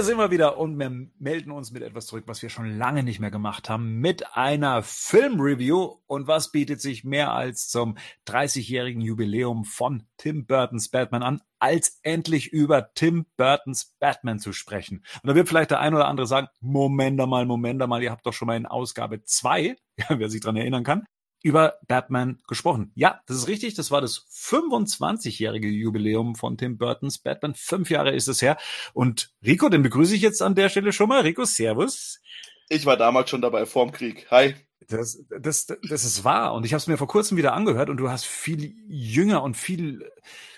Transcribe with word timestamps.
Hier 0.00 0.06
sind 0.06 0.16
wir 0.16 0.30
wieder 0.30 0.56
und 0.56 0.78
wir 0.78 1.08
melden 1.18 1.50
uns 1.50 1.72
mit 1.72 1.82
etwas 1.82 2.06
zurück, 2.06 2.24
was 2.26 2.40
wir 2.40 2.48
schon 2.48 2.78
lange 2.78 3.02
nicht 3.02 3.20
mehr 3.20 3.30
gemacht 3.30 3.68
haben, 3.68 4.00
mit 4.00 4.34
einer 4.34 4.82
Filmreview. 4.82 5.98
Und 6.06 6.26
was 6.26 6.52
bietet 6.52 6.80
sich 6.80 7.04
mehr 7.04 7.34
als 7.34 7.68
zum 7.68 7.98
30-jährigen 8.26 9.02
Jubiläum 9.02 9.66
von 9.66 10.04
Tim 10.16 10.46
Burtons 10.46 10.88
Batman 10.88 11.22
an, 11.22 11.42
als 11.58 12.00
endlich 12.02 12.50
über 12.50 12.94
Tim 12.94 13.26
Burtons 13.36 13.94
Batman 13.98 14.38
zu 14.38 14.54
sprechen. 14.54 15.04
Und 15.22 15.28
da 15.28 15.34
wird 15.34 15.50
vielleicht 15.50 15.70
der 15.70 15.80
ein 15.80 15.92
oder 15.92 16.08
andere 16.08 16.26
sagen, 16.26 16.48
Moment 16.60 17.18
mal, 17.18 17.44
Moment 17.44 17.86
mal, 17.86 18.02
ihr 18.02 18.10
habt 18.10 18.24
doch 18.24 18.32
schon 18.32 18.46
mal 18.46 18.56
in 18.56 18.64
Ausgabe 18.64 19.22
zwei, 19.24 19.76
wer 20.08 20.30
sich 20.30 20.40
dran 20.40 20.56
erinnern 20.56 20.82
kann, 20.82 21.04
über 21.42 21.78
Batman 21.86 22.40
gesprochen. 22.46 22.92
Ja, 22.94 23.20
das 23.26 23.38
ist 23.38 23.48
richtig. 23.48 23.74
Das 23.74 23.90
war 23.90 24.00
das 24.00 24.26
25-jährige 24.30 25.68
Jubiläum 25.68 26.34
von 26.34 26.58
Tim 26.58 26.78
Burtons 26.78 27.18
Batman. 27.18 27.54
Fünf 27.54 27.90
Jahre 27.90 28.12
ist 28.12 28.28
es 28.28 28.42
her. 28.42 28.58
Und 28.92 29.32
Rico, 29.44 29.68
den 29.68 29.82
begrüße 29.82 30.14
ich 30.14 30.22
jetzt 30.22 30.42
an 30.42 30.54
der 30.54 30.68
Stelle 30.68 30.92
schon 30.92 31.08
mal. 31.08 31.20
Rico, 31.22 31.44
Servus. 31.44 32.20
Ich 32.68 32.86
war 32.86 32.96
damals 32.96 33.30
schon 33.30 33.40
dabei 33.40 33.66
vorm 33.66 33.92
Krieg. 33.92 34.30
Hi. 34.30 34.54
Das, 34.88 35.24
das, 35.28 35.66
das 35.66 36.04
ist 36.04 36.24
wahr. 36.24 36.54
Und 36.54 36.64
ich 36.66 36.72
habe 36.72 36.78
es 36.78 36.86
mir 36.86 36.96
vor 36.96 37.08
kurzem 37.08 37.36
wieder 37.36 37.54
angehört 37.54 37.90
und 37.90 37.96
du 37.96 38.10
hast 38.10 38.26
viel 38.26 38.74
jünger 38.88 39.42
und 39.42 39.56
viel, 39.56 40.10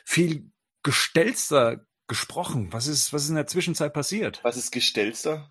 viel 0.05 0.51
gestellster 0.83 1.87
gesprochen. 2.09 2.73
Was 2.73 2.87
ist, 2.87 3.13
was 3.13 3.25
ist 3.25 3.29
in 3.31 3.37
der 3.37 3.47
Zwischenzeit 3.47 3.93
passiert? 3.93 4.41
Was 4.43 4.57
ist 4.57 4.71
gestellster? 4.71 5.51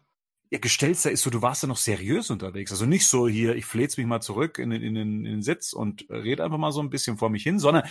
Ja, 0.51 0.59
gestellter 0.59 1.11
ist 1.11 1.21
so, 1.21 1.29
du 1.29 1.41
warst 1.41 1.63
ja 1.63 1.69
noch 1.69 1.77
seriös 1.77 2.29
unterwegs. 2.29 2.71
Also 2.71 2.85
nicht 2.85 3.07
so 3.07 3.27
hier, 3.27 3.55
ich 3.55 3.65
fläze 3.65 3.99
mich 3.99 4.07
mal 4.07 4.19
zurück 4.19 4.59
in, 4.59 4.71
in, 4.71 4.83
in, 4.83 4.97
in 4.97 5.23
den 5.23 5.41
Sitz 5.41 5.71
und 5.71 6.05
rede 6.09 6.43
einfach 6.43 6.57
mal 6.57 6.73
so 6.73 6.81
ein 6.81 6.89
bisschen 6.89 7.17
vor 7.17 7.29
mich 7.29 7.43
hin, 7.43 7.57
sondern 7.57 7.83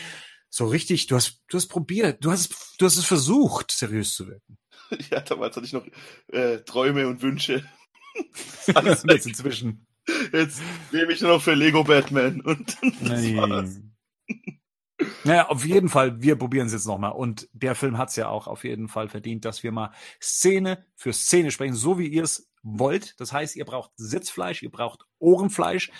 so 0.51 0.67
richtig, 0.67 1.07
du 1.07 1.17
hast, 1.17 1.43
du 1.49 1.57
hast 1.57 1.69
probiert, 1.69 2.23
du 2.23 2.31
hast, 2.31 2.77
du 2.79 2.85
hast 2.85 2.99
es 2.99 3.07
versucht, 3.07 3.71
seriös 3.71 4.15
zu 4.15 4.29
wirken. 4.29 4.59
Ja, 5.09 5.21
damals 5.21 5.55
hatte 5.55 5.67
ich 5.67 5.73
noch 5.73 5.87
äh, 6.33 6.59
Träume 6.65 7.07
und 7.07 7.23
Wünsche. 7.23 7.65
Alles 8.75 9.05
jetzt 9.09 9.27
inzwischen. 9.27 9.87
Jetzt 10.33 10.61
lebe 10.91 11.13
ich 11.13 11.21
nur 11.21 11.31
noch 11.31 11.43
für 11.43 11.55
Lego 11.55 11.85
Batman 11.85 12.41
und 12.41 12.77
das 13.01 13.37
war's. 13.37 13.81
Naja, 15.23 15.49
auf 15.49 15.65
jeden 15.65 15.89
Fall, 15.89 16.21
wir 16.21 16.35
probieren 16.35 16.67
es 16.67 16.73
jetzt 16.73 16.87
nochmal. 16.87 17.13
Und 17.13 17.49
der 17.53 17.77
Film 17.77 17.99
hat 17.99 18.09
es 18.09 18.17
ja 18.17 18.29
auch 18.29 18.49
auf 18.49 18.65
jeden 18.65 18.89
Fall 18.89 19.09
verdient, 19.09 19.45
dass 19.45 19.63
wir 19.63 19.71
mal 19.71 19.93
Szene 20.21 20.85
für 20.97 21.13
Szene 21.13 21.53
sprechen, 21.53 21.75
so 21.75 21.99
wie 22.01 22.09
ihr 22.09 22.25
es 22.25 22.50
wollt. 22.63 23.19
Das 23.21 23.33
heißt, 23.33 23.57
ihr 23.57 23.65
braucht 23.65 23.91
Sitzfleisch, 23.97 24.63
ihr 24.63 24.71
braucht 24.71 25.05
Ohrenfleisch. 25.19 25.91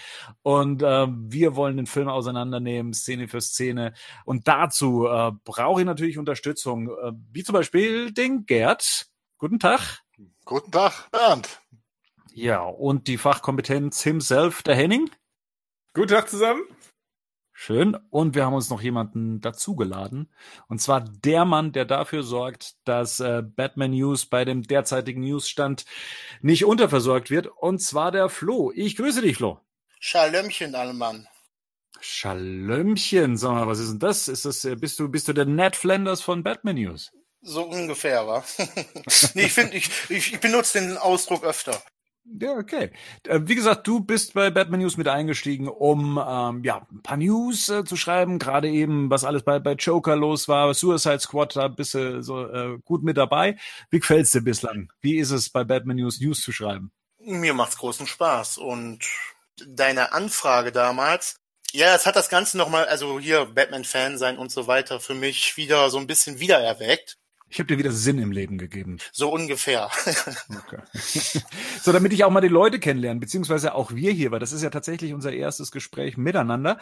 Und 0.43 0.83
äh, 0.83 1.07
wir 1.09 1.57
wollen 1.57 1.77
den 1.77 1.87
Film 1.87 2.09
auseinandernehmen, 2.09 2.93
Szene 2.93 3.29
für 3.29 3.41
Szene. 3.41 3.95
Und 4.25 4.49
dazu 4.49 5.07
äh, 5.07 5.33
brauche 5.45 5.81
ich 5.81 5.87
natürlich 5.87 6.19
Unterstützung, 6.19 6.89
äh, 6.89 7.13
wie 7.33 7.45
zum 7.45 7.55
Beispiel 7.55 8.13
den 8.13 8.47
Gerd. 8.47 9.07
Guten 9.39 9.59
Tag. 9.59 10.01
Guten 10.45 10.71
Tag, 10.71 11.11
Bernd. 11.11 11.61
Ja, 12.33 12.63
und 12.63 13.09
die 13.09 13.19
Fachkompetenz 13.19 14.03
himself, 14.03 14.63
der 14.63 14.77
Henning. 14.77 15.11
Guten 15.95 16.09
Tag 16.09 16.29
zusammen. 16.29 16.63
Schön. 17.63 17.95
Und 18.09 18.35
wir 18.35 18.47
haben 18.47 18.55
uns 18.55 18.71
noch 18.71 18.81
jemanden 18.81 19.43
dazugeladen. 19.43 20.33
Und 20.69 20.81
zwar 20.81 21.03
der 21.03 21.45
Mann, 21.45 21.73
der 21.73 21.85
dafür 21.85 22.23
sorgt, 22.23 22.77
dass 22.89 23.21
äh, 23.21 23.43
Batman 23.45 23.91
News 23.91 24.25
bei 24.25 24.47
dem 24.47 24.63
derzeitigen 24.63 25.21
Newsstand 25.21 25.85
nicht 26.41 26.65
unterversorgt 26.65 27.29
wird. 27.31 27.49
Und 27.49 27.83
zwar 27.83 28.13
der 28.13 28.31
Flo. 28.31 28.73
Ich 28.75 28.97
grüße 28.97 29.21
dich, 29.21 29.37
Flo. 29.37 29.61
Schalömchen, 29.99 30.75
Allmann. 30.75 31.29
Schalömchen, 32.01 33.37
sag 33.37 33.53
mal, 33.53 33.67
was 33.67 33.79
ist 33.79 33.91
denn 33.91 33.99
das? 33.99 34.29
Ist 34.29 34.47
das, 34.47 34.65
äh, 34.65 34.77
bist 34.77 34.99
du, 34.99 35.11
bist 35.11 35.29
du 35.29 35.35
der 35.35 35.45
Ned 35.45 35.77
Flanders 35.77 36.23
von 36.23 36.43
Batman 36.43 36.77
News? 36.77 37.13
So 37.43 37.65
ungefähr, 37.65 38.27
wa? 38.27 38.43
nee, 39.35 39.45
ich 39.45 39.53
finde, 39.53 39.77
ich, 39.77 39.91
ich 40.09 40.41
benutze 40.41 40.81
den 40.81 40.97
Ausdruck 40.97 41.45
öfter. 41.45 41.79
Ja, 42.39 42.53
okay. 42.53 42.91
Äh, 43.27 43.41
wie 43.45 43.55
gesagt, 43.55 43.87
du 43.87 44.01
bist 44.01 44.35
bei 44.35 44.51
Batman 44.51 44.81
News 44.81 44.97
mit 44.97 45.09
eingestiegen, 45.09 45.69
um 45.69 46.21
ähm, 46.25 46.63
ja 46.65 46.87
ein 46.91 47.03
paar 47.03 47.17
News 47.17 47.69
äh, 47.69 47.85
zu 47.85 47.97
schreiben. 47.97 48.39
Gerade 48.39 48.69
eben, 48.69 49.11
was 49.11 49.25
alles 49.25 49.43
bei, 49.43 49.59
bei 49.59 49.73
Joker 49.73 50.17
los 50.17 50.47
war, 50.47 50.73
Suicide 50.73 51.21
Squad, 51.21 51.57
da 51.57 51.69
bist 51.69 51.95
du 51.95 52.23
so 52.23 52.47
äh, 52.47 52.79
gut 52.85 53.03
mit 53.03 53.17
dabei. 53.17 53.57
Wie 53.91 53.99
gefällt's 53.99 54.31
dir 54.31 54.43
bislang? 54.43 54.93
Wie 55.01 55.17
ist 55.17 55.31
es 55.31 55.51
bei 55.51 55.65
Batman 55.65 55.97
News 55.97 56.21
News 56.21 56.41
zu 56.41 56.53
schreiben? 56.53 56.93
Mir 57.19 57.55
macht's 57.55 57.79
großen 57.79 58.07
Spaß 58.07 58.59
und 58.59 59.01
deine 59.67 60.13
Anfrage 60.13 60.73
damals, 60.73 61.37
ja, 61.73 61.95
es 61.95 62.07
hat 62.07 62.17
das 62.17 62.29
Ganze 62.29 62.59
nochmal, 62.59 62.87
also 62.87 63.21
hier 63.21 63.45
Batman-Fan 63.47 64.19
sein 64.19 64.39
und 64.39 64.51
so 64.51 64.67
weiter, 64.67 64.99
für 64.99 65.15
mich 65.15 65.57
wieder 65.57 65.91
so 65.91 65.99
ein 65.99 66.07
bisschen 66.07 66.41
wiedererweckt. 66.41 67.17
Ich 67.53 67.59
habe 67.59 67.67
dir 67.67 67.79
wieder 67.79 67.91
Sinn 67.91 68.19
im 68.21 68.31
Leben 68.31 68.59
gegeben. 68.59 68.99
So 69.13 69.33
ungefähr. 69.33 69.91
okay. 70.51 70.83
So, 71.83 71.93
damit 71.93 72.13
ich 72.13 72.25
auch 72.25 72.31
mal 72.31 72.41
die 72.41 72.49
Leute 72.49 72.79
kennenlernen, 72.79 73.21
beziehungsweise 73.21 73.75
auch 73.75 73.93
wir 73.93 74.13
hier, 74.13 74.31
weil 74.31 74.39
das 74.39 74.53
ist 74.53 74.63
ja 74.63 74.71
tatsächlich 74.71 75.15
unser 75.15 75.33
erstes 75.33 75.73
Gespräch 75.73 76.17
miteinander, 76.17 76.79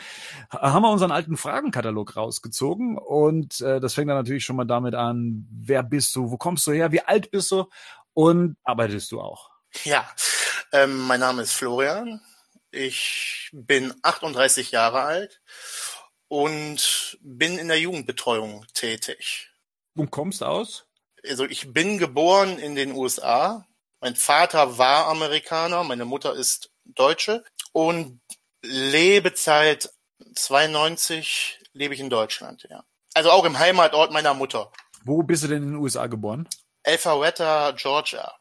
haben 0.50 0.82
wir 0.82 0.90
unseren 0.90 1.12
alten 1.12 1.36
Fragenkatalog 1.36 2.16
rausgezogen 2.16 2.98
und 2.98 3.60
äh, 3.60 3.80
das 3.80 3.94
fängt 3.94 4.10
dann 4.10 4.16
natürlich 4.16 4.44
schon 4.44 4.56
mal 4.56 4.64
damit 4.64 4.94
an, 4.94 5.46
wer 5.50 5.82
bist 5.82 6.14
du, 6.16 6.30
wo 6.30 6.36
kommst 6.36 6.66
du 6.66 6.72
her, 6.72 6.92
wie 6.92 7.00
alt 7.00 7.30
bist 7.30 7.50
du 7.52 7.66
und 8.12 8.56
arbeitest 8.64 9.12
du 9.12 9.20
auch? 9.20 9.50
Ja, 9.84 10.06
ähm, 10.72 10.98
mein 11.06 11.20
Name 11.20 11.42
ist 11.42 11.52
Florian. 11.52 12.20
Ich 12.70 13.50
bin 13.52 13.94
38 14.02 14.72
Jahre 14.72 15.02
alt 15.02 15.40
und 16.26 17.18
bin 17.22 17.58
in 17.58 17.68
der 17.68 17.80
Jugendbetreuung 17.80 18.66
tätig. 18.74 19.47
Und 19.98 20.12
kommst 20.12 20.44
aus? 20.44 20.86
Also 21.28 21.44
ich 21.44 21.72
bin 21.72 21.98
geboren 21.98 22.58
in 22.58 22.76
den 22.76 22.92
USA. 22.92 23.66
Mein 24.00 24.14
Vater 24.14 24.78
war 24.78 25.06
Amerikaner, 25.06 25.82
meine 25.82 26.04
Mutter 26.04 26.34
ist 26.34 26.70
Deutsche 26.84 27.44
und 27.72 28.20
lebe 28.62 29.32
seit 29.34 29.90
92 30.34 31.60
lebe 31.72 31.94
ich 31.94 32.00
in 32.00 32.10
Deutschland, 32.10 32.66
ja. 32.70 32.84
Also 33.14 33.30
auch 33.30 33.44
im 33.44 33.58
Heimatort 33.58 34.12
meiner 34.12 34.34
Mutter. 34.34 34.70
Wo 35.04 35.24
bist 35.24 35.42
du 35.42 35.48
denn 35.48 35.64
in 35.64 35.70
den 35.70 35.76
USA 35.76 36.06
geboren? 36.06 36.48
Alpharetta, 36.84 37.72
Georgia. 37.72 38.37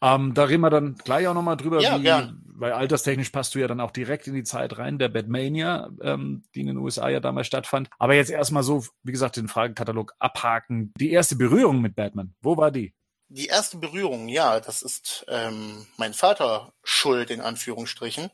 Ähm, 0.00 0.34
da 0.34 0.44
reden 0.44 0.60
wir 0.60 0.70
dann 0.70 0.94
gleich 0.96 1.26
auch 1.26 1.34
nochmal 1.34 1.56
drüber, 1.56 1.80
ja, 1.80 1.98
wie, 1.98 2.02
gern. 2.02 2.42
weil 2.54 2.72
alterstechnisch 2.72 3.30
passt 3.30 3.54
du 3.54 3.58
ja 3.58 3.66
dann 3.66 3.80
auch 3.80 3.90
direkt 3.90 4.26
in 4.28 4.34
die 4.34 4.44
Zeit 4.44 4.78
rein, 4.78 4.98
der 4.98 5.08
Batmania, 5.08 5.90
ähm, 6.00 6.44
die 6.54 6.60
in 6.60 6.68
den 6.68 6.76
USA 6.76 7.08
ja 7.08 7.20
damals 7.20 7.48
stattfand. 7.48 7.90
Aber 7.98 8.14
jetzt 8.14 8.30
erstmal 8.30 8.62
so, 8.62 8.84
wie 9.02 9.12
gesagt, 9.12 9.36
den 9.36 9.48
Fragenkatalog 9.48 10.14
abhaken. 10.18 10.92
Die 10.98 11.10
erste 11.10 11.36
Berührung 11.36 11.80
mit 11.80 11.96
Batman, 11.96 12.34
wo 12.40 12.56
war 12.56 12.70
die? 12.70 12.94
Die 13.30 13.46
erste 13.46 13.76
Berührung, 13.76 14.28
ja, 14.28 14.60
das 14.60 14.82
ist 14.82 15.26
ähm, 15.28 15.86
mein 15.96 16.14
Vater 16.14 16.72
schuld, 16.82 17.30
in 17.30 17.40
Anführungsstrichen. 17.40 18.30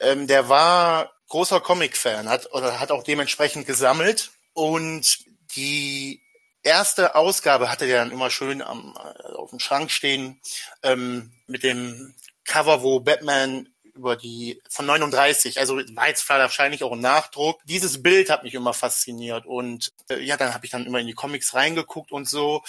Ähm, 0.00 0.26
der 0.26 0.48
war 0.48 1.12
großer 1.28 1.60
Comic-Fan, 1.60 2.28
hat 2.28 2.52
oder 2.52 2.80
hat 2.80 2.90
auch 2.90 3.04
dementsprechend 3.04 3.66
gesammelt 3.66 4.32
und 4.52 5.24
die 5.56 6.21
erste 6.62 7.14
Ausgabe 7.14 7.70
hatte 7.70 7.86
der 7.86 7.98
dann 7.98 8.10
immer 8.12 8.30
schön 8.30 8.62
am, 8.62 8.94
äh, 8.96 9.32
auf 9.32 9.50
dem 9.50 9.58
Schrank 9.58 9.90
stehen 9.90 10.40
ähm, 10.82 11.32
mit 11.46 11.62
dem 11.62 12.14
Cover, 12.44 12.82
wo 12.82 13.00
Batman 13.00 13.68
über 13.94 14.16
die 14.16 14.60
von 14.70 14.86
39, 14.86 15.60
also 15.60 15.76
war 15.76 16.08
jetzt 16.08 16.26
wahrscheinlich 16.28 16.82
auch 16.82 16.92
ein 16.92 17.00
Nachdruck. 17.00 17.60
Dieses 17.64 18.02
Bild 18.02 18.30
hat 18.30 18.42
mich 18.42 18.54
immer 18.54 18.72
fasziniert 18.72 19.44
und 19.44 19.92
äh, 20.08 20.18
ja, 20.20 20.36
dann 20.36 20.54
habe 20.54 20.64
ich 20.64 20.70
dann 20.70 20.86
immer 20.86 20.98
in 20.98 21.06
die 21.06 21.12
Comics 21.12 21.54
reingeguckt 21.54 22.10
und 22.10 22.28
so 22.28 22.62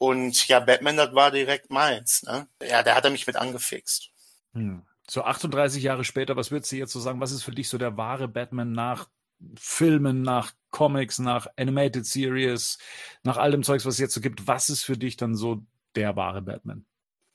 und 0.00 0.48
ja, 0.48 0.60
Batman, 0.60 0.96
das 0.96 1.14
war 1.14 1.30
direkt 1.30 1.70
meins. 1.70 2.22
Ne? 2.22 2.48
Ja, 2.66 2.82
da 2.82 2.94
hat 2.94 3.04
er 3.04 3.10
mich 3.10 3.26
mit 3.26 3.36
angefixt. 3.36 4.10
Hm. 4.54 4.82
So 5.06 5.24
38 5.24 5.82
Jahre 5.82 6.04
später, 6.04 6.36
was 6.36 6.50
würdest 6.50 6.72
du 6.72 6.76
jetzt 6.76 6.92
so 6.92 7.00
sagen? 7.00 7.20
Was 7.20 7.32
ist 7.32 7.42
für 7.42 7.50
dich 7.50 7.68
so 7.68 7.76
der 7.76 7.96
wahre 7.96 8.28
Batman 8.28 8.72
nach 8.72 9.08
Filmen, 9.56 10.22
nach 10.22 10.52
Comics, 10.70 11.18
nach 11.18 11.46
Animated 11.56 12.06
Series, 12.06 12.78
nach 13.22 13.36
all 13.36 13.50
dem 13.50 13.62
Zeugs, 13.62 13.84
was 13.84 13.94
es 13.94 14.00
jetzt 14.00 14.14
so 14.14 14.20
gibt, 14.20 14.46
was 14.46 14.70
ist 14.70 14.84
für 14.84 14.96
dich 14.96 15.16
dann 15.16 15.34
so 15.34 15.62
der 15.94 16.16
wahre 16.16 16.42
Batman? 16.42 16.84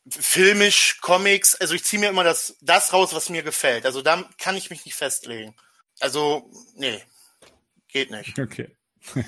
Filmisch, 0.07 0.99
Comics, 1.01 1.55
also 1.55 1.73
ich 1.73 1.83
ziehe 1.83 1.99
mir 1.99 2.09
immer 2.09 2.23
das, 2.23 2.57
das 2.61 2.93
raus, 2.93 3.13
was 3.13 3.29
mir 3.29 3.43
gefällt. 3.43 3.85
Also 3.85 4.01
da 4.01 4.29
kann 4.37 4.55
ich 4.55 4.69
mich 4.69 4.85
nicht 4.85 4.95
festlegen. 4.95 5.55
Also, 5.99 6.51
nee, 6.75 7.01
geht 7.87 8.11
nicht. 8.11 8.37
Okay. 8.39 8.75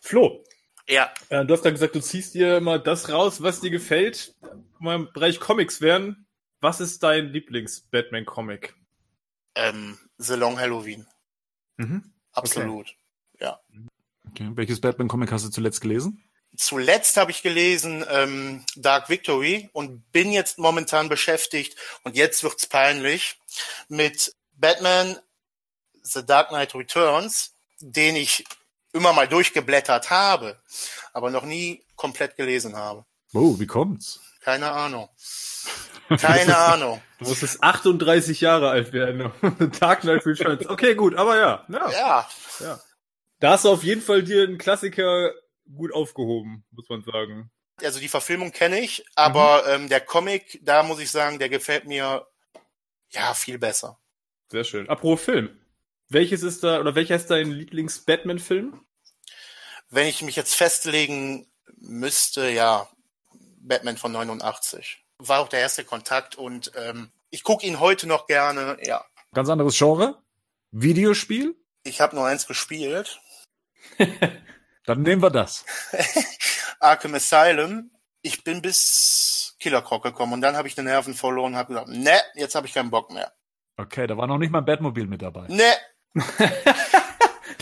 Flo. 0.00 0.44
Ja. 0.88 1.12
Äh, 1.28 1.44
du 1.44 1.54
hast 1.54 1.62
gerade 1.62 1.74
gesagt, 1.74 1.94
du 1.94 2.00
ziehst 2.00 2.34
dir 2.34 2.56
immer 2.56 2.78
das 2.78 3.10
raus, 3.10 3.42
was 3.42 3.60
dir 3.60 3.70
gefällt. 3.70 4.34
Mal 4.78 4.96
im 4.96 5.12
Bereich 5.12 5.38
Comics 5.38 5.80
werden. 5.80 6.26
Was 6.60 6.80
ist 6.80 7.02
dein 7.02 7.28
Lieblings-Batman-Comic? 7.28 8.74
Ähm, 9.54 9.98
The 10.18 10.34
Long 10.34 10.58
Halloween. 10.58 11.06
Mhm. 11.80 12.12
Absolut. 12.32 12.88
Okay. 13.34 13.44
Ja. 13.44 13.60
Okay. 14.28 14.50
Welches 14.54 14.80
Batman-Comic 14.80 15.32
hast 15.32 15.46
du 15.46 15.50
zuletzt 15.50 15.80
gelesen? 15.80 16.22
Zuletzt 16.56 17.16
habe 17.16 17.30
ich 17.30 17.42
gelesen 17.42 18.04
ähm, 18.10 18.64
Dark 18.76 19.08
Victory 19.08 19.70
und 19.72 20.10
bin 20.12 20.32
jetzt 20.32 20.58
momentan 20.58 21.08
beschäftigt 21.08 21.76
und 22.02 22.16
jetzt 22.16 22.42
wird's 22.42 22.66
peinlich 22.66 23.40
mit 23.88 24.34
Batman 24.52 25.18
The 26.02 26.26
Dark 26.26 26.48
Knight 26.48 26.74
Returns, 26.74 27.54
den 27.78 28.16
ich 28.16 28.44
immer 28.92 29.12
mal 29.12 29.28
durchgeblättert 29.28 30.10
habe, 30.10 30.60
aber 31.12 31.30
noch 31.30 31.44
nie 31.44 31.82
komplett 31.94 32.36
gelesen 32.36 32.76
habe. 32.76 33.04
Oh, 33.32 33.58
wie 33.58 33.66
kommt's? 33.66 34.20
Keine 34.40 34.70
Ahnung. 34.72 35.08
Keine 36.20 36.56
Ahnung. 36.56 37.00
Du 37.18 37.28
musstest 37.28 37.62
38 37.62 38.40
Jahre 38.40 38.70
alt 38.70 38.92
werden. 38.92 39.30
Dark 39.80 40.00
Knight 40.00 40.26
Returns. 40.26 40.68
Okay, 40.68 40.94
gut, 40.94 41.14
aber 41.14 41.38
ja. 41.38 41.66
ja. 41.68 42.28
Ja, 42.60 42.80
Da 43.38 43.52
hast 43.52 43.64
du 43.64 43.70
auf 43.70 43.84
jeden 43.84 44.02
Fall 44.02 44.22
dir 44.22 44.42
einen 44.42 44.58
Klassiker 44.58 45.32
gut 45.72 45.94
aufgehoben, 45.94 46.64
muss 46.72 46.88
man 46.88 47.02
sagen. 47.04 47.50
also 47.80 48.00
die 48.00 48.08
Verfilmung 48.08 48.50
kenne 48.52 48.80
ich, 48.80 49.04
aber 49.14 49.64
ähm, 49.68 49.88
der 49.88 50.00
Comic, 50.00 50.60
da 50.62 50.82
muss 50.82 50.98
ich 50.98 51.10
sagen, 51.10 51.38
der 51.38 51.48
gefällt 51.48 51.86
mir 51.86 52.26
ja 53.10 53.34
viel 53.34 53.58
besser. 53.58 53.98
Sehr 54.50 54.64
schön. 54.64 54.88
Apropos 54.88 55.22
Film. 55.22 55.56
Welches 56.08 56.42
ist 56.42 56.64
da, 56.64 56.80
oder 56.80 56.96
welcher 56.96 57.14
ist 57.14 57.30
dein 57.30 57.52
Lieblings-Batman-Film? 57.52 58.84
Wenn 59.90 60.06
ich 60.08 60.22
mich 60.22 60.34
jetzt 60.34 60.56
festlegen 60.56 61.46
müsste, 61.76 62.50
ja, 62.50 62.88
Batman 63.60 63.96
von 63.96 64.10
89. 64.10 65.04
War 65.28 65.40
auch 65.40 65.48
der 65.48 65.60
erste 65.60 65.84
Kontakt 65.84 66.34
und 66.34 66.72
ähm, 66.76 67.10
ich 67.30 67.44
gucke 67.44 67.66
ihn 67.66 67.80
heute 67.80 68.06
noch 68.06 68.26
gerne, 68.26 68.76
ja. 68.82 69.04
Ganz 69.32 69.48
anderes 69.48 69.76
Genre? 69.76 70.18
Videospiel? 70.72 71.54
Ich 71.84 72.00
habe 72.00 72.16
nur 72.16 72.26
eins 72.26 72.46
gespielt. 72.46 73.20
Dann 74.86 75.02
nehmen 75.02 75.22
wir 75.22 75.30
das. 75.30 75.64
Arkham 76.80 77.14
Asylum. 77.14 77.90
Ich 78.22 78.44
bin 78.44 78.62
bis 78.62 79.56
Killer 79.60 79.82
Croc 79.82 80.02
gekommen 80.02 80.34
und 80.34 80.40
dann 80.40 80.56
habe 80.56 80.68
ich 80.68 80.74
die 80.74 80.82
Nerven 80.82 81.14
verloren 81.14 81.52
und 81.52 81.58
habe 81.58 81.68
gesagt, 81.68 81.88
ne, 81.88 82.20
jetzt 82.34 82.54
habe 82.54 82.66
ich 82.66 82.74
keinen 82.74 82.90
Bock 82.90 83.10
mehr. 83.10 83.32
Okay, 83.76 84.06
da 84.06 84.16
war 84.16 84.26
noch 84.26 84.36
nicht 84.36 84.50
mal 84.50 84.58
ein 84.58 84.64
Batmobil 84.66 85.06
mit 85.06 85.22
dabei. 85.22 85.46
Ne, 85.48 85.72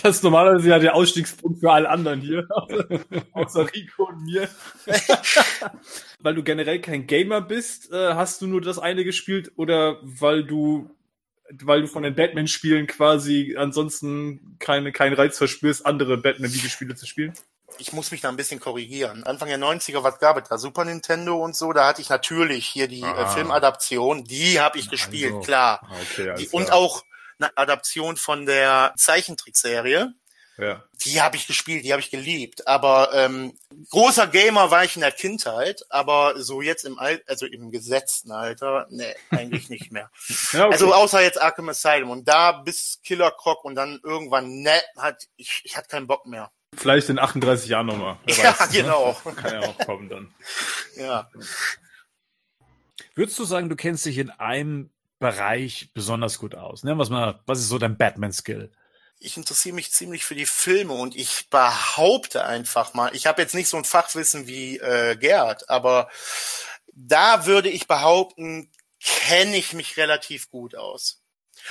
Das 0.09 0.17
ist 0.17 0.23
normalerweise 0.23 0.71
ja 0.71 0.79
der 0.79 0.95
Ausstiegspunkt 0.95 1.61
für 1.61 1.71
alle 1.71 1.91
anderen 1.91 2.23
hier. 2.23 2.49
Außer 3.33 3.71
Rico 3.75 4.05
und 4.09 4.25
mir. 4.25 4.49
weil 6.21 6.35
du 6.35 6.43
generell 6.43 6.81
kein 6.81 7.07
Gamer 7.07 7.43
bist, 7.43 7.93
äh, 7.93 8.15
hast 8.15 8.41
du 8.41 8.47
nur 8.47 8.63
das 8.63 8.79
eine 8.79 9.05
gespielt 9.05 9.53
oder 9.57 9.99
weil 10.01 10.45
du 10.45 10.89
weil 11.63 11.83
du 11.83 11.89
von 11.89 12.03
den 12.05 12.15
Batman-Spielen 12.15 12.87
quasi 12.87 13.55
ansonsten 13.59 14.57
keine, 14.59 14.93
keinen 14.93 15.15
Reiz 15.15 15.37
verspürst, 15.37 15.85
andere 15.85 16.17
Batman-Videospiele 16.17 16.95
zu 16.95 17.07
spielen? 17.07 17.35
ich 17.77 17.93
muss 17.93 18.11
mich 18.11 18.23
da 18.23 18.31
ein 18.31 18.37
bisschen 18.37 18.61
korrigieren. 18.61 19.25
Anfang 19.25 19.49
der 19.49 19.59
90er, 19.59 20.03
was 20.03 20.19
gab 20.19 20.41
es 20.43 20.49
da? 20.49 20.57
Super 20.57 20.87
Nintendo 20.87 21.37
und 21.37 21.55
so, 21.55 21.73
da 21.75 21.87
hatte 21.87 22.01
ich 22.01 22.09
natürlich 22.09 22.67
hier 22.67 22.89
die 22.89 23.03
äh, 23.03 23.05
Ah. 23.05 23.27
Filmadaption, 23.27 24.25
die 24.25 24.59
habe 24.59 24.79
ich 24.79 24.89
gespielt, 24.89 25.33
Also. 25.35 25.41
klar. 25.45 25.87
Okay, 26.13 26.35
Die, 26.39 26.49
und 26.49 26.73
auch 26.73 27.03
eine 27.39 27.57
Adaption 27.57 28.17
von 28.17 28.47
der 28.47 28.93
Zeichentrickserie. 28.97 30.13
Ja. 30.59 30.83
Die 31.05 31.23
habe 31.23 31.37
ich 31.37 31.47
gespielt, 31.47 31.85
die 31.85 31.93
habe 31.93 32.01
ich 32.01 32.11
geliebt. 32.11 32.67
Aber 32.67 33.11
ähm, 33.15 33.57
großer 33.91 34.27
Gamer 34.27 34.73
war 34.73 34.85
ich 34.85 34.97
in 34.97 35.03
der 35.03 35.13
Kindheit, 35.13 35.85
aber 35.89 36.35
so 36.43 36.61
jetzt 36.63 36.85
im 36.85 36.99
Al 36.99 37.23
also 37.29 37.47
im 37.47 37.71
gesetzten 37.71 38.33
Alter, 38.33 38.89
nee, 38.91 39.15
eigentlich 39.31 39.71
nicht 39.71 39.93
mehr. 39.93 40.11
ja 40.53 40.65
okay. 40.65 40.73
Also 40.73 40.93
außer 40.93 41.23
jetzt 41.23 41.41
Arkham 41.41 41.69
Asylum 41.69 42.11
und 42.11 42.27
da 42.27 42.51
bis 42.53 42.99
Killer 43.05 43.31
Croc 43.31 43.65
und 43.65 43.77
dann 43.77 44.01
irgendwann 44.03 44.63
ne, 44.63 44.83
hat 44.97 45.29
ich, 45.37 45.63
ich 45.65 45.77
hatte 45.77 45.89
keinen 45.89 46.09
Bock 46.09 46.27
mehr. 46.27 46.51
Vielleicht 46.77 47.09
in 47.09 47.21
38 47.21 47.69
Jahren 47.69 47.87
nochmal. 47.87 48.19
Wer 48.25 48.37
Ja, 48.37 48.59
weiß, 48.59 48.73
ne? 48.73 48.83
genau. 48.83 49.13
Kann 49.37 49.53
ja 49.53 49.61
auch 49.61 49.79
kommen 49.79 50.09
dann. 50.09 50.35
Ja. 50.97 51.31
Würdest 53.15 53.39
du 53.39 53.45
sagen, 53.45 53.69
du 53.69 53.77
kennst 53.77 54.05
dich 54.07 54.19
in 54.19 54.31
einem 54.31 54.91
Bereich 55.19 55.91
besonders 55.95 56.39
gut 56.39 56.55
aus? 56.55 56.85
Ne? 56.85 56.97
Was, 56.99 57.11
mal, 57.11 57.41
was 57.47 57.59
ist 57.61 57.69
so 57.69 57.79
dein 57.79 57.97
Batman-Skill? 57.97 58.71
ich 59.21 59.37
interessiere 59.37 59.75
mich 59.75 59.91
ziemlich 59.91 60.25
für 60.25 60.35
die 60.35 60.47
Filme 60.47 60.93
und 60.93 61.17
ich 61.17 61.51
behaupte 61.51 62.45
einfach 62.45 62.95
mal, 62.95 63.15
ich 63.15 63.27
habe 63.27 63.43
jetzt 63.43 63.55
nicht 63.55 63.69
so 63.69 63.77
ein 63.77 63.85
Fachwissen 63.85 64.47
wie 64.47 64.79
äh, 64.79 65.17
Gerd, 65.17 65.69
aber 65.69 66.09
da 66.93 67.47
würde 67.47 67.69
ich 67.69 67.89
behaupten, 67.89 68.71
kenne 69.01 69.57
ich 69.57 69.73
mich 69.73 69.97
relativ 69.97 70.51
gut 70.51 70.75
aus. 70.75 71.23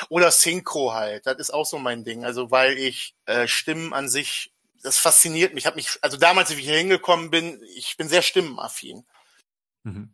Oder 0.10 0.32
Synchro 0.32 0.94
halt, 0.94 1.26
das 1.26 1.38
ist 1.38 1.54
auch 1.54 1.66
so 1.66 1.80
mein 1.80 2.04
Ding. 2.04 2.26
Also 2.26 2.52
weil 2.52 2.78
ich 2.78 3.16
äh, 3.26 3.48
Stimmen 3.48 3.94
an 3.94 4.10
sich, 4.10 4.54
das 4.84 4.98
fasziniert 4.98 5.54
mich. 5.54 5.64
Ich 5.64 5.66
habe 5.66 5.78
mich, 5.78 5.98
also 6.02 6.18
damals, 6.18 6.50
wie 6.52 6.60
ich 6.60 6.68
hier 6.68 6.78
hingekommen 6.78 7.32
bin, 7.32 7.62
ich 7.76 7.98
bin 7.98 8.10
sehr 8.10 8.22
stimmenaffin. 8.22 9.06
Mhm. 9.84 10.14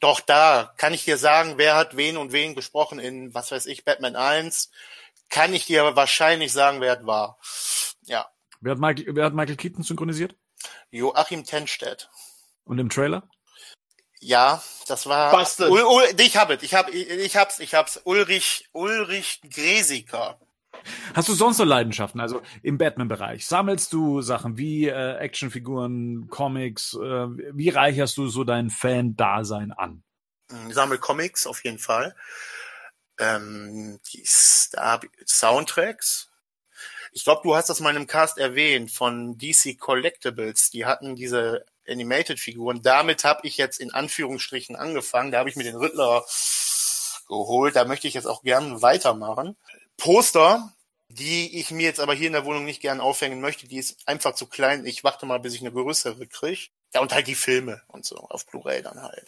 Doch 0.00 0.20
da 0.20 0.72
kann 0.76 0.94
ich 0.94 1.04
dir 1.04 1.16
sagen, 1.16 1.54
wer 1.56 1.76
hat 1.76 1.96
wen 1.96 2.16
und 2.16 2.32
wen 2.32 2.54
gesprochen 2.54 2.98
in, 2.98 3.34
was 3.34 3.50
weiß 3.50 3.66
ich, 3.66 3.84
Batman 3.84 4.16
1. 4.16 4.70
Kann 5.30 5.54
ich 5.54 5.66
dir 5.66 5.96
wahrscheinlich 5.96 6.52
sagen, 6.52 6.80
wer 6.80 6.98
es 6.98 7.06
war. 7.06 7.38
Ja, 8.02 8.28
Wer 8.60 8.72
hat, 8.72 8.78
Michael, 8.78 9.14
wer 9.14 9.24
hat 9.24 9.34
Michael 9.34 9.56
Keaton 9.56 9.84
synchronisiert? 9.84 10.36
Joachim 10.90 11.44
Tenstedt. 11.44 12.08
Und 12.64 12.78
im 12.78 12.90
Trailer? 12.90 13.28
Ja, 14.20 14.62
das 14.88 15.06
war. 15.06 15.30
Bastard. 15.30 15.70
Ul, 15.70 15.82
Ul, 15.82 16.02
ich 16.18 16.36
hab 16.36 16.50
es, 16.50 16.62
ich 16.62 16.74
hab, 16.74 16.88
ich, 16.88 17.08
ich 17.08 17.36
hab's, 17.36 17.60
ich 17.60 17.74
hab's. 17.74 18.00
Ulrich, 18.04 18.68
Ulrich 18.72 19.40
Gresiker. 19.48 20.40
Hast 21.14 21.28
du 21.28 21.34
sonst 21.34 21.56
so 21.58 21.64
Leidenschaften? 21.64 22.20
Also 22.20 22.42
im 22.62 22.78
Batman-Bereich. 22.78 23.46
Sammelst 23.46 23.92
du 23.92 24.20
Sachen 24.22 24.58
wie 24.58 24.86
äh, 24.88 25.16
Actionfiguren, 25.16 26.28
Comics? 26.28 26.94
Äh, 26.94 27.26
wie 27.54 27.68
reicherst 27.68 28.16
du 28.16 28.28
so 28.28 28.44
dein 28.44 28.70
Fan-Dasein 28.70 29.72
an? 29.72 30.02
Hm, 30.50 30.72
Sammel 30.72 30.98
Comics 30.98 31.46
auf 31.46 31.64
jeden 31.64 31.78
Fall. 31.78 32.14
Ähm, 33.18 33.98
die 34.12 34.22
S- 34.22 34.70
da 34.72 34.92
hab 34.92 35.04
ich 35.04 35.10
Soundtracks. 35.26 36.30
Ich 37.12 37.24
glaube, 37.24 37.42
du 37.44 37.56
hast 37.56 37.70
das 37.70 37.80
mal 37.80 37.90
in 37.90 37.96
einem 37.96 38.06
Cast 38.06 38.38
erwähnt 38.38 38.90
von 38.90 39.38
DC 39.38 39.76
Collectibles. 39.78 40.70
Die 40.70 40.86
hatten 40.86 41.16
diese 41.16 41.64
Animated-Figuren. 41.88 42.82
Damit 42.82 43.24
habe 43.24 43.46
ich 43.46 43.56
jetzt 43.56 43.80
in 43.80 43.92
Anführungsstrichen 43.92 44.76
angefangen. 44.76 45.32
Da 45.32 45.38
habe 45.38 45.48
ich 45.50 45.56
mir 45.56 45.64
den 45.64 45.76
Riddler 45.76 46.24
geholt. 47.28 47.76
Da 47.76 47.84
möchte 47.84 48.08
ich 48.08 48.14
jetzt 48.14 48.26
auch 48.26 48.42
gern 48.42 48.82
weitermachen. 48.82 49.56
Poster, 49.98 50.72
die 51.08 51.58
ich 51.58 51.70
mir 51.70 51.82
jetzt 51.82 52.00
aber 52.00 52.14
hier 52.14 52.28
in 52.28 52.32
der 52.32 52.44
Wohnung 52.46 52.64
nicht 52.64 52.80
gern 52.80 53.00
aufhängen 53.00 53.40
möchte, 53.40 53.68
die 53.68 53.76
ist 53.76 54.06
einfach 54.06 54.34
zu 54.34 54.46
klein. 54.46 54.86
Ich 54.86 55.04
warte 55.04 55.26
mal, 55.26 55.38
bis 55.40 55.54
ich 55.54 55.60
eine 55.60 55.72
größere 55.72 56.26
kriege. 56.26 56.68
Ja, 56.94 57.02
und 57.02 57.12
halt 57.12 57.26
die 57.26 57.34
Filme 57.34 57.82
und 57.88 58.06
so, 58.06 58.16
auf 58.16 58.46
Blu-ray 58.46 58.82
dann 58.82 59.02
halt. 59.02 59.26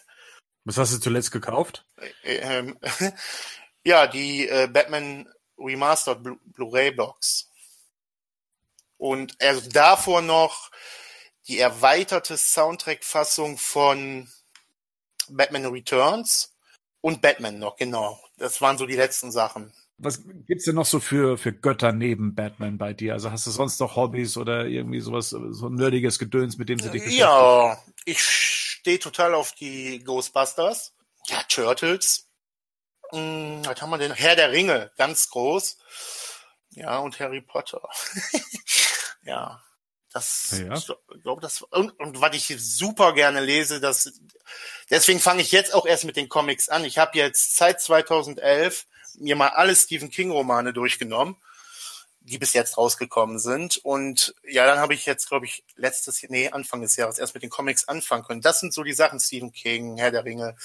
Was 0.65 0.79
hast 0.79 0.95
du 0.95 0.99
zuletzt 0.99 1.31
gekauft? 1.31 1.85
Ähm, 2.23 2.79
ja, 3.85 4.07
die 4.07 4.49
äh, 4.49 4.67
Batman 4.67 5.31
Remastered 5.59 6.23
Blu- 6.23 6.39
Blu-ray 6.45 6.93
Box. 6.93 7.51
Und 8.97 9.41
also 9.43 9.69
davor 9.71 10.23
noch 10.23 10.71
die 11.49 11.59
erweiterte 11.59 12.37
Soundtrack-Fassung 12.37 13.59
von 13.59 14.31
Batman 15.29 15.67
Returns 15.67 16.55
und 17.01 17.23
Batman 17.23 17.59
noch, 17.59 17.77
genau. 17.77 18.23
Das 18.37 18.61
waren 18.61 18.79
so 18.79 18.87
die 18.87 18.97
letzten 18.97 19.33
Sachen. 19.33 19.73
Was 20.03 20.23
gibt's 20.47 20.65
denn 20.65 20.77
noch 20.77 20.87
so 20.87 20.99
für, 20.99 21.37
für 21.37 21.53
Götter 21.53 21.93
neben 21.93 22.35
Batman 22.35 22.79
bei 22.79 22.95
dir? 22.95 23.13
Also 23.13 23.31
hast 23.31 23.47
du 23.47 23.51
sonst 23.51 23.79
noch 23.81 23.97
Hobbys 23.97 24.37
oder 24.39 24.65
irgendwie 24.67 25.01
sowas, 25.01 25.29
so 25.31 25.67
ein 25.67 25.75
nerdiges 25.75 26.19
Gedöns, 26.19 26.57
mit 26.57 26.69
dem 26.71 26.79
sie 26.79 26.91
dich 26.91 27.03
beschäftigen? 27.05 27.21
Ja, 27.21 27.83
ich 28.07 28.23
stehe 28.23 28.99
total 28.99 29.35
auf 29.35 29.53
die 29.53 30.03
Ghostbusters. 30.03 30.95
Ja, 31.27 31.43
Turtles. 31.49 32.29
Hm, 33.11 33.63
was 33.65 33.81
haben 33.83 33.91
wir 33.91 33.99
denn? 33.99 34.13
Herr 34.13 34.37
der 34.37 34.53
Ringe, 34.53 34.91
ganz 34.97 35.29
groß. 35.29 35.79
Ja, 36.71 36.99
und 36.99 37.19
Harry 37.21 37.43
Potter. 37.43 37.83
ja, 39.23 39.61
das, 40.13 40.63
Ja. 40.65 40.75
ich 40.75 40.87
glaube, 41.23 41.41
das, 41.41 41.63
und, 41.63 41.91
und 42.01 42.21
was 42.21 42.35
ich 42.35 42.55
super 42.59 43.13
gerne 43.13 43.41
lese, 43.41 43.81
das, 43.81 44.13
deswegen 44.89 45.21
fange 45.21 45.43
ich 45.43 45.53
jetzt 45.53 45.75
auch 45.75 45.87
erst 45.87 46.05
mit 46.05 46.17
den 46.17 46.29
Comics 46.29 46.69
an. 46.69 46.85
Ich 46.85 46.99
habe 46.99 47.19
jetzt 47.19 47.57
seit 47.57 47.81
2011 47.81 48.87
mir 49.19 49.37
mal 49.37 49.49
alle 49.49 49.75
Stephen 49.75 50.11
King 50.11 50.31
Romane 50.31 50.73
durchgenommen 50.73 51.37
die 52.21 52.39
bis 52.39 52.53
jetzt 52.53 52.77
rausgekommen 52.77 53.39
sind. 53.39 53.79
Und 53.79 54.35
ja, 54.45 54.67
dann 54.67 54.79
habe 54.79 54.95
ich 54.95 55.07
jetzt, 55.07 55.29
glaube 55.29 55.47
ich, 55.47 55.65
letztes, 55.77 56.23
nee, 56.29 56.49
Anfang 56.51 56.83
des 56.83 56.97
Jahres 56.97 57.19
erst 57.19 57.35
mit 57.35 57.43
den 57.43 57.51
Comics 57.51 57.89
anfangen 57.89 58.25
können. 58.25 58.43
Das 58.43 58.61
sind 58.61 58.75
so 58.75 58.83
die 58.83 58.93
Sachen, 58.93 59.21
Stephen 59.21 59.53
King, 59.53 59.97
Herr 59.97 60.11
der 60.11 60.25
Ringe, 60.25 60.57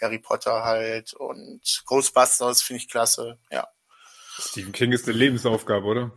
Harry 0.00 0.18
Potter 0.18 0.64
halt 0.64 1.14
und 1.14 1.82
Ghostbusters 1.86 2.62
finde 2.62 2.82
ich 2.82 2.88
klasse, 2.88 3.38
ja. 3.50 3.66
Stephen 4.38 4.72
King 4.72 4.92
ist 4.92 5.06
eine 5.06 5.16
Lebensaufgabe, 5.16 5.86
oder? 5.86 6.12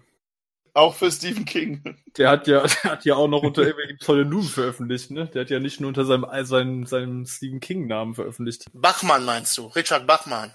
Auch 0.74 0.96
für 0.96 1.12
Stephen 1.12 1.46
King. 1.46 1.98
Der 2.18 2.30
hat 2.30 2.48
ja, 2.48 2.62
der 2.62 2.92
hat 2.92 3.06
ja 3.06 3.16
auch 3.16 3.28
noch 3.28 3.42
unter 3.42 3.64
irgendwelchen 3.64 3.98
Pseudonymen 3.98 4.48
veröffentlicht, 4.48 5.10
ne? 5.10 5.28
Der 5.28 5.42
hat 5.42 5.50
ja 5.50 5.60
nicht 5.60 5.80
nur 5.80 5.88
unter 5.88 6.06
seinem, 6.06 6.28
seinem, 6.46 6.86
seinem 6.86 7.26
Stephen 7.26 7.60
King-Namen 7.60 8.14
veröffentlicht. 8.14 8.66
Bachmann 8.72 9.26
meinst 9.26 9.58
du? 9.58 9.66
Richard 9.66 10.06
Bachmann. 10.06 10.52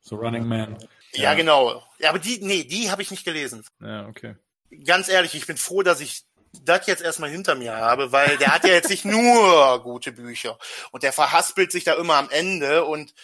So 0.00 0.16
Running 0.16 0.46
Man. 0.46 0.78
Ja, 1.12 1.34
genau. 1.34 1.82
Ja, 1.98 2.10
aber 2.10 2.18
die, 2.18 2.38
nee, 2.40 2.64
die 2.64 2.90
habe 2.90 3.02
ich 3.02 3.10
nicht 3.10 3.24
gelesen. 3.24 3.64
Ja, 3.80 4.06
okay. 4.06 4.36
Ganz 4.84 5.08
ehrlich, 5.08 5.34
ich 5.34 5.46
bin 5.46 5.56
froh, 5.56 5.82
dass 5.82 6.00
ich 6.00 6.24
das 6.64 6.86
jetzt 6.86 7.02
erstmal 7.02 7.30
hinter 7.30 7.54
mir 7.54 7.74
habe, 7.74 8.12
weil 8.12 8.36
der 8.38 8.54
hat 8.54 8.64
ja 8.64 8.72
jetzt 8.74 8.90
nicht 8.90 9.04
nur 9.04 9.82
gute 9.82 10.12
Bücher. 10.12 10.58
Und 10.90 11.02
der 11.02 11.12
verhaspelt 11.12 11.72
sich 11.72 11.84
da 11.84 11.94
immer 11.94 12.14
am 12.14 12.30
Ende. 12.30 12.84
Und 12.84 13.14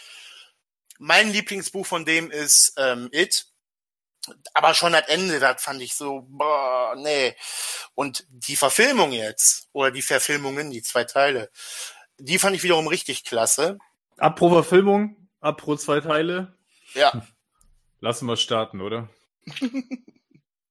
mein 0.98 1.30
Lieblingsbuch 1.32 1.86
von 1.86 2.04
dem 2.04 2.30
ist 2.30 2.74
ähm, 2.78 3.08
It. 3.12 3.46
aber 4.54 4.74
schon 4.74 4.92
das 4.92 5.08
Ende, 5.08 5.40
das 5.40 5.62
fand 5.62 5.82
ich 5.82 5.94
so, 5.94 6.26
boah, 6.28 6.94
nee. 6.96 7.34
Und 7.94 8.24
die 8.28 8.56
Verfilmung 8.56 9.12
jetzt, 9.12 9.68
oder 9.72 9.90
die 9.90 10.02
Verfilmungen, 10.02 10.70
die 10.70 10.82
zwei 10.82 11.04
Teile, 11.04 11.50
die 12.18 12.38
fand 12.38 12.56
ich 12.56 12.62
wiederum 12.62 12.86
richtig 12.86 13.24
klasse. 13.24 13.78
Apro 14.16 14.50
Verfilmung, 14.50 15.28
apro 15.40 15.76
zwei 15.76 16.00
Teile. 16.00 16.56
Ja. 16.94 17.26
Lassen 18.00 18.26
wir 18.26 18.36
starten, 18.36 18.80
oder? 18.80 19.08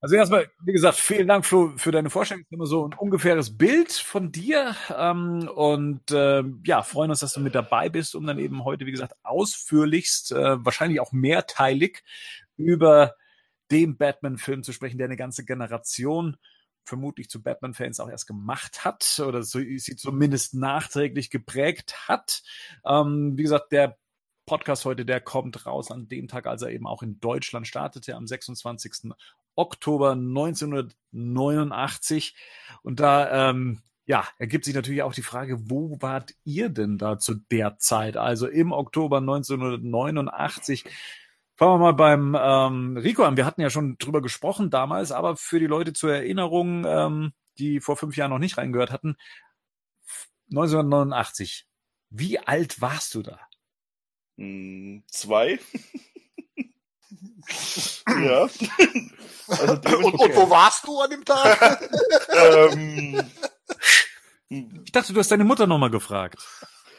Also 0.03 0.17
erstmal, 0.17 0.51
wie 0.65 0.73
gesagt, 0.73 0.97
vielen 0.97 1.29
Dank 1.29 1.45
für, 1.45 1.77
für 1.77 1.93
deine 1.93 2.09
Vorstellung. 2.09 2.43
Immer 2.49 2.65
so 2.65 2.85
ein 2.85 2.93
ungefähres 2.93 3.57
Bild 3.57 3.93
von 3.93 4.33
dir. 4.33 4.75
Ähm, 4.93 5.47
und 5.47 6.11
äh, 6.11 6.43
ja, 6.65 6.83
freuen 6.83 7.11
uns, 7.11 7.21
dass 7.21 7.31
du 7.31 7.39
mit 7.39 7.55
dabei 7.55 7.87
bist, 7.87 8.13
um 8.13 8.27
dann 8.27 8.37
eben 8.37 8.65
heute, 8.65 8.85
wie 8.85 8.91
gesagt, 8.91 9.13
ausführlichst, 9.23 10.33
äh, 10.33 10.65
wahrscheinlich 10.65 10.99
auch 10.99 11.13
mehrteilig 11.13 12.03
über 12.57 13.15
den 13.71 13.95
Batman-Film 13.95 14.63
zu 14.63 14.73
sprechen, 14.73 14.97
der 14.97 15.05
eine 15.05 15.15
ganze 15.15 15.45
Generation 15.45 16.35
vermutlich 16.83 17.29
zu 17.29 17.41
Batman-Fans 17.41 18.01
auch 18.01 18.09
erst 18.09 18.27
gemacht 18.27 18.83
hat 18.83 19.21
oder 19.25 19.41
so, 19.41 19.59
sie 19.59 19.95
zumindest 19.95 20.53
nachträglich 20.53 21.29
geprägt 21.29 22.09
hat. 22.09 22.43
Ähm, 22.85 23.37
wie 23.37 23.43
gesagt, 23.43 23.71
der 23.71 23.97
Podcast 24.45 24.85
heute, 24.85 25.05
der 25.05 25.21
kommt 25.21 25.65
raus 25.65 25.91
an 25.91 26.07
dem 26.07 26.27
Tag, 26.27 26.45
als 26.47 26.62
er 26.62 26.71
eben 26.71 26.88
auch 26.88 27.03
in 27.03 27.19
Deutschland 27.19 27.67
startete, 27.67 28.15
am 28.15 28.27
26. 28.27 29.12
Oktober 29.55 30.12
1989. 30.12 32.35
Und 32.81 33.00
da 33.00 33.50
ähm, 33.50 33.81
ja, 34.05 34.27
ergibt 34.38 34.65
sich 34.65 34.75
natürlich 34.75 35.03
auch 35.03 35.13
die 35.13 35.21
Frage, 35.21 35.69
wo 35.69 35.97
wart 36.01 36.33
ihr 36.43 36.69
denn 36.69 36.97
da 36.97 37.19
zu 37.19 37.35
der 37.35 37.77
Zeit? 37.77 38.17
Also 38.17 38.47
im 38.47 38.71
Oktober 38.71 39.17
1989. 39.17 40.85
Fangen 41.55 41.73
wir 41.73 41.77
mal 41.77 41.93
beim 41.93 42.38
ähm, 42.39 42.97
Rico 42.97 43.23
an. 43.23 43.38
Wir 43.38 43.45
hatten 43.45 43.62
ja 43.62 43.69
schon 43.69 43.97
drüber 43.97 44.21
gesprochen 44.21 44.69
damals, 44.69 45.12
aber 45.12 45.38
für 45.38 45.59
die 45.59 45.67
Leute 45.67 45.93
zur 45.93 46.13
Erinnerung, 46.13 46.85
ähm, 46.85 47.33
die 47.57 47.79
vor 47.79 47.95
fünf 47.95 48.17
Jahren 48.17 48.31
noch 48.31 48.39
nicht 48.39 48.57
reingehört 48.57 48.91
hatten, 48.91 49.15
1989. 50.50 51.67
Wie 52.09 52.39
alt 52.39 52.81
warst 52.81 53.15
du 53.15 53.21
da? 53.21 53.39
Hm, 54.37 55.03
zwei. 55.07 55.59
ja. 58.07 58.49
Also 59.47 59.73
und, 59.73 60.13
und 60.13 60.35
wo 60.35 60.49
warst 60.49 60.87
du 60.87 60.99
an 60.99 61.09
dem 61.09 61.25
Tag? 61.25 61.89
ähm, 62.61 63.21
Ich 64.49 64.91
dachte, 64.91 65.13
du 65.13 65.19
hast 65.19 65.31
deine 65.31 65.43
Mutter 65.43 65.67
nochmal 65.67 65.91
gefragt. 65.91 66.41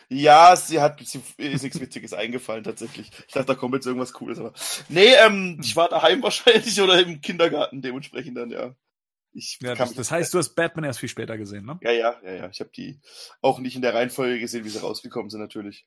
ja, 0.08 0.54
sie 0.54 0.80
hat 0.80 1.00
sie 1.04 1.22
ist 1.38 1.62
nichts 1.62 1.80
Witziges 1.80 2.12
eingefallen 2.12 2.64
tatsächlich. 2.64 3.10
Ich 3.26 3.32
dachte, 3.32 3.46
da 3.46 3.54
kommt 3.54 3.74
jetzt 3.74 3.86
irgendwas 3.86 4.12
Cooles, 4.12 4.38
aber 4.38 4.52
nee, 4.88 5.14
ähm, 5.14 5.58
ich 5.62 5.74
war 5.76 5.88
daheim 5.88 6.22
wahrscheinlich 6.22 6.80
oder 6.80 7.00
im 7.00 7.20
Kindergarten 7.20 7.82
dementsprechend 7.82 8.36
dann 8.36 8.50
ja. 8.50 8.74
Ich 9.32 9.58
Ja, 9.62 9.74
das, 9.74 9.94
das 9.94 10.12
heißt, 10.12 10.32
du 10.32 10.38
hast 10.38 10.54
Batman 10.54 10.84
erst 10.84 11.00
viel 11.00 11.08
später 11.08 11.36
gesehen, 11.36 11.64
ne? 11.66 11.78
ja, 11.82 11.90
ja, 11.90 12.20
ja, 12.22 12.32
ja. 12.34 12.48
Ich 12.50 12.60
habe 12.60 12.70
die 12.70 13.00
auch 13.40 13.58
nicht 13.58 13.74
in 13.74 13.82
der 13.82 13.94
Reihenfolge 13.94 14.38
gesehen, 14.38 14.64
wie 14.64 14.68
sie 14.68 14.78
rausgekommen 14.80 15.28
sind 15.30 15.40
natürlich. 15.40 15.86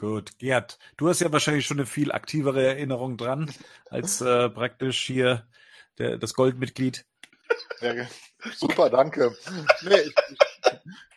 Gut, 0.00 0.38
Gerd, 0.38 0.78
du 0.96 1.10
hast 1.10 1.20
ja 1.20 1.30
wahrscheinlich 1.30 1.66
schon 1.66 1.76
eine 1.76 1.84
viel 1.84 2.10
aktivere 2.10 2.66
Erinnerung 2.66 3.18
dran, 3.18 3.52
als 3.90 4.22
äh, 4.22 4.48
praktisch 4.48 5.04
hier 5.04 5.46
der, 5.98 6.16
das 6.16 6.32
Goldmitglied. 6.32 7.04
Ja, 7.82 8.08
super, 8.56 8.88
danke. 8.88 9.36
Nee, 9.82 10.00
ich, 10.00 10.14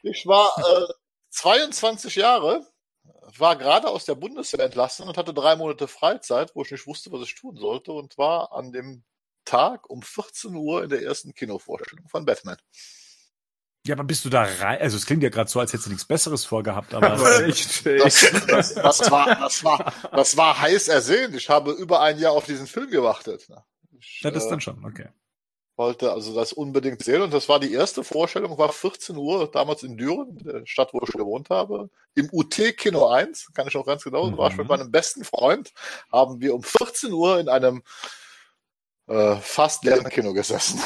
ich 0.01 0.27
war 0.27 0.51
äh, 0.57 0.93
22 1.29 2.17
Jahre, 2.17 2.67
war 3.37 3.55
gerade 3.55 3.87
aus 3.87 4.03
der 4.03 4.15
Bundeswehr 4.15 4.65
entlassen 4.65 5.07
und 5.07 5.15
hatte 5.15 5.33
drei 5.33 5.55
Monate 5.55 5.87
Freizeit, 5.87 6.53
wo 6.53 6.63
ich 6.63 6.71
nicht 6.71 6.85
wusste, 6.85 7.09
was 7.13 7.21
ich 7.21 7.35
tun 7.35 7.55
sollte 7.55 7.93
und 7.93 8.17
war 8.17 8.51
an 8.51 8.73
dem 8.73 9.05
Tag 9.45 9.89
um 9.89 10.01
14 10.01 10.53
Uhr 10.55 10.83
in 10.83 10.89
der 10.89 11.03
ersten 11.03 11.33
Kinovorstellung 11.33 12.09
von 12.09 12.25
Batman. 12.25 12.57
Ja, 13.85 13.95
aber 13.95 14.05
bist 14.05 14.23
du 14.23 14.29
da 14.29 14.43
rein? 14.43 14.79
Also 14.79 14.95
es 14.95 15.05
klingt 15.05 15.23
ja 15.23 15.29
gerade 15.29 15.49
so, 15.49 15.59
als 15.59 15.73
hättest 15.73 15.87
du 15.87 15.91
nichts 15.91 16.05
Besseres 16.05 16.45
vorgehabt, 16.45 16.93
aber 16.93 17.17
echt, 17.45 17.85
Das, 17.85 18.31
das, 18.47 18.75
das, 18.75 19.11
war, 19.11 19.35
das, 19.35 19.63
war, 19.63 19.93
das 20.11 20.37
war 20.37 20.61
heiß 20.61 20.87
ersehnt. 20.87 21.35
Ich 21.35 21.49
habe 21.49 21.71
über 21.71 21.99
ein 22.01 22.17
Jahr 22.17 22.31
auf 22.31 22.45
diesen 22.45 22.65
Film 22.65 22.89
gewartet. 22.89 23.47
Ich, 23.99 24.21
ja, 24.21 24.31
das 24.31 24.45
äh, 24.45 24.49
dann 24.49 24.61
schon, 24.61 24.85
okay. 24.85 25.09
wollte 25.75 26.13
also 26.13 26.33
das 26.33 26.53
unbedingt 26.53 27.03
sehen 27.03 27.21
und 27.23 27.33
das 27.33 27.49
war 27.49 27.59
die 27.59 27.73
erste 27.73 28.05
Vorstellung, 28.05 28.57
war 28.57 28.71
14 28.71 29.17
Uhr, 29.17 29.51
damals 29.51 29.83
in 29.83 29.97
Düren, 29.97 30.37
der 30.37 30.65
Stadt, 30.65 30.93
wo 30.93 31.01
ich 31.05 31.11
gewohnt 31.11 31.49
habe, 31.49 31.89
im 32.15 32.29
UT 32.31 32.55
Kino 32.77 33.07
1, 33.07 33.51
kann 33.53 33.67
ich 33.67 33.73
noch 33.73 33.85
ganz 33.85 34.03
genau, 34.05 34.29
Mhm. 34.29 34.37
war 34.37 34.49
ich 34.49 34.57
mit 34.57 34.69
meinem 34.69 34.91
besten 34.91 35.25
Freund, 35.25 35.73
haben 36.09 36.39
wir 36.39 36.55
um 36.55 36.63
14 36.63 37.11
Uhr 37.11 37.37
in 37.39 37.49
einem 37.49 37.83
äh, 39.07 39.35
fast 39.37 39.83
leeren 39.83 40.07
Kino 40.09 40.31
gesessen. 40.31 40.79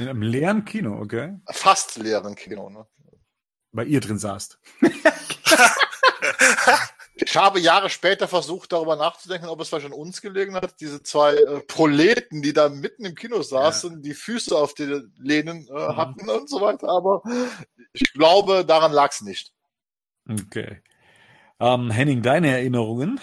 In 0.00 0.08
einem 0.08 0.22
leeren 0.22 0.64
Kino, 0.64 0.98
okay? 0.98 1.38
Fast 1.50 1.96
leeren 1.96 2.34
Kino. 2.34 2.70
Ne? 2.70 2.86
Weil 3.72 3.88
ihr 3.88 4.00
drin 4.00 4.18
saßt. 4.18 4.58
Ich 7.22 7.36
habe 7.36 7.60
Jahre 7.60 7.90
später 7.90 8.26
versucht, 8.28 8.72
darüber 8.72 8.96
nachzudenken, 8.96 9.48
ob 9.48 9.60
es 9.60 9.68
vielleicht 9.68 9.86
an 9.86 9.92
uns 9.92 10.22
gelegen 10.22 10.54
hat, 10.54 10.80
diese 10.80 11.02
zwei 11.02 11.34
äh, 11.34 11.60
Proleten, 11.60 12.40
die 12.40 12.52
da 12.52 12.68
mitten 12.70 13.04
im 13.04 13.14
Kino 13.14 13.42
saßen, 13.42 14.00
die 14.02 14.14
Füße 14.14 14.56
auf 14.56 14.74
den 14.74 15.12
Lehnen 15.18 15.68
äh, 15.68 15.72
Mhm. 15.72 15.96
hatten 15.96 16.30
und 16.30 16.48
so 16.48 16.60
weiter. 16.60 16.88
Aber 16.88 17.22
ich 17.92 18.12
glaube, 18.14 18.64
daran 18.64 18.92
lag 18.92 19.10
es 19.12 19.20
nicht. 19.20 19.52
Okay. 20.28 20.80
Ähm, 21.60 21.90
Henning, 21.90 22.22
deine 22.22 22.48
Erinnerungen? 22.48 23.20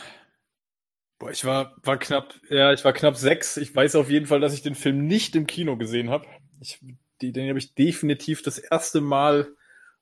Boah, 1.17 1.31
ich 1.31 1.43
war, 1.43 1.75
war 1.83 1.97
knapp, 1.97 2.35
ja, 2.49 2.73
ich 2.73 2.85
war 2.85 2.93
knapp 2.93 3.17
sechs. 3.17 3.57
Ich 3.57 3.75
weiß 3.75 3.95
auf 3.95 4.09
jeden 4.11 4.27
Fall, 4.27 4.39
dass 4.39 4.53
ich 4.53 4.61
den 4.61 4.75
Film 4.75 5.07
nicht 5.07 5.35
im 5.35 5.47
Kino 5.47 5.75
gesehen 5.75 6.11
habe. 6.11 6.27
Ich, 6.59 6.79
die, 7.21 7.31
den 7.31 7.49
habe 7.49 7.59
ich 7.59 7.73
definitiv 7.73 8.41
das 8.41 8.57
erste 8.57 9.01
Mal 9.01 9.53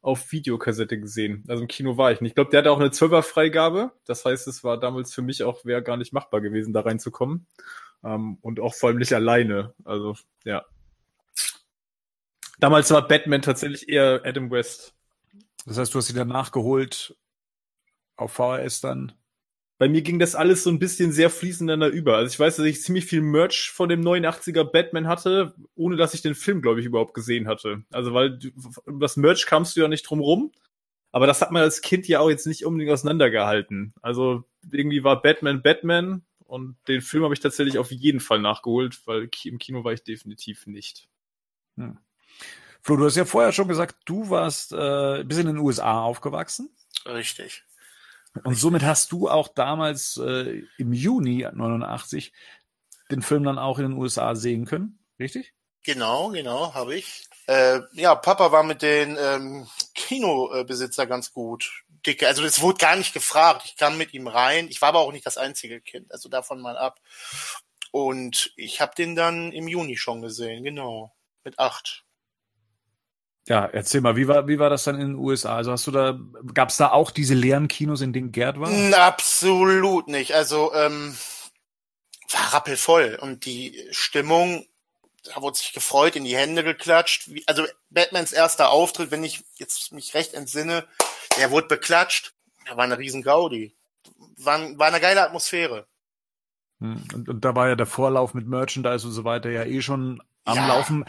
auf 0.02 0.32
Videokassette 0.32 1.00
gesehen. 1.00 1.44
Also 1.48 1.64
im 1.64 1.68
Kino 1.68 1.98
war 1.98 2.12
ich 2.12 2.22
nicht. 2.22 2.32
Ich 2.32 2.36
glaube, 2.36 2.52
der 2.52 2.60
hatte 2.60 2.72
auch 2.72 2.80
eine 2.80 2.90
12er 2.90 3.24
Freigabe. 3.24 3.92
Das 4.06 4.24
heißt, 4.24 4.48
es 4.48 4.64
war 4.64 4.80
damals 4.80 5.14
für 5.14 5.24
mich 5.24 5.42
auch 5.44 5.66
wäre 5.66 5.82
gar 5.82 5.98
nicht 5.98 6.14
machbar 6.14 6.42
gewesen, 6.42 6.74
da 6.74 6.82
reinzukommen. 6.82 7.48
Ähm, 8.04 8.38
und 8.42 8.60
auch 8.60 8.76
vor 8.76 8.90
allem 8.90 9.00
nicht 9.00 9.14
alleine. 9.14 9.74
Also, 9.84 10.16
ja. 10.44 10.64
Damals 12.60 12.92
war 12.92 13.08
Batman 13.08 13.42
tatsächlich 13.42 13.90
eher 13.90 14.22
Adam 14.24 14.52
West. 14.52 14.94
Das 15.66 15.80
heißt, 15.80 15.94
du 15.94 15.98
hast 15.98 16.08
sie 16.08 16.14
dann 16.14 16.28
nachgeholt 16.28 17.18
auf 18.16 18.34
VHS 18.34 18.82
dann. 18.82 19.12
Bei 19.77 19.89
mir 19.89 20.01
ging 20.01 20.20
das 20.20 20.36
alles 20.36 20.63
so 20.63 20.70
ein 20.70 20.79
bisschen 20.79 21.12
sehr 21.12 21.29
fließend 21.29 21.70
ineinander 21.70 21.94
über. 21.94 22.17
Also 22.17 22.32
ich 22.32 22.39
weiß, 22.39 22.55
dass 22.55 22.65
ich 22.65 22.82
ziemlich 22.82 23.05
viel 23.05 23.22
Merch 23.22 23.72
von 23.72 23.89
dem 23.89 24.01
89er 24.01 24.63
Batman 24.63 25.08
hatte, 25.08 25.53
ohne 25.75 25.98
dass 25.98 26.13
ich 26.13 26.22
den 26.22 26.36
Film, 26.36 26.62
glaube 26.62 26.79
ich, 26.79 26.86
überhaupt 26.86 27.13
gesehen 27.13 27.48
hatte. 27.48 27.84
Also 27.91 28.13
weil 28.13 28.38
du, 28.38 28.50
um 28.86 29.00
das 29.00 29.17
Merch 29.17 29.46
kamst 29.46 29.75
du 29.75 29.82
ja 29.82 29.88
nicht 29.88 30.03
drum 30.03 30.22
rum. 30.22 30.51
Aber 31.12 31.27
das 31.27 31.41
hat 31.41 31.51
man 31.51 31.62
als 31.62 31.82
Kind 31.82 32.08
ja 32.08 32.20
auch 32.20 32.29
jetzt 32.29 32.48
nicht 32.48 32.65
unbedingt 32.65 32.91
auseinandergehalten. 32.91 33.94
Also 34.01 34.44
irgendwie 34.70 35.03
war 35.03 35.22
Batman 35.22 35.62
Batman 35.62 36.25
und 36.46 36.77
den 36.88 37.01
Film 37.01 37.24
habe 37.24 37.34
ich 37.34 37.39
tatsächlich 37.39 37.77
auf 37.77 37.91
jeden 37.91 38.20
Fall 38.20 38.39
nachgeholt, 38.39 39.01
weil 39.05 39.29
im 39.46 39.58
Kino 39.58 39.84
war 39.84 39.94
ich 39.94 40.03
definitiv 40.03 40.67
nicht. 40.67 41.08
Flo, 42.82 42.98
du 42.98 43.05
hast 43.05 43.15
ja 43.15 43.25
vorher 43.25 43.51
schon 43.51 43.67
gesagt, 43.67 43.96
du 44.05 44.29
warst 44.29 44.72
äh, 44.72 45.24
bis 45.24 45.38
in 45.38 45.48
den 45.48 45.58
USA 45.58 46.01
aufgewachsen. 46.01 46.70
Richtig. 47.05 47.63
Und 48.44 48.56
somit 48.56 48.84
hast 48.84 49.12
du 49.12 49.30
auch 49.30 49.48
damals 49.48 50.18
äh, 50.18 50.63
im 50.77 50.94
Juni 50.94 51.48
89 51.51 52.34
den 53.12 53.22
Film 53.22 53.44
dann 53.44 53.60
auch 53.60 53.77
in 53.77 53.89
den 53.89 53.98
USA 53.98 54.36
sehen 54.36 54.65
können, 54.65 55.00
richtig? 55.20 55.54
Genau, 55.84 56.30
genau, 56.30 56.74
habe 56.74 56.96
ich. 56.96 57.30
Äh, 57.48 57.82
ja, 57.94 58.15
Papa 58.15 58.51
war 58.51 58.63
mit 58.63 58.82
den 58.82 59.18
ähm, 59.20 59.68
Kinobesitzer 59.94 61.06
ganz 61.06 61.32
gut. 61.32 61.84
Dicke, 62.06 62.27
also 62.27 62.44
das 62.44 62.62
wurde 62.62 62.80
gar 62.80 62.96
nicht 62.96 63.13
gefragt. 63.13 63.63
Ich 63.65 63.77
kam 63.77 63.98
mit 63.98 64.13
ihm 64.13 64.27
rein. 64.27 64.68
Ich 64.70 64.82
war 64.82 64.89
aber 64.89 65.00
auch 65.00 65.12
nicht 65.12 65.25
das 65.25 65.38
einzige 65.38 65.82
Kind, 65.82 66.12
also 66.12 66.30
davon 66.30 66.60
mal 66.60 66.77
ab. 66.77 67.00
Und 67.92 68.51
ich 68.58 68.82
habe 68.82 68.96
den 68.96 69.15
dann 69.15 69.51
im 69.51 69.68
Juni 69.68 69.96
schon 69.96 70.22
gesehen, 70.22 70.63
genau, 70.63 71.15
mit 71.44 71.60
acht. 71.60 72.05
Ja, 73.48 73.66
erzähl 73.66 74.02
mal, 74.02 74.16
wie 74.16 74.28
war, 74.28 74.48
wie 74.48 74.58
war 74.58 74.70
das 74.72 74.86
dann 74.86 74.96
in 74.96 75.10
den 75.10 75.16
USA? 75.16 75.56
Also 75.56 75.72
hast 75.72 75.86
du 75.86 75.92
da, 75.92 76.20
gab 76.54 76.70
es 76.70 76.78
da 76.78 76.92
auch 76.92 77.12
diese 77.12 77.36
leeren 77.36 77.68
Kinos, 77.68 78.02
in 78.02 78.12
denen 78.12 78.32
Gerd 78.32 78.60
war? 78.60 78.70
Absolut 78.96 80.08
nicht. 80.08 80.34
Also 80.34 80.74
ähm, 80.74 81.16
war 82.32 82.54
rappelvoll 82.54 83.18
und 83.22 83.46
die 83.46 83.88
Stimmung, 83.92 84.66
da 85.24 85.42
wurde 85.42 85.58
sich 85.58 85.74
gefreut, 85.74 86.16
in 86.16 86.25
die 86.25 86.36
Hände 86.36 86.64
geklatscht. 86.64 87.30
Also 87.46 87.66
Batmans 87.92 88.34
erster 88.34 88.72
Auftritt, 88.72 89.12
wenn 89.12 89.24
ich 89.24 89.44
jetzt 89.56 89.92
mich 89.92 90.16
recht 90.16 90.34
entsinne, 90.34 90.86
der 91.38 91.52
wurde 91.52 91.68
beklatscht. 91.68 92.34
Da 92.68 92.78
war 92.78 92.84
eine 92.84 92.98
riesen 92.98 93.22
Gaudi. 93.22 93.75
War, 94.38 94.60
war 94.78 94.88
eine 94.88 95.00
geile 95.00 95.22
Atmosphäre. 95.22 95.86
Hm, 96.82 97.04
Und, 97.14 97.30
und 97.30 97.46
da 97.46 97.56
war 97.56 97.70
ja 97.70 97.75
der 97.75 97.86
Vorlauf 97.86 98.34
mit 98.34 98.48
Merchandise 98.48 99.06
und 99.06 99.14
so 99.14 99.24
weiter 99.24 99.50
ja 99.50 99.64
eh 99.64 99.82
schon 99.82 100.22
am 100.46 100.58
Ja, 100.58 100.68
Laufen. 100.68 101.06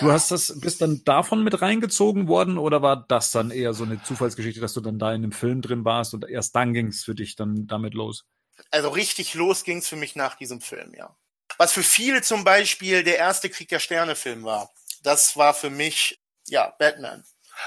Du 0.00 0.10
hast 0.10 0.30
das, 0.30 0.60
bist 0.60 0.80
dann 0.80 1.04
davon 1.04 1.44
mit 1.44 1.60
reingezogen 1.60 2.26
worden 2.26 2.58
oder 2.58 2.82
war 2.82 3.04
das 3.06 3.30
dann 3.30 3.50
eher 3.50 3.74
so 3.74 3.84
eine 3.84 4.02
Zufallsgeschichte, 4.02 4.60
dass 4.60 4.74
du 4.74 4.80
dann 4.80 4.98
da 4.98 5.12
in 5.14 5.22
dem 5.22 5.32
Film 5.32 5.62
drin 5.62 5.84
warst 5.84 6.14
und 6.14 6.28
erst 6.28 6.54
dann 6.56 6.72
ging 6.72 6.88
es 6.88 7.04
für 7.04 7.14
dich 7.14 7.36
dann 7.36 7.66
damit 7.66 7.94
los? 7.94 8.24
Also 8.70 8.88
richtig 8.88 9.34
los 9.34 9.64
ging's 9.64 9.88
für 9.88 9.96
mich 9.96 10.16
nach 10.16 10.36
diesem 10.36 10.60
Film, 10.60 10.94
ja. 10.94 11.16
Was 11.58 11.72
für 11.72 11.82
viele 11.82 12.22
zum 12.22 12.44
Beispiel 12.44 13.04
der 13.04 13.18
erste 13.18 13.48
Krieg 13.48 13.68
der 13.68 13.78
Sterne-Film 13.78 14.44
war. 14.44 14.70
Das 15.02 15.36
war 15.36 15.54
für 15.54 15.70
mich, 15.70 16.20
ja, 16.48 16.74
Batman. 16.78 17.24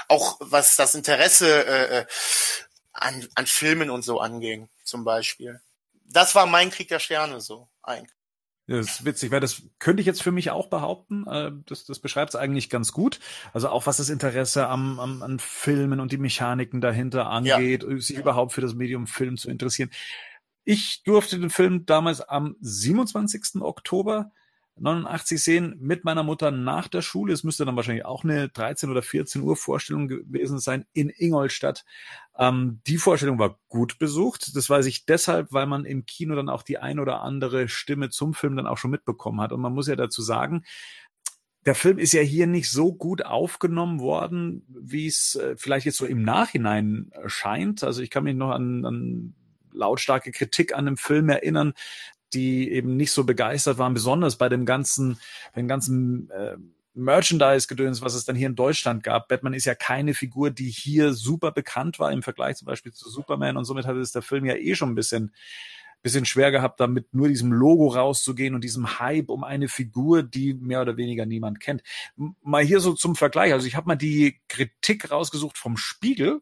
Auch 0.08 0.36
was 0.40 0.76
das 0.76 0.94
Interesse 0.94 1.66
äh, 1.66 1.98
äh 2.00 2.06
an, 2.92 3.26
an 3.36 3.46
Filmen 3.46 3.90
und 3.90 4.02
so 4.02 4.20
anging, 4.20 4.68
zum 4.84 5.04
Beispiel. 5.04 5.60
Das 6.04 6.34
war 6.34 6.46
mein 6.46 6.70
Krieg 6.70 6.88
der 6.88 6.98
Sterne 6.98 7.40
so, 7.40 7.68
eigentlich. 7.82 8.17
Das 8.68 8.86
ist 8.86 9.04
witzig, 9.06 9.30
weil 9.30 9.40
das 9.40 9.62
könnte 9.78 10.02
ich 10.02 10.06
jetzt 10.06 10.22
für 10.22 10.30
mich 10.30 10.50
auch 10.50 10.68
behaupten. 10.68 11.26
Äh, 11.26 11.52
das, 11.64 11.86
das 11.86 11.98
beschreibt 12.00 12.34
es 12.34 12.36
eigentlich 12.36 12.68
ganz 12.68 12.92
gut. 12.92 13.18
Also 13.54 13.70
auch 13.70 13.86
was 13.86 13.96
das 13.96 14.10
Interesse 14.10 14.68
am, 14.68 15.00
am, 15.00 15.22
an 15.22 15.38
Filmen 15.38 16.00
und 16.00 16.12
die 16.12 16.18
Mechaniken 16.18 16.82
dahinter 16.82 17.30
angeht, 17.30 17.82
ja. 17.82 17.98
sich 17.98 18.18
überhaupt 18.18 18.52
für 18.52 18.60
das 18.60 18.74
Medium 18.74 19.06
Film 19.06 19.38
zu 19.38 19.50
interessieren. 19.50 19.90
Ich 20.64 21.02
durfte 21.02 21.38
den 21.38 21.48
Film 21.48 21.86
damals 21.86 22.20
am 22.20 22.56
27. 22.60 23.62
Oktober 23.62 24.32
89 24.80 25.42
sehen 25.42 25.76
mit 25.78 26.04
meiner 26.04 26.22
Mutter 26.22 26.50
nach 26.50 26.88
der 26.88 27.02
Schule. 27.02 27.32
Es 27.32 27.44
müsste 27.44 27.64
dann 27.64 27.76
wahrscheinlich 27.76 28.04
auch 28.04 28.24
eine 28.24 28.48
13 28.48 28.90
oder 28.90 29.02
14 29.02 29.42
Uhr 29.42 29.56
Vorstellung 29.56 30.08
gewesen 30.08 30.58
sein 30.58 30.86
in 30.92 31.10
Ingolstadt. 31.10 31.84
Ähm, 32.36 32.80
die 32.86 32.98
Vorstellung 32.98 33.38
war 33.38 33.58
gut 33.68 33.98
besucht. 33.98 34.56
Das 34.56 34.70
weiß 34.70 34.86
ich 34.86 35.06
deshalb, 35.06 35.52
weil 35.52 35.66
man 35.66 35.84
im 35.84 36.06
Kino 36.06 36.34
dann 36.34 36.48
auch 36.48 36.62
die 36.62 36.78
ein 36.78 36.98
oder 36.98 37.22
andere 37.22 37.68
Stimme 37.68 38.10
zum 38.10 38.34
Film 38.34 38.56
dann 38.56 38.66
auch 38.66 38.78
schon 38.78 38.90
mitbekommen 38.90 39.40
hat. 39.40 39.52
Und 39.52 39.60
man 39.60 39.74
muss 39.74 39.88
ja 39.88 39.96
dazu 39.96 40.22
sagen, 40.22 40.64
der 41.66 41.74
Film 41.74 41.98
ist 41.98 42.12
ja 42.12 42.22
hier 42.22 42.46
nicht 42.46 42.70
so 42.70 42.94
gut 42.94 43.24
aufgenommen 43.24 44.00
worden, 44.00 44.64
wie 44.68 45.06
es 45.06 45.34
äh, 45.34 45.56
vielleicht 45.56 45.86
jetzt 45.86 45.98
so 45.98 46.06
im 46.06 46.22
Nachhinein 46.22 47.10
scheint. 47.26 47.84
Also 47.84 48.00
ich 48.00 48.10
kann 48.10 48.24
mich 48.24 48.36
noch 48.36 48.50
an, 48.50 48.84
an 48.84 49.34
lautstarke 49.72 50.32
Kritik 50.32 50.74
an 50.74 50.86
dem 50.86 50.96
Film 50.96 51.28
erinnern, 51.28 51.74
die 52.34 52.70
eben 52.70 52.96
nicht 52.96 53.12
so 53.12 53.24
begeistert 53.24 53.78
waren, 53.78 53.94
besonders 53.94 54.36
bei 54.36 54.48
dem 54.48 54.66
ganzen, 54.66 55.18
dem 55.56 55.68
ganzen 55.68 56.30
äh, 56.30 56.56
Merchandise-Gedöns, 56.94 58.02
was 58.02 58.14
es 58.14 58.24
dann 58.24 58.36
hier 58.36 58.48
in 58.48 58.56
Deutschland 58.56 59.02
gab. 59.02 59.28
Batman 59.28 59.54
ist 59.54 59.64
ja 59.64 59.74
keine 59.74 60.14
Figur, 60.14 60.50
die 60.50 60.70
hier 60.70 61.12
super 61.12 61.52
bekannt 61.52 61.98
war 61.98 62.12
im 62.12 62.22
Vergleich 62.22 62.56
zum 62.56 62.66
Beispiel 62.66 62.92
zu 62.92 63.08
Superman 63.08 63.56
und 63.56 63.64
somit 63.64 63.86
hatte 63.86 64.00
es 64.00 64.12
der 64.12 64.22
Film 64.22 64.44
ja 64.44 64.54
eh 64.54 64.74
schon 64.74 64.90
ein 64.90 64.96
bisschen 64.96 65.32
bisschen 66.02 66.24
schwer 66.24 66.52
gehabt, 66.52 66.80
damit 66.80 67.12
nur 67.12 67.28
diesem 67.28 67.52
Logo 67.52 67.88
rauszugehen 67.88 68.54
und 68.54 68.62
diesem 68.62 69.00
Hype 69.00 69.30
um 69.30 69.42
eine 69.42 69.68
Figur, 69.68 70.22
die 70.22 70.54
mehr 70.54 70.80
oder 70.80 70.96
weniger 70.96 71.26
niemand 71.26 71.60
kennt. 71.60 71.82
Mal 72.16 72.64
hier 72.64 72.80
so 72.80 72.94
zum 72.94 73.16
Vergleich. 73.16 73.52
Also 73.52 73.66
ich 73.66 73.74
habe 73.74 73.88
mal 73.88 73.96
die 73.96 74.40
Kritik 74.48 75.10
rausgesucht 75.10 75.58
vom 75.58 75.76
Spiegel, 75.76 76.40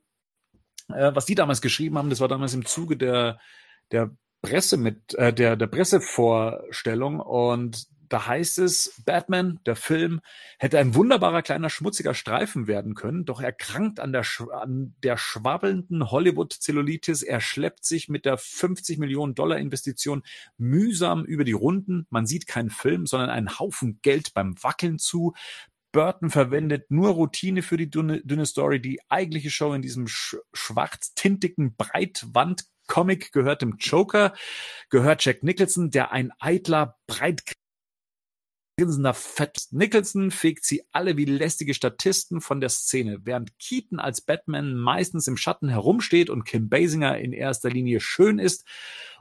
äh, 0.88 1.14
was 1.14 1.24
die 1.24 1.34
damals 1.34 1.62
geschrieben 1.62 1.96
haben. 1.96 2.10
Das 2.10 2.20
war 2.20 2.28
damals 2.28 2.54
im 2.54 2.66
Zuge 2.66 2.96
der 2.96 3.38
der 3.92 4.10
Presse 4.42 4.76
mit 4.76 5.14
äh, 5.14 5.32
der 5.32 5.56
der 5.56 5.66
Pressevorstellung 5.66 7.20
und 7.20 7.88
da 8.08 8.26
heißt 8.26 8.58
es, 8.58 9.02
Batman, 9.04 9.60
der 9.66 9.76
Film, 9.76 10.20
hätte 10.58 10.78
ein 10.78 10.94
wunderbarer 10.94 11.42
kleiner 11.42 11.70
schmutziger 11.70 12.14
Streifen 12.14 12.66
werden 12.66 12.94
können, 12.94 13.24
doch 13.24 13.40
er 13.40 13.52
krankt 13.52 14.00
an 14.00 14.12
der, 14.12 14.24
an 14.52 14.94
der 15.02 15.16
schwabbelnden 15.16 16.10
Hollywood-Zellulitis. 16.10 17.22
Er 17.22 17.40
schleppt 17.40 17.84
sich 17.84 18.08
mit 18.08 18.24
der 18.24 18.38
50 18.38 18.98
Millionen 18.98 19.34
Dollar 19.34 19.58
Investition 19.58 20.22
mühsam 20.56 21.24
über 21.24 21.44
die 21.44 21.52
Runden. 21.52 22.06
Man 22.10 22.26
sieht 22.26 22.46
keinen 22.46 22.70
Film, 22.70 23.06
sondern 23.06 23.30
einen 23.30 23.58
Haufen 23.58 23.98
Geld 24.02 24.34
beim 24.34 24.54
Wackeln 24.62 24.98
zu. 24.98 25.34
Burton 25.92 26.30
verwendet 26.30 26.90
nur 26.90 27.10
Routine 27.10 27.62
für 27.62 27.76
die 27.76 27.90
dünne, 27.90 28.20
dünne 28.22 28.46
Story. 28.46 28.80
Die 28.80 29.00
eigentliche 29.08 29.50
Show 29.50 29.72
in 29.72 29.82
diesem 29.82 30.06
sch 30.06 30.36
schwarz-tintigen 30.52 31.74
Breitwand 31.76 32.66
Comic 32.86 33.32
gehört 33.32 33.62
dem 33.62 33.76
Joker, 33.78 34.34
gehört 34.90 35.24
Jack 35.24 35.42
Nicholson, 35.42 35.90
der 35.90 36.12
ein 36.12 36.32
eitler, 36.40 36.96
breit 37.06 37.42
grinsender 38.78 39.14
Fett 39.14 39.68
Nicholson 39.70 40.30
fegt 40.30 40.64
sie 40.64 40.82
alle 40.92 41.16
wie 41.16 41.24
lästige 41.24 41.72
Statisten 41.72 42.42
von 42.42 42.60
der 42.60 42.68
Szene, 42.68 43.20
während 43.24 43.58
Keaton 43.58 43.98
als 43.98 44.20
Batman 44.20 44.74
meistens 44.74 45.26
im 45.26 45.38
Schatten 45.38 45.70
herumsteht 45.70 46.28
und 46.28 46.44
Kim 46.44 46.68
Basinger 46.68 47.16
in 47.18 47.32
erster 47.32 47.70
Linie 47.70 48.00
schön 48.00 48.38
ist, 48.38 48.66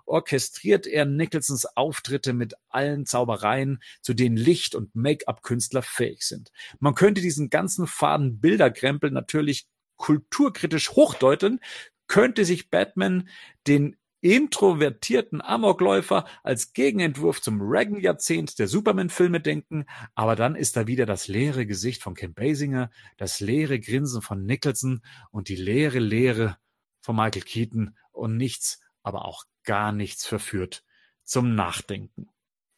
orchestriert 0.05 0.85
er 0.87 1.05
Nicholsons 1.05 1.65
Auftritte 1.65 2.33
mit 2.33 2.53
allen 2.69 3.05
Zaubereien, 3.05 3.81
zu 4.01 4.13
denen 4.13 4.37
Licht- 4.37 4.75
und 4.75 4.93
Make-up-Künstler 4.93 5.81
fähig 5.81 6.23
sind. 6.23 6.51
Man 6.79 6.95
könnte 6.95 7.21
diesen 7.21 7.49
ganzen 7.49 7.87
faden 7.87 8.39
Bilderkrempel 8.39 9.09
natürlich 9.09 9.67
kulturkritisch 9.95 10.91
hochdeuteln, 10.91 11.59
könnte 12.07 12.45
sich 12.45 12.69
Batman 12.69 13.29
den 13.67 13.97
introvertierten 14.25 15.39
Amokläufer 15.39 16.25
als 16.41 16.73
Gegenentwurf 16.73 17.43
zum 17.43 17.61
Reagan-Jahrzehnt 17.61 18.57
der 18.57 18.67
Superman-Filme 18.67 19.39
denken, 19.39 19.85
aber 20.15 20.35
dann 20.35 20.55
ist 20.55 20.75
da 20.77 20.87
wieder 20.87 21.05
das 21.05 21.27
leere 21.27 21.67
Gesicht 21.67 22.01
von 22.01 22.15
Kim 22.15 22.33
Basinger, 22.33 22.89
das 23.17 23.39
leere 23.39 23.79
Grinsen 23.79 24.23
von 24.23 24.43
Nicholson 24.43 25.01
und 25.29 25.47
die 25.47 25.55
leere 25.55 25.99
Leere 25.99 26.57
von 27.01 27.15
Michael 27.15 27.43
Keaton 27.43 27.95
und 28.11 28.35
nichts, 28.35 28.79
aber 29.03 29.25
auch 29.25 29.43
gar 29.63 29.91
nichts 29.91 30.25
verführt 30.25 30.83
zum 31.23 31.53
Nachdenken. 31.53 32.29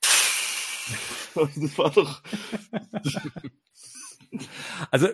Das 1.36 1.78
war 1.78 1.92
doch. 1.92 2.24
also 4.90 5.10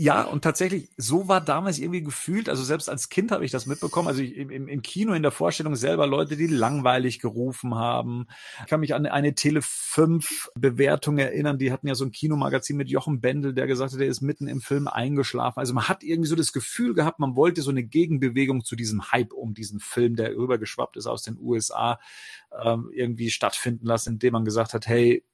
ja, 0.00 0.22
und 0.22 0.44
tatsächlich, 0.44 0.90
so 0.96 1.26
war 1.26 1.40
damals 1.40 1.80
irgendwie 1.80 2.04
gefühlt, 2.04 2.48
also 2.48 2.62
selbst 2.62 2.88
als 2.88 3.08
Kind 3.08 3.32
habe 3.32 3.44
ich 3.44 3.50
das 3.50 3.66
mitbekommen, 3.66 4.06
also 4.06 4.22
im, 4.22 4.68
im 4.68 4.80
Kino 4.80 5.12
in 5.12 5.24
der 5.24 5.32
Vorstellung 5.32 5.74
selber 5.74 6.06
Leute, 6.06 6.36
die 6.36 6.46
langweilig 6.46 7.18
gerufen 7.18 7.74
haben. 7.74 8.28
Ich 8.60 8.66
kann 8.66 8.78
mich 8.78 8.94
an 8.94 9.06
eine 9.06 9.34
Tele 9.34 9.60
5 9.60 10.50
Bewertung 10.54 11.18
erinnern, 11.18 11.58
die 11.58 11.72
hatten 11.72 11.88
ja 11.88 11.96
so 11.96 12.04
ein 12.04 12.12
Kinomagazin 12.12 12.76
mit 12.76 12.90
Jochen 12.90 13.20
Bendel, 13.20 13.54
der 13.54 13.66
gesagt 13.66 13.92
hat, 13.92 13.98
der 13.98 14.06
ist 14.06 14.20
mitten 14.20 14.46
im 14.46 14.60
Film 14.60 14.86
eingeschlafen. 14.86 15.58
Also 15.58 15.74
man 15.74 15.88
hat 15.88 16.04
irgendwie 16.04 16.28
so 16.28 16.36
das 16.36 16.52
Gefühl 16.52 16.94
gehabt, 16.94 17.18
man 17.18 17.34
wollte 17.34 17.62
so 17.62 17.70
eine 17.70 17.82
Gegenbewegung 17.82 18.62
zu 18.62 18.76
diesem 18.76 19.10
Hype 19.10 19.32
um 19.32 19.52
diesen 19.52 19.80
Film, 19.80 20.14
der 20.14 20.36
rübergeschwappt 20.36 20.96
ist 20.96 21.08
aus 21.08 21.24
den 21.24 21.36
USA, 21.40 21.98
ähm, 22.62 22.88
irgendwie 22.94 23.30
stattfinden 23.30 23.86
lassen, 23.86 24.12
indem 24.12 24.34
man 24.34 24.44
gesagt 24.44 24.74
hat, 24.74 24.86
hey, 24.86 25.24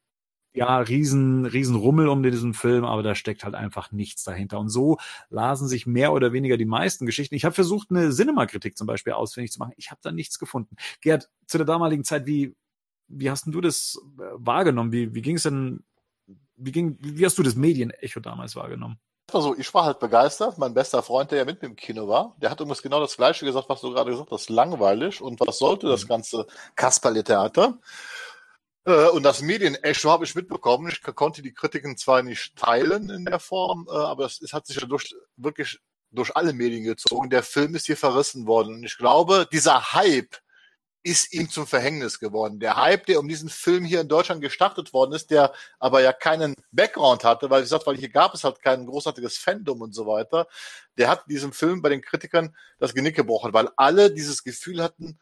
ja, 0.55 0.79
riesen, 0.79 1.47
riesen 1.47 1.75
Rummel 1.75 2.09
um 2.09 2.23
diesen 2.23 2.55
Film, 2.55 2.85
aber 2.85 3.03
da 3.03 3.17
steckt 3.17 3.43
halt 3.43 3.57
einfach 3.57 3.91
nichts 3.91 4.23
dahinter. 4.23 4.61
Und 4.61 4.69
so 4.69 4.99
lasen 5.29 5.67
sich 5.67 5.85
mehr 5.85 6.13
oder 6.13 6.33
weniger 6.33 6.57
die 6.57 6.65
meisten 6.65 7.07
Geschichten. 7.07 7.35
Ich 7.35 7.45
habe 7.45 7.55
versucht, 7.55 7.91
eine 7.91 8.11
Cinema-Kritik 8.11 8.79
zum 8.79 8.87
Beispiel 8.87 9.15
ausfindig 9.15 9.51
zu 9.51 9.59
machen. 9.59 9.73
Ich 9.77 9.91
habe 9.91 10.01
da 10.03 10.13
nichts 10.13 10.39
gefunden. 10.39 10.77
Gerd, 11.01 11.29
zu 11.47 11.59
der 11.59 11.67
damaligen 11.67 12.05
Zeit, 12.05 12.27
wie, 12.27 12.55
wie 13.09 13.31
hast 13.31 13.47
denn 13.47 13.53
du 13.53 13.61
das 13.61 14.01
äh, 14.19 14.23
wahrgenommen? 14.35 14.93
Wie, 14.93 15.13
wie 15.13 15.23
ging 15.23 15.37
es 15.37 15.43
denn, 15.43 15.83
wie 16.57 16.71
ging, 16.71 16.99
wie 17.01 17.27
hast 17.27 17.37
du 17.37 17.43
das 17.43 17.57
Medienecho 17.57 18.21
damals 18.21 18.55
wahrgenommen? 18.55 18.99
Also 19.33 19.57
ich 19.57 19.73
war 19.75 19.85
halt 19.85 19.99
begeistert. 19.99 20.59
Mein 20.59 20.75
bester 20.75 21.03
Freund, 21.03 21.33
der 21.33 21.39
ja 21.39 21.45
mit 21.45 21.63
mir 21.63 21.69
im 21.69 21.77
Kino 21.77 22.07
war, 22.07 22.37
der 22.41 22.51
hat 22.51 22.61
übrigens 22.61 22.83
genau 22.83 23.01
das 23.01 23.17
Gleiche 23.17 23.45
gesagt, 23.45 23.69
was 23.69 23.81
du 23.81 23.91
gerade 23.91 24.11
gesagt 24.11 24.31
hast. 24.31 24.51
Langweilig. 24.51 25.21
Und 25.21 25.41
was 25.41 25.59
sollte 25.59 25.89
das 25.89 26.05
mhm. 26.05 26.09
ganze 26.09 26.47
Kasperle-Theater? 26.77 27.79
Äh, 28.85 29.09
und 29.09 29.23
das 29.23 29.43
Medienecho 29.43 30.11
habe 30.11 30.25
ich 30.25 30.35
mitbekommen. 30.35 30.91
Ich 30.91 31.03
konnte 31.03 31.43
die 31.43 31.55
Kritiken 31.55 31.97
zwar 31.97 32.23
nicht 32.23 32.57
teilen 32.57 33.11
in 33.11 33.25
der 33.25 33.41
Form, 33.41 33.87
äh, 33.89 33.93
aber 33.95 34.27
es, 34.27 34.41
hat 34.53 34.67
sich 34.67 34.77
ja 34.77 34.87
durch, 34.87 35.15
wirklich 35.37 35.81
durch 36.11 36.37
alle 36.37 36.53
Medien 36.53 36.85
gezogen. 36.85 37.31
Der 37.31 37.43
Film 37.43 37.75
ist 37.75 37.87
hier 37.87 37.97
verrissen 37.97 38.47
worden. 38.47 38.77
Und 38.77 38.85
ich 38.85 38.97
glaube, 38.99 39.49
dieser 39.51 39.93
Hype 39.95 40.37
ist 41.05 41.35
ihm 41.35 41.51
zum 41.51 41.67
Verhängnis 41.67 42.19
geworden. 42.19 42.61
Der 42.61 42.77
Hype, 42.77 43.07
der 43.07 43.21
um 43.21 43.29
diesen 43.29 43.51
Film 43.51 43.85
hier 43.85 44.01
in 44.01 44.09
Deutschland 44.09 44.41
gestartet 44.41 44.95
worden 44.95 45.13
ist, 45.13 45.31
der 45.31 45.53
aber 45.79 46.01
ja 46.01 46.15
keinen 46.15 46.55
Background 46.73 47.25
hatte, 47.25 47.51
weil 47.51 47.61
wie 47.61 47.65
gesagt, 47.65 47.87
weil 47.87 47.97
hier 47.97 48.09
gab 48.09 48.33
es 48.33 48.43
halt 48.43 48.63
kein 48.63 48.87
großartiges 48.87 49.37
Fandom 49.37 49.83
und 49.83 49.95
so 49.95 50.07
weiter, 50.07 50.49
der 50.97 51.09
hat 51.11 51.25
diesem 51.29 51.53
Film 51.53 51.83
bei 51.83 51.91
den 51.91 52.01
Kritikern 52.01 52.57
das 52.79 52.95
Genick 52.95 53.17
gebrochen, 53.17 53.53
weil 53.53 53.69
alle 53.77 54.13
dieses 54.13 54.45
Gefühl 54.45 54.83
hatten, 54.83 55.21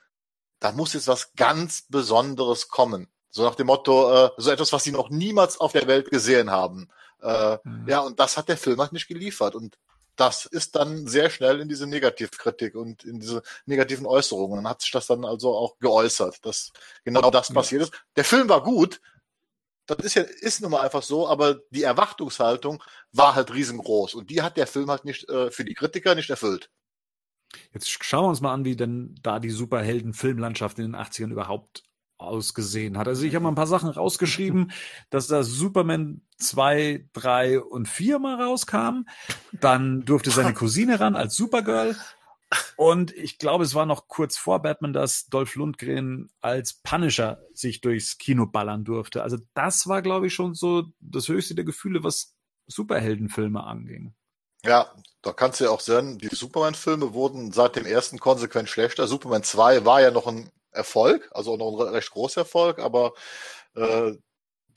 da 0.60 0.70
muss 0.70 0.94
jetzt 0.94 1.08
was 1.08 1.32
ganz 1.34 1.82
Besonderes 1.88 2.68
kommen. 2.68 3.08
So 3.32 3.42
nach 3.44 3.54
dem 3.54 3.66
Motto, 3.66 4.26
äh, 4.26 4.30
so 4.36 4.50
etwas, 4.50 4.72
was 4.74 4.84
sie 4.84 4.92
noch 4.92 5.08
niemals 5.08 5.58
auf 5.58 5.72
der 5.72 5.86
Welt 5.86 6.10
gesehen 6.10 6.50
haben. 6.50 6.88
Äh, 7.22 7.56
mhm. 7.64 7.88
Ja, 7.88 8.00
und 8.00 8.20
das 8.20 8.36
hat 8.36 8.48
der 8.48 8.58
Film 8.58 8.78
halt 8.78 8.92
nicht 8.92 9.08
geliefert. 9.08 9.54
Und 9.54 9.78
das 10.16 10.44
ist 10.44 10.76
dann 10.76 11.06
sehr 11.06 11.30
schnell 11.30 11.60
in 11.60 11.68
diese 11.68 11.86
Negativkritik 11.86 12.74
und 12.74 13.04
in 13.04 13.20
diese 13.20 13.42
negativen 13.64 14.04
Äußerungen. 14.04 14.56
Dann 14.56 14.68
hat 14.68 14.82
sich 14.82 14.90
das 14.90 15.06
dann 15.06 15.24
also 15.24 15.56
auch 15.56 15.78
geäußert, 15.78 16.44
dass 16.44 16.72
genau 17.04 17.30
das 17.30 17.50
passiert 17.50 17.82
ist. 17.82 18.04
Der 18.16 18.24
Film 18.24 18.50
war 18.50 18.62
gut. 18.62 19.00
Das 19.86 19.98
ist 20.04 20.14
ja, 20.14 20.22
ist 20.22 20.60
nun 20.60 20.70
mal 20.70 20.82
einfach 20.82 21.02
so, 21.02 21.26
aber 21.26 21.56
die 21.70 21.84
Erwartungshaltung 21.84 22.84
war 23.12 23.34
halt 23.34 23.52
riesengroß. 23.52 24.14
Und 24.14 24.28
die 24.28 24.42
hat 24.42 24.58
der 24.58 24.66
Film 24.66 24.90
halt 24.90 25.06
nicht, 25.06 25.26
äh, 25.30 25.50
für 25.50 25.64
die 25.64 25.74
Kritiker 25.74 26.14
nicht 26.14 26.28
erfüllt. 26.28 26.70
Jetzt 27.72 27.88
schauen 27.88 28.24
wir 28.24 28.28
uns 28.28 28.42
mal 28.42 28.52
an, 28.52 28.66
wie 28.66 28.76
denn 28.76 29.14
da 29.22 29.38
die 29.38 29.50
Superhelden-Filmlandschaft 29.50 30.78
in 30.78 30.92
den 30.92 30.96
80ern 30.96 31.30
überhaupt 31.30 31.82
ausgesehen 32.22 32.98
hat. 32.98 33.08
Also 33.08 33.24
ich 33.24 33.34
habe 33.34 33.42
mal 33.44 33.50
ein 33.50 33.56
paar 33.56 33.66
Sachen 33.66 33.88
rausgeschrieben, 33.88 34.72
dass 35.10 35.26
da 35.26 35.42
Superman 35.42 36.22
2, 36.38 37.08
3 37.12 37.60
und 37.60 37.88
4 37.88 38.18
mal 38.18 38.42
rauskam. 38.42 39.04
Dann 39.52 40.04
durfte 40.04 40.30
seine 40.30 40.54
Cousine 40.54 41.00
ran 41.00 41.16
als 41.16 41.36
Supergirl. 41.36 41.96
Und 42.76 43.14
ich 43.16 43.38
glaube, 43.38 43.64
es 43.64 43.74
war 43.74 43.86
noch 43.86 44.08
kurz 44.08 44.36
vor 44.36 44.60
Batman, 44.60 44.92
dass 44.92 45.26
Dolph 45.26 45.54
Lundgren 45.54 46.30
als 46.40 46.74
Punisher 46.74 47.42
sich 47.54 47.80
durchs 47.80 48.18
Kino 48.18 48.46
ballern 48.46 48.84
durfte. 48.84 49.22
Also 49.22 49.38
das 49.54 49.86
war, 49.86 50.02
glaube 50.02 50.26
ich, 50.26 50.34
schon 50.34 50.54
so 50.54 50.84
das 51.00 51.28
höchste 51.28 51.54
der 51.54 51.64
Gefühle, 51.64 52.04
was 52.04 52.34
Superheldenfilme 52.66 53.62
anging. 53.62 54.14
Ja, 54.64 54.92
da 55.22 55.32
kannst 55.32 55.60
du 55.60 55.64
ja 55.64 55.70
auch 55.70 55.80
sehen, 55.80 56.18
die 56.18 56.28
Superman-Filme 56.28 57.14
wurden 57.14 57.52
seit 57.52 57.74
dem 57.76 57.84
ersten 57.84 58.18
konsequent 58.18 58.68
schlechter. 58.68 59.08
Superman 59.08 59.42
2 59.42 59.84
war 59.84 60.00
ja 60.00 60.10
noch 60.10 60.26
ein 60.26 60.50
Erfolg, 60.72 61.30
also 61.32 61.56
noch 61.56 61.78
ein 61.80 61.88
recht 61.94 62.10
großer 62.10 62.42
Erfolg, 62.42 62.78
aber 62.78 63.12
äh, 63.76 64.12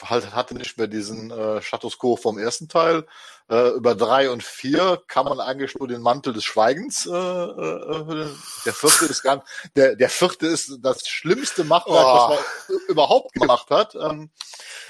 halt 0.04 0.34
hatte 0.34 0.56
nicht 0.56 0.78
mehr 0.78 0.88
diesen 0.88 1.32
äh, 1.32 1.62
Status 1.62 1.98
quo 1.98 2.16
vom 2.16 2.38
ersten 2.38 2.68
Teil. 2.68 3.06
Äh, 3.48 3.70
über 3.76 3.94
drei 3.94 4.32
und 4.32 4.42
vier 4.42 5.04
kann 5.08 5.26
man 5.26 5.40
eigentlich 5.40 5.76
nur 5.76 5.88
den 5.88 6.02
Mantel 6.02 6.34
des 6.34 6.44
Schweigens. 6.44 7.06
Äh, 7.06 7.12
äh, 7.12 8.28
der 8.66 8.74
vierte 8.74 9.06
ist 9.06 9.22
ganz, 9.22 9.44
der 9.76 9.96
der 9.96 10.10
vierte 10.10 10.48
ist 10.48 10.80
das 10.82 11.08
schlimmste 11.08 11.64
Machwerk, 11.64 12.06
oh. 12.06 12.16
was 12.16 12.30
man 12.30 12.80
überhaupt 12.88 13.34
gemacht 13.34 13.70
hat. 13.70 13.94
Ähm, 13.94 14.32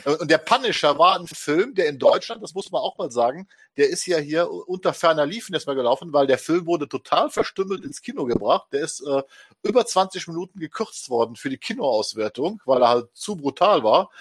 und 0.05 0.31
der 0.31 0.37
Punisher 0.37 0.97
war 0.97 1.19
ein 1.19 1.27
Film, 1.27 1.75
der 1.75 1.87
in 1.87 1.99
Deutschland, 1.99 2.41
das 2.43 2.53
muss 2.53 2.71
man 2.71 2.81
auch 2.81 2.97
mal 2.97 3.11
sagen, 3.11 3.49
der 3.75 3.89
ist 3.89 4.05
ja 4.05 4.19
hier 4.19 4.49
unter 4.49 4.93
ferner 4.93 5.25
Liefen 5.25 5.53
erstmal 5.53 5.75
gelaufen, 5.75 6.13
weil 6.13 6.27
der 6.27 6.37
Film 6.37 6.65
wurde 6.65 6.87
total 6.87 7.29
verstümmelt 7.29 7.83
ins 7.83 8.01
Kino 8.01 8.23
gebracht. 8.23 8.67
Der 8.71 8.81
ist 8.81 9.01
äh, 9.01 9.23
über 9.63 9.85
20 9.85 10.27
Minuten 10.27 10.59
gekürzt 10.59 11.09
worden 11.09 11.35
für 11.35 11.49
die 11.49 11.57
Kinoauswertung, 11.57 12.61
weil 12.65 12.81
er 12.81 12.89
halt 12.89 13.09
zu 13.13 13.35
brutal 13.35 13.83
war 13.83 14.11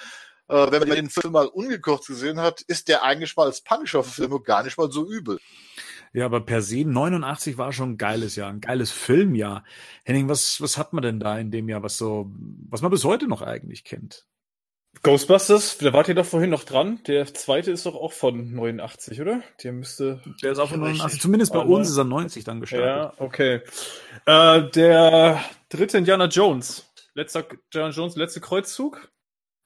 äh, 0.49 0.71
wenn 0.71 0.81
man 0.81 0.97
den 0.97 1.11
Film 1.11 1.33
mal 1.33 1.47
ungekürzt 1.47 2.07
gesehen 2.07 2.41
hat, 2.41 2.61
ist 2.63 2.89
der 2.89 3.03
eigentlich 3.03 3.37
mal 3.37 3.47
als 3.47 3.63
Punisher-Film 3.63 4.43
gar 4.43 4.63
nicht 4.63 4.79
mal 4.79 4.91
so 4.91 5.09
übel. 5.09 5.41
Ja, 6.13 6.27
aber 6.27 6.41
per 6.41 6.63
se 6.63 6.85
89 6.85 7.59
war 7.59 7.73
schon 7.73 7.93
ein 7.93 7.99
geiles 7.99 8.37
Jahr, 8.37 8.49
ein 8.49 8.61
geiles 8.61 8.93
Filmjahr. 8.93 9.65
Henning, 10.05 10.29
was, 10.29 10.61
was 10.61 10.79
hat 10.79 10.93
man 10.93 11.03
denn 11.03 11.19
da 11.19 11.39
in 11.39 11.51
dem 11.51 11.69
Jahr, 11.69 11.83
was 11.83 11.99
so, 11.99 12.31
was 12.71 12.83
man 12.83 12.93
bis 12.93 13.05
heute 13.05 13.27
noch 13.27 13.43
eigentlich 13.43 13.83
kennt? 13.83 14.27
Ghostbusters, 15.03 15.79
da 15.79 15.93
wart 15.93 16.09
ihr 16.09 16.15
doch 16.15 16.25
vorhin 16.25 16.51
noch 16.51 16.65
dran. 16.65 17.01
Der 17.07 17.27
zweite 17.27 17.73
ist 17.73 17.85
doch 17.85 17.97
auch 17.97 18.13
von 18.13 18.55
89, 18.55 19.21
oder? 19.21 19.43
Der 19.63 19.73
müsste. 19.73 20.23
Der 20.43 20.53
ist 20.53 20.59
auch 20.59 20.71
von 20.71 20.81
89. 20.81 21.21
Zumindest 21.21 21.53
bei 21.53 21.59
uns 21.59 21.91
ist 21.91 21.97
er 21.97 22.05
90 22.05 22.45
dann 22.45 22.61
gestartet. 22.61 22.87
Ja, 22.87 23.13
okay. 23.19 23.61
Äh, 24.25 24.71
der 24.71 25.45
dritte 25.69 25.99
Indiana 25.99 26.27
Jones. 26.27 26.91
Letzter 27.15 27.45
Indiana 27.51 27.91
Jones, 27.91 28.17
letzte 28.17 28.41
Kreuzzug. 28.41 29.11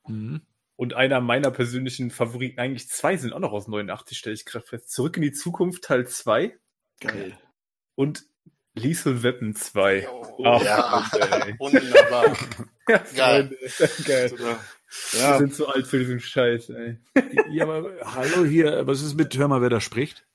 Mhm. 0.07 0.41
Und 0.79 0.95
einer 0.95 1.21
meiner 1.21 1.51
persönlichen 1.51 2.13
Favoriten, 2.13 2.61
eigentlich 2.61 2.89
zwei 2.89 3.17
sind 3.17 3.33
auch 3.33 3.41
noch 3.41 3.51
aus 3.51 3.67
89, 3.67 4.17
stelle 4.17 4.35
ich 4.35 4.45
gerade 4.45 4.65
fest. 4.65 4.93
Zurück 4.93 5.17
in 5.17 5.25
die 5.25 5.33
Zukunft 5.33 5.83
Teil 5.83 6.07
2. 6.07 6.57
Geil. 7.01 7.37
Und 7.97 8.23
Lethal 8.75 9.25
Weapon 9.25 9.57
2. 9.57 10.09
Oh, 10.09 10.45
Ach, 10.45 10.63
ja, 10.63 11.05
wunderbar. 11.59 12.37
ja, 12.89 13.03
Geil. 13.17 13.59
Geil. 14.07 14.33
Ja. 14.39 15.33
Wir 15.33 15.39
sind 15.39 15.55
zu 15.57 15.67
alt 15.67 15.89
für 15.89 15.99
diesen 15.99 16.21
Scheiß, 16.21 16.71
ey. 16.71 16.99
Ja, 17.51 17.65
aber 17.65 17.91
hallo 18.05 18.45
hier, 18.45 18.87
was 18.87 19.03
ist 19.03 19.17
mit, 19.17 19.37
hör 19.37 19.49
mal, 19.49 19.61
wer 19.61 19.71
da 19.71 19.81
spricht? 19.81 20.29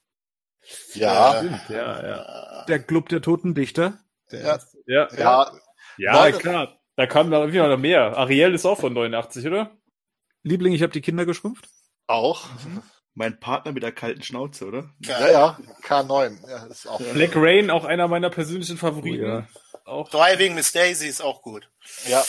Ja. 0.92 1.42
Ja, 1.70 2.06
ja. 2.06 2.64
Der 2.68 2.80
Club 2.80 3.08
der 3.08 3.22
Toten 3.22 3.54
Dichter. 3.54 3.98
Der 4.30 4.42
ja. 4.42 4.58
Ja, 4.86 5.08
ja. 5.16 6.28
ja 6.28 6.32
klar. 6.32 6.78
Da 6.96 7.06
kam 7.06 7.30
da 7.30 7.50
wieder 7.50 7.68
noch 7.68 7.78
mehr. 7.78 8.18
Ariel 8.18 8.52
ist 8.52 8.66
auch 8.66 8.78
von 8.78 8.92
89, 8.92 9.46
oder? 9.46 9.74
Liebling, 10.44 10.72
ich 10.72 10.82
habe 10.82 10.92
die 10.92 11.00
Kinder 11.00 11.26
geschrumpft? 11.26 11.68
Auch. 12.06 12.46
Mhm. 12.64 12.82
Mein 13.14 13.40
Partner 13.40 13.72
mit 13.72 13.82
der 13.82 13.92
kalten 13.92 14.22
Schnauze, 14.22 14.66
oder? 14.66 14.90
Ja, 15.00 15.30
ja, 15.30 15.58
K9. 15.82 16.48
Ja, 16.48 16.66
ist 16.66 16.86
auch 16.86 17.00
Black 17.00 17.34
Rain, 17.34 17.70
auch 17.70 17.84
einer 17.84 18.08
meiner 18.08 18.30
persönlichen 18.30 18.76
Favoriten. 18.76 19.24
Oh, 19.24 19.28
ja. 19.28 19.46
auch. 19.84 20.08
Driving 20.10 20.54
Miss 20.54 20.72
Daisy 20.72 21.06
ist 21.06 21.22
auch 21.22 21.42
gut. 21.42 21.68
Ja. 22.06 22.24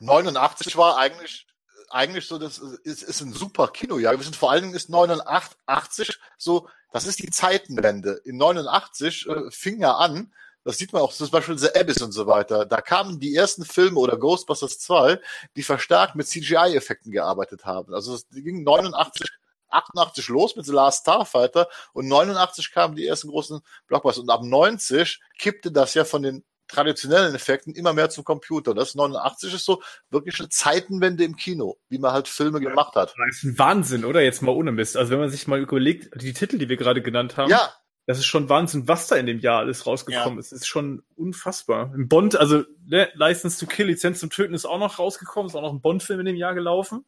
89 0.00 0.76
war 0.76 0.98
eigentlich 0.98 1.46
eigentlich 1.90 2.26
so, 2.26 2.38
das 2.38 2.58
ist, 2.58 3.02
ist 3.02 3.20
ein 3.20 3.32
super 3.32 3.68
Kinojahr. 3.68 4.16
Wir 4.16 4.24
sind 4.24 4.36
vor 4.36 4.50
allen 4.50 4.62
Dingen 4.62 4.74
ist 4.74 4.88
89 4.88 6.18
so, 6.38 6.68
das 6.92 7.06
ist 7.06 7.18
die 7.18 7.30
Zeitenwende. 7.30 8.20
In 8.24 8.36
89 8.36 9.28
äh, 9.28 9.50
fing 9.50 9.80
ja 9.80 9.96
an, 9.96 10.32
das 10.64 10.78
sieht 10.78 10.92
man 10.92 11.02
auch 11.02 11.12
zum 11.12 11.30
Beispiel 11.30 11.58
The 11.58 11.74
Abyss 11.74 12.02
und 12.02 12.12
so 12.12 12.26
weiter. 12.26 12.66
Da 12.66 12.80
kamen 12.80 13.18
die 13.18 13.34
ersten 13.34 13.64
Filme 13.64 13.98
oder 13.98 14.16
Ghostbusters 14.16 14.78
2, 14.78 15.20
die 15.56 15.62
verstärkt 15.62 16.14
mit 16.14 16.28
CGI-Effekten 16.28 17.12
gearbeitet 17.12 17.64
haben. 17.64 17.94
Also 17.94 18.14
es 18.14 18.28
ging 18.30 18.62
89 18.62 19.28
88 19.72 20.28
los 20.28 20.54
mit 20.54 20.66
The 20.66 20.72
Last 20.72 21.00
Starfighter 21.00 21.68
und 21.92 22.06
89 22.06 22.72
kamen 22.72 22.94
die 22.94 23.06
ersten 23.06 23.28
großen 23.28 23.60
Blockbuster 23.86 24.20
und 24.20 24.30
ab 24.30 24.42
90 24.42 25.20
kippte 25.38 25.72
das 25.72 25.94
ja 25.94 26.04
von 26.04 26.22
den 26.22 26.44
traditionellen 26.68 27.34
Effekten 27.34 27.74
immer 27.74 27.92
mehr 27.92 28.08
zum 28.08 28.24
Computer. 28.24 28.74
Das 28.74 28.94
89 28.94 29.54
ist 29.54 29.64
so 29.64 29.82
wirklich 30.10 30.38
eine 30.40 30.48
Zeitenwende 30.48 31.24
im 31.24 31.36
Kino, 31.36 31.76
wie 31.88 31.98
man 31.98 32.12
halt 32.12 32.28
Filme 32.28 32.60
gemacht 32.60 32.94
hat. 32.94 33.14
Das 33.16 33.36
ist 33.36 33.44
ein 33.44 33.58
Wahnsinn, 33.58 34.04
oder? 34.04 34.22
Jetzt 34.22 34.42
mal 34.42 34.52
ohne 34.52 34.72
Mist. 34.72 34.96
Also 34.96 35.10
wenn 35.10 35.20
man 35.20 35.30
sich 35.30 35.46
mal 35.46 35.60
überlegt, 35.60 36.10
die 36.20 36.32
Titel, 36.32 36.58
die 36.58 36.68
wir 36.68 36.76
gerade 36.76 37.02
genannt 37.02 37.36
haben. 37.36 37.50
Ja, 37.50 37.74
das 38.06 38.18
ist 38.18 38.26
schon 38.26 38.48
Wahnsinn, 38.48 38.88
was 38.88 39.06
da 39.06 39.16
in 39.16 39.26
dem 39.26 39.38
Jahr 39.38 39.60
alles 39.60 39.86
rausgekommen 39.86 40.34
ja. 40.34 40.40
ist. 40.40 40.52
Das 40.52 40.60
ist 40.60 40.66
schon 40.66 41.02
unfassbar. 41.16 41.92
Im 41.94 42.08
Bond, 42.08 42.36
also 42.36 42.64
ne, 42.84 43.08
License 43.14 43.58
to 43.60 43.66
Kill, 43.66 43.86
Lizenz 43.86 44.20
zum 44.20 44.30
Töten 44.30 44.54
ist 44.54 44.64
auch 44.64 44.78
noch 44.78 44.98
rausgekommen, 44.98 45.48
ist 45.48 45.54
auch 45.54 45.62
noch 45.62 45.72
ein 45.72 45.80
Bond-Film 45.80 46.20
in 46.20 46.26
dem 46.26 46.36
Jahr 46.36 46.54
gelaufen. 46.54 47.04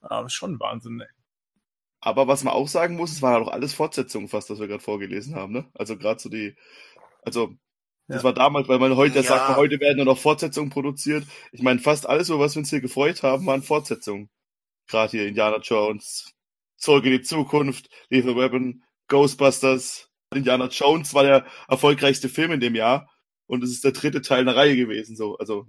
Aber 0.00 0.26
ist 0.26 0.34
schon 0.34 0.60
Wahnsinn, 0.60 1.00
ey. 1.00 1.08
Aber 2.00 2.28
was 2.28 2.44
man 2.44 2.54
auch 2.54 2.68
sagen 2.68 2.96
muss, 2.96 3.10
es 3.12 3.22
waren 3.22 3.34
halt 3.34 3.46
auch 3.46 3.52
alles 3.52 3.72
Fortsetzungen 3.72 4.28
fast, 4.28 4.50
was 4.50 4.60
wir 4.60 4.68
gerade 4.68 4.82
vorgelesen 4.82 5.34
haben, 5.34 5.52
ne? 5.52 5.66
Also 5.74 5.96
gerade 5.96 6.20
so 6.20 6.28
die, 6.28 6.54
also 7.22 7.54
das 8.06 8.18
ja. 8.18 8.24
war 8.24 8.34
damals, 8.34 8.68
weil 8.68 8.78
man 8.78 8.94
heute 8.94 9.16
ja. 9.16 9.22
sagt, 9.22 9.48
man, 9.48 9.56
heute 9.56 9.80
werden 9.80 9.96
nur 9.96 10.06
noch 10.06 10.18
Fortsetzungen 10.18 10.70
produziert. 10.70 11.24
Ich 11.50 11.62
meine, 11.62 11.80
fast 11.80 12.08
alles, 12.08 12.28
über 12.28 12.38
was 12.38 12.54
wir 12.54 12.60
uns 12.60 12.70
hier 12.70 12.80
gefreut 12.80 13.22
haben, 13.22 13.46
waren 13.46 13.62
Fortsetzungen. 13.62 14.28
Gerade 14.86 15.10
hier 15.10 15.26
Indiana 15.26 15.58
Jones, 15.58 16.32
Zurück 16.76 17.04
in 17.06 17.12
die 17.12 17.22
Zukunft, 17.22 17.88
Lethal 18.10 18.36
Weapon, 18.36 18.84
Ghostbusters, 19.08 20.10
Indiana 20.36 20.68
Jones 20.68 21.14
war 21.14 21.22
der 21.22 21.46
erfolgreichste 21.68 22.28
Film 22.28 22.52
in 22.52 22.60
dem 22.60 22.74
Jahr 22.74 23.10
und 23.46 23.64
es 23.64 23.70
ist 23.70 23.84
der 23.84 23.92
dritte 23.92 24.22
Teil 24.22 24.40
einer 24.40 24.56
Reihe 24.56 24.76
gewesen. 24.76 25.16
So, 25.16 25.36
also 25.38 25.66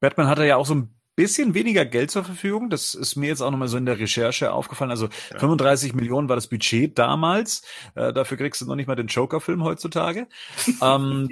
Batman 0.00 0.28
hatte 0.28 0.46
ja 0.46 0.56
auch 0.56 0.66
so 0.66 0.74
ein 0.74 0.94
bisschen 1.16 1.54
weniger 1.54 1.84
Geld 1.84 2.10
zur 2.10 2.24
Verfügung. 2.24 2.70
Das 2.70 2.94
ist 2.94 3.16
mir 3.16 3.28
jetzt 3.28 3.40
auch 3.40 3.50
nochmal 3.50 3.68
so 3.68 3.76
in 3.76 3.86
der 3.86 3.98
Recherche 3.98 4.52
aufgefallen. 4.52 4.90
Also 4.90 5.08
ja. 5.32 5.38
35 5.38 5.94
Millionen 5.94 6.28
war 6.28 6.36
das 6.36 6.48
Budget 6.48 6.98
damals. 6.98 7.62
Äh, 7.94 8.12
dafür 8.12 8.36
kriegst 8.36 8.60
du 8.60 8.66
noch 8.66 8.74
nicht 8.74 8.86
mal 8.86 8.96
den 8.96 9.06
Joker-Film 9.06 9.62
heutzutage. 9.62 10.28
ähm, 10.82 11.28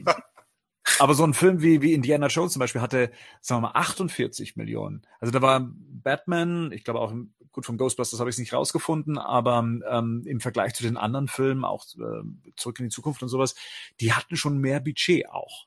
aber 0.98 1.14
so 1.14 1.24
ein 1.24 1.34
Film 1.34 1.62
wie, 1.62 1.82
wie 1.82 1.92
Indiana 1.92 2.26
Jones 2.26 2.52
zum 2.52 2.60
Beispiel 2.60 2.80
hatte, 2.80 3.10
sagen 3.40 3.62
wir 3.62 3.68
mal, 3.68 3.78
48 3.78 4.56
Millionen. 4.56 5.02
Also 5.20 5.32
da 5.32 5.42
war 5.42 5.68
Batman, 5.70 6.72
ich 6.72 6.84
glaube 6.84 7.00
auch 7.00 7.12
gut, 7.52 7.66
vom 7.66 7.76
Ghostbusters 7.76 8.20
habe 8.20 8.30
ich 8.30 8.34
es 8.34 8.40
nicht 8.40 8.52
rausgefunden, 8.52 9.18
aber 9.18 9.58
ähm, 9.58 10.22
im 10.26 10.40
Vergleich 10.40 10.74
zu 10.74 10.82
den 10.82 10.96
anderen 10.96 11.28
Filmen, 11.28 11.64
auch 11.64 11.84
äh, 11.96 12.52
Zurück 12.56 12.80
in 12.80 12.86
die 12.86 12.90
Zukunft 12.90 13.22
und 13.22 13.28
sowas, 13.28 13.54
die 14.00 14.12
hatten 14.12 14.36
schon 14.36 14.58
mehr 14.58 14.80
Budget 14.80 15.28
auch. 15.28 15.66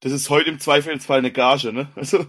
Das 0.00 0.12
ist 0.12 0.28
heute 0.28 0.50
im 0.50 0.60
Zweifelsfall 0.60 1.18
eine 1.18 1.32
Gage, 1.32 1.72
ne? 1.72 1.88
Also, 1.96 2.26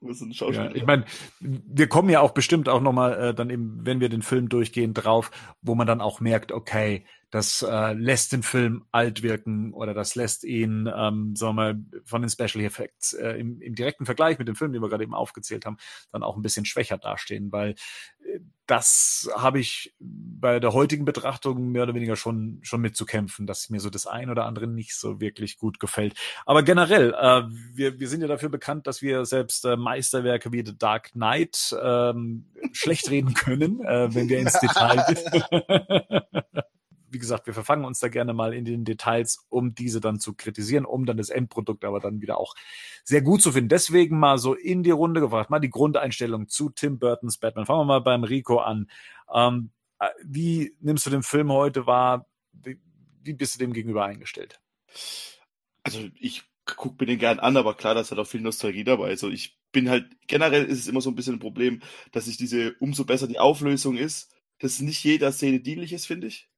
ein 0.00 0.32
ja, 0.52 0.74
ich 0.74 0.84
meine, 0.84 1.04
wir 1.40 1.88
kommen 1.88 2.10
ja 2.10 2.20
auch 2.20 2.32
bestimmt 2.32 2.68
auch 2.68 2.80
nochmal 2.80 3.14
äh, 3.14 3.34
dann 3.34 3.50
eben, 3.50 3.86
wenn 3.86 4.00
wir 4.00 4.08
den 4.08 4.22
Film 4.22 4.48
durchgehen, 4.48 4.94
drauf, 4.94 5.30
wo 5.62 5.76
man 5.76 5.86
dann 5.86 6.00
auch 6.00 6.20
merkt, 6.20 6.50
okay, 6.50 7.04
das 7.32 7.62
äh, 7.62 7.94
lässt 7.94 8.32
den 8.32 8.42
Film 8.42 8.84
alt 8.92 9.22
wirken 9.22 9.72
oder 9.72 9.94
das 9.94 10.14
lässt 10.16 10.44
ihn, 10.44 10.86
ähm, 10.94 11.34
sagen 11.34 11.54
wir 11.56 11.72
mal, 11.72 11.80
von 12.04 12.20
den 12.20 12.28
Special 12.28 12.62
Effects 12.62 13.14
äh, 13.14 13.30
im, 13.38 13.58
im 13.62 13.74
direkten 13.74 14.04
Vergleich 14.04 14.38
mit 14.38 14.48
dem 14.48 14.54
Film, 14.54 14.74
den 14.74 14.82
wir 14.82 14.90
gerade 14.90 15.02
eben 15.02 15.14
aufgezählt 15.14 15.64
haben, 15.64 15.78
dann 16.12 16.22
auch 16.22 16.36
ein 16.36 16.42
bisschen 16.42 16.66
schwächer 16.66 16.98
dastehen, 16.98 17.50
weil 17.50 17.70
äh, 17.70 18.40
das 18.66 19.30
habe 19.34 19.60
ich 19.60 19.94
bei 19.98 20.60
der 20.60 20.74
heutigen 20.74 21.06
Betrachtung 21.06 21.72
mehr 21.72 21.84
oder 21.84 21.94
weniger 21.94 22.16
schon 22.16 22.58
schon 22.62 22.82
mitzukämpfen, 22.82 23.46
dass 23.46 23.70
mir 23.70 23.80
so 23.80 23.88
das 23.88 24.06
ein 24.06 24.28
oder 24.28 24.44
andere 24.44 24.66
nicht 24.66 24.94
so 24.94 25.18
wirklich 25.18 25.56
gut 25.56 25.80
gefällt. 25.80 26.14
Aber 26.44 26.62
generell, 26.62 27.14
äh, 27.18 27.44
wir, 27.72 27.98
wir 27.98 28.08
sind 28.08 28.20
ja 28.20 28.28
dafür 28.28 28.50
bekannt, 28.50 28.86
dass 28.86 29.00
wir 29.00 29.24
selbst 29.24 29.64
äh, 29.64 29.76
Meisterwerke 29.76 30.52
wie 30.52 30.64
The 30.66 30.76
Dark 30.76 31.12
Knight 31.12 31.74
ähm, 31.82 32.44
schlecht 32.72 33.08
reden 33.08 33.32
können, 33.32 33.82
äh, 33.84 34.14
wenn 34.14 34.28
wir 34.28 34.38
ins 34.38 34.60
Detail 34.60 35.02
gehen. 35.08 36.42
wie 37.12 37.18
gesagt, 37.18 37.46
wir 37.46 37.54
verfangen 37.54 37.84
uns 37.84 38.00
da 38.00 38.08
gerne 38.08 38.32
mal 38.32 38.54
in 38.54 38.64
den 38.64 38.84
Details, 38.84 39.44
um 39.48 39.74
diese 39.74 40.00
dann 40.00 40.18
zu 40.18 40.34
kritisieren, 40.34 40.84
um 40.84 41.04
dann 41.04 41.18
das 41.18 41.28
Endprodukt 41.28 41.84
aber 41.84 42.00
dann 42.00 42.20
wieder 42.20 42.38
auch 42.38 42.54
sehr 43.04 43.22
gut 43.22 43.42
zu 43.42 43.52
finden. 43.52 43.68
Deswegen 43.68 44.18
mal 44.18 44.38
so 44.38 44.54
in 44.54 44.82
die 44.82 44.90
Runde 44.90 45.20
gefragt, 45.20 45.50
mal 45.50 45.60
die 45.60 45.70
Grundeinstellung 45.70 46.48
zu 46.48 46.70
Tim 46.70 46.98
Burtons 46.98 47.38
Batman. 47.38 47.66
Fangen 47.66 47.80
wir 47.80 47.84
mal 47.84 48.00
beim 48.00 48.24
Rico 48.24 48.58
an. 48.58 48.90
Ähm, 49.32 49.70
äh, 49.98 50.08
wie 50.24 50.74
nimmst 50.80 51.06
du 51.06 51.10
den 51.10 51.22
Film 51.22 51.52
heute 51.52 51.86
wahr? 51.86 52.26
Wie, 52.52 52.80
wie 53.22 53.34
bist 53.34 53.54
du 53.54 53.58
dem 53.58 53.72
gegenüber 53.72 54.04
eingestellt? 54.04 54.60
Also 55.82 56.08
ich 56.18 56.44
gucke 56.64 56.96
mir 57.00 57.06
den 57.06 57.18
gern 57.18 57.40
an, 57.40 57.56
aber 57.56 57.74
klar, 57.74 57.94
da 57.94 58.00
ist 58.00 58.10
halt 58.10 58.20
auch 58.20 58.26
viel 58.26 58.40
Nostalgie 58.40 58.84
dabei. 58.84 59.08
Also 59.08 59.28
ich 59.28 59.58
bin 59.72 59.90
halt, 59.90 60.06
generell 60.28 60.64
ist 60.64 60.78
es 60.78 60.88
immer 60.88 61.00
so 61.00 61.10
ein 61.10 61.14
bisschen 61.14 61.34
ein 61.34 61.40
Problem, 61.40 61.82
dass 62.12 62.26
ich 62.26 62.36
diese, 62.36 62.74
umso 62.78 63.04
besser 63.04 63.26
die 63.26 63.38
Auflösung 63.38 63.96
ist, 63.96 64.32
dass 64.58 64.80
nicht 64.80 65.02
jeder 65.02 65.32
Szene 65.32 65.60
dienlich 65.60 65.92
ist, 65.92 66.06
finde 66.06 66.28
ich. 66.28 66.51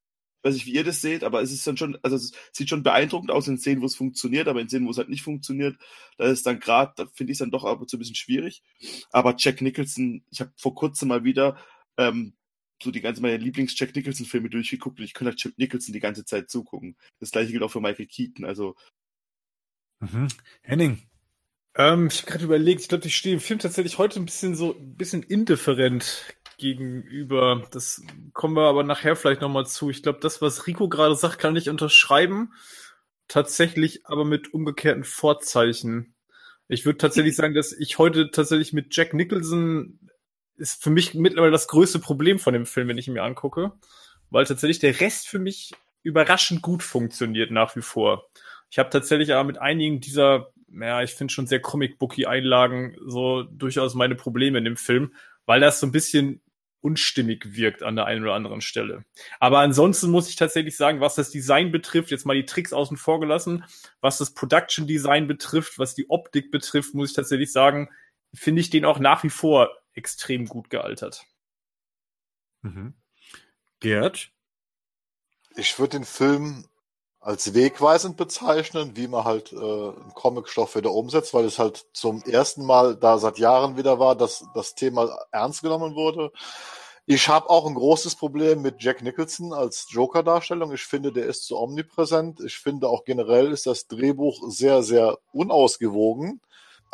Weiß 0.45 0.55
nicht, 0.55 0.67
wie 0.67 0.75
ihr 0.75 0.85
das 0.85 1.01
seht, 1.01 1.25
aber 1.25 1.41
es 1.43 1.53
ist 1.53 1.67
dann 1.67 1.77
schon, 1.77 1.99
also 2.03 2.17
es 2.17 2.33
sieht 2.53 2.69
schon 2.69 2.83
beeindruckend 2.83 3.31
aus 3.31 3.49
in 3.49 3.59
Szenen, 3.59 3.81
wo 3.81 3.87
es 3.87 3.97
funktioniert, 3.97 4.47
aber 4.47 4.61
in 4.61 4.69
Szenen, 4.69 4.87
wo 4.87 4.91
es 4.91 4.99
halt 4.99 5.09
nicht 5.09 5.23
funktioniert, 5.23 5.77
da 6.19 6.27
ist 6.27 6.47
dann 6.47 6.61
gerade, 6.61 6.93
da 6.97 7.07
finde 7.07 7.33
ich 7.33 7.37
es 7.37 7.39
dann 7.41 7.51
doch 7.51 7.65
ab 7.65 7.81
und 7.81 7.89
zu 7.89 7.97
ein 7.97 8.01
bisschen 8.01 8.15
schwierig. 8.15 8.63
Aber 9.11 9.35
Jack 9.39 9.63
Nicholson, 9.63 10.25
ich 10.31 10.41
habe 10.41 10.53
vor 10.57 10.75
kurzem 10.75 11.09
mal 11.09 11.25
wieder 11.25 11.57
ähm, 11.97 12.35
so 12.83 12.91
die 12.91 13.01
ganze 13.01 13.23
meine 13.23 13.39
Lieblings-Jack 13.39 13.97
Nicholson-Filme 13.97 14.51
durchgeguckt 14.51 14.99
und 14.99 15.05
ich 15.05 15.15
könnte 15.15 15.31
halt 15.31 15.43
Jack 15.43 15.55
Nicholson 15.57 15.93
die 15.93 16.01
ganze 16.01 16.25
Zeit 16.25 16.51
zugucken. 16.51 16.97
Das 17.21 17.31
gleiche 17.31 17.53
gilt 17.53 17.63
auch 17.63 17.71
für 17.71 17.81
Michael 17.81 18.07
Keaton. 18.07 18.45
Also 18.45 18.77
mhm. 20.01 20.29
Henning. 20.63 21.03
Ähm, 21.77 22.09
ich 22.09 22.19
habe 22.19 22.33
gerade 22.33 22.45
überlegt, 22.45 22.83
ich 22.83 22.89
glaube, 22.89 23.07
ich 23.07 23.17
stehe 23.17 23.35
im 23.35 23.41
Film 23.41 23.59
tatsächlich 23.59 23.99
heute 23.99 24.21
ein 24.21 24.27
bisschen 24.27 24.55
so 24.55 24.77
ein 24.77 24.97
bisschen 24.97 25.23
indifferent 25.23 26.37
gegenüber. 26.57 27.63
Das 27.71 28.03
kommen 28.33 28.57
wir 28.57 28.69
aber 28.69 28.83
nachher 28.83 29.17
vielleicht 29.17 29.41
nochmal 29.41 29.67
zu. 29.67 29.91
Ich 29.91 30.03
glaube, 30.03 30.21
das, 30.21 30.43
was 30.43 30.67
Rico 30.67 30.89
gerade 30.89 31.15
sagt, 31.15 31.39
kann 31.39 31.57
ich 31.57 31.69
unterschreiben. 31.69 32.53
Tatsächlich 33.29 34.07
aber 34.07 34.25
mit 34.25 34.53
umgekehrten 34.53 35.05
Vorzeichen. 35.05 36.15
Ich 36.69 36.87
würde 36.87 36.99
tatsächlich 36.99 37.37
sagen, 37.37 37.55
dass 37.55 37.73
ich 37.73 37.99
heute 37.99 38.31
tatsächlich 38.31 38.73
mit 38.73 38.95
Jack 38.97 39.15
Nicholson 39.15 39.99
ist 40.57 40.83
für 40.83 40.91
mich 40.91 41.15
mittlerweile 41.15 41.53
das 41.53 41.69
größte 41.69 41.99
Problem 41.99 42.39
von 42.39 42.55
dem 42.55 42.67
Film, 42.67 42.89
wenn 42.89 42.99
ich 42.99 43.09
ihn 43.09 43.15
mir 43.15 43.23
angucke, 43.23 43.73
weil 44.31 44.47
tatsächlich 44.47 44.79
der 44.79 45.01
Rest 45.01 45.29
für 45.29 45.39
mich 45.39 45.73
überraschend 46.03 46.63
gut 46.63 46.83
funktioniert 46.83 47.51
nach 47.51 47.75
wie 47.77 47.83
vor. 47.83 48.29
Ich 48.71 48.79
habe 48.79 48.91
tatsächlich 48.91 49.33
aber 49.33 49.45
mit 49.45 49.59
einigen 49.59 50.01
dieser, 50.01 50.53
ja, 50.69 51.03
ich 51.03 51.13
finde 51.13 51.33
schon 51.33 51.47
sehr 51.47 51.61
Comic-Booky-Einlagen 51.61 52.97
so 53.07 53.43
durchaus 53.43 53.95
meine 53.95 54.15
Probleme 54.15 54.59
in 54.59 54.65
dem 54.65 54.77
Film, 54.77 55.15
weil 55.47 55.61
das 55.61 55.81
so 55.81 55.87
ein 55.87 55.93
bisschen 55.93 56.41
unstimmig 56.85 57.57
wirkt 57.57 57.83
an 57.83 57.97
der 57.97 58.05
einen 58.05 58.23
oder 58.23 58.35
anderen 58.35 58.61
Stelle. 58.61 59.05
Aber 59.41 59.61
ansonsten 59.61 60.11
muss 60.11 60.29
ich 60.29 60.37
tatsächlich 60.37 60.77
sagen, 60.77 61.01
was 61.01 61.15
das 61.15 61.31
Design 61.31 61.73
betrifft, 61.73 62.11
jetzt 62.11 62.27
mal 62.27 62.37
die 62.37 62.45
Tricks 62.45 62.75
außen 62.75 62.99
vor 62.99 63.21
gelassen, 63.21 63.65
was 64.01 64.19
das 64.19 64.35
Production 64.35 64.87
Design 64.87 65.27
betrifft, 65.27 65.79
was 65.79 65.95
die 65.95 66.11
Optik 66.11 66.51
betrifft, 66.51 66.95
muss 66.95 67.11
ich 67.11 67.17
tatsächlich 67.17 67.51
sagen, 67.53 67.89
finde 68.35 68.61
ich 68.61 68.69
den 68.69 68.85
auch 68.85 68.99
nach 68.99 69.25
wie 69.25 69.31
vor 69.31 69.71
extrem 69.95 70.47
gut 70.47 70.69
gealtert. 70.69 71.25
Mhm. 72.63 72.95
Gerd? 73.81 74.31
Ich 75.57 75.79
würde 75.79 75.99
den 75.99 76.05
Film 76.05 76.67
als 77.25 77.55
wegweisend 77.55 78.19
bezeichnen, 78.19 78.97
wie 78.97 79.09
man 79.09 79.25
halt 79.25 79.51
äh, 79.53 79.57
einen 79.57 80.13
Comicstoff 80.15 80.77
wieder 80.77 80.93
umsetzt, 80.93 81.33
weil 81.33 81.47
es 81.47 81.59
halt 81.59 81.87
zum 81.95 82.23
ersten 82.23 82.67
Mal 82.67 82.97
da 82.97 83.17
seit 83.17 83.39
Jahren 83.39 83.79
wieder 83.79 83.99
war, 83.99 84.15
dass 84.15 84.45
das 84.55 84.75
Thema 84.75 85.09
ernst 85.33 85.63
genommen 85.63 85.95
wurde. 85.95 86.31
Ich 87.07 87.29
habe 87.31 87.49
auch 87.49 87.67
ein 87.67 87.75
großes 87.75 88.17
Problem 88.17 88.61
mit 88.61 88.83
Jack 88.83 89.03
Nicholson 89.03 89.55
als 89.55 89.87
Joker-Darstellung. 89.89 90.73
Ich 90.73 90.83
finde, 90.83 91.13
der 91.13 91.25
ist 91.25 91.47
zu 91.47 91.59
omnipräsent. 91.59 92.41
Ich 92.41 92.59
finde 92.59 92.89
auch 92.89 93.05
generell 93.05 93.53
ist 93.53 93.67
das 93.67 93.87
Drehbuch 93.87 94.43
sehr, 94.51 94.83
sehr 94.83 95.17
unausgewogen. 95.33 96.43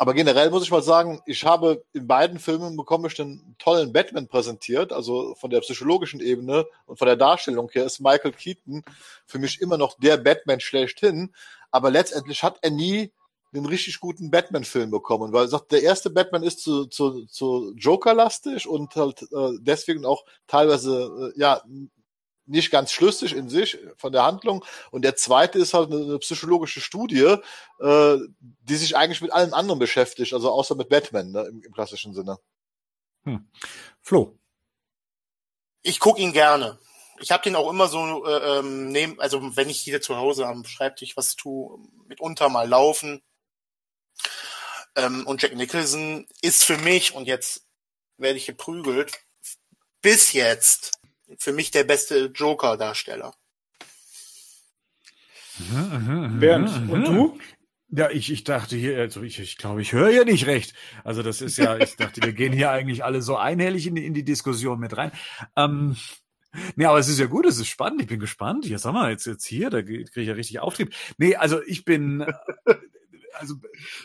Aber 0.01 0.15
generell 0.15 0.49
muss 0.49 0.63
ich 0.63 0.71
mal 0.71 0.81
sagen, 0.81 1.21
ich 1.27 1.45
habe 1.45 1.85
in 1.93 2.07
beiden 2.07 2.39
Filmen 2.39 2.75
bekomme 2.75 3.07
ich 3.07 3.21
einen 3.21 3.55
tollen 3.59 3.93
Batman 3.93 4.27
präsentiert. 4.27 4.91
Also 4.91 5.35
von 5.35 5.51
der 5.51 5.59
psychologischen 5.59 6.21
Ebene 6.21 6.65
und 6.87 6.97
von 6.97 7.05
der 7.05 7.17
Darstellung 7.17 7.69
her 7.69 7.85
ist 7.85 7.99
Michael 7.99 8.31
Keaton 8.31 8.83
für 9.27 9.37
mich 9.37 9.61
immer 9.61 9.77
noch 9.77 9.99
der 9.99 10.17
Batman 10.17 10.59
schlechthin. 10.59 11.35
Aber 11.69 11.91
letztendlich 11.91 12.41
hat 12.41 12.57
er 12.63 12.71
nie 12.71 13.11
einen 13.53 13.67
richtig 13.67 13.99
guten 13.99 14.31
Batman-Film 14.31 14.89
bekommen, 14.89 15.33
weil 15.33 15.47
sagt, 15.47 15.71
der 15.71 15.83
erste 15.83 16.09
Batman 16.09 16.41
ist 16.41 16.61
zu, 16.61 16.87
zu, 16.87 17.27
zu 17.27 17.71
Joker-lastig 17.77 18.67
und 18.67 18.95
halt 18.95 19.21
äh, 19.21 19.51
deswegen 19.59 20.03
auch 20.05 20.25
teilweise 20.47 21.31
äh, 21.35 21.39
ja 21.39 21.61
nicht 22.45 22.71
ganz 22.71 22.91
schlüssig 22.91 23.35
in 23.35 23.49
sich 23.49 23.77
von 23.97 24.11
der 24.11 24.23
Handlung. 24.23 24.65
Und 24.91 25.03
der 25.03 25.15
zweite 25.15 25.59
ist 25.59 25.73
halt 25.73 25.91
eine, 25.91 26.03
eine 26.03 26.19
psychologische 26.19 26.81
Studie, 26.81 27.37
äh, 27.79 28.17
die 28.39 28.75
sich 28.75 28.95
eigentlich 28.97 29.21
mit 29.21 29.31
allem 29.31 29.53
anderen 29.53 29.79
beschäftigt, 29.79 30.33
also 30.33 30.51
außer 30.51 30.75
mit 30.75 30.89
Batman 30.89 31.31
ne, 31.31 31.41
im, 31.43 31.61
im 31.61 31.71
klassischen 31.71 32.13
Sinne. 32.13 32.37
Hm. 33.23 33.49
Flo. 34.01 34.37
Ich 35.83 35.99
gucke 35.99 36.21
ihn 36.21 36.33
gerne. 36.33 36.79
Ich 37.19 37.31
habe 37.31 37.43
den 37.43 37.55
auch 37.55 37.69
immer 37.69 37.87
so 37.87 38.25
äh, 38.25 38.59
ähm, 38.59 38.89
neben, 38.91 39.19
also 39.19 39.55
wenn 39.55 39.69
ich 39.69 39.79
hier 39.79 40.01
zu 40.01 40.17
Hause 40.17 40.47
am 40.47 40.65
Schreibtisch 40.65 41.15
was 41.17 41.35
tue, 41.35 41.79
mitunter 42.07 42.49
mal 42.49 42.67
laufen. 42.67 43.21
Ähm, 44.95 45.25
und 45.27 45.41
Jack 45.41 45.55
Nicholson 45.55 46.27
ist 46.41 46.63
für 46.63 46.77
mich, 46.77 47.13
und 47.13 47.25
jetzt 47.27 47.65
werde 48.17 48.37
ich 48.37 48.45
geprügelt, 48.47 49.13
bis 50.01 50.33
jetzt 50.33 51.00
für 51.37 51.53
mich 51.53 51.71
der 51.71 51.83
beste 51.83 52.31
Joker-Darsteller. 52.33 53.33
Bernd, 56.39 56.89
und 56.89 57.05
du? 57.05 57.39
Ja, 57.89 58.09
ich, 58.09 58.31
ich 58.31 58.45
dachte 58.45 58.77
hier, 58.77 58.97
also 58.97 59.21
ich, 59.21 59.37
ich 59.39 59.57
glaube, 59.57 59.81
ich 59.81 59.91
höre 59.91 60.09
ja 60.09 60.23
nicht 60.23 60.47
recht. 60.47 60.73
Also 61.03 61.23
das 61.23 61.41
ist 61.41 61.57
ja, 61.57 61.77
ich 61.77 61.97
dachte, 61.97 62.21
wir 62.23 62.31
gehen 62.31 62.53
hier 62.53 62.71
eigentlich 62.71 63.03
alle 63.03 63.21
so 63.21 63.35
einhellig 63.35 63.85
in 63.85 63.95
die, 63.95 64.05
in 64.05 64.13
die 64.13 64.23
Diskussion 64.23 64.79
mit 64.79 64.95
rein. 64.97 65.11
Ähm, 65.55 65.97
Nee, 66.75 66.85
aber 66.85 66.99
es 66.99 67.07
ist 67.07 67.19
ja 67.19 67.27
gut, 67.27 67.45
es 67.45 67.59
ist 67.59 67.69
spannend, 67.69 68.01
ich 68.01 68.07
bin 68.07 68.19
gespannt. 68.19 68.65
Ja, 68.65 68.77
sag 68.77 68.91
mal, 68.91 69.09
jetzt, 69.09 69.25
jetzt 69.25 69.45
hier, 69.45 69.69
da 69.69 69.81
kriege 69.81 70.03
ich 70.03 70.27
ja 70.27 70.33
richtig 70.33 70.59
Auftrieb. 70.59 70.93
Nee, 71.17 71.35
also 71.35 71.61
ich 71.63 71.85
bin, 71.85 72.25
also 73.33 73.55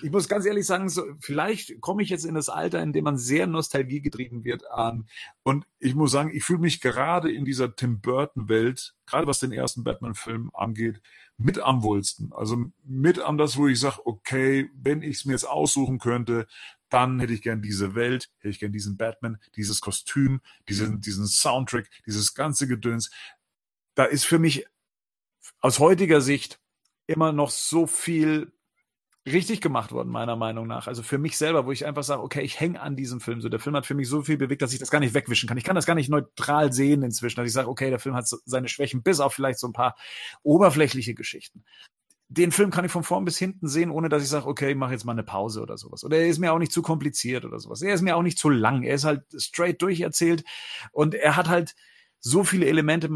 ich 0.02 0.10
muss 0.10 0.28
ganz 0.28 0.46
ehrlich 0.46 0.66
sagen, 0.66 0.88
so, 0.88 1.04
vielleicht 1.20 1.80
komme 1.80 2.02
ich 2.02 2.08
jetzt 2.08 2.24
in 2.24 2.34
das 2.34 2.48
Alter, 2.48 2.82
in 2.82 2.92
dem 2.92 3.04
man 3.04 3.18
sehr 3.18 3.46
nostalgiegetrieben 3.46 4.44
wird. 4.44 4.62
Ähm, 4.76 5.06
und 5.42 5.66
ich 5.78 5.94
muss 5.94 6.12
sagen, 6.12 6.30
ich 6.32 6.44
fühle 6.44 6.60
mich 6.60 6.80
gerade 6.80 7.30
in 7.32 7.44
dieser 7.44 7.74
Tim 7.74 8.00
Burton-Welt, 8.00 8.94
gerade 9.06 9.26
was 9.26 9.38
den 9.38 9.52
ersten 9.52 9.84
Batman-Film 9.84 10.50
angeht, 10.54 11.00
mit 11.38 11.58
am 11.58 11.82
wohlsten. 11.82 12.32
Also 12.32 12.64
mit 12.84 13.18
am 13.18 13.38
das, 13.38 13.56
wo 13.56 13.68
ich 13.68 13.80
sage, 13.80 14.06
okay, 14.06 14.70
wenn 14.74 15.02
ich 15.02 15.16
es 15.16 15.24
mir 15.24 15.32
jetzt 15.32 15.48
aussuchen 15.48 15.98
könnte, 15.98 16.46
dann 16.88 17.20
hätte 17.20 17.32
ich 17.32 17.42
gern 17.42 17.62
diese 17.62 17.94
Welt, 17.94 18.30
hätte 18.38 18.50
ich 18.50 18.60
gern 18.60 18.72
diesen 18.72 18.96
Batman, 18.96 19.38
dieses 19.56 19.80
Kostüm, 19.80 20.40
diesen, 20.68 21.00
diesen 21.00 21.26
Soundtrack, 21.26 21.88
dieses 22.06 22.34
ganze 22.34 22.68
Gedöns. 22.68 23.10
Da 23.94 24.04
ist 24.04 24.24
für 24.24 24.38
mich 24.38 24.66
aus 25.60 25.78
heutiger 25.78 26.20
Sicht 26.20 26.60
immer 27.06 27.32
noch 27.32 27.50
so 27.50 27.86
viel 27.86 28.52
richtig 29.26 29.60
gemacht 29.60 29.92
worden, 29.92 30.08
meiner 30.08 30.36
Meinung 30.36 30.66
nach. 30.66 30.86
Also 30.86 31.02
für 31.02 31.18
mich 31.18 31.36
selber, 31.36 31.66
wo 31.66 31.72
ich 31.72 31.84
einfach 31.84 32.04
sage, 32.04 32.22
okay, 32.22 32.42
ich 32.42 32.60
hänge 32.60 32.80
an 32.80 32.96
diesem 32.96 33.20
Film. 33.20 33.40
So, 33.40 33.48
der 33.48 33.60
Film 33.60 33.74
hat 33.74 33.86
für 33.86 33.94
mich 33.94 34.08
so 34.08 34.22
viel 34.22 34.36
bewegt, 34.36 34.62
dass 34.62 34.72
ich 34.72 34.78
das 34.78 34.90
gar 34.90 35.00
nicht 35.00 35.14
wegwischen 35.14 35.48
kann. 35.48 35.58
Ich 35.58 35.64
kann 35.64 35.74
das 35.74 35.86
gar 35.86 35.94
nicht 35.94 36.08
neutral 36.08 36.72
sehen 36.72 37.02
inzwischen, 37.02 37.36
dass 37.36 37.46
ich 37.46 37.52
sage, 37.52 37.68
okay, 37.68 37.90
der 37.90 37.98
Film 37.98 38.14
hat 38.14 38.28
seine 38.28 38.68
Schwächen, 38.68 39.02
bis 39.02 39.20
auf 39.20 39.34
vielleicht 39.34 39.58
so 39.58 39.66
ein 39.66 39.72
paar 39.72 39.96
oberflächliche 40.42 41.14
Geschichten. 41.14 41.64
Den 42.28 42.52
Film 42.52 42.70
kann 42.70 42.84
ich 42.84 42.90
von 42.90 43.04
vorn 43.04 43.24
bis 43.24 43.38
hinten 43.38 43.68
sehen, 43.68 43.90
ohne 43.90 44.08
dass 44.08 44.22
ich 44.22 44.28
sage, 44.28 44.46
okay, 44.46 44.70
ich 44.70 44.76
mache 44.76 44.92
jetzt 44.92 45.04
mal 45.04 45.12
eine 45.12 45.22
Pause 45.22 45.60
oder 45.60 45.76
sowas. 45.76 46.04
Oder 46.04 46.18
er 46.18 46.28
ist 46.28 46.38
mir 46.38 46.52
auch 46.52 46.58
nicht 46.58 46.72
zu 46.72 46.82
kompliziert 46.82 47.44
oder 47.44 47.58
sowas. 47.60 47.82
Er 47.82 47.94
ist 47.94 48.02
mir 48.02 48.16
auch 48.16 48.22
nicht 48.22 48.38
zu 48.38 48.48
lang. 48.48 48.82
Er 48.82 48.94
ist 48.94 49.04
halt 49.04 49.22
straight 49.36 49.80
durcherzählt 49.82 50.44
und 50.92 51.14
er 51.14 51.36
hat 51.36 51.48
halt 51.48 51.74
so 52.20 52.42
viele 52.42 52.66
Elemente, 52.66 53.08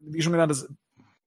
wie 0.00 0.22
schon 0.22 0.32
genannt, 0.32 0.50
das 0.50 0.68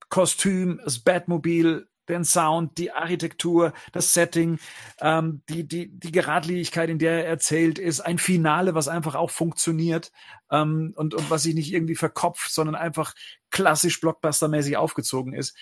Kostüm, 0.10 0.80
das 0.84 1.00
Batmobil, 1.00 1.88
den 2.10 2.24
Sound, 2.24 2.78
die 2.78 2.92
Architektur, 2.92 3.74
das 3.92 4.14
Setting, 4.14 4.60
ähm, 5.00 5.42
die, 5.50 5.68
die, 5.68 5.90
die 5.90 6.12
Geradlinigkeit, 6.12 6.90
in 6.90 7.00
der 7.00 7.24
er 7.24 7.28
erzählt 7.28 7.80
ist, 7.80 8.02
ein 8.02 8.18
Finale, 8.18 8.76
was 8.76 8.88
einfach 8.88 9.16
auch 9.16 9.30
funktioniert 9.30 10.12
ähm, 10.52 10.94
und, 10.96 11.14
und 11.14 11.30
was 11.30 11.44
sich 11.44 11.56
nicht 11.56 11.74
irgendwie 11.74 11.96
verkopft, 11.96 12.52
sondern 12.52 12.76
einfach 12.76 13.14
klassisch 13.50 14.00
blockbustermäßig 14.00 14.78
aufgezogen 14.78 15.34
ist. 15.34 15.56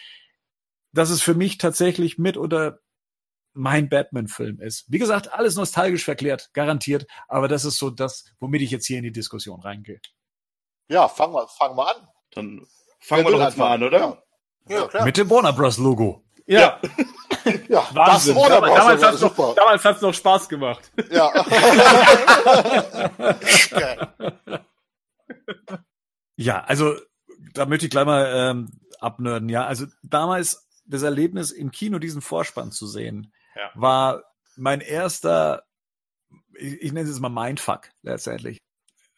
Dass 0.93 1.09
es 1.09 1.21
für 1.21 1.35
mich 1.35 1.57
tatsächlich 1.57 2.17
mit 2.17 2.37
oder 2.37 2.79
mein 3.53 3.89
Batman-Film 3.89 4.59
ist. 4.59 4.85
Wie 4.89 4.99
gesagt, 4.99 5.31
alles 5.31 5.55
nostalgisch 5.55 6.03
verklärt, 6.03 6.49
garantiert, 6.53 7.07
aber 7.27 7.47
das 7.47 7.63
ist 7.63 7.77
so 7.77 7.89
das, 7.89 8.25
womit 8.39 8.61
ich 8.61 8.71
jetzt 8.71 8.85
hier 8.85 8.97
in 8.97 9.03
die 9.03 9.13
Diskussion 9.13 9.61
reingehe. 9.61 10.01
Ja, 10.89 11.07
fangen 11.07 11.33
wir, 11.33 11.47
fangen 11.47 11.77
wir 11.77 11.89
an. 11.89 12.07
Dann 12.31 12.67
fangen 12.99 13.25
wir 13.25 13.31
doch 13.31 13.39
jetzt 13.39 13.57
mal 13.57 13.73
an, 13.73 13.83
oder? 13.83 13.99
Ja. 13.99 14.21
Ja, 14.67 14.87
klar. 14.87 15.05
Mit 15.05 15.17
dem 15.17 15.29
Warner 15.29 15.53
Bros. 15.53 15.77
Logo. 15.77 16.24
Ja, 16.47 16.79
Ja, 17.69 17.87
Wahnsinn. 17.93 18.35
das 18.35 18.47
Damals, 18.49 18.73
war 19.01 19.07
hat's 19.11 19.21
noch, 19.21 19.35
super. 19.35 19.53
damals 19.55 19.85
hat's 19.85 20.01
noch 20.01 20.13
Spaß 20.13 20.49
gemacht. 20.49 20.91
Ja. 21.11 21.31
Ja, 26.37 26.63
also 26.65 26.95
da 27.53 27.65
möchte 27.65 27.85
ich 27.85 27.91
gleich 27.91 28.05
mal 28.05 28.31
ähm, 28.35 28.69
abnörden. 28.99 29.49
Ja, 29.49 29.65
also 29.65 29.85
damals 30.03 30.67
das 30.85 31.03
Erlebnis 31.03 31.51
im 31.51 31.71
Kino 31.71 31.99
diesen 31.99 32.21
Vorspann 32.21 32.71
zu 32.71 32.87
sehen, 32.87 33.33
Ja. 33.55 33.71
war 33.73 34.23
mein 34.57 34.81
erster, 34.81 35.63
ich, 36.53 36.81
ich 36.81 36.91
nenne 36.91 37.07
es 37.07 37.15
jetzt 37.15 37.21
mal 37.21 37.29
Mindfuck 37.29 37.89
letztendlich. 38.01 38.57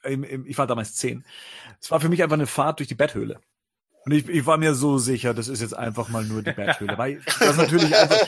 Ich 0.03 0.57
war 0.57 0.67
damals 0.67 0.95
zehn. 0.95 1.25
Es 1.81 1.91
war 1.91 1.99
für 1.99 2.09
mich 2.09 2.21
einfach 2.23 2.35
eine 2.35 2.47
Fahrt 2.47 2.79
durch 2.79 2.87
die 2.87 2.95
Betthöhle. 2.95 3.41
Und 4.07 4.13
ich, 4.13 4.29
ich 4.29 4.45
war 4.45 4.57
mir 4.57 4.73
so 4.73 4.97
sicher, 4.99 5.33
das 5.33 5.49
ist 5.49 5.59
jetzt 5.59 5.75
einfach 5.75 6.07
mal 6.07 6.23
nur 6.23 6.41
die 6.41 6.53
Betthöhle. 6.53 6.97
Weil 6.97 7.21
das 7.41 7.57
natürlich 7.57 7.93
einfach. 7.93 8.25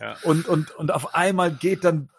Ja. 0.00 0.16
Und, 0.24 0.48
und, 0.48 0.72
und 0.72 0.90
auf 0.90 1.14
einmal 1.14 1.52
geht 1.52 1.84
dann 1.84 2.10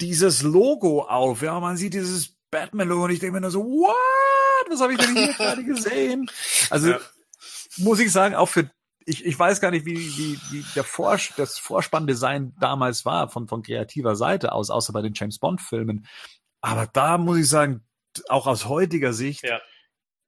dieses 0.00 0.40
Logo 0.42 1.02
auf. 1.02 1.42
Ja, 1.42 1.60
man 1.60 1.76
sieht 1.76 1.92
dieses 1.92 2.34
Batman-Logo 2.50 3.04
und 3.04 3.10
ich 3.10 3.18
denke 3.18 3.34
mir 3.34 3.42
nur 3.42 3.50
so, 3.50 3.62
what? 3.62 4.70
Was 4.70 4.80
habe 4.80 4.94
ich 4.94 4.98
denn 4.98 5.14
hier 5.16 5.34
gerade 5.34 5.62
gesehen? 5.66 6.30
Also 6.70 6.92
Ja. 6.92 7.00
muss 7.76 8.00
ich 8.00 8.10
sagen, 8.10 8.34
auch 8.34 8.48
für 8.48 8.70
ich, 9.04 9.26
ich 9.26 9.38
weiß 9.38 9.60
gar 9.60 9.70
nicht, 9.70 9.84
wie, 9.84 9.98
wie, 9.98 10.40
wie 10.50 10.64
der 10.74 10.84
Vors 10.84 11.30
das 11.36 11.58
Vorspanndesign 11.58 12.54
damals 12.58 13.04
war 13.04 13.28
von, 13.28 13.48
von 13.48 13.62
kreativer 13.62 14.16
Seite 14.16 14.52
aus, 14.52 14.70
außer 14.70 14.94
bei 14.94 15.02
den 15.02 15.12
James 15.14 15.38
Bond 15.38 15.60
Filmen. 15.60 16.06
Aber 16.62 16.86
da 16.86 17.18
muss 17.18 17.36
ich 17.36 17.48
sagen, 17.50 17.86
auch 18.30 18.46
aus 18.46 18.64
heutiger 18.64 19.12
Sicht, 19.12 19.44
ja. 19.44 19.60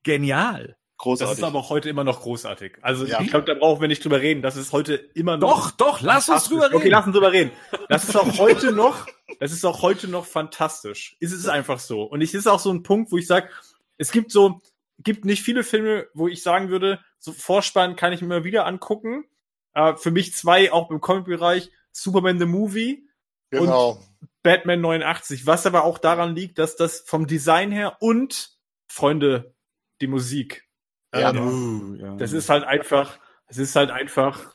genial. 0.03 0.77
Großartig. 1.01 1.31
Das 1.31 1.39
ist 1.39 1.45
aber 1.45 1.61
auch 1.61 1.71
heute 1.71 1.89
immer 1.89 2.05
noch 2.05 2.21
großartig. 2.21 2.77
Also 2.83 3.07
ja. 3.07 3.23
ich 3.23 3.31
glaube, 3.31 3.47
da 3.47 3.55
brauchen 3.55 3.81
wir 3.81 3.89
nicht 3.89 4.05
drüber 4.05 4.21
reden. 4.21 4.43
Das 4.43 4.57
ist 4.57 4.71
heute 4.73 4.97
immer 5.15 5.39
noch. 5.39 5.71
Doch, 5.71 5.97
doch, 5.97 6.01
lass 6.03 6.29
uns 6.29 6.45
drüber 6.45 6.67
reden. 6.67 6.77
Okay, 6.77 6.89
lass 6.91 7.07
uns 7.07 7.15
drüber 7.15 7.33
reden. 7.33 7.53
Das 7.89 8.05
ist 8.05 8.15
auch 8.15 8.37
heute 8.37 8.71
noch, 8.71 9.07
das 9.39 9.51
ist 9.51 9.65
auch 9.65 9.81
heute 9.81 10.09
noch 10.09 10.27
fantastisch. 10.27 11.17
Es 11.19 11.33
ist 11.33 11.49
einfach 11.49 11.79
so. 11.79 12.03
Und 12.03 12.21
es 12.21 12.35
ist 12.35 12.47
auch 12.47 12.59
so 12.59 12.71
ein 12.71 12.83
Punkt, 12.83 13.13
wo 13.13 13.17
ich 13.17 13.27
sage, 13.27 13.49
es 13.97 14.13
gibt 14.13 14.31
so, 14.31 14.61
gibt 14.99 15.25
nicht 15.25 15.43
viele 15.43 15.65
Filme, 15.65 16.07
wo 16.13 16.29
ich 16.29 16.43
sagen 16.43 16.69
würde, 16.69 17.01
so 17.19 17.33
Vorspann 17.33 17.97
kann 17.97 18.13
ich 18.13 18.21
mir 18.21 18.27
immer 18.27 18.45
wieder 18.45 18.67
angucken. 18.67 19.25
Äh, 19.73 19.97
für 19.97 20.11
mich 20.11 20.35
zwei, 20.35 20.71
auch 20.71 20.91
im 20.91 21.01
Comic-Bereich, 21.01 21.71
Superman 21.93 22.39
the 22.39 22.45
Movie 22.45 23.09
genau. 23.49 23.93
und 23.93 24.31
Batman 24.43 24.83
89. 24.83 25.47
Was 25.47 25.65
aber 25.65 25.85
auch 25.85 25.97
daran 25.97 26.37
liegt, 26.37 26.59
dass 26.59 26.77
das 26.77 27.01
vom 27.07 27.27
Design 27.27 27.73
her 27.73 27.97
und, 28.01 28.51
Freunde, 28.87 29.55
die 30.03 30.07
Musik. 30.07 30.69
Ja, 31.14 31.31
ähm, 31.31 31.38
uh, 31.38 31.94
ja. 31.96 32.16
Das 32.16 32.33
ist 32.33 32.49
halt 32.49 32.64
einfach, 32.64 33.18
es 33.46 33.59
ist 33.59 33.75
halt 33.77 33.90
einfach, 33.90 34.55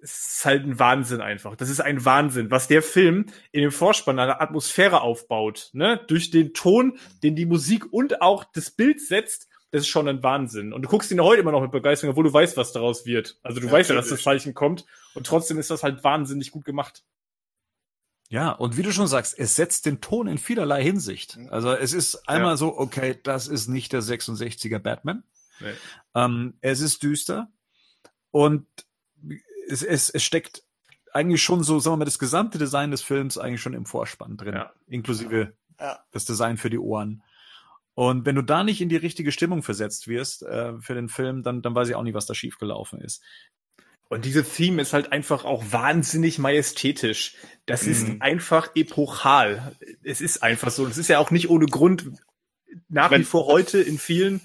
es 0.00 0.36
ist 0.36 0.44
halt 0.44 0.64
ein 0.64 0.78
Wahnsinn 0.78 1.20
einfach. 1.20 1.56
Das 1.56 1.70
ist 1.70 1.80
ein 1.80 2.04
Wahnsinn, 2.04 2.50
was 2.50 2.68
der 2.68 2.82
Film 2.82 3.26
in 3.50 3.62
dem 3.62 3.72
Vorspann 3.72 4.18
eine 4.18 4.40
Atmosphäre 4.40 5.00
aufbaut, 5.00 5.70
ne? 5.72 6.00
Durch 6.06 6.30
den 6.30 6.52
Ton, 6.52 6.98
den 7.22 7.34
die 7.34 7.46
Musik 7.46 7.92
und 7.92 8.20
auch 8.20 8.44
das 8.44 8.70
Bild 8.70 9.00
setzt, 9.00 9.48
das 9.70 9.82
ist 9.82 9.88
schon 9.88 10.08
ein 10.08 10.22
Wahnsinn. 10.22 10.72
Und 10.72 10.82
du 10.82 10.88
guckst 10.88 11.10
ihn 11.10 11.20
heute 11.20 11.40
immer 11.40 11.52
noch 11.52 11.62
mit 11.62 11.70
Begeisterung, 11.70 12.10
obwohl 12.10 12.24
du 12.24 12.32
weißt, 12.32 12.56
was 12.56 12.72
daraus 12.72 13.06
wird. 13.06 13.38
Also 13.42 13.60
du 13.60 13.66
ja, 13.66 13.72
weißt 13.72 13.90
ja, 13.90 13.96
dass 13.96 14.08
das 14.08 14.22
Zeichen 14.22 14.52
kommt. 14.52 14.84
Und 15.14 15.26
trotzdem 15.26 15.58
ist 15.58 15.70
das 15.70 15.82
halt 15.82 16.02
wahnsinnig 16.02 16.50
gut 16.50 16.64
gemacht. 16.64 17.04
Ja, 18.28 18.50
und 18.50 18.76
wie 18.76 18.82
du 18.82 18.92
schon 18.92 19.06
sagst, 19.06 19.36
es 19.38 19.56
setzt 19.56 19.86
den 19.86 20.00
Ton 20.00 20.26
in 20.26 20.38
vielerlei 20.38 20.82
Hinsicht. 20.82 21.36
Mhm. 21.36 21.48
Also 21.50 21.72
es 21.72 21.92
ist 21.92 22.28
einmal 22.28 22.52
ja. 22.52 22.56
so, 22.56 22.76
okay, 22.78 23.18
das 23.22 23.48
ist 23.48 23.68
nicht 23.68 23.92
der 23.92 24.02
66er 24.02 24.78
Batman. 24.78 25.24
Nee. 25.60 25.72
Ähm, 26.14 26.54
es 26.60 26.80
ist 26.80 27.02
düster 27.02 27.50
und 28.30 28.66
es, 29.68 29.82
es, 29.82 30.10
es 30.10 30.22
steckt 30.22 30.62
eigentlich 31.12 31.42
schon 31.42 31.62
so, 31.62 31.78
sagen 31.78 31.94
wir 31.94 31.98
mal, 31.98 32.04
das 32.04 32.18
gesamte 32.18 32.58
Design 32.58 32.90
des 32.90 33.02
Films 33.02 33.38
eigentlich 33.38 33.60
schon 33.60 33.74
im 33.74 33.86
Vorspann 33.86 34.36
drin, 34.36 34.54
ja. 34.54 34.72
inklusive 34.86 35.54
ja. 35.78 35.98
das 36.12 36.24
Design 36.24 36.56
für 36.56 36.70
die 36.70 36.78
Ohren. 36.78 37.22
Und 37.94 38.24
wenn 38.24 38.36
du 38.36 38.42
da 38.42 38.62
nicht 38.64 38.80
in 38.80 38.88
die 38.88 38.96
richtige 38.96 39.32
Stimmung 39.32 39.62
versetzt 39.62 40.08
wirst 40.08 40.42
äh, 40.42 40.80
für 40.80 40.94
den 40.94 41.08
Film, 41.08 41.42
dann, 41.42 41.62
dann 41.62 41.74
weiß 41.74 41.88
ich 41.88 41.94
auch 41.94 42.02
nicht, 42.02 42.14
was 42.14 42.26
da 42.26 42.34
schiefgelaufen 42.34 43.00
ist. 43.00 43.22
Und 44.08 44.24
diese 44.24 44.42
Theme 44.42 44.82
ist 44.82 44.92
halt 44.92 45.12
einfach 45.12 45.44
auch 45.44 45.62
wahnsinnig 45.70 46.38
majestätisch. 46.38 47.36
Das 47.66 47.84
mhm. 47.84 47.92
ist 47.92 48.06
einfach 48.20 48.74
epochal. 48.74 49.76
Es 50.02 50.20
ist 50.20 50.42
einfach 50.42 50.70
so. 50.70 50.86
Das 50.86 50.98
ist 50.98 51.08
ja 51.08 51.18
auch 51.18 51.30
nicht 51.30 51.48
ohne 51.48 51.66
Grund 51.66 52.10
nach 52.88 53.12
wie 53.12 53.22
vor 53.22 53.46
heute 53.46 53.80
in 53.80 53.98
vielen 53.98 54.40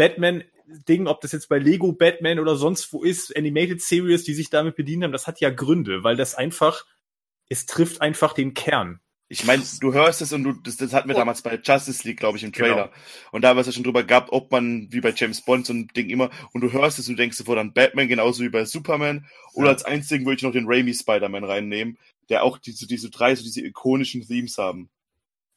Batman-Dingen, 0.00 1.08
ob 1.08 1.20
das 1.20 1.32
jetzt 1.32 1.50
bei 1.50 1.58
Lego 1.58 1.92
Batman 1.92 2.38
oder 2.38 2.56
sonst 2.56 2.90
wo 2.94 3.02
ist, 3.02 3.36
Animated 3.36 3.82
Series, 3.82 4.24
die 4.24 4.32
sich 4.32 4.48
damit 4.48 4.74
bedient 4.76 5.04
haben, 5.04 5.12
das 5.12 5.26
hat 5.26 5.40
ja 5.40 5.50
Gründe, 5.50 6.02
weil 6.04 6.16
das 6.16 6.34
einfach, 6.34 6.86
es 7.50 7.66
trifft 7.66 8.00
einfach 8.00 8.32
den 8.32 8.54
Kern. 8.54 9.00
Ich 9.28 9.44
meine, 9.44 9.62
du 9.80 9.92
hörst 9.92 10.22
es 10.22 10.32
und 10.32 10.42
du, 10.42 10.52
das, 10.54 10.78
das 10.78 10.94
hatten 10.94 11.08
wir 11.08 11.16
oh. 11.16 11.18
damals 11.18 11.42
bei 11.42 11.60
Justice 11.62 12.08
League, 12.08 12.18
glaube 12.18 12.38
ich, 12.38 12.44
im 12.44 12.52
Trailer. 12.52 12.86
Genau. 12.88 12.96
Und 13.30 13.42
da 13.42 13.54
war 13.54 13.60
es 13.60 13.66
ja 13.66 13.74
schon 13.74 13.84
drüber 13.84 14.02
gehabt, 14.02 14.32
ob 14.32 14.50
man 14.50 14.88
wie 14.90 15.02
bei 15.02 15.12
James 15.14 15.42
Bond 15.42 15.66
so 15.66 15.74
ein 15.74 15.86
Ding 15.88 16.08
immer, 16.08 16.30
und 16.52 16.62
du 16.62 16.72
hörst 16.72 16.98
es 16.98 17.06
und 17.08 17.16
du 17.16 17.22
denkst 17.22 17.36
sofort 17.36 17.58
an 17.58 17.74
Batman, 17.74 18.08
genauso 18.08 18.42
wie 18.42 18.48
bei 18.48 18.64
Superman. 18.64 19.26
Oder 19.52 19.66
ja. 19.66 19.72
als 19.74 19.84
einzigen 19.84 20.24
würde 20.24 20.36
ich 20.36 20.42
noch 20.42 20.52
den 20.52 20.66
Raimi 20.66 20.94
Spider-Man 20.94 21.44
reinnehmen, 21.44 21.98
der 22.30 22.42
auch 22.42 22.56
diese, 22.56 22.86
diese 22.86 23.10
drei, 23.10 23.34
so 23.34 23.42
diese 23.42 23.60
ikonischen 23.60 24.26
Themes 24.26 24.56
haben. 24.56 24.88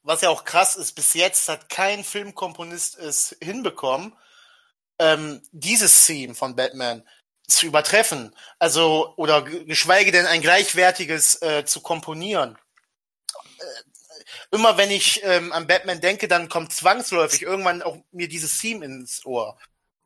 Was 0.04 0.22
ja 0.22 0.30
auch 0.30 0.44
krass 0.44 0.76
ist, 0.76 0.92
bis 0.94 1.14
jetzt 1.14 1.48
hat 1.48 1.70
kein 1.70 2.04
Filmkomponist 2.04 3.00
es 3.00 3.38
hinbekommen, 3.42 4.14
ähm, 5.04 5.42
dieses 5.52 6.06
Theme 6.06 6.36
von 6.36 6.56
Batman 6.56 7.04
zu 7.48 7.66
übertreffen. 7.66 8.34
Also, 8.60 9.14
oder 9.18 9.42
geschweige 9.42 10.12
denn 10.12 10.26
ein 10.26 10.42
gleichwertiges 10.42 11.42
äh, 11.42 11.66
zu 11.66 11.82
komponieren 11.82 12.58
immer 14.54 14.78
wenn 14.78 14.92
ich 14.92 15.22
ähm, 15.24 15.52
an 15.52 15.68
Batman 15.68 16.00
denke, 16.00 16.28
dann 16.28 16.48
kommt 16.48 16.72
zwangsläufig 16.72 17.42
irgendwann 17.42 17.82
auch 17.82 17.98
mir 18.12 18.28
dieses 18.28 18.58
Theme 18.60 18.86
ins 18.86 19.26
Ohr. 19.26 19.58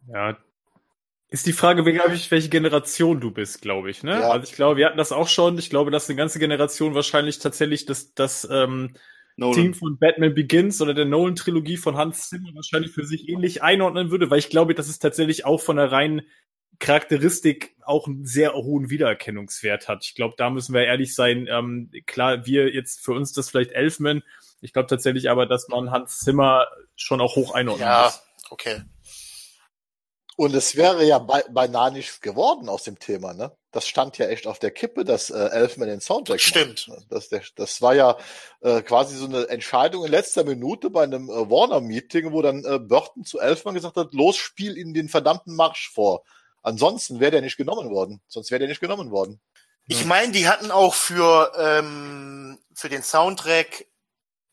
Ja. 0.07 0.37
Ist 1.29 1.45
die 1.45 1.53
Frage, 1.53 1.83
glaube 1.83 2.15
ich, 2.15 2.31
welche 2.31 2.47
Generation 2.47 3.19
du 3.19 3.31
bist, 3.31 3.61
glaube 3.61 3.91
ich, 3.91 4.01
ne? 4.01 4.21
Ja. 4.21 4.29
Also 4.29 4.45
ich 4.45 4.55
glaube, 4.55 4.77
wir 4.77 4.85
hatten 4.85 4.97
das 4.97 5.11
auch 5.11 5.27
schon. 5.27 5.57
Ich 5.57 5.69
glaube, 5.69 5.91
dass 5.91 6.07
eine 6.07 6.15
ganze 6.15 6.39
Generation 6.39 6.95
wahrscheinlich 6.95 7.39
tatsächlich 7.39 7.85
das, 7.85 8.13
das 8.13 8.47
ähm, 8.49 8.95
Team 9.37 9.73
von 9.73 9.99
Batman 9.99 10.33
Begins 10.33 10.81
oder 10.81 10.93
der 10.93 11.05
Nolan-Trilogie 11.05 11.77
von 11.77 11.95
Hans 11.95 12.29
Zimmer 12.29 12.49
wahrscheinlich 12.55 12.91
für 12.91 13.05
sich 13.05 13.29
ähnlich 13.29 13.61
einordnen 13.61 14.09
würde, 14.09 14.29
weil 14.31 14.39
ich 14.39 14.49
glaube, 14.49 14.73
das 14.73 14.89
ist 14.89 14.99
tatsächlich 14.99 15.45
auch 15.45 15.61
von 15.61 15.77
der 15.77 15.91
reinen 15.91 16.23
Charakteristik 16.79 17.75
auch 17.83 18.07
einen 18.07 18.25
sehr 18.25 18.53
hohen 18.53 18.89
Wiedererkennungswert 18.89 19.87
hat. 19.87 20.05
Ich 20.05 20.15
glaube, 20.15 20.35
da 20.37 20.49
müssen 20.49 20.73
wir 20.73 20.85
ehrlich 20.85 21.15
sein. 21.15 21.47
Ähm, 21.49 21.91
klar, 22.05 22.45
wir 22.45 22.73
jetzt 22.73 23.03
für 23.03 23.13
uns 23.13 23.31
das 23.33 23.49
vielleicht 23.49 23.71
Elfman. 23.71 24.23
Ich 24.61 24.73
glaube 24.73 24.87
tatsächlich 24.87 25.29
aber, 25.29 25.45
dass 25.45 25.67
man 25.69 25.91
Hans 25.91 26.19
Zimmer 26.19 26.67
schon 26.95 27.21
auch 27.21 27.35
hoch 27.35 27.53
einordnen 27.53 27.87
ja, 27.87 28.03
muss. 28.05 28.15
Ja, 28.15 28.51
okay. 28.51 28.81
Und 30.35 30.53
es 30.53 30.75
wäre 30.75 31.03
ja 31.03 31.17
be 31.17 31.43
beinahe 31.51 31.91
nichts 31.91 32.21
geworden 32.21 32.69
aus 32.69 32.83
dem 32.83 32.99
Thema, 32.99 33.33
ne? 33.33 33.51
Das 33.77 33.87
stand 33.87 34.17
ja 34.17 34.25
echt 34.25 34.47
auf 34.47 34.57
der 34.57 34.71
Kippe, 34.71 35.05
dass 35.05 35.29
äh, 35.29 35.37
Elfman 35.37 35.87
den 35.87 36.01
Soundtrack 36.01 36.41
Stimmt. 36.41 36.87
Macht. 36.87 37.05
Das, 37.11 37.29
der, 37.29 37.43
das 37.55 37.79
war 37.79 37.93
ja 37.93 38.17
äh, 38.61 38.81
quasi 38.81 39.15
so 39.15 39.25
eine 39.25 39.47
Entscheidung 39.49 40.03
in 40.03 40.09
letzter 40.09 40.43
Minute 40.43 40.89
bei 40.89 41.03
einem 41.03 41.29
äh, 41.29 41.47
Warner-Meeting, 41.47 42.31
wo 42.31 42.41
dann 42.41 42.65
äh, 42.65 42.79
Burton 42.79 43.23
zu 43.23 43.39
Elfman 43.39 43.75
gesagt 43.75 43.95
hat, 43.95 44.15
los, 44.15 44.35
spiel 44.35 44.79
ihnen 44.79 44.95
den 44.95 45.09
verdammten 45.09 45.55
Marsch 45.55 45.91
vor. 45.93 46.23
Ansonsten 46.63 47.19
wäre 47.19 47.29
der 47.29 47.41
nicht 47.41 47.55
genommen 47.55 47.91
worden. 47.91 48.19
Sonst 48.27 48.49
wäre 48.49 48.57
der 48.57 48.67
nicht 48.67 48.81
genommen 48.81 49.11
worden. 49.11 49.39
Ich 49.85 50.05
meine, 50.05 50.31
die 50.31 50.47
hatten 50.47 50.71
auch 50.71 50.95
für, 50.95 51.51
ähm, 51.55 52.57
für 52.73 52.89
den 52.89 53.03
Soundtrack 53.03 53.85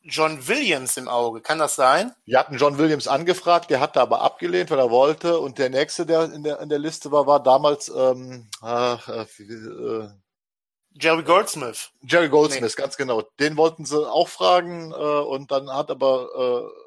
John 0.07 0.47
Williams 0.47 0.97
im 0.97 1.07
Auge. 1.07 1.41
Kann 1.41 1.57
das 1.57 1.75
sein? 1.75 2.13
Wir 2.25 2.39
hatten 2.39 2.57
John 2.57 2.77
Williams 2.77 3.07
angefragt, 3.07 3.71
der 3.71 3.79
hat 3.79 3.95
da 3.95 4.03
aber 4.03 4.21
abgelehnt, 4.21 4.69
weil 4.69 4.79
er 4.79 4.91
wollte. 4.91 5.39
Und 5.39 5.57
der 5.57 5.69
nächste, 5.69 6.05
der 6.05 6.31
in 6.31 6.43
der, 6.43 6.59
in 6.59 6.69
der 6.69 6.79
Liste 6.79 7.11
war, 7.11 7.25
war 7.25 7.41
damals 7.41 7.89
ähm, 7.89 8.47
äh, 8.63 8.93
äh, 8.93 10.09
Jerry 10.91 11.23
Goldsmith. 11.23 11.89
Jerry 12.03 12.29
Goldsmith, 12.29 12.75
nee. 12.77 12.81
ganz 12.81 12.97
genau. 12.97 13.23
Den 13.39 13.57
wollten 13.57 13.85
sie 13.85 14.07
auch 14.07 14.29
fragen 14.29 14.91
äh, 14.91 14.95
und 14.95 15.51
dann 15.51 15.69
hat 15.69 15.89
aber 15.89 16.29
äh, 16.37 16.84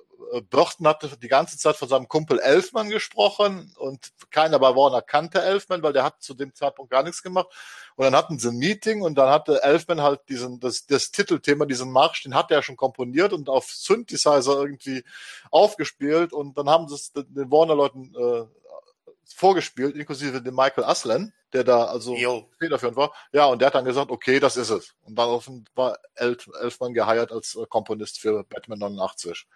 Burton 0.51 0.87
hatte 0.87 1.17
die 1.17 1.29
ganze 1.29 1.59
Zeit 1.59 1.77
von 1.77 1.89
seinem 1.89 2.09
Kumpel 2.09 2.39
Elfman 2.41 2.91
gesprochen 2.91 3.73
und 3.79 4.13
keiner 4.31 4.59
bei 4.59 4.75
Warner 4.75 5.01
kannte 5.01 5.41
Elfman, 5.43 5.83
weil 5.83 5.93
der 5.93 6.05
hat 6.05 6.21
zu 6.23 6.35
dem 6.35 6.55
Zeitpunkt 6.55 6.91
gar 6.91 7.03
nichts 7.03 7.23
gemacht. 7.23 7.49
Und 7.97 8.05
dann 8.05 8.17
hatten 8.17 8.39
sie 8.39 8.49
ein 8.49 8.59
Meeting 8.59 9.03
und 9.03 9.17
dann 9.17 9.31
hatte 9.31 9.63
Elfman 9.63 10.03
halt 10.03 10.21
diesen, 10.29 10.61
das, 10.61 10.87
das 10.87 11.11
Titelthema, 11.11 11.67
diesen 11.67 11.91
Marsch, 11.91 12.23
den 12.25 12.35
hat 12.35 12.51
er 12.51 12.63
schon 12.63 12.77
komponiert 12.77 13.33
und 13.33 13.49
auf 13.49 13.71
Synthesizer 13.71 14.61
irgendwie 14.61 15.05
aufgespielt 15.51 16.33
und 16.33 16.59
dann 16.59 16.69
haben 16.69 16.89
sie 16.89 16.95
es 16.95 17.13
den 17.13 17.51
Warner-Leuten 17.51 18.15
äh, 18.15 18.45
vorgespielt, 19.35 19.97
inklusive 19.97 20.43
dem 20.43 20.55
Michael 20.55 20.85
Aslan, 20.85 21.33
der 21.53 21.65
da 21.65 21.85
also 21.85 22.17
federführend 22.59 22.97
war. 22.97 23.13
Ja, 23.33 23.47
und 23.47 23.61
der 23.61 23.67
hat 23.67 23.75
dann 23.75 23.85
gesagt, 23.85 24.11
okay, 24.11 24.41
das 24.41 24.57
ist 24.57 24.71
es. 24.71 24.95
Und 25.03 25.17
daraufhin 25.17 25.65
war 25.75 25.99
Elf, 26.15 26.49
Elfman 26.61 26.95
geheiert 26.95 27.33
als 27.33 27.55
äh, 27.55 27.65
Komponist 27.69 28.19
für 28.19 28.45
Batman 28.45 28.81
89. 28.81 29.47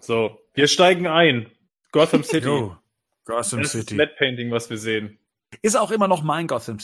So, 0.00 0.38
wir 0.54 0.68
steigen 0.68 1.06
ein. 1.06 1.50
Gotham 1.92 2.22
City. 2.24 2.46
Yo, 2.46 2.76
Gotham 3.24 3.62
das 3.62 3.72
City. 3.72 3.94
Ist 3.94 3.98
Matte 3.98 4.14
Painting, 4.18 4.50
was 4.50 4.70
wir 4.70 4.78
sehen. 4.78 5.18
Ist 5.62 5.76
auch 5.76 5.90
immer 5.90 6.08
noch 6.08 6.22
mein 6.22 6.46
Gotham, 6.46 6.78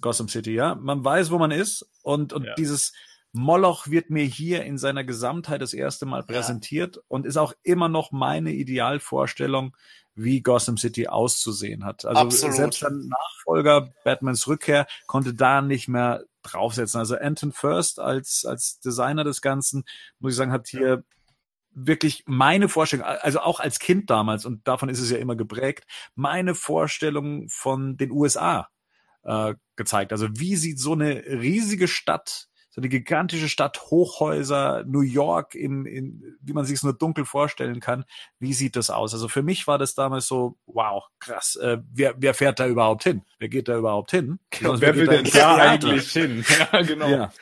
Gotham 0.00 0.28
City, 0.28 0.54
ja. 0.54 0.74
Man 0.74 1.04
weiß, 1.04 1.30
wo 1.30 1.38
man 1.38 1.50
ist 1.50 1.88
und, 2.02 2.32
und 2.32 2.44
ja. 2.44 2.54
dieses 2.54 2.92
Moloch 3.32 3.88
wird 3.88 4.10
mir 4.10 4.24
hier 4.24 4.64
in 4.64 4.78
seiner 4.78 5.04
Gesamtheit 5.04 5.62
das 5.62 5.72
erste 5.72 6.06
Mal 6.06 6.24
präsentiert 6.24 6.96
ja. 6.96 7.02
und 7.08 7.26
ist 7.26 7.36
auch 7.36 7.52
immer 7.62 7.88
noch 7.88 8.10
meine 8.10 8.52
Idealvorstellung, 8.52 9.76
wie 10.14 10.42
Gotham 10.42 10.76
City 10.76 11.06
auszusehen 11.06 11.84
hat. 11.84 12.04
Also 12.04 12.20
Absolut. 12.20 12.56
selbst 12.56 12.82
der 12.82 12.90
Nachfolger 12.90 13.92
Batmans 14.04 14.48
Rückkehr 14.48 14.86
konnte 15.06 15.34
da 15.34 15.62
nicht 15.62 15.86
mehr 15.86 16.24
draufsetzen. 16.42 16.98
Also 16.98 17.16
Anton 17.16 17.52
First 17.52 18.00
als, 18.00 18.44
als 18.44 18.80
Designer 18.80 19.22
des 19.22 19.42
Ganzen, 19.42 19.84
muss 20.18 20.32
ich 20.32 20.36
sagen, 20.36 20.52
hat 20.52 20.66
hier 20.66 21.04
wirklich 21.86 22.24
meine 22.26 22.68
Vorstellung, 22.68 23.04
also 23.04 23.40
auch 23.40 23.60
als 23.60 23.78
Kind 23.78 24.10
damals, 24.10 24.44
und 24.44 24.66
davon 24.66 24.88
ist 24.88 25.00
es 25.00 25.10
ja 25.10 25.18
immer 25.18 25.36
geprägt, 25.36 25.84
meine 26.14 26.54
Vorstellung 26.54 27.48
von 27.48 27.96
den 27.96 28.10
USA 28.10 28.68
äh, 29.24 29.54
gezeigt. 29.76 30.12
Also 30.12 30.28
wie 30.32 30.56
sieht 30.56 30.78
so 30.80 30.92
eine 30.92 31.24
riesige 31.24 31.88
Stadt, 31.88 32.48
so 32.70 32.80
eine 32.80 32.88
gigantische 32.88 33.48
Stadt, 33.48 33.80
Hochhäuser, 33.90 34.84
New 34.86 35.00
York, 35.00 35.54
im, 35.54 35.84
in, 35.86 36.36
wie 36.40 36.52
man 36.52 36.64
sich 36.64 36.76
es 36.76 36.82
nur 36.82 36.96
dunkel 36.96 37.24
vorstellen 37.24 37.80
kann. 37.80 38.04
Wie 38.38 38.52
sieht 38.52 38.76
das 38.76 38.90
aus? 38.90 39.14
Also 39.14 39.26
für 39.28 39.42
mich 39.42 39.66
war 39.66 39.78
das 39.78 39.94
damals 39.94 40.26
so, 40.26 40.56
wow, 40.66 41.04
krass. 41.18 41.56
Äh, 41.56 41.78
wer, 41.92 42.14
wer 42.18 42.34
fährt 42.34 42.60
da 42.60 42.66
überhaupt 42.66 43.04
hin? 43.04 43.22
Wer 43.38 43.48
geht 43.48 43.68
da 43.68 43.76
überhaupt 43.76 44.12
hin? 44.12 44.38
Genau, 44.50 44.80
wer, 44.80 44.94
wer 44.94 44.96
will 44.96 45.06
denn 45.06 45.24
da 45.24 45.56
eigentlich 45.56 46.12
hin? 46.12 46.44
Ja, 46.72 46.82
genau. 46.82 47.08
Ja. 47.08 47.32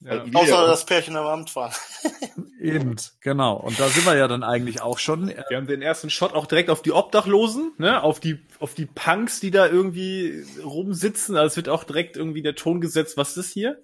Ja. 0.00 0.24
Außer 0.34 0.66
das 0.66 0.84
Pärchen 0.84 1.16
am 1.16 1.26
Amt 1.26 1.56
war. 1.56 1.72
Eben, 2.60 2.96
genau. 3.20 3.56
Und 3.56 3.80
da 3.80 3.88
sind 3.88 4.04
wir 4.06 4.16
ja 4.16 4.28
dann 4.28 4.42
eigentlich 4.42 4.82
auch 4.82 4.98
schon. 4.98 5.28
Wir 5.28 5.56
haben 5.56 5.66
den 5.66 5.82
ersten 5.82 6.10
Shot 6.10 6.34
auch 6.34 6.46
direkt 6.46 6.70
auf 6.70 6.82
die 6.82 6.92
Obdachlosen, 6.92 7.72
ne, 7.78 8.02
auf 8.02 8.20
die, 8.20 8.40
auf 8.60 8.74
die 8.74 8.86
Punks, 8.86 9.40
die 9.40 9.50
da 9.50 9.66
irgendwie 9.66 10.44
rumsitzen. 10.62 11.36
Also 11.36 11.46
es 11.52 11.56
wird 11.56 11.68
auch 11.68 11.84
direkt 11.84 12.16
irgendwie 12.16 12.42
der 12.42 12.54
Ton 12.54 12.80
gesetzt, 12.80 13.16
was 13.16 13.36
ist 13.36 13.52
hier? 13.52 13.82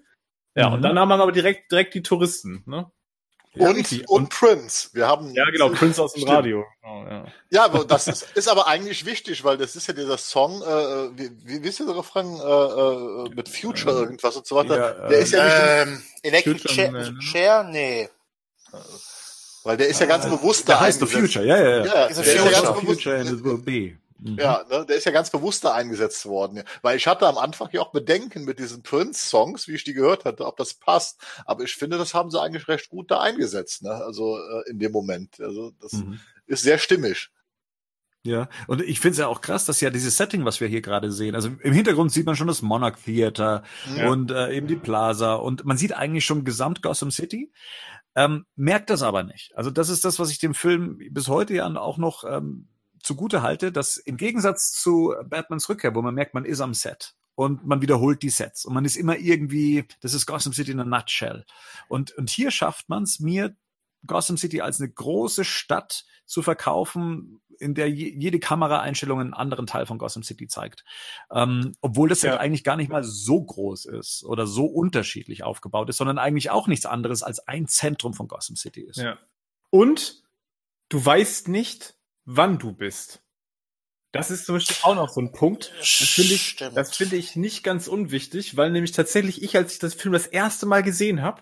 Ja, 0.55 0.69
mhm. 0.69 0.75
und 0.75 0.81
dann 0.83 0.99
haben 0.99 1.09
wir 1.09 1.15
aber 1.15 1.31
direkt, 1.31 1.71
direkt 1.71 1.95
die 1.95 2.03
Touristen, 2.03 2.63
ne? 2.67 2.91
Und, 3.55 4.09
und, 4.09 4.29
Prince. 4.29 4.89
Wir 4.93 5.07
haben 5.07 5.31
ja 5.33 5.45
genau 5.51 5.69
Prince 5.69 6.01
aus 6.01 6.13
dem 6.13 6.21
stimmt. 6.21 6.37
Radio. 6.37 6.65
Oh, 6.83 7.05
ja. 7.07 7.25
ja, 7.51 7.65
aber 7.65 7.85
das 7.85 8.07
ist, 8.07 8.25
ist 8.33 8.47
aber 8.47 8.67
eigentlich 8.67 9.05
wichtig, 9.05 9.43
weil 9.43 9.57
das 9.57 9.75
ist 9.75 9.87
ja 9.87 9.93
dieser 9.93 10.17
Song, 10.17 10.63
äh, 10.63 11.17
wie, 11.17 11.29
wie, 11.43 11.63
wie 11.63 11.67
ist 11.67 11.79
der 11.79 11.95
Refrain 11.95 12.25
äh, 12.25 12.39
äh, 12.41 13.29
mit 13.35 13.47
Future 13.47 13.93
irgendwas 13.99 14.35
und 14.35 14.47
so 14.47 14.55
weiter. 14.55 14.75
Ja, 14.75 15.07
der 15.07 15.19
ist 15.19 15.33
ja 15.33 15.81
ähm, 15.81 16.01
Electric 16.23 16.67
Chair, 16.67 16.91
ne? 16.91 17.15
Chair, 17.19 17.63
nee. 17.63 18.09
Weil 19.63 19.77
der 19.77 19.87
ist 19.87 19.99
ja 19.99 20.07
ganz 20.07 20.25
bewusst 20.25 20.67
da. 20.67 20.73
Der 20.73 20.79
heißt 20.81 20.99
The 20.99 21.05
Future, 21.05 21.45
ja, 21.45 21.57
ja, 21.57 21.69
ja. 21.69 21.85
ja 21.85 22.07
der 22.07 22.09
ist 22.09 22.33
ja 22.33 22.49
ganz 22.49 22.67
bewusst, 22.67 23.03
Future 23.03 23.19
and 23.19 23.31
it 23.31 23.43
will 23.43 23.59
be. 23.59 23.97
Mhm. 24.23 24.37
Ja, 24.39 24.63
ne, 24.69 24.85
der 24.85 24.95
ist 24.95 25.05
ja 25.05 25.11
ganz 25.11 25.29
bewusst 25.29 25.65
da 25.65 25.73
eingesetzt 25.73 26.25
worden. 26.25 26.63
Weil 26.81 26.97
ich 26.97 27.07
hatte 27.07 27.27
am 27.27 27.37
Anfang 27.37 27.69
ja 27.71 27.81
auch 27.81 27.91
Bedenken 27.91 28.45
mit 28.45 28.59
diesen 28.59 28.81
Prince-Songs, 28.81 29.67
wie 29.67 29.75
ich 29.75 29.83
die 29.83 29.93
gehört 29.93 30.25
hatte, 30.25 30.45
ob 30.45 30.57
das 30.57 30.73
passt. 30.73 31.21
Aber 31.45 31.63
ich 31.63 31.75
finde, 31.75 31.97
das 31.97 32.13
haben 32.13 32.31
sie 32.31 32.41
eigentlich 32.41 32.67
recht 32.67 32.89
gut 32.89 33.11
da 33.11 33.19
eingesetzt, 33.19 33.83
ne? 33.83 33.91
Also 33.91 34.37
äh, 34.37 34.69
in 34.69 34.79
dem 34.79 34.91
Moment. 34.91 35.39
Also 35.41 35.71
das 35.81 35.93
mhm. 35.93 36.19
ist 36.45 36.63
sehr 36.63 36.77
stimmig. 36.77 37.31
Ja, 38.25 38.47
und 38.67 38.81
ich 38.81 39.01
finde 39.01 39.11
es 39.11 39.17
ja 39.17 39.27
auch 39.27 39.41
krass, 39.41 39.65
dass 39.65 39.81
ja 39.81 39.89
dieses 39.89 40.15
Setting, 40.15 40.45
was 40.45 40.61
wir 40.61 40.69
hier 40.69 40.81
gerade 40.81 41.11
sehen, 41.11 41.35
also 41.35 41.49
im 41.49 41.73
Hintergrund 41.73 42.09
sieht 42.09 42.25
man 42.25 42.37
schon 42.37 42.47
das 42.47 42.61
Monarch 42.61 42.95
Theater 43.03 43.63
ja. 43.97 44.09
und 44.09 44.31
äh, 44.31 44.55
eben 44.55 44.67
die 44.67 44.77
Plaza 44.77 45.33
und 45.33 45.65
man 45.65 45.75
sieht 45.75 45.91
eigentlich 45.91 46.23
schon 46.23 46.45
gesamt 46.45 46.81
Gotham 46.81 47.11
City, 47.11 47.51
ähm, 48.15 48.45
merkt 48.55 48.89
das 48.89 49.01
aber 49.01 49.23
nicht. 49.23 49.53
Also 49.57 49.71
das 49.71 49.89
ist 49.89 50.05
das, 50.05 50.19
was 50.19 50.31
ich 50.31 50.39
dem 50.39 50.53
Film 50.53 50.99
bis 51.11 51.27
heute 51.27 51.53
ja 51.53 51.67
auch 51.75 51.97
noch 51.97 52.23
ähm, 52.23 52.69
zugute 53.03 53.41
halte, 53.41 53.71
dass 53.71 53.97
im 53.97 54.17
Gegensatz 54.17 54.71
zu 54.71 55.13
Batmans 55.25 55.69
Rückkehr, 55.69 55.93
wo 55.93 56.01
man 56.01 56.15
merkt, 56.15 56.33
man 56.33 56.45
ist 56.45 56.61
am 56.61 56.73
Set 56.73 57.15
und 57.35 57.65
man 57.65 57.81
wiederholt 57.81 58.23
die 58.23 58.29
Sets 58.29 58.65
und 58.65 58.73
man 58.73 58.85
ist 58.85 58.95
immer 58.95 59.17
irgendwie, 59.17 59.85
das 60.01 60.13
ist 60.13 60.25
Gotham 60.25 60.53
City 60.53 60.71
in 60.71 60.79
a 60.79 60.85
nutshell. 60.85 61.45
Und, 61.87 62.11
und 62.17 62.29
hier 62.29 62.51
schafft 62.51 62.89
man 62.89 63.03
es 63.03 63.19
mir, 63.19 63.55
Gotham 64.05 64.37
City 64.37 64.61
als 64.61 64.81
eine 64.81 64.89
große 64.89 65.45
Stadt 65.45 66.05
zu 66.25 66.41
verkaufen, 66.41 67.41
in 67.59 67.73
der 67.73 67.89
je, 67.89 68.13
jede 68.17 68.39
Kameraeinstellung 68.39 69.19
einen 69.19 69.33
anderen 69.33 69.65
Teil 69.65 69.85
von 69.85 69.97
Gotham 69.97 70.23
City 70.23 70.47
zeigt. 70.47 70.83
Ähm, 71.31 71.75
obwohl 71.81 72.09
das 72.09 72.21
ja. 72.21 72.31
Set 72.31 72.39
eigentlich 72.39 72.63
gar 72.63 72.75
nicht 72.75 72.89
mal 72.89 73.03
so 73.03 73.41
groß 73.41 73.85
ist 73.85 74.23
oder 74.25 74.45
so 74.45 74.65
unterschiedlich 74.65 75.43
aufgebaut 75.43 75.89
ist, 75.89 75.97
sondern 75.97 76.17
eigentlich 76.17 76.49
auch 76.49 76.67
nichts 76.67 76.85
anderes 76.85 77.23
als 77.23 77.47
ein 77.47 77.67
Zentrum 77.67 78.13
von 78.13 78.27
Gotham 78.27 78.55
City 78.55 78.81
ist. 78.81 78.97
Ja. 78.97 79.17
Und 79.69 80.23
du 80.89 81.03
weißt 81.03 81.47
nicht, 81.47 81.95
wann 82.25 82.59
du 82.59 82.73
bist. 82.73 83.23
Das 84.11 84.29
ist 84.29 84.45
zum 84.45 84.55
Beispiel 84.55 84.75
auch 84.83 84.95
noch 84.95 85.09
so 85.09 85.21
ein 85.21 85.31
Punkt. 85.31 85.73
Das 85.79 85.89
finde 85.89 86.33
ich, 86.33 86.55
das 86.55 86.95
finde 86.95 87.15
ich 87.15 87.35
nicht 87.35 87.63
ganz 87.63 87.87
unwichtig, 87.87 88.55
weil 88.55 88.69
nämlich 88.69 88.91
tatsächlich 88.91 89.41
ich, 89.41 89.57
als 89.57 89.73
ich 89.73 89.79
das 89.79 89.95
Film 89.95 90.13
das 90.13 90.27
erste 90.27 90.67
Mal 90.67 90.83
gesehen 90.83 91.23
habe, 91.23 91.41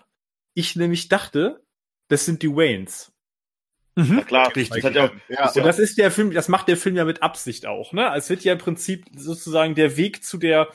ich 0.54 0.74
nämlich 0.74 1.08
dachte, 1.08 1.62
das 2.08 2.24
sind 2.24 2.42
die 2.42 2.48
Waynes. 2.48 3.12
Mhm. 3.94 4.18
Ja, 4.18 4.24
klar, 4.24 4.56
richtig. 4.56 4.82
Das, 4.82 4.94
ja, 4.94 5.10
ja. 5.28 5.52
Und 5.52 5.64
das 5.64 5.78
ist 5.78 5.98
der 5.98 6.10
Film, 6.10 6.32
das 6.32 6.48
macht 6.48 6.68
der 6.68 6.78
Film 6.78 6.96
ja 6.96 7.04
mit 7.04 7.22
Absicht 7.22 7.66
auch, 7.66 7.92
ne? 7.92 8.10
Es 8.16 8.30
wird 8.30 8.42
ja 8.42 8.54
im 8.54 8.58
Prinzip 8.58 9.04
sozusagen 9.14 9.74
der 9.74 9.98
Weg 9.98 10.24
zu 10.24 10.38
der 10.38 10.70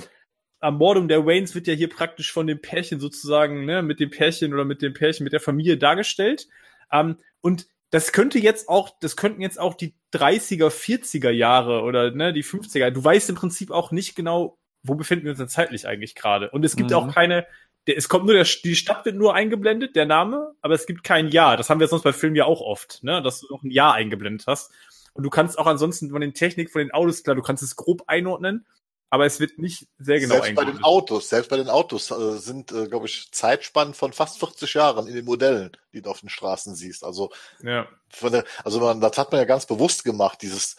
Ermordung 0.60 1.08
der 1.08 1.26
Waynes 1.26 1.53
wird 1.53 1.68
ja 1.68 1.74
hier 1.74 1.89
praktisch 1.89 2.32
von 2.32 2.47
dem 2.47 2.62
Pärchen 2.62 2.99
sozusagen, 2.99 3.66
ne, 3.66 3.84
mit 3.84 3.99
dem 3.99 4.10
Pärchen 4.10 4.53
oder 4.53 4.66
mit 4.66 4.82
dem 4.82 4.93
Pärchen, 4.93 5.24
mit 5.24 5.34
der 5.34 5.39
Familie 5.39 5.78
dargestellt. 5.78 6.47
Ähm, 6.91 7.18
und 7.41 7.68
das 7.89 8.11
könnte 8.11 8.39
jetzt 8.39 8.67
auch, 8.67 8.89
das 8.99 9.15
könnten 9.15 9.41
jetzt 9.41 9.59
auch 9.59 9.73
die 9.73 9.95
30er, 10.13 10.69
40er 10.69 11.29
Jahre 11.29 11.83
oder 11.83 12.11
ne, 12.11 12.33
die 12.33 12.43
50er. 12.43 12.91
Du 12.91 13.03
weißt 13.03 13.29
im 13.29 13.35
Prinzip 13.35 13.71
auch 13.71 13.91
nicht 13.91 14.15
genau, 14.15 14.57
wo 14.83 14.95
befinden 14.95 15.25
wir 15.25 15.31
uns 15.31 15.39
denn 15.39 15.47
zeitlich 15.47 15.88
eigentlich 15.88 16.15
gerade. 16.15 16.49
Und 16.51 16.65
es 16.65 16.75
gibt 16.75 16.91
mhm. 16.91 16.95
auch 16.97 17.13
keine, 17.13 17.45
der, 17.88 17.97
es 17.97 18.09
kommt 18.09 18.25
nur 18.25 18.33
der, 18.33 18.45
die 18.63 18.75
Stadt 18.75 19.05
wird 19.05 19.15
nur 19.15 19.33
eingeblendet, 19.33 19.95
der 19.95 20.05
Name, 20.05 20.53
aber 20.61 20.73
es 20.73 20.85
gibt 20.85 21.03
kein 21.03 21.29
Jahr. 21.29 21.55
Das 21.55 21.69
haben 21.69 21.79
wir 21.79 21.88
sonst 21.88 22.03
bei 22.03 22.13
Filmen 22.13 22.35
ja 22.35 22.45
auch 22.45 22.61
oft, 22.61 23.03
ne, 23.03 23.21
dass 23.21 23.41
du 23.41 23.47
noch 23.49 23.63
ein 23.63 23.71
Jahr 23.71 23.93
eingeblendet 23.93 24.47
hast. 24.47 24.71
Und 25.13 25.23
du 25.23 25.29
kannst 25.29 25.57
auch 25.57 25.65
ansonsten 25.65 26.11
von 26.11 26.21
den 26.21 26.33
Technik, 26.33 26.69
von 26.69 26.79
den 26.79 26.91
Autos, 26.91 27.23
klar, 27.23 27.35
du 27.35 27.41
kannst 27.41 27.63
es 27.63 27.75
grob 27.75 28.03
einordnen, 28.07 28.67
aber 29.10 29.26
es 29.26 29.39
wird 29.39 29.58
nicht 29.58 29.88
sehr 29.97 30.20
genau 30.20 30.36
Selbst 30.36 30.55
bei 30.55 30.66
den 30.66 30.84
Autos, 30.84 31.30
selbst 31.30 31.49
bei 31.49 31.58
den 31.58 31.70
Autos 31.70 32.12
äh, 32.12 32.38
sind, 32.38 32.72
äh, 32.72 32.88
glaube 32.88 33.08
ich, 33.08 33.32
Zeitspannen 33.32 33.93
von 33.93 34.12
fast 34.12 34.39
40 34.39 34.74
Jahren 34.74 35.08
in 35.08 35.16
den 35.16 35.26
Modellen, 35.26 35.72
die 35.93 36.01
du 36.01 36.10
auf 36.10 36.20
den 36.20 36.30
Straßen 36.30 36.76
siehst. 36.76 37.03
Also, 37.03 37.32
ja. 37.64 37.88
Der, 38.22 38.43
also 38.64 38.80
man, 38.80 38.99
das 38.99 39.18
hat 39.18 39.32
man 39.32 39.39
ja 39.39 39.45
ganz 39.45 39.66
bewusst 39.66 40.03
gemacht, 40.03 40.41
dieses, 40.41 40.76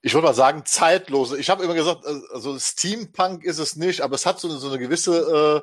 ich 0.00 0.14
würde 0.14 0.26
mal 0.26 0.34
sagen, 0.34 0.64
zeitlose. 0.64 1.38
Ich 1.38 1.50
habe 1.50 1.64
immer 1.64 1.74
gesagt, 1.74 2.04
äh, 2.06 2.20
also 2.32 2.58
Steampunk 2.58 3.44
ist 3.44 3.58
es 3.58 3.76
nicht, 3.76 4.00
aber 4.00 4.14
es 4.14 4.24
hat 4.24 4.40
so 4.40 4.48
eine, 4.48 4.58
so 4.58 4.68
eine 4.68 4.78
gewisse 4.78 5.62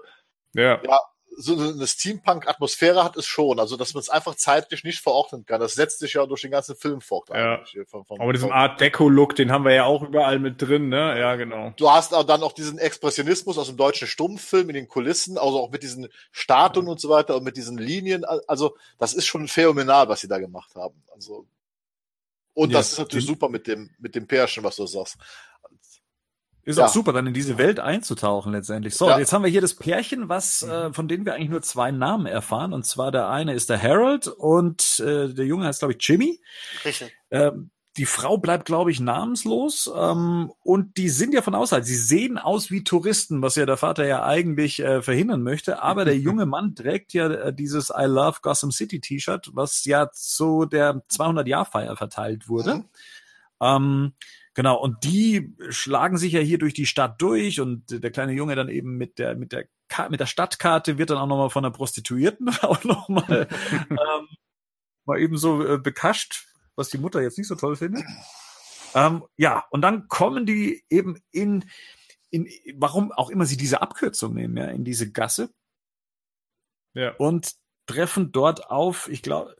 äh, 0.55 0.61
ja. 0.61 0.81
ja 0.83 0.99
so 1.37 1.57
eine 1.57 1.87
Steampunk-Atmosphäre 1.87 3.03
hat 3.03 3.15
es 3.17 3.25
schon. 3.25 3.59
Also, 3.59 3.77
dass 3.77 3.93
man 3.93 4.01
es 4.01 4.09
einfach 4.09 4.35
zeitlich 4.35 4.83
nicht 4.83 4.99
verordnen 4.99 5.45
kann. 5.45 5.59
Das 5.59 5.73
setzt 5.73 5.99
sich 5.99 6.13
ja 6.13 6.25
durch 6.25 6.41
den 6.41 6.51
ganzen 6.51 6.75
Film 6.75 7.01
fort. 7.01 7.29
Ja. 7.29 7.63
Von, 7.87 8.05
von, 8.05 8.19
Aber 8.19 8.33
diesen 8.33 8.51
Art 8.51 8.81
Deco-Look, 8.81 9.35
den 9.35 9.51
haben 9.51 9.65
wir 9.65 9.73
ja 9.73 9.85
auch 9.85 10.03
überall 10.03 10.39
mit 10.39 10.61
drin, 10.61 10.89
ne? 10.89 11.17
Ja, 11.19 11.35
genau. 11.35 11.73
Du 11.77 11.89
hast 11.89 12.13
auch 12.13 12.23
dann 12.23 12.43
auch 12.43 12.51
diesen 12.51 12.77
Expressionismus 12.77 13.57
aus 13.57 13.67
dem 13.67 13.77
deutschen 13.77 14.07
Stummfilm 14.07 14.69
in 14.69 14.75
den 14.75 14.87
Kulissen, 14.87 15.37
also 15.37 15.59
auch 15.59 15.71
mit 15.71 15.83
diesen 15.83 16.07
Statuen 16.31 16.85
ja. 16.85 16.91
und 16.91 16.99
so 16.99 17.09
weiter 17.09 17.35
und 17.35 17.43
mit 17.43 17.57
diesen 17.57 17.77
Linien. 17.77 18.25
Also, 18.25 18.75
das 18.99 19.13
ist 19.13 19.25
schon 19.25 19.47
phänomenal, 19.47 20.09
was 20.09 20.21
sie 20.21 20.27
da 20.27 20.37
gemacht 20.37 20.75
haben. 20.75 21.01
Also, 21.13 21.47
und 22.53 22.71
ja, 22.71 22.79
das 22.79 22.93
ist 22.93 22.99
natürlich 22.99 23.25
super 23.25 23.47
mit 23.47 23.67
dem, 23.67 23.89
mit 23.99 24.15
dem 24.15 24.27
Pärchen, 24.27 24.63
was 24.63 24.75
du 24.75 24.85
sagst. 24.85 25.17
Ist 26.63 26.77
ja. 26.77 26.85
auch 26.85 26.89
super, 26.89 27.11
dann 27.11 27.27
in 27.27 27.33
diese 27.33 27.57
Welt 27.57 27.79
einzutauchen 27.79 28.51
letztendlich. 28.51 28.95
So, 28.95 29.09
ja. 29.09 29.17
jetzt 29.17 29.33
haben 29.33 29.43
wir 29.43 29.49
hier 29.49 29.61
das 29.61 29.75
Pärchen, 29.75 30.29
was 30.29 30.61
äh, 30.61 30.93
von 30.93 31.07
denen 31.07 31.25
wir 31.25 31.33
eigentlich 31.33 31.49
nur 31.49 31.61
zwei 31.63 31.91
Namen 31.91 32.27
erfahren. 32.27 32.73
Und 32.73 32.85
zwar 32.85 33.11
der 33.11 33.29
eine 33.29 33.53
ist 33.53 33.69
der 33.69 33.81
Harold 33.81 34.27
und 34.27 34.99
äh, 34.99 35.33
der 35.33 35.45
Junge 35.45 35.65
heißt, 35.65 35.79
glaube 35.79 35.93
ich, 35.93 36.07
Jimmy. 36.07 36.39
Richtig. 36.85 37.11
Ähm, 37.31 37.71
die 37.97 38.05
Frau 38.05 38.37
bleibt, 38.37 38.65
glaube 38.65 38.91
ich, 38.91 38.99
namenslos. 38.99 39.91
Ähm, 39.93 40.51
und 40.63 40.97
die 40.97 41.09
sind 41.09 41.33
ja 41.33 41.41
von 41.41 41.55
außerhalb. 41.55 41.83
Sie 41.83 41.95
sehen 41.95 42.37
aus 42.37 42.71
wie 42.71 42.83
Touristen, 42.83 43.41
was 43.41 43.55
ja 43.55 43.65
der 43.65 43.77
Vater 43.77 44.05
ja 44.05 44.23
eigentlich 44.23 44.79
äh, 44.79 45.01
verhindern 45.01 45.41
möchte. 45.41 45.81
Aber 45.81 46.05
der 46.05 46.17
junge 46.17 46.45
Mann 46.45 46.75
trägt 46.75 47.13
ja 47.13 47.29
äh, 47.29 47.53
dieses 47.53 47.89
I 47.89 48.05
Love 48.05 48.39
Gotham 48.41 48.71
City 48.71 49.01
T-Shirt, 49.01 49.49
was 49.53 49.83
ja 49.85 50.09
zu 50.11 50.65
der 50.65 51.03
200-Jahr-Feier 51.09 51.97
verteilt 51.97 52.47
wurde. 52.47 52.75
Mhm. 52.75 52.85
Ähm, 53.59 54.13
Genau, 54.53 54.77
und 54.81 55.03
die 55.05 55.55
schlagen 55.69 56.17
sich 56.17 56.33
ja 56.33 56.41
hier 56.41 56.57
durch 56.57 56.73
die 56.73 56.85
Stadt 56.85 57.21
durch 57.21 57.61
und 57.61 58.03
der 58.03 58.11
kleine 58.11 58.33
Junge 58.33 58.55
dann 58.55 58.67
eben 58.67 58.97
mit 58.97 59.17
der, 59.17 59.35
mit 59.35 59.53
der, 59.53 59.65
mit 60.09 60.19
der 60.19 60.25
Stadtkarte 60.25 60.97
wird 60.97 61.09
dann 61.09 61.17
auch 61.17 61.27
nochmal 61.27 61.49
von 61.49 61.63
der 61.63 61.69
Prostituierten 61.69 62.49
auch 62.61 62.83
nochmal 62.83 63.47
ähm, 63.89 64.27
mal 65.05 65.19
eben 65.19 65.37
so 65.37 65.65
äh, 65.65 65.77
bekascht, 65.77 66.47
was 66.75 66.89
die 66.89 66.97
Mutter 66.97 67.21
jetzt 67.21 67.37
nicht 67.37 67.47
so 67.47 67.55
toll 67.55 67.77
findet. 67.77 68.03
Ähm, 68.93 69.23
ja, 69.37 69.65
und 69.69 69.81
dann 69.81 70.09
kommen 70.09 70.45
die 70.45 70.83
eben 70.89 71.17
in, 71.31 71.63
in, 72.29 72.49
warum 72.75 73.13
auch 73.13 73.29
immer 73.29 73.45
sie 73.45 73.57
diese 73.57 73.81
Abkürzung 73.81 74.33
nehmen, 74.33 74.57
ja, 74.57 74.65
in 74.65 74.83
diese 74.83 75.11
Gasse. 75.11 75.53
Ja. 76.93 77.15
Und 77.15 77.55
treffen 77.85 78.31
dort 78.33 78.69
auf, 78.69 79.07
ich 79.09 79.21
glaube, 79.21 79.55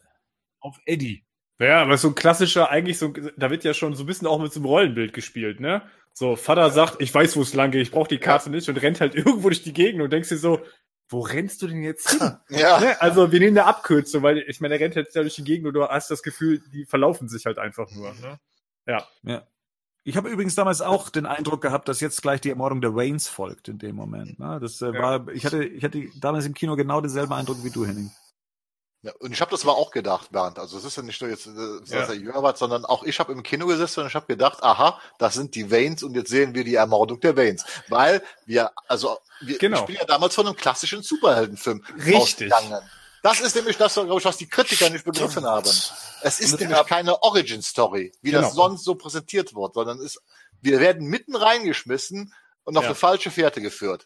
auf 0.60 0.80
Eddie. 0.86 1.26
Ja, 1.62 1.84
aber 1.84 1.96
so 1.98 2.08
ein 2.08 2.16
klassischer, 2.16 2.72
eigentlich 2.72 2.98
so, 2.98 3.14
da 3.38 3.52
wird 3.52 3.64
ja 3.64 3.76
schon 3.76 3.94
so 3.94 4.04
ein 4.04 4.08
bisschen 4.08 4.26
auch 4.26 4.42
mit 4.42 4.52
so 4.52 4.60
einem 4.60 4.66
Rollenbild 4.66 5.14
gespielt, 5.14 5.60
ne? 5.60 5.84
So, 6.12 6.36
Vater 6.36 6.72
sagt, 6.72 7.00
ich 7.00 7.14
weiß, 7.14 7.38
wo 7.38 7.42
es 7.44 7.54
lang 7.54 7.70
geht, 7.70 7.84
ich 7.84 7.92
brauche 7.92 8.08
die 8.08 8.18
Karte 8.18 8.50
nicht 8.50 8.68
und 8.68 8.78
rennt 8.82 9.00
halt 9.00 9.14
irgendwo 9.16 9.50
durch 9.50 9.62
die 9.62 9.72
Gegend 9.72 10.02
und 10.02 10.12
denkst 10.12 10.30
dir 10.30 10.38
so, 10.38 10.62
wo 11.08 11.20
rennst 11.20 11.62
du 11.62 11.68
denn 11.68 11.84
jetzt 11.84 12.10
hin? 12.10 12.38
ja. 12.50 12.80
Ne? 12.80 13.00
Also 13.00 13.32
wir 13.32 13.40
nehmen 13.40 13.58
eine 13.58 13.68
Abkürzung, 13.68 14.24
weil 14.24 14.40
ich 14.40 14.60
meine, 14.60 14.74
er 14.76 14.80
rennt 14.80 14.96
jetzt 14.96 15.16
ja 15.16 15.22
durch 15.22 15.36
die 15.36 15.44
Gegend 15.44 15.68
und 15.68 15.74
du 15.76 15.88
hast 15.88 16.10
das 16.10 16.24
Gefühl, 16.24 16.64
die 16.74 16.86
verlaufen 16.86 17.30
sich 17.30 17.46
halt 17.46 17.60
einfach 17.60 17.92
nur. 17.92 18.12
Ne? 18.16 18.40
Ja. 18.88 19.06
Ja. 19.22 19.48
Ich 20.04 20.18
habe 20.18 20.30
übrigens 20.30 20.56
damals 20.56 20.82
auch 20.82 21.10
den 21.10 21.28
Eindruck 21.28 21.62
gehabt, 21.62 21.88
dass 21.88 22.00
jetzt 22.00 22.24
gleich 22.24 22.42
die 22.42 22.50
Ermordung 22.50 22.82
der 22.82 22.96
Waynes 22.96 23.28
folgt 23.28 23.68
in 23.68 23.78
dem 23.78 23.96
Moment. 23.96 24.40
Ne? 24.40 24.58
Das 24.60 24.82
äh, 24.82 24.88
ja. 24.88 25.00
war, 25.00 25.28
ich 25.28 25.46
hatte, 25.46 25.64
ich 25.64 25.84
hatte 25.84 26.08
damals 26.20 26.48
im 26.48 26.56
Kino 26.56 26.76
genau 26.76 27.02
denselben 27.02 27.34
Eindruck 27.34 27.64
wie 27.64 27.70
du, 27.70 27.86
Henning. 27.86 28.10
Ja, 29.04 29.12
und 29.20 29.32
ich 29.32 29.42
habe 29.42 29.50
das 29.50 29.64
aber 29.64 29.78
auch 29.78 29.90
gedacht, 29.90 30.32
Bernd. 30.32 30.60
Also 30.60 30.78
es 30.78 30.84
ist 30.84 30.96
ja 30.96 31.02
nicht 31.02 31.20
nur 31.22 31.30
jetzt, 31.32 31.48
äh, 31.48 31.80
dass 31.80 31.90
ja. 31.90 32.00
er 32.02 32.14
jünger 32.14 32.44
war, 32.44 32.56
sondern 32.56 32.86
auch 32.86 33.04
ich 33.04 33.20
habe 33.20 33.34
im 33.34 33.42
Kino 33.42 33.66
gesessen 33.66 34.02
und 34.02 34.08
ich 34.08 34.14
habe 34.14 34.28
gedacht, 34.28 34.62
aha, 34.62 35.00
das 35.18 35.34
sind 35.34 35.56
die 35.56 35.72
Waynes 35.72 36.04
und 36.04 36.14
jetzt 36.14 36.30
sehen 36.30 36.54
wir 36.54 36.64
die 36.64 36.76
Ermordung 36.76 37.20
der 37.20 37.36
Waynes. 37.36 37.66
Weil 37.88 38.22
wir, 38.46 38.72
also 38.88 39.18
wir, 39.40 39.58
genau. 39.58 39.86
bin 39.86 39.96
ja 39.96 40.06
damals 40.06 40.36
von 40.36 40.46
einem 40.46 40.56
klassischen 40.56 41.02
Superheldenfilm 41.02 41.84
Richtig. 41.98 42.16
ausgegangen. 42.16 42.82
Das 43.24 43.40
ist 43.40 43.56
nämlich 43.56 43.78
das, 43.78 43.94
glaube 43.96 44.18
ich, 44.18 44.26
was 44.26 44.38
die 44.38 44.48
Kritiker 44.48 44.90
nicht 44.90 45.06
begriffen 45.06 45.46
haben. 45.46 45.70
Es 46.22 46.40
ist 46.40 46.60
nämlich 46.60 46.86
keine 46.86 47.22
Origin-Story, 47.22 48.14
wie 48.22 48.32
genau. 48.32 48.44
das 48.44 48.54
sonst 48.54 48.84
so 48.84 48.96
präsentiert 48.96 49.56
wird, 49.56 49.74
sondern 49.74 50.00
ist, 50.00 50.22
wir 50.62 50.80
werden 50.80 51.08
mitten 51.08 51.36
reingeschmissen 51.36 52.34
und 52.64 52.78
auf 52.78 52.84
ja. 52.84 52.90
eine 52.90 52.96
falsche 52.96 53.32
Fährte 53.32 53.62
geführt. 53.62 54.06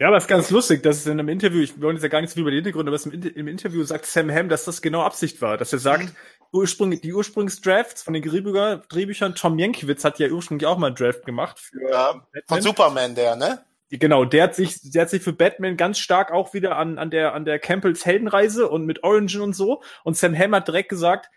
Ja, 0.00 0.08
aber 0.08 0.16
es 0.16 0.24
ist 0.24 0.28
ganz 0.28 0.50
lustig, 0.50 0.82
dass 0.82 0.96
es 0.96 1.06
in 1.06 1.12
einem 1.12 1.28
Interview, 1.28 1.60
ich 1.60 1.80
wollte 1.80 1.94
jetzt 1.94 2.02
ja 2.02 2.08
gar 2.08 2.20
nicht 2.20 2.30
so 2.30 2.34
viel 2.34 2.42
über 2.42 2.50
die 2.50 2.56
Hintergründe, 2.56 2.92
aber 2.92 3.00
im, 3.12 3.22
im, 3.22 3.48
Interview 3.48 3.84
sagt 3.84 4.06
Sam 4.06 4.30
Hamm, 4.30 4.48
dass 4.48 4.64
das 4.64 4.82
genau 4.82 5.02
Absicht 5.02 5.40
war, 5.40 5.56
dass 5.56 5.72
er 5.72 5.78
sagt, 5.78 6.04
mhm. 6.04 6.16
Ursprung, 6.52 6.90
die 6.90 7.12
Ursprungsdrafts 7.12 8.02
von 8.02 8.14
den 8.14 8.22
Drehbücher, 8.22 8.78
Drehbüchern, 8.88 9.34
Tom 9.36 9.58
Jenkiewicz 9.58 10.04
hat 10.04 10.18
ja 10.18 10.28
ursprünglich 10.30 10.66
auch 10.66 10.78
mal 10.78 10.88
einen 10.88 10.96
Draft 10.96 11.24
gemacht. 11.24 11.60
Für 11.60 11.90
ja, 11.90 12.26
von 12.46 12.60
Superman 12.60 13.14
der, 13.14 13.36
ne? 13.36 13.64
Genau, 13.90 14.24
der 14.24 14.44
hat 14.44 14.54
sich, 14.56 14.80
der 14.90 15.02
hat 15.02 15.10
sich 15.10 15.22
für 15.22 15.32
Batman 15.32 15.76
ganz 15.76 15.98
stark 15.98 16.32
auch 16.32 16.54
wieder 16.54 16.76
an, 16.76 16.98
an 16.98 17.10
der, 17.10 17.34
an 17.34 17.44
der 17.44 17.60
Campbells 17.60 18.04
Heldenreise 18.04 18.68
und 18.68 18.86
mit 18.86 19.04
Origin 19.04 19.42
und 19.42 19.54
so. 19.54 19.82
Und 20.02 20.16
Sam 20.16 20.36
Hamm 20.36 20.54
hat 20.54 20.66
direkt 20.66 20.88
gesagt, 20.88 21.30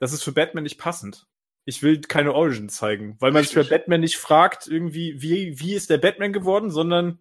das 0.00 0.12
ist 0.12 0.24
für 0.24 0.32
Batman 0.32 0.64
nicht 0.64 0.78
passend. 0.78 1.26
Ich 1.64 1.82
will 1.82 2.00
keine 2.00 2.34
Origin 2.34 2.68
zeigen, 2.68 3.16
weil 3.20 3.30
man 3.32 3.44
sich 3.44 3.52
für 3.52 3.64
Batman 3.64 4.00
nicht 4.00 4.16
fragt, 4.16 4.66
irgendwie, 4.66 5.22
wie, 5.22 5.60
wie 5.60 5.74
ist 5.74 5.90
der 5.90 5.98
Batman 5.98 6.32
geworden, 6.32 6.70
sondern 6.70 7.20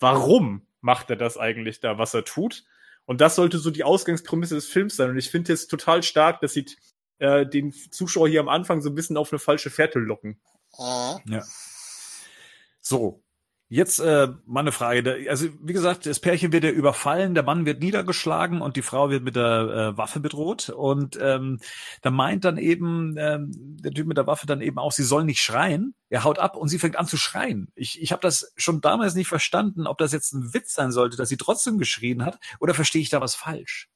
warum 0.00 0.66
macht 0.80 1.10
er 1.10 1.16
das 1.16 1.36
eigentlich 1.36 1.80
da, 1.80 1.98
was 1.98 2.14
er 2.14 2.24
tut? 2.24 2.64
Und 3.04 3.20
das 3.20 3.36
sollte 3.36 3.58
so 3.58 3.70
die 3.70 3.84
Ausgangsprämisse 3.84 4.54
des 4.54 4.68
Films 4.68 4.96
sein. 4.96 5.10
Und 5.10 5.18
ich 5.18 5.30
finde 5.30 5.52
es 5.52 5.66
total 5.66 6.02
stark, 6.02 6.40
dass 6.40 6.52
sie 6.52 6.66
äh, 7.18 7.46
den 7.46 7.72
Zuschauer 7.72 8.28
hier 8.28 8.40
am 8.40 8.48
Anfang 8.48 8.82
so 8.82 8.90
ein 8.90 8.94
bisschen 8.94 9.16
auf 9.16 9.32
eine 9.32 9.38
falsche 9.38 9.70
Fährte 9.70 9.98
locken. 9.98 10.40
Mhm. 10.78 11.32
Ja. 11.32 11.44
So, 12.80 13.22
Jetzt 13.70 13.98
äh, 13.98 14.28
mal 14.46 14.60
eine 14.60 14.72
Frage. 14.72 15.26
Also 15.28 15.48
wie 15.60 15.74
gesagt, 15.74 16.06
das 16.06 16.20
Pärchen 16.20 16.52
wird 16.52 16.64
ja 16.64 16.70
überfallen, 16.70 17.34
der 17.34 17.42
Mann 17.42 17.66
wird 17.66 17.82
niedergeschlagen 17.82 18.62
und 18.62 18.76
die 18.76 18.82
Frau 18.82 19.10
wird 19.10 19.22
mit 19.22 19.36
der 19.36 19.92
äh, 19.92 19.96
Waffe 19.98 20.20
bedroht. 20.20 20.70
Und 20.70 21.18
ähm, 21.20 21.60
da 22.00 22.10
meint 22.10 22.46
dann 22.46 22.56
eben 22.56 23.16
ähm, 23.18 23.50
der 23.52 23.92
Typ 23.92 24.06
mit 24.06 24.16
der 24.16 24.26
Waffe 24.26 24.46
dann 24.46 24.62
eben 24.62 24.78
auch, 24.78 24.92
sie 24.92 25.02
soll 25.02 25.24
nicht 25.24 25.42
schreien. 25.42 25.94
Er 26.08 26.24
haut 26.24 26.38
ab 26.38 26.56
und 26.56 26.68
sie 26.68 26.78
fängt 26.78 26.96
an 26.96 27.06
zu 27.06 27.18
schreien. 27.18 27.70
Ich, 27.74 28.00
ich 28.00 28.10
habe 28.10 28.22
das 28.22 28.50
schon 28.56 28.80
damals 28.80 29.14
nicht 29.14 29.28
verstanden, 29.28 29.86
ob 29.86 29.98
das 29.98 30.12
jetzt 30.12 30.32
ein 30.32 30.54
Witz 30.54 30.72
sein 30.72 30.90
sollte, 30.90 31.18
dass 31.18 31.28
sie 31.28 31.36
trotzdem 31.36 31.76
geschrien 31.76 32.24
hat, 32.24 32.38
oder 32.60 32.72
verstehe 32.72 33.02
ich 33.02 33.10
da 33.10 33.20
was 33.20 33.34
falsch? 33.34 33.90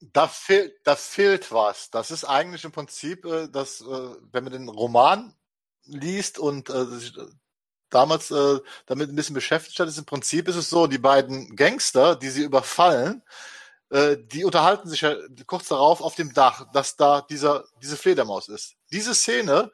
Da 0.00 0.26
fehlt, 0.26 0.72
da 0.82 0.96
fehlt 0.96 1.52
was. 1.52 1.90
Das 1.90 2.10
ist 2.10 2.24
eigentlich 2.24 2.64
im 2.64 2.72
Prinzip, 2.72 3.24
äh, 3.24 3.48
dass, 3.48 3.82
äh, 3.82 3.84
wenn 4.32 4.42
man 4.42 4.52
den 4.52 4.68
Roman 4.68 5.32
liest 5.84 6.40
und 6.40 6.70
äh, 6.70 6.86
damals 7.90 8.30
äh, 8.30 8.58
damit 8.86 9.10
ein 9.10 9.16
bisschen 9.16 9.34
beschäftigt 9.34 9.78
hat, 9.78 9.88
ist 9.88 9.98
im 9.98 10.04
Prinzip 10.04 10.48
ist 10.48 10.56
es 10.56 10.70
so, 10.70 10.86
die 10.86 10.98
beiden 10.98 11.56
Gangster, 11.56 12.16
die 12.16 12.30
sie 12.30 12.42
überfallen, 12.42 13.22
äh, 13.90 14.16
die 14.18 14.44
unterhalten 14.44 14.88
sich 14.88 15.02
ja 15.02 15.14
kurz 15.46 15.68
darauf 15.68 16.00
auf 16.00 16.14
dem 16.14 16.32
Dach, 16.32 16.66
dass 16.72 16.96
da 16.96 17.22
dieser 17.22 17.64
diese 17.82 17.96
Fledermaus 17.96 18.48
ist. 18.48 18.76
Diese 18.92 19.14
Szene 19.14 19.70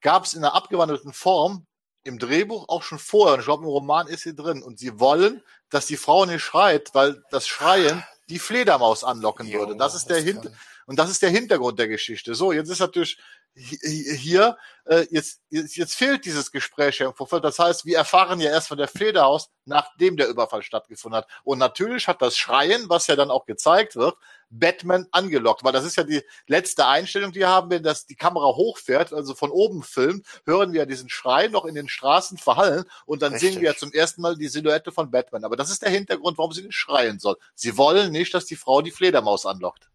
gab 0.00 0.24
es 0.24 0.34
in 0.34 0.44
einer 0.44 0.54
abgewandelten 0.54 1.12
Form 1.12 1.66
im 2.04 2.18
Drehbuch 2.18 2.68
auch 2.68 2.82
schon 2.82 2.98
vorher. 2.98 3.34
Und 3.34 3.40
ich 3.40 3.46
glaube, 3.46 3.64
im 3.64 3.68
Roman 3.68 4.06
ist 4.08 4.22
sie 4.22 4.34
drin. 4.34 4.62
Und 4.62 4.78
sie 4.78 4.98
wollen, 4.98 5.42
dass 5.70 5.86
die 5.86 5.96
Frau 5.96 6.24
nicht 6.24 6.42
schreit, 6.42 6.94
weil 6.94 7.22
das 7.30 7.46
Schreien 7.46 8.02
die 8.28 8.38
Fledermaus 8.38 9.04
anlocken 9.04 9.52
würde. 9.52 9.76
Das 9.76 9.94
ist 9.94 10.06
der 10.06 10.20
Hintergrund. 10.20 10.56
Und 10.86 10.98
das 10.98 11.10
ist 11.10 11.20
der 11.20 11.28
Hintergrund 11.28 11.78
der 11.78 11.88
Geschichte. 11.88 12.34
So, 12.34 12.50
jetzt 12.52 12.70
ist 12.70 12.80
natürlich 12.80 13.18
hier, 13.54 14.56
äh, 14.84 15.06
jetzt, 15.10 15.40
jetzt, 15.50 15.76
jetzt 15.76 15.94
fehlt 15.94 16.24
dieses 16.24 16.52
Gespräch 16.52 17.00
im 17.00 17.14
Vorfeld. 17.14 17.44
Das 17.44 17.58
heißt, 17.58 17.84
wir 17.84 17.96
erfahren 17.96 18.40
ja 18.40 18.50
erst 18.50 18.68
von 18.68 18.78
der 18.78 18.88
Flederhaus, 18.88 19.50
nachdem 19.64 20.16
der 20.16 20.28
Überfall 20.28 20.62
stattgefunden 20.62 21.18
hat. 21.18 21.28
Und 21.44 21.58
natürlich 21.58 22.08
hat 22.08 22.22
das 22.22 22.36
Schreien, 22.36 22.88
was 22.88 23.06
ja 23.08 23.16
dann 23.16 23.30
auch 23.30 23.46
gezeigt 23.46 23.96
wird, 23.96 24.16
Batman 24.50 25.06
angelockt, 25.10 25.64
weil 25.64 25.72
das 25.72 25.84
ist 25.84 25.96
ja 25.96 26.04
die 26.04 26.22
letzte 26.46 26.86
Einstellung, 26.86 27.32
die 27.32 27.40
wir 27.40 27.48
haben, 27.48 27.70
wenn 27.70 27.82
das 27.82 28.06
die 28.06 28.16
Kamera 28.16 28.46
hochfährt, 28.46 29.12
also 29.12 29.34
von 29.34 29.50
oben 29.50 29.82
filmt, 29.82 30.26
hören 30.46 30.72
wir 30.72 30.86
diesen 30.86 31.08
Schrei 31.08 31.48
noch 31.48 31.64
in 31.64 31.74
den 31.74 31.88
Straßen 31.88 32.38
verhallen 32.38 32.84
und 33.04 33.22
dann 33.22 33.32
Richtig. 33.32 33.52
sehen 33.52 33.60
wir 33.60 33.72
ja 33.72 33.76
zum 33.76 33.92
ersten 33.92 34.22
Mal 34.22 34.36
die 34.36 34.48
Silhouette 34.48 34.92
von 34.92 35.10
Batman. 35.10 35.44
Aber 35.44 35.56
das 35.56 35.70
ist 35.70 35.82
der 35.82 35.90
Hintergrund, 35.90 36.38
warum 36.38 36.52
sie 36.52 36.62
nicht 36.62 36.76
schreien 36.76 37.18
soll. 37.18 37.36
Sie 37.54 37.76
wollen 37.76 38.12
nicht, 38.12 38.32
dass 38.32 38.46
die 38.46 38.56
Frau 38.56 38.80
die 38.80 38.90
Fledermaus 38.90 39.44
anlockt. 39.44 39.90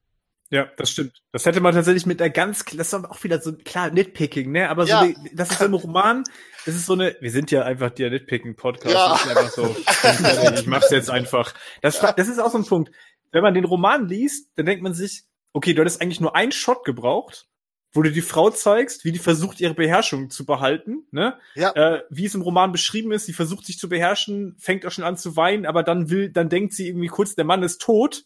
Ja, 0.49 0.67
das 0.77 0.91
stimmt. 0.91 1.23
Das 1.31 1.45
hätte 1.45 1.61
man 1.61 1.73
tatsächlich 1.73 2.05
mit 2.05 2.19
der 2.19 2.29
ganz, 2.29 2.63
das 2.65 2.93
ist 2.93 2.93
auch 2.93 3.23
wieder 3.23 3.41
so 3.41 3.53
klar 3.53 3.89
Nitpicking, 3.89 4.51
ne? 4.51 4.69
Aber 4.69 4.85
so, 4.85 4.89
ja. 4.89 4.99
eine, 5.01 5.15
das 5.33 5.51
ist 5.51 5.59
so 5.59 5.65
ein 5.65 5.73
Roman. 5.73 6.23
Das 6.65 6.75
ist 6.75 6.85
so 6.85 6.93
eine. 6.93 7.15
Wir 7.21 7.31
sind 7.31 7.49
ja 7.49 7.63
einfach 7.63 7.89
der 7.89 8.11
Nitpicking 8.11 8.55
Podcast. 8.55 8.93
Ja. 8.93 9.09
Das 9.09 9.25
ist 9.25 9.29
einfach 9.29 9.49
so. 9.49 10.59
ich 10.61 10.67
mach's 10.67 10.91
jetzt 10.91 11.09
einfach. 11.09 11.53
Das, 11.81 11.99
das 11.99 12.27
ist 12.27 12.39
auch 12.39 12.51
so 12.51 12.59
ein 12.59 12.65
Punkt. 12.65 12.91
Wenn 13.31 13.41
man 13.41 13.55
den 13.55 13.65
Roman 13.65 14.07
liest, 14.07 14.51
dann 14.55 14.67
denkt 14.67 14.83
man 14.83 14.93
sich, 14.93 15.23
okay, 15.53 15.73
du 15.73 15.81
hättest 15.81 16.01
eigentlich 16.01 16.21
nur 16.21 16.35
einen 16.35 16.51
Shot 16.51 16.85
gebraucht, 16.85 17.47
wo 17.91 18.01
du 18.01 18.11
die 18.11 18.21
Frau 18.21 18.49
zeigst, 18.51 19.05
wie 19.05 19.11
die 19.11 19.19
versucht, 19.19 19.59
ihre 19.59 19.73
Beherrschung 19.73 20.29
zu 20.29 20.45
behalten, 20.45 21.07
ne? 21.11 21.39
Ja. 21.55 21.71
Äh, 21.71 22.03
wie 22.09 22.25
es 22.25 22.35
im 22.35 22.41
Roman 22.41 22.71
beschrieben 22.71 23.11
ist, 23.11 23.25
sie 23.25 23.33
versucht 23.33 23.65
sich 23.65 23.79
zu 23.79 23.89
beherrschen, 23.89 24.55
fängt 24.59 24.85
auch 24.85 24.91
schon 24.91 25.03
an 25.03 25.17
zu 25.17 25.35
weinen, 25.35 25.65
aber 25.65 25.81
dann 25.81 26.09
will, 26.11 26.29
dann 26.29 26.49
denkt 26.49 26.73
sie 26.73 26.87
irgendwie 26.87 27.07
kurz, 27.07 27.35
der 27.35 27.45
Mann 27.45 27.63
ist 27.63 27.81
tot 27.81 28.25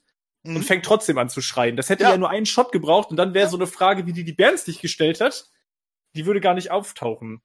mhm. 0.50 0.58
und 0.58 0.64
fängt 0.64 0.86
trotzdem 0.86 1.18
an 1.18 1.30
zu 1.30 1.42
schreien. 1.42 1.76
Das 1.76 1.90
hätte 1.90 2.04
ja, 2.04 2.12
ja 2.12 2.18
nur 2.18 2.30
einen 2.30 2.46
Shot 2.46 2.72
gebraucht 2.72 3.10
und 3.10 3.18
dann 3.18 3.34
wäre 3.34 3.50
so 3.50 3.58
eine 3.58 3.68
Frage, 3.68 4.06
wie 4.06 4.14
die 4.14 4.24
die 4.24 4.34
Bernslich 4.34 4.80
gestellt 4.80 5.22
hat, 5.22 5.46
die 6.16 6.26
würde 6.26 6.42
gar 6.42 6.54
nicht 6.54 6.72
auftauchen. 6.72 7.42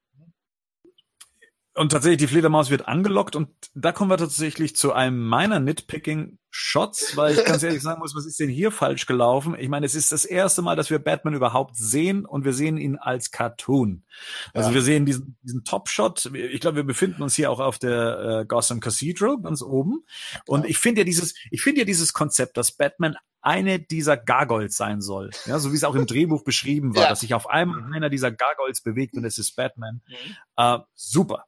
Und 1.75 1.91
tatsächlich, 1.91 2.19
die 2.19 2.27
Fledermaus 2.27 2.69
wird 2.69 2.87
angelockt 2.87 3.35
und 3.35 3.49
da 3.75 3.93
kommen 3.93 4.11
wir 4.11 4.19
tatsächlich 4.19 4.77
zu 4.77 4.93
einem 4.93 5.27
meiner 5.27 5.59
Nitpicking-Shots, 5.59 7.17
weil 7.17 7.35
ich 7.35 7.45
ganz 7.47 7.63
ehrlich 7.63 7.81
sagen 7.81 8.01
muss, 8.01 8.15
was 8.15 8.27
ist 8.27 8.39
denn 8.41 8.51
hier 8.51 8.71
falsch 8.71 9.07
gelaufen? 9.07 9.57
Ich 9.59 9.71
meine, 9.71 9.87
es 9.87 9.95
ist 9.95 10.13
das 10.13 10.27
erste 10.27 10.61
Mal, 10.61 10.77
dass 10.77 10.91
wir 10.91 10.99
Batman 10.99 11.33
überhaupt 11.33 11.75
sehen 11.77 12.27
und 12.27 12.45
wir 12.45 12.53
sehen 12.53 12.77
ihn 12.77 12.97
als 12.97 13.31
Cartoon. 13.31 14.05
Also 14.53 14.69
ja. 14.69 14.75
wir 14.75 14.83
sehen 14.83 15.07
diesen, 15.07 15.39
diesen 15.43 15.65
Top-Shot. 15.65 16.27
Ich 16.35 16.61
glaube, 16.61 16.77
wir 16.77 16.85
befinden 16.85 17.23
uns 17.23 17.35
hier 17.35 17.51
auch 17.51 17.61
auf 17.61 17.79
der 17.79 18.41
äh, 18.43 18.45
Gotham 18.45 18.81
Cathedral 18.81 19.39
ganz 19.41 19.63
oben. 19.63 20.05
Und 20.47 20.65
ja. 20.65 20.69
ich 20.69 20.77
finde 20.77 21.01
ja 21.01 21.05
dieses, 21.07 21.35
ich 21.51 21.63
finde 21.63 21.81
ja 21.81 21.85
dieses 21.87 22.13
Konzept, 22.13 22.59
dass 22.59 22.73
Batman 22.73 23.17
eine 23.41 23.81
dieser 23.81 24.19
Gargoyles 24.19 24.77
sein 24.77 25.01
soll. 25.01 25.31
Ja, 25.47 25.59
so 25.59 25.73
wie 25.73 25.77
es 25.77 25.85
auch 25.85 25.95
im 25.95 26.07
Drehbuch 26.07 26.45
beschrieben 26.45 26.95
war, 26.95 27.05
ja. 27.05 27.09
dass 27.09 27.21
sich 27.21 27.33
auf 27.33 27.49
einmal 27.49 27.81
mhm. 27.81 27.93
einer 27.95 28.11
dieser 28.11 28.31
Gargoyles 28.31 28.83
bewegt 28.83 29.17
und 29.17 29.25
es 29.25 29.39
ist 29.39 29.57
Batman. 29.57 30.03
Mhm. 30.07 30.37
Äh, 30.57 30.79
super. 30.95 31.47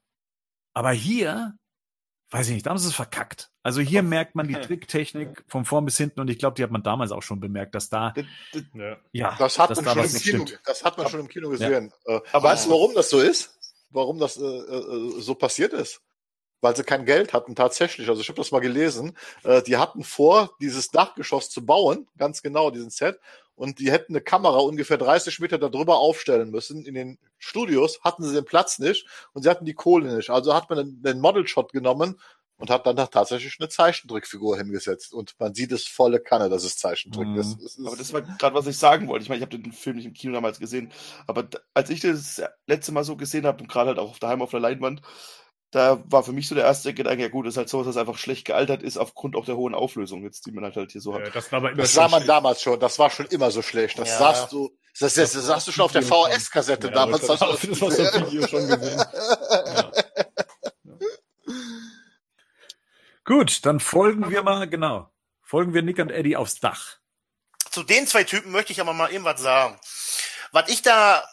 Aber 0.74 0.92
hier, 0.92 1.56
weiß 2.30 2.48
ich 2.48 2.54
nicht, 2.54 2.66
da 2.66 2.70
haben 2.70 2.78
sie 2.78 2.88
es 2.88 2.94
verkackt. 2.94 3.50
Also 3.62 3.80
hier 3.80 4.02
merkt 4.02 4.34
man 4.34 4.46
die 4.46 4.54
Tricktechnik 4.54 5.44
von 5.48 5.64
vorn 5.64 5.86
bis 5.86 5.96
hinten 5.96 6.20
und 6.20 6.28
ich 6.28 6.38
glaube, 6.38 6.54
die 6.56 6.62
hat 6.62 6.70
man 6.70 6.82
damals 6.82 7.12
auch 7.12 7.22
schon 7.22 7.40
bemerkt, 7.40 7.74
dass 7.74 7.88
da 7.88 8.12
ja, 9.12 9.36
das 9.38 9.58
hat 9.58 9.74
man 9.74 9.84
da 9.84 9.94
schon 9.94 10.04
im 10.04 10.20
Kino, 10.20 10.44
das 10.66 10.84
hat 10.84 10.98
man 10.98 11.08
schon 11.08 11.20
im 11.20 11.28
Kino 11.28 11.48
gesehen. 11.48 11.92
Ja. 12.06 12.16
Äh, 12.16 12.20
Aber 12.32 12.48
weißt 12.50 12.66
du, 12.66 12.70
warum 12.70 12.94
das 12.94 13.08
so 13.08 13.20
ist? 13.20 13.58
Warum 13.90 14.18
das 14.18 14.36
äh, 14.36 14.42
äh, 14.42 15.20
so 15.20 15.34
passiert 15.34 15.72
ist? 15.72 16.02
Weil 16.64 16.74
sie 16.74 16.82
kein 16.82 17.04
Geld 17.04 17.34
hatten 17.34 17.54
tatsächlich. 17.54 18.08
Also 18.08 18.22
ich 18.22 18.28
habe 18.28 18.38
das 18.38 18.50
mal 18.50 18.60
gelesen. 18.60 19.14
Äh, 19.42 19.60
die 19.60 19.76
hatten 19.76 20.02
vor, 20.02 20.56
dieses 20.62 20.90
Dachgeschoss 20.90 21.50
zu 21.50 21.66
bauen, 21.66 22.08
ganz 22.16 22.40
genau 22.40 22.70
diesen 22.70 22.88
Set, 22.88 23.20
und 23.54 23.80
die 23.80 23.92
hätten 23.92 24.14
eine 24.14 24.22
Kamera 24.22 24.60
ungefähr 24.60 24.96
30 24.96 25.40
Meter 25.40 25.58
darüber 25.58 25.98
aufstellen 25.98 26.50
müssen. 26.50 26.86
In 26.86 26.94
den 26.94 27.18
Studios 27.36 28.00
hatten 28.00 28.24
sie 28.24 28.32
den 28.32 28.46
Platz 28.46 28.78
nicht 28.78 29.06
und 29.34 29.42
sie 29.42 29.50
hatten 29.50 29.66
die 29.66 29.74
Kohle 29.74 30.16
nicht. 30.16 30.30
Also 30.30 30.54
hat 30.54 30.70
man 30.70 31.02
den 31.02 31.20
Model-Shot 31.20 31.70
genommen 31.70 32.18
und 32.56 32.70
hat 32.70 32.86
dann 32.86 32.96
tatsächlich 32.96 33.56
eine 33.60 33.68
Zeichentrickfigur 33.68 34.56
hingesetzt. 34.56 35.12
Und 35.12 35.34
man 35.38 35.52
sieht 35.52 35.70
es 35.70 35.86
volle 35.86 36.18
Kanne, 36.18 36.48
dass 36.48 36.64
es 36.64 36.78
Zeichentrick 36.78 37.28
mhm. 37.28 37.40
ist. 37.40 37.60
ist. 37.60 37.78
Aber 37.86 37.94
das 37.94 38.14
war 38.14 38.22
gerade, 38.22 38.56
was 38.56 38.66
ich 38.66 38.78
sagen 38.78 39.06
wollte. 39.08 39.22
Ich 39.22 39.28
meine, 39.28 39.38
ich 39.38 39.44
habe 39.44 39.58
den 39.58 39.72
Film 39.72 39.96
nicht 39.96 40.06
im 40.06 40.14
Kino 40.14 40.32
damals 40.32 40.58
gesehen, 40.60 40.92
aber 41.26 41.46
als 41.74 41.90
ich 41.90 42.00
das 42.00 42.42
letzte 42.66 42.92
Mal 42.92 43.04
so 43.04 43.16
gesehen 43.16 43.44
habe 43.44 43.62
und 43.62 43.68
gerade 43.68 43.88
halt 43.88 43.98
auch 43.98 44.18
daheim 44.18 44.40
auf 44.40 44.50
der 44.50 44.60
Leinwand, 44.60 45.02
da 45.74 46.00
war 46.06 46.22
für 46.22 46.32
mich 46.32 46.46
so 46.46 46.54
der 46.54 46.62
erste 46.62 46.94
Gedanke, 46.94 47.22
ja 47.22 47.28
gut, 47.28 47.48
ist 47.48 47.56
halt 47.56 47.68
so, 47.68 47.82
dass 47.82 47.96
einfach 47.96 48.16
schlecht 48.16 48.44
gealtert 48.44 48.84
ist 48.84 48.96
aufgrund 48.96 49.34
auch 49.34 49.44
der 49.44 49.56
hohen 49.56 49.74
Auflösung 49.74 50.22
jetzt, 50.22 50.46
die 50.46 50.52
man 50.52 50.62
halt, 50.62 50.76
halt 50.76 50.92
hier 50.92 51.00
so 51.00 51.14
hat. 51.14 51.22
Ja, 51.22 51.30
das 51.30 51.50
war, 51.50 51.58
aber 51.58 51.72
immer 51.72 51.82
das 51.82 51.92
sah 51.92 52.02
man 52.02 52.20
schlecht. 52.20 52.28
damals 52.28 52.62
schon, 52.62 52.78
das 52.78 52.96
war 53.00 53.10
schon 53.10 53.26
immer 53.26 53.50
so 53.50 53.60
schlecht. 53.60 53.98
Das 53.98 54.10
ja. 54.10 54.18
sahst 54.18 54.52
du, 54.52 54.70
das, 55.00 55.14
das, 55.14 55.32
das 55.32 55.44
sahst 55.44 55.66
du 55.66 55.72
schon 55.72 55.86
auf 55.86 55.92
der 55.92 56.04
VHS-Kassette 56.04 56.86
ja, 56.86 56.92
damals. 56.92 57.26
Das, 57.26 57.40
das, 57.40 57.60
das 57.60 57.80
hast 57.80 57.80
du 57.80 57.86
auf 57.86 58.32
Video 58.32 58.46
schon 58.46 58.68
gesehen. 58.68 58.98
Ja. 58.98 59.92
Gut, 63.24 63.66
dann 63.66 63.80
folgen 63.80 64.30
wir 64.30 64.44
mal, 64.44 64.68
genau, 64.68 65.10
folgen 65.42 65.74
wir 65.74 65.82
Nick 65.82 65.98
und 65.98 66.10
Eddie 66.10 66.36
aufs 66.36 66.60
Dach. 66.60 66.98
Zu 67.72 67.82
den 67.82 68.06
zwei 68.06 68.22
Typen 68.22 68.52
möchte 68.52 68.70
ich 68.70 68.80
aber 68.80 68.92
mal 68.92 69.10
irgendwas 69.10 69.40
sagen. 69.40 69.76
Was 70.52 70.68
ich 70.68 70.82
da, 70.82 71.24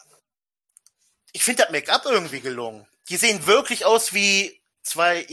ich 1.32 1.44
finde 1.44 1.62
das 1.62 1.70
Make-up 1.70 2.04
irgendwie 2.06 2.40
gelungen 2.40 2.88
die 3.08 3.16
sehen 3.16 3.46
wirklich 3.46 3.84
aus 3.84 4.12
wie 4.12 4.62
zwei 4.82 5.26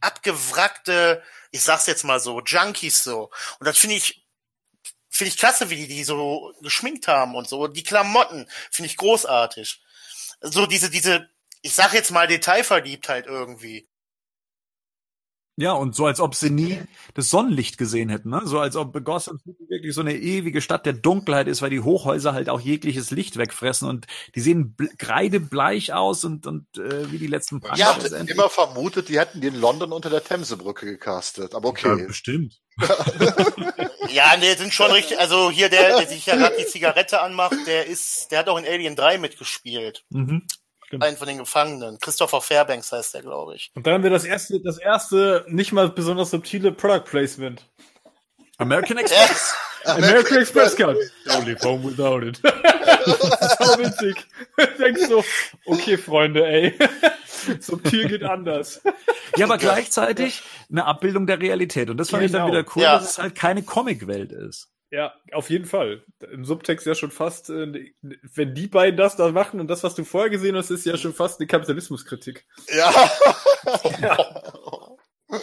abgewrackte, 0.00 1.22
ich 1.50 1.62
sag's 1.62 1.86
jetzt 1.86 2.04
mal 2.04 2.20
so, 2.20 2.40
Junkies 2.40 3.02
so. 3.02 3.30
Und 3.58 3.66
das 3.66 3.78
finde 3.78 3.96
ich 3.96 4.24
Finde 5.14 5.28
ich 5.28 5.38
klasse, 5.38 5.70
wie 5.70 5.76
die 5.76 5.86
die 5.86 6.02
so 6.02 6.52
geschminkt 6.60 7.06
haben 7.06 7.36
und 7.36 7.48
so. 7.48 7.68
Die 7.68 7.84
Klamotten 7.84 8.48
finde 8.72 8.90
ich 8.90 8.96
großartig. 8.96 9.80
So 10.40 10.66
diese, 10.66 10.90
diese, 10.90 11.30
ich 11.62 11.72
sag 11.72 11.92
jetzt 11.94 12.10
mal 12.10 12.26
Detailverliebtheit 12.26 13.26
irgendwie. 13.26 13.88
Ja, 15.56 15.72
und 15.72 15.94
so 15.94 16.06
als 16.06 16.18
ob 16.18 16.34
sie 16.34 16.50
nie 16.50 16.80
das 17.14 17.30
Sonnenlicht 17.30 17.78
gesehen 17.78 18.08
hätten, 18.08 18.30
ne? 18.30 18.42
So 18.44 18.58
als 18.58 18.74
ob 18.74 18.92
Gotham 19.04 19.38
City 19.38 19.64
wirklich 19.68 19.94
so 19.94 20.00
eine 20.00 20.16
ewige 20.16 20.60
Stadt 20.60 20.84
der 20.84 20.94
Dunkelheit 20.94 21.46
ist, 21.46 21.62
weil 21.62 21.70
die 21.70 21.80
Hochhäuser 21.80 22.32
halt 22.32 22.48
auch 22.48 22.60
jegliches 22.60 23.12
Licht 23.12 23.36
wegfressen 23.36 23.88
und 23.88 24.06
die 24.34 24.40
sehen 24.40 24.76
kreidebleich 24.98 25.92
aus 25.92 26.24
und, 26.24 26.48
und 26.48 26.66
äh, 26.76 27.12
wie 27.12 27.18
die 27.18 27.28
letzten 27.28 27.60
Punks. 27.60 27.78
Ja, 27.78 27.96
ich 27.96 28.12
habe 28.12 28.30
immer 28.30 28.50
vermutet, 28.50 29.08
die 29.08 29.18
hätten 29.18 29.40
die 29.40 29.46
in 29.46 29.60
London 29.60 29.92
unter 29.92 30.10
der 30.10 30.24
Themsebrücke 30.24 30.86
gecastet, 30.86 31.54
aber 31.54 31.68
okay. 31.68 32.00
Ja, 32.00 32.06
bestimmt. 32.06 32.60
ja, 34.10 34.36
die 34.36 34.58
sind 34.58 34.74
schon 34.74 34.90
richtig, 34.90 35.20
also 35.20 35.52
hier 35.52 35.68
der, 35.68 35.98
der 35.98 36.08
sich 36.08 36.26
ja 36.26 36.34
gerade 36.34 36.56
die 36.58 36.66
Zigarette 36.66 37.20
anmacht, 37.20 37.56
der 37.66 37.86
ist, 37.86 38.32
der 38.32 38.40
hat 38.40 38.48
auch 38.48 38.58
in 38.58 38.66
Alien 38.66 38.96
3 38.96 39.18
mitgespielt. 39.18 40.04
Mhm. 40.10 40.46
Stimmt. 40.94 41.04
Einen 41.04 41.16
von 41.16 41.26
den 41.26 41.38
Gefangenen. 41.38 41.98
Christopher 41.98 42.40
Fairbanks 42.40 42.92
heißt 42.92 43.14
der, 43.14 43.22
glaube 43.22 43.56
ich. 43.56 43.72
Und 43.74 43.84
dann 43.84 43.94
haben 43.94 44.02
wir 44.04 44.10
das 44.10 44.24
erste, 44.24 44.60
das 44.60 44.78
erste 44.78 45.44
nicht 45.48 45.72
mal 45.72 45.88
besonders 45.88 46.30
subtile 46.30 46.70
Product 46.70 47.04
Placement. 47.04 47.66
American 48.58 48.98
Express. 48.98 49.54
American 49.86 50.38
Express 50.38 50.76
Card. 50.76 50.96
Don't 51.26 51.46
leave 51.46 51.60
home 51.64 51.84
without 51.84 52.24
it. 52.24 52.36
so 52.36 53.78
witzig. 53.78 54.24
Denkst 54.78 55.08
du, 55.08 55.24
okay, 55.66 55.98
Freunde, 55.98 56.46
ey. 56.46 56.78
Subtil 57.60 58.06
geht 58.06 58.22
anders. 58.22 58.80
Ja, 59.36 59.46
aber 59.46 59.58
gleichzeitig 59.58 60.42
eine 60.70 60.84
Abbildung 60.84 61.26
der 61.26 61.40
Realität. 61.40 61.90
Und 61.90 61.96
das 61.96 62.10
fand 62.10 62.22
genau. 62.22 62.26
ich 62.26 62.32
dann 62.32 62.46
genau. 62.46 62.60
wieder 62.60 62.72
cool, 62.76 62.82
ja. 62.82 62.98
dass 62.98 63.10
es 63.10 63.18
halt 63.18 63.34
keine 63.34 63.64
Comicwelt 63.64 64.30
ist. 64.30 64.70
Ja, 64.94 65.12
auf 65.32 65.50
jeden 65.50 65.64
Fall. 65.64 66.04
Im 66.30 66.44
Subtext 66.44 66.86
ja 66.86 66.94
schon 66.94 67.10
fast, 67.10 67.50
äh, 67.50 67.90
wenn 68.00 68.54
die 68.54 68.68
beiden 68.68 68.96
das 68.96 69.16
da 69.16 69.32
machen 69.32 69.58
und 69.58 69.66
das, 69.66 69.82
was 69.82 69.96
du 69.96 70.04
vorher 70.04 70.30
gesehen 70.30 70.54
hast, 70.54 70.70
ist 70.70 70.86
ja 70.86 70.96
schon 70.96 71.12
fast 71.12 71.40
eine 71.40 71.48
Kapitalismuskritik. 71.48 72.46
Ja. 72.68 72.94
ja. 74.00 74.96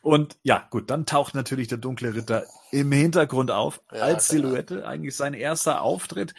Und 0.00 0.38
ja, 0.42 0.66
gut, 0.70 0.90
dann 0.90 1.06
taucht 1.06 1.34
natürlich 1.34 1.68
der 1.68 1.78
dunkle 1.78 2.14
Ritter 2.14 2.44
im 2.72 2.90
Hintergrund 2.90 3.50
auf, 3.50 3.82
ja, 3.92 4.00
als 4.00 4.28
Silhouette, 4.28 4.80
ja. 4.80 4.86
eigentlich 4.86 5.14
sein 5.14 5.34
erster 5.34 5.82
Auftritt. 5.82 6.34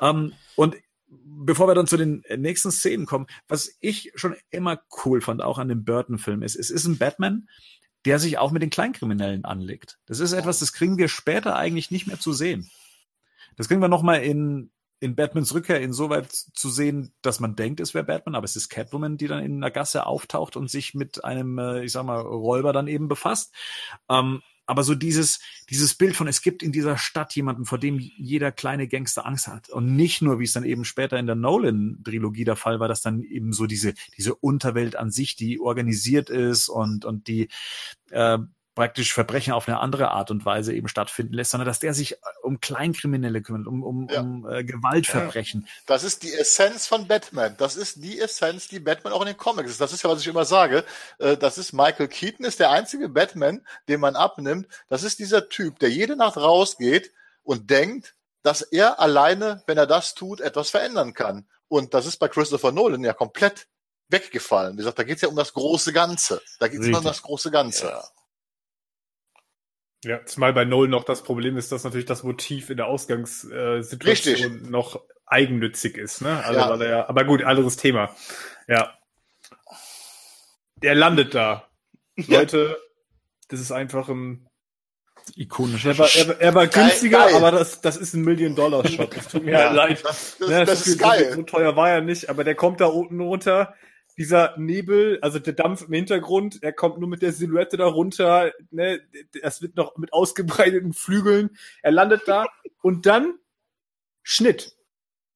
Ähm, 0.00 0.32
und 0.56 0.76
bevor 1.06 1.68
wir 1.68 1.74
dann 1.74 1.86
zu 1.86 1.98
den 1.98 2.24
nächsten 2.36 2.70
Szenen 2.70 3.04
kommen, 3.04 3.26
was 3.48 3.76
ich 3.80 4.12
schon 4.14 4.34
immer 4.50 4.80
cool 5.04 5.20
fand, 5.20 5.42
auch 5.42 5.58
an 5.58 5.68
dem 5.68 5.84
Burton-Film, 5.84 6.42
ist, 6.42 6.56
es 6.56 6.70
ist 6.70 6.86
ein 6.86 6.96
Batman, 6.98 7.48
der 8.04 8.18
sich 8.18 8.38
auch 8.38 8.50
mit 8.50 8.62
den 8.62 8.70
Kleinkriminellen 8.70 9.44
anlegt. 9.44 9.98
Das 10.06 10.20
ist 10.20 10.32
etwas, 10.32 10.58
das 10.58 10.72
kriegen 10.72 10.98
wir 10.98 11.08
später 11.08 11.56
eigentlich 11.56 11.90
nicht 11.90 12.06
mehr 12.06 12.18
zu 12.18 12.32
sehen. 12.32 12.70
Das 13.56 13.68
kriegen 13.68 13.82
wir 13.82 13.88
nochmal 13.88 14.22
in, 14.22 14.70
in 15.00 15.16
Batmans 15.16 15.54
Rückkehr 15.54 15.80
insoweit 15.80 16.32
zu 16.32 16.70
sehen, 16.70 17.12
dass 17.22 17.40
man 17.40 17.56
denkt, 17.56 17.80
es 17.80 17.94
wäre 17.94 18.04
Batman, 18.04 18.34
aber 18.34 18.44
es 18.44 18.56
ist 18.56 18.68
Catwoman, 18.68 19.16
die 19.16 19.26
dann 19.26 19.44
in 19.44 19.60
der 19.60 19.70
Gasse 19.70 20.06
auftaucht 20.06 20.56
und 20.56 20.70
sich 20.70 20.94
mit 20.94 21.24
einem, 21.24 21.58
äh, 21.58 21.84
ich 21.84 21.92
sag 21.92 22.04
mal, 22.04 22.20
Räuber 22.20 22.72
dann 22.72 22.88
eben 22.88 23.08
befasst. 23.08 23.54
Ähm, 24.08 24.42
aber 24.70 24.84
so 24.84 24.94
dieses, 24.94 25.40
dieses 25.68 25.94
Bild 25.94 26.14
von, 26.14 26.28
es 26.28 26.42
gibt 26.42 26.62
in 26.62 26.70
dieser 26.70 26.96
Stadt 26.96 27.34
jemanden, 27.34 27.64
vor 27.64 27.76
dem 27.76 27.98
jeder 27.98 28.52
kleine 28.52 28.86
Gangster 28.86 29.26
Angst 29.26 29.48
hat. 29.48 29.68
Und 29.68 29.96
nicht 29.96 30.22
nur, 30.22 30.38
wie 30.38 30.44
es 30.44 30.52
dann 30.52 30.62
eben 30.62 30.84
später 30.84 31.18
in 31.18 31.26
der 31.26 31.34
Nolan-Trilogie 31.34 32.44
der 32.44 32.54
Fall 32.54 32.78
war, 32.78 32.86
dass 32.86 33.02
dann 33.02 33.24
eben 33.24 33.52
so 33.52 33.66
diese, 33.66 33.94
diese 34.16 34.36
Unterwelt 34.36 34.94
an 34.94 35.10
sich, 35.10 35.34
die 35.34 35.58
organisiert 35.58 36.30
ist 36.30 36.68
und, 36.68 37.04
und 37.04 37.26
die, 37.26 37.48
äh, 38.10 38.38
praktisch 38.80 39.12
Verbrechen 39.12 39.52
auf 39.52 39.68
eine 39.68 39.78
andere 39.78 40.10
Art 40.10 40.30
und 40.30 40.46
Weise 40.46 40.72
eben 40.72 40.88
stattfinden 40.88 41.34
lässt, 41.34 41.50
sondern 41.50 41.66
dass 41.66 41.80
der 41.80 41.92
sich 41.92 42.12
äh, 42.12 42.16
um 42.42 42.60
Kleinkriminelle 42.60 43.42
kümmert, 43.42 43.66
um, 43.66 43.82
um, 43.82 44.08
ja. 44.08 44.22
um 44.22 44.48
äh, 44.48 44.64
Gewaltverbrechen. 44.64 45.68
Das 45.84 46.02
ist 46.02 46.22
die 46.22 46.32
Essenz 46.32 46.86
von 46.86 47.06
Batman. 47.06 47.54
Das 47.58 47.76
ist 47.76 48.02
die 48.02 48.18
Essenz, 48.18 48.68
die 48.68 48.80
Batman 48.80 49.12
auch 49.12 49.20
in 49.20 49.26
den 49.26 49.36
Comics 49.36 49.72
ist. 49.72 49.82
Das 49.82 49.92
ist 49.92 50.02
ja, 50.02 50.08
was 50.08 50.22
ich 50.22 50.28
immer 50.28 50.46
sage. 50.46 50.82
Äh, 51.18 51.36
das 51.36 51.58
ist 51.58 51.74
Michael 51.74 52.08
Keaton, 52.08 52.46
ist 52.46 52.58
der 52.58 52.70
einzige 52.70 53.10
Batman, 53.10 53.60
den 53.86 54.00
man 54.00 54.16
abnimmt. 54.16 54.66
Das 54.88 55.02
ist 55.02 55.18
dieser 55.18 55.50
Typ, 55.50 55.78
der 55.80 55.90
jede 55.90 56.16
Nacht 56.16 56.38
rausgeht 56.38 57.12
und 57.42 57.68
denkt, 57.68 58.14
dass 58.42 58.62
er 58.62 58.98
alleine, 58.98 59.62
wenn 59.66 59.76
er 59.76 59.86
das 59.86 60.14
tut, 60.14 60.40
etwas 60.40 60.70
verändern 60.70 61.12
kann. 61.12 61.46
Und 61.68 61.92
das 61.92 62.06
ist 62.06 62.16
bei 62.16 62.28
Christopher 62.28 62.72
Nolan 62.72 63.04
ja 63.04 63.12
komplett 63.12 63.66
weggefallen. 64.08 64.72
Wie 64.72 64.78
gesagt, 64.78 64.98
da 64.98 65.02
geht 65.02 65.16
es 65.16 65.20
ja 65.22 65.28
um 65.28 65.36
das 65.36 65.52
große 65.52 65.92
Ganze. 65.92 66.40
Da 66.58 66.68
geht 66.68 66.80
es 66.80 66.86
immer 66.86 66.98
um 66.98 67.04
das 67.04 67.20
große 67.20 67.50
Ganze. 67.50 67.88
Ja. 67.88 68.02
Ja, 70.04 70.24
zumal 70.24 70.54
bei 70.54 70.64
Nolan 70.64 70.90
noch 70.90 71.04
das 71.04 71.22
Problem 71.22 71.58
ist, 71.58 71.72
dass 71.72 71.84
natürlich 71.84 72.06
das 72.06 72.22
Motiv 72.22 72.70
in 72.70 72.78
der 72.78 72.86
Ausgangssituation 72.86 74.70
noch 74.70 75.02
eigennützig 75.26 75.98
ist, 75.98 76.22
ne? 76.22 76.42
Also, 76.44 76.82
ja. 76.82 76.90
Er, 76.90 77.08
aber 77.08 77.24
gut, 77.24 77.42
anderes 77.42 77.76
Thema. 77.76 78.14
Ja. 78.66 78.94
Der 80.76 80.94
landet 80.94 81.34
da. 81.34 81.68
Leute, 82.16 82.78
das 83.48 83.60
ist 83.60 83.72
einfach 83.72 84.08
ein 84.08 84.46
ikonischer 85.36 85.90
er 85.90 85.98
war, 85.98 86.08
er, 86.16 86.40
er 86.40 86.54
war 86.54 86.66
günstiger, 86.66 87.18
geil. 87.18 87.34
aber 87.34 87.50
das, 87.52 87.80
das 87.82 87.96
ist 87.96 88.14
ein 88.14 88.22
Million-Dollar-Shot. 88.22 89.16
Das 89.16 89.28
tut 89.32 89.44
mir 89.44 89.52
ja, 89.52 89.70
leid. 89.70 90.02
Das, 90.02 90.38
das, 90.38 90.50
ja, 90.50 90.60
das, 90.60 90.78
das 90.80 90.86
ist 90.88 90.98
geil. 90.98 91.32
So 91.34 91.42
teuer 91.42 91.76
war 91.76 91.90
er 91.90 92.00
nicht, 92.00 92.30
aber 92.30 92.42
der 92.42 92.54
kommt 92.54 92.80
da 92.80 92.86
unten 92.86 93.20
runter 93.20 93.74
dieser 94.20 94.54
Nebel, 94.58 95.18
also 95.22 95.38
der 95.38 95.54
Dampf 95.54 95.80
im 95.88 95.94
Hintergrund, 95.94 96.62
er 96.62 96.74
kommt 96.74 96.98
nur 96.98 97.08
mit 97.08 97.22
der 97.22 97.32
Silhouette 97.32 97.78
da 97.78 97.86
runter, 97.86 98.52
ne, 98.70 99.00
es 99.40 99.62
wird 99.62 99.76
noch 99.76 99.96
mit 99.96 100.12
ausgebreiteten 100.12 100.92
Flügeln, 100.92 101.56
er 101.80 101.90
landet 101.90 102.24
da 102.26 102.46
und 102.82 103.06
dann 103.06 103.38
Schnitt. 104.22 104.76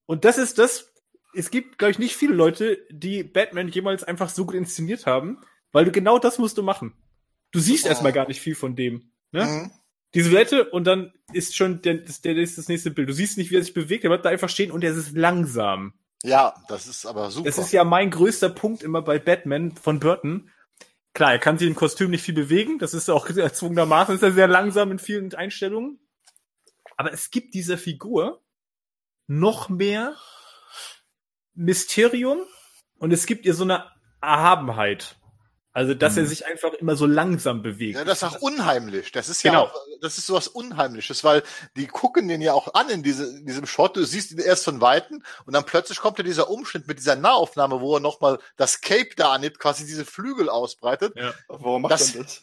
Und 0.05 0.23
das 0.23 0.37
ist 0.37 0.59
das, 0.59 0.93
es 1.33 1.49
gibt, 1.49 1.79
glaube 1.79 1.93
ich, 1.93 1.99
nicht 1.99 2.15
viele 2.15 2.35
Leute, 2.35 2.77
die 2.91 3.23
Batman 3.23 3.69
jemals 3.69 4.03
einfach 4.03 4.29
so 4.29 4.45
gut 4.45 4.53
inszeniert 4.53 5.07
haben, 5.07 5.39
weil 5.71 5.85
du 5.85 5.91
genau 5.91 6.19
das 6.19 6.37
musst 6.37 6.59
du 6.59 6.61
machen. 6.61 6.93
Du 7.49 7.59
siehst 7.59 7.85
oh. 7.85 7.89
erstmal 7.89 8.13
gar 8.13 8.27
nicht 8.27 8.39
viel 8.39 8.53
von 8.53 8.75
dem. 8.75 9.09
Ne? 9.31 9.45
Mhm. 9.45 9.71
Die 10.13 10.21
Silhouette 10.21 10.69
und 10.69 10.85
dann 10.85 11.11
ist 11.33 11.55
schon 11.55 11.81
der, 11.81 11.95
das, 11.95 12.21
der, 12.21 12.35
das, 12.35 12.53
das 12.53 12.67
nächste 12.67 12.91
Bild. 12.91 13.09
Du 13.09 13.13
siehst 13.13 13.39
nicht, 13.39 13.49
wie 13.49 13.55
er 13.55 13.63
sich 13.63 13.73
bewegt, 13.73 14.03
er 14.03 14.11
bleibt 14.11 14.25
da 14.25 14.29
einfach 14.29 14.49
stehen 14.49 14.69
und 14.69 14.83
er 14.83 14.91
ist 14.91 15.17
langsam. 15.17 15.95
Ja, 16.23 16.55
das 16.67 16.87
ist 16.87 17.05
aber 17.05 17.29
super. 17.31 17.45
Das 17.45 17.57
ist 17.57 17.71
ja 17.71 17.83
mein 17.83 18.09
größter 18.09 18.49
Punkt 18.49 18.83
immer 18.83 19.01
bei 19.01 19.19
Batman 19.19 19.75
von 19.75 19.99
Burton. 19.99 20.49
Klar, 21.13 21.33
er 21.33 21.39
kann 21.39 21.57
sich 21.57 21.67
im 21.67 21.75
Kostüm 21.75 22.11
nicht 22.11 22.23
viel 22.23 22.33
bewegen. 22.33 22.79
Das 22.79 22.93
ist 22.93 23.09
auch 23.09 23.29
erzwungenermaßen, 23.35 24.15
ist 24.15 24.23
er 24.23 24.31
sehr 24.31 24.47
langsam 24.47 24.91
in 24.91 24.99
vielen 24.99 25.33
Einstellungen. 25.33 25.99
Aber 26.97 27.13
es 27.13 27.29
gibt 27.31 27.53
dieser 27.53 27.77
Figur 27.77 28.41
noch 29.27 29.69
mehr 29.69 30.15
Mysterium 31.53 32.39
und 32.97 33.11
es 33.11 33.25
gibt 33.25 33.45
ihr 33.45 33.53
so 33.53 33.63
eine 33.63 33.85
Erhabenheit. 34.21 35.17
Also, 35.75 35.93
dass 35.93 36.13
mhm. 36.13 36.19
er 36.19 36.25
sich 36.27 36.45
einfach 36.45 36.71
immer 36.75 36.95
so 36.95 37.05
langsam 37.05 37.61
bewegt. 37.61 37.97
Ja, 37.97 38.05
das 38.05 38.19
ist 38.19 38.23
auch 38.23 38.39
unheimlich. 38.39 39.11
Das 39.11 39.27
ist 39.27 39.43
genau. 39.43 39.65
ja 39.65 39.69
auch, 39.71 39.75
das 39.99 40.17
ist 40.17 40.25
sowas 40.25 40.47
Unheimliches, 40.47 41.25
weil 41.25 41.43
die 41.75 41.87
gucken 41.87 42.29
den 42.29 42.39
ja 42.39 42.53
auch 42.53 42.75
an 42.75 42.87
in, 42.87 43.03
diese, 43.03 43.25
in 43.25 43.45
diesem 43.45 43.65
Shot. 43.65 43.97
Du 43.97 44.05
siehst 44.05 44.31
ihn 44.31 44.39
erst 44.39 44.63
von 44.63 44.79
Weitem 44.79 45.21
und 45.45 45.53
dann 45.53 45.65
plötzlich 45.65 45.99
kommt 45.99 46.17
ja 46.17 46.23
dieser 46.23 46.49
Umschnitt 46.49 46.87
mit 46.87 46.97
dieser 46.97 47.17
Nahaufnahme, 47.17 47.81
wo 47.81 47.97
er 47.97 47.99
nochmal 47.99 48.39
das 48.55 48.79
Cape 48.79 49.09
da 49.17 49.33
annimmt, 49.33 49.59
quasi 49.59 49.85
diese 49.85 50.05
Flügel 50.05 50.47
ausbreitet. 50.47 51.13
Ja. 51.17 51.33
Warum 51.49 51.81
macht 51.81 51.91
das, 51.91 52.13
das? 52.13 52.41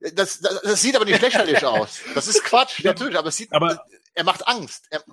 Das, 0.00 0.40
das? 0.40 0.60
Das 0.62 0.82
sieht 0.82 0.96
aber 0.96 1.04
nicht 1.04 1.22
lächerlich 1.22 1.64
aus. 1.64 2.00
Das 2.16 2.26
ist 2.26 2.42
Quatsch, 2.42 2.82
natürlich, 2.82 3.16
aber 3.16 3.28
es 3.28 3.36
sieht, 3.36 3.52
aber 3.52 3.80
er 4.12 4.24
macht 4.24 4.44
Angst. 4.48 4.86
Er, 4.90 5.04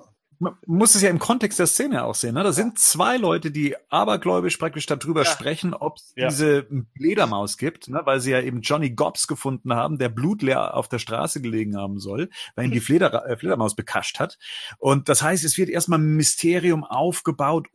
man 0.44 0.58
muss 0.66 0.96
es 0.96 1.02
ja 1.02 1.10
im 1.10 1.20
Kontext 1.20 1.60
der 1.60 1.68
Szene 1.68 2.04
auch 2.04 2.16
sehen. 2.16 2.36
Ne? 2.36 2.44
Da 2.44 2.52
sind 2.52 2.78
zwei 2.78 3.18
Leute, 3.18 3.52
die 3.52 3.76
abergläubisch 3.90 4.58
praktisch 4.58 4.86
darüber 4.86 5.24
ja. 5.24 5.30
sprechen, 5.30 5.74
ob 5.74 5.98
es 5.98 6.14
ja. 6.16 6.28
diese 6.28 6.68
Fledermaus 6.96 7.58
gibt, 7.58 7.90
ne? 7.90 8.02
weil 8.04 8.20
sie 8.20 8.32
ja 8.32 8.42
eben 8.42 8.62
Johnny 8.62 8.92
Gobbs 8.92 9.28
gefunden 9.28 9.74
haben, 9.74 9.98
der 9.98 10.10
blutleer 10.10 10.76
auf 10.76 10.88
der 10.88 11.00
Straße 11.00 11.42
gelegen 11.42 11.78
haben 11.78 12.00
soll, 12.00 12.30
weil 12.56 12.66
ihn 12.66 12.72
die 12.72 12.80
Fleder, 12.80 13.26
äh, 13.28 13.38
Fledermaus 13.38 13.76
bekascht 13.76 14.20
hat. 14.20 14.38
Und 14.78 15.10
das 15.10 15.24
heißt, 15.24 15.44
es 15.44 15.58
wird 15.58 15.70
erstmal 15.70 16.00
ein 16.00 16.16
Mysterium 16.16 16.84
aufgebaut 16.84 17.68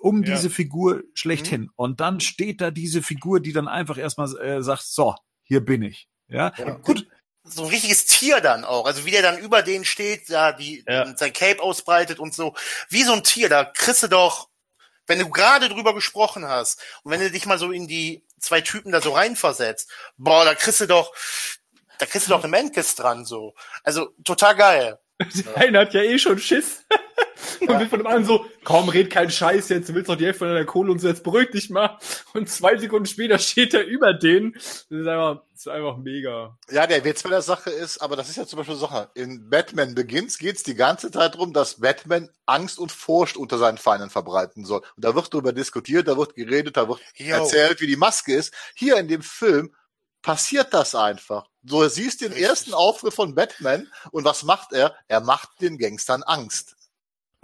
um 0.00 0.22
diese 0.22 0.50
Figur 0.50 1.02
schlechthin. 1.14 1.62
Mhm. 1.62 1.70
Und 1.76 2.00
dann 2.00 2.20
steht 2.20 2.60
da 2.60 2.70
diese 2.70 3.02
Figur, 3.02 3.40
die 3.40 3.52
dann 3.52 3.68
einfach 3.68 3.98
erstmal 3.98 4.34
äh, 4.38 4.62
sagt, 4.62 4.82
so, 4.82 5.14
hier 5.42 5.64
bin 5.64 5.82
ich. 5.82 6.08
Ja, 6.28 6.52
ja. 6.56 6.76
gut 6.76 7.06
so 7.44 7.64
ein 7.64 7.68
richtiges 7.68 8.06
Tier 8.06 8.40
dann 8.40 8.64
auch. 8.64 8.86
Also 8.86 9.04
wie 9.04 9.10
der 9.10 9.22
dann 9.22 9.38
über 9.38 9.62
denen 9.62 9.84
steht, 9.84 10.30
da 10.30 10.52
die 10.52 10.82
ja. 10.88 11.14
sein 11.16 11.32
Cape 11.32 11.62
ausbreitet 11.62 12.18
und 12.18 12.34
so. 12.34 12.54
Wie 12.88 13.02
so 13.02 13.12
ein 13.12 13.22
Tier, 13.22 13.48
da 13.48 13.64
kriegst 13.64 14.02
du 14.02 14.08
doch, 14.08 14.48
wenn 15.06 15.18
du 15.18 15.28
gerade 15.28 15.68
drüber 15.68 15.94
gesprochen 15.94 16.48
hast 16.48 16.80
und 17.02 17.12
wenn 17.12 17.20
du 17.20 17.30
dich 17.30 17.44
mal 17.44 17.58
so 17.58 17.70
in 17.70 17.86
die 17.86 18.24
zwei 18.38 18.62
Typen 18.62 18.92
da 18.92 19.00
so 19.00 19.12
reinversetzt, 19.12 19.90
boah, 20.16 20.44
da 20.44 20.54
kriegst 20.54 20.80
du 20.80 20.86
doch, 20.86 21.14
da 21.98 22.06
kriegst 22.06 22.26
du 22.26 22.30
doch 22.30 22.42
eine 22.42 22.50
Menkes 22.50 22.94
dran 22.94 23.26
so. 23.26 23.54
Also 23.82 24.10
total 24.24 24.56
geil. 24.56 24.98
Der 25.20 25.56
eine 25.58 25.78
hat 25.80 25.94
ja 25.94 26.02
eh 26.02 26.18
schon 26.18 26.38
Schiss. 26.38 26.84
Man 27.66 27.80
will 27.80 27.88
von 27.88 27.98
dem 27.98 28.06
anderen 28.06 28.24
so, 28.24 28.46
komm, 28.64 28.88
red 28.88 29.10
keinen 29.10 29.30
Scheiß 29.30 29.68
jetzt, 29.68 29.88
du 29.88 29.94
willst 29.94 30.08
doch 30.08 30.16
die 30.16 30.26
Hälfte 30.26 30.40
von 30.40 30.48
deiner 30.48 30.64
Kohle 30.64 30.92
und 30.92 31.00
so, 31.00 31.08
jetzt 31.08 31.24
beruhig 31.24 31.50
dich 31.50 31.70
mal. 31.70 31.98
Und 32.32 32.48
zwei 32.48 32.76
Sekunden 32.76 33.06
später 33.06 33.38
steht 33.38 33.74
er 33.74 33.84
über 33.84 34.12
den. 34.14 34.52
Das 34.52 34.84
ist 34.88 35.06
einfach, 35.06 35.42
das 35.52 35.60
ist 35.60 35.68
einfach 35.68 35.96
mega. 35.98 36.56
Ja, 36.70 36.86
der 36.86 37.04
Witz 37.04 37.22
bei 37.22 37.30
der 37.30 37.42
Sache 37.42 37.70
ist, 37.70 37.98
aber 37.98 38.16
das 38.16 38.28
ist 38.28 38.36
ja 38.36 38.46
zum 38.46 38.58
Beispiel 38.58 38.76
so 38.76 38.86
Sache. 38.86 39.10
In 39.14 39.48
Batman 39.48 39.94
Begins 39.94 40.38
geht's 40.38 40.62
die 40.62 40.74
ganze 40.74 41.10
Zeit 41.10 41.34
darum, 41.34 41.52
dass 41.52 41.80
Batman 41.80 42.28
Angst 42.46 42.78
und 42.78 42.92
Furcht 42.92 43.36
unter 43.36 43.58
seinen 43.58 43.78
Feinden 43.78 44.10
verbreiten 44.10 44.64
soll. 44.64 44.80
Und 44.96 45.04
da 45.04 45.14
wird 45.14 45.32
darüber 45.32 45.52
diskutiert, 45.52 46.08
da 46.08 46.16
wird 46.16 46.34
geredet, 46.34 46.76
da 46.76 46.88
wird 46.88 47.00
Jo. 47.16 47.36
erzählt, 47.36 47.80
wie 47.80 47.86
die 47.86 47.96
Maske 47.96 48.34
ist. 48.34 48.52
Hier 48.74 48.96
in 48.96 49.08
dem 49.08 49.22
Film 49.22 49.74
passiert 50.22 50.72
das 50.72 50.94
einfach. 50.94 51.46
So, 51.62 51.82
du 51.82 51.88
siehst 51.88 52.20
den 52.20 52.32
ersten 52.32 52.74
Auftritt 52.74 53.14
von 53.14 53.34
Batman 53.34 53.88
und 54.10 54.24
was 54.24 54.42
macht 54.42 54.72
er? 54.72 54.94
Er 55.06 55.20
macht 55.20 55.48
den 55.60 55.78
Gangstern 55.78 56.22
Angst. 56.22 56.73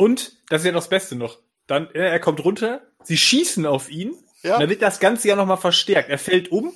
Und, 0.00 0.32
das 0.48 0.62
ist 0.62 0.66
ja 0.66 0.72
noch 0.72 0.80
das 0.80 0.88
Beste 0.88 1.14
noch. 1.14 1.38
Dann, 1.66 1.90
äh, 1.94 2.08
er 2.08 2.20
kommt 2.20 2.42
runter, 2.42 2.80
sie 3.02 3.18
schießen 3.18 3.66
auf 3.66 3.90
ihn, 3.90 4.14
Ja. 4.42 4.58
dann 4.58 4.70
wird 4.70 4.80
das 4.80 4.98
Ganze 4.98 5.28
ja 5.28 5.36
nochmal 5.36 5.58
verstärkt. 5.58 6.08
Er 6.08 6.16
fällt 6.18 6.50
um, 6.50 6.72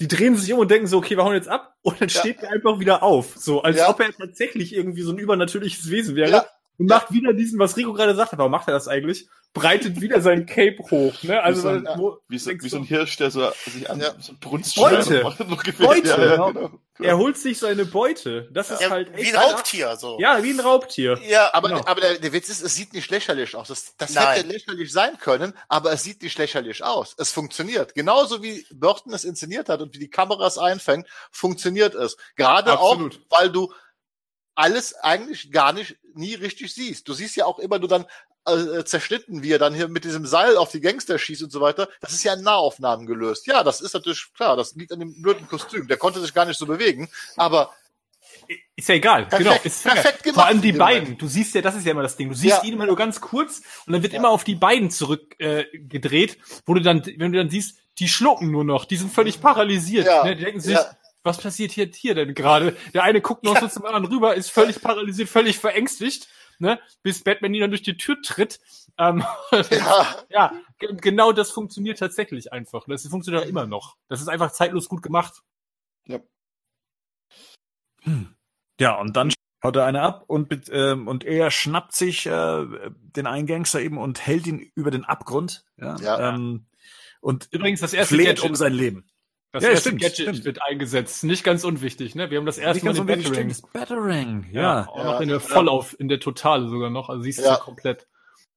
die 0.00 0.08
drehen 0.08 0.36
sich 0.36 0.52
um 0.52 0.58
und 0.58 0.68
denken 0.68 0.88
so, 0.88 0.98
okay, 0.98 1.16
wir 1.16 1.22
hauen 1.24 1.34
jetzt 1.34 1.46
ab, 1.48 1.76
und 1.82 2.00
dann 2.00 2.08
Ja. 2.08 2.18
steht 2.20 2.42
er 2.42 2.50
einfach 2.50 2.80
wieder 2.80 3.04
auf. 3.04 3.36
So, 3.36 3.62
als 3.62 3.76
Ja. 3.76 3.88
ob 3.90 4.00
er 4.00 4.12
tatsächlich 4.12 4.74
irgendwie 4.74 5.02
so 5.02 5.12
ein 5.12 5.18
übernatürliches 5.18 5.88
Wesen 5.90 6.16
wäre. 6.16 6.46
Und 6.78 6.88
macht 6.88 7.12
wieder 7.12 7.32
diesen, 7.32 7.60
was 7.60 7.76
Rico 7.76 7.92
gerade 7.92 8.16
sagte, 8.16 8.38
warum 8.38 8.50
macht 8.50 8.66
er 8.66 8.74
das 8.74 8.88
eigentlich? 8.88 9.28
Breitet 9.54 10.00
wieder 10.00 10.22
sein 10.22 10.46
Cape 10.46 10.78
hoch, 10.90 11.22
ne? 11.24 11.42
Also, 11.42 11.58
Wie 11.58 11.62
so 11.62 11.68
ein- 11.90 11.98
wo, 11.98 12.18
Wie 12.26 12.38
so, 12.38 12.50
wie 12.52 12.68
so 12.70 12.78
ein 12.78 12.84
Hirsch, 12.84 13.18
der 13.18 13.30
so 13.30 13.52
sich 13.66 13.90
an 13.90 14.00
Ja. 14.00 14.14
so 14.18 14.32
ein 14.32 14.38
Brunst 14.38 14.74
Beute. 14.76 15.22
macht. 15.24 15.38
Beute, 15.78 16.08
Ja, 16.08 16.18
ja, 16.24 16.30
genau. 16.32 16.52
genau. 16.54 16.70
er 16.98 17.18
holt 17.18 17.36
sich 17.36 17.58
seine 17.58 17.84
Beute. 17.84 18.48
Das 18.50 18.70
ist 18.70 18.88
halt 18.88 19.14
wie 19.14 19.20
echt 19.20 19.36
ein 19.36 19.42
Raubtier, 19.42 19.96
so. 19.96 20.18
Ja, 20.18 20.42
wie 20.42 20.52
ein 20.52 20.60
Raubtier. 20.60 21.18
Ja, 21.28 21.52
Aber, 21.52 21.68
Genau. 21.68 21.82
aber 21.84 22.00
der, 22.00 22.18
der 22.18 22.32
Witz 22.32 22.48
ist, 22.48 22.62
es 22.62 22.74
sieht 22.74 22.94
nicht 22.94 23.10
lächerlich 23.10 23.54
aus. 23.54 23.68
Das, 23.68 23.94
das 23.98 24.14
Nein. 24.14 24.36
hätte 24.36 24.48
lächerlich 24.48 24.90
sein 24.90 25.18
können, 25.18 25.52
aber 25.68 25.92
es 25.92 26.02
sieht 26.02 26.22
nicht 26.22 26.38
lächerlich 26.38 26.82
aus. 26.82 27.14
Es 27.18 27.30
funktioniert. 27.30 27.94
Genauso 27.94 28.42
wie 28.42 28.64
Burton 28.72 29.12
es 29.12 29.24
inszeniert 29.24 29.68
hat 29.68 29.82
und 29.82 29.94
wie 29.94 29.98
die 29.98 30.08
Kamera 30.10 30.46
es 30.46 30.56
einfängt, 30.56 31.06
funktioniert 31.30 31.94
es. 31.94 32.16
Gerade 32.36 32.72
Absolut. 32.72 33.20
auch, 33.28 33.38
weil 33.40 33.50
du 33.50 33.70
alles 34.54 34.94
eigentlich 34.94 35.50
gar 35.52 35.72
nicht 35.74 35.98
nie 36.14 36.34
richtig 36.34 36.72
siehst. 36.74 37.06
Du 37.08 37.12
siehst 37.14 37.36
ja 37.36 37.44
auch 37.46 37.58
immer 37.58 37.78
nur 37.78 37.88
dann 37.88 38.06
äh, 38.46 38.84
zerschnitten, 38.84 39.42
wie 39.42 39.52
er 39.52 39.58
dann 39.58 39.74
hier 39.74 39.88
mit 39.88 40.04
diesem 40.04 40.26
Seil 40.26 40.56
auf 40.56 40.70
die 40.70 40.80
Gangster 40.80 41.18
schießt 41.18 41.42
und 41.44 41.50
so 41.50 41.60
weiter. 41.60 41.88
Das 42.00 42.12
ist 42.12 42.24
ja 42.24 42.34
in 42.34 42.42
Nahaufnahmen 42.42 43.06
gelöst. 43.06 43.46
Ja, 43.46 43.62
das 43.62 43.80
ist 43.80 43.94
natürlich 43.94 44.26
klar. 44.34 44.56
Das 44.56 44.74
liegt 44.74 44.92
an 44.92 45.00
dem 45.00 45.20
blöden 45.22 45.46
Kostüm. 45.48 45.86
Der 45.88 45.96
konnte 45.96 46.20
sich 46.20 46.34
gar 46.34 46.44
nicht 46.44 46.58
so 46.58 46.66
bewegen. 46.66 47.08
Aber 47.36 47.72
Ist 48.74 48.88
ja 48.88 48.96
egal. 48.96 49.26
Perfekt, 49.26 49.48
genau. 49.48 49.60
Ist 49.62 49.82
perfekt 49.84 50.22
Vor 50.24 50.32
gemacht 50.32 50.46
allem 50.48 50.60
die 50.62 50.72
beiden. 50.72 51.02
Moment. 51.04 51.22
Du 51.22 51.28
siehst 51.28 51.54
ja, 51.54 51.62
das 51.62 51.76
ist 51.76 51.84
ja 51.86 51.92
immer 51.92 52.02
das 52.02 52.16
Ding. 52.16 52.28
Du 52.28 52.34
siehst 52.34 52.58
Ja. 52.58 52.64
ihn 52.64 52.72
immer 52.74 52.86
nur 52.86 52.96
ganz 52.96 53.20
kurz 53.20 53.62
und 53.86 53.92
dann 53.92 54.02
wird 54.02 54.12
immer 54.14 54.30
auf 54.30 54.42
die 54.44 54.56
beiden 54.56 54.90
zurück 54.90 55.36
äh, 55.38 55.64
gedreht, 55.72 56.38
wo 56.66 56.74
du 56.74 56.80
dann, 56.80 57.04
wenn 57.16 57.32
du 57.32 57.38
dann 57.38 57.50
siehst, 57.50 57.78
die 57.98 58.08
schlucken 58.08 58.50
nur 58.50 58.64
noch, 58.64 58.84
die 58.86 58.96
sind 58.96 59.12
völlig 59.12 59.40
paralysiert. 59.40 60.06
Ja. 60.06 60.24
Ne? 60.24 60.34
Die 60.36 60.44
denken 60.44 60.60
sich, 60.60 60.74
Ja. 60.74 60.96
was 61.22 61.38
passiert 61.38 61.70
hier, 61.72 61.88
hier 61.94 62.14
denn 62.14 62.34
gerade? 62.34 62.76
Der 62.94 63.04
eine 63.04 63.20
guckt 63.20 63.44
noch 63.44 63.58
so 63.60 63.68
zum 63.68 63.84
anderen 63.84 64.06
rüber, 64.06 64.34
ist 64.34 64.50
völlig 64.50 64.80
paralysiert, 64.80 65.28
völlig 65.28 65.58
verängstigt, 65.58 66.26
ne? 66.62 66.80
bis 67.02 67.22
Batman 67.22 67.52
ihn 67.52 67.60
dann 67.60 67.70
durch 67.70 67.82
die 67.82 67.96
Tür 67.98 68.20
tritt. 68.22 68.60
Ähm, 68.98 69.22
ja, 69.70 70.06
ja, 70.30 70.52
ge- 70.78 70.96
genau 70.98 71.32
das 71.32 71.50
funktioniert 71.50 71.98
tatsächlich 71.98 72.52
einfach. 72.52 72.84
Das 72.88 73.06
funktioniert 73.06 73.44
auch 73.44 73.48
immer 73.48 73.66
noch. 73.66 73.96
Das 74.08 74.20
ist 74.22 74.28
einfach 74.28 74.52
zeitlos 74.52 74.88
gut 74.88 75.02
gemacht. 75.02 75.42
Ja, 78.80 78.98
und 79.00 79.16
dann 79.16 79.32
haut 79.62 79.76
er 79.76 79.84
eine 79.86 80.02
ab 80.02 80.24
und, 80.26 80.52
ähm, 80.72 81.06
und 81.06 81.22
er 81.24 81.50
schnappt 81.52 81.94
sich 81.94 82.26
äh, 82.26 82.66
den 82.90 83.26
einen 83.26 83.46
Gangster 83.46 83.80
eben 83.80 83.98
und 83.98 84.26
hält 84.26 84.46
ihn 84.46 84.72
über 84.74 84.90
den 84.90 85.04
Abgrund. 85.04 85.64
Ja, 85.76 85.96
Ja. 85.98 86.34
Ähm, 86.34 86.66
und 87.20 87.46
Übrigens 87.52 87.78
das 87.80 87.92
erste 87.92 88.16
fleht 88.16 88.26
Gadget. 88.38 88.44
um 88.50 88.56
sein 88.56 88.72
Leben. 88.72 89.06
Das 89.52 89.62
Ja, 89.64 89.70
erste 89.70 89.90
stimmt, 89.90 90.00
Gadget 90.02 90.16
stimmt. 90.28 90.44
wird 90.46 90.62
eingesetzt. 90.62 91.24
Nicht 91.24 91.44
ganz 91.44 91.62
unwichtig, 91.64 92.14
ne? 92.14 92.30
Wir 92.30 92.38
haben 92.38 92.46
das 92.46 92.56
erste 92.58 92.84
Mal 92.86 92.92
Nicht 92.92 93.00
den 93.02 93.06
ganz 93.06 93.18
unwichtig, 93.26 93.28
Battering. 93.32 93.50
stimmt, 93.54 93.74
das 93.74 93.88
Battering, 93.88 94.46
Ja, 94.50 94.62
ja. 94.62 94.88
auch 94.88 95.04
noch 95.04 95.12
Ja. 95.14 95.20
in 95.20 95.28
der 95.28 95.40
Vollauf, 95.40 95.94
in 96.00 96.08
der 96.08 96.20
Totale 96.20 96.68
sogar 96.68 96.88
noch. 96.90 97.10
Also 97.10 97.22
siehst 97.22 97.40
du 97.40 97.44
Ja. 97.44 97.56
komplett. 97.56 98.08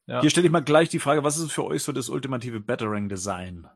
Ja. 0.07 0.21
Hier 0.21 0.29
stelle 0.29 0.45
ich 0.45 0.51
mal 0.53 0.61
gleich 0.61 0.87
die 0.89 0.99
Frage, 0.99 1.23
was 1.23 1.37
ist 1.37 1.51
für 1.51 1.65
euch 1.65 1.83
so 1.83 1.91
das 1.91 2.07
ultimative 2.09 2.59
Battering-Design? 2.61 3.67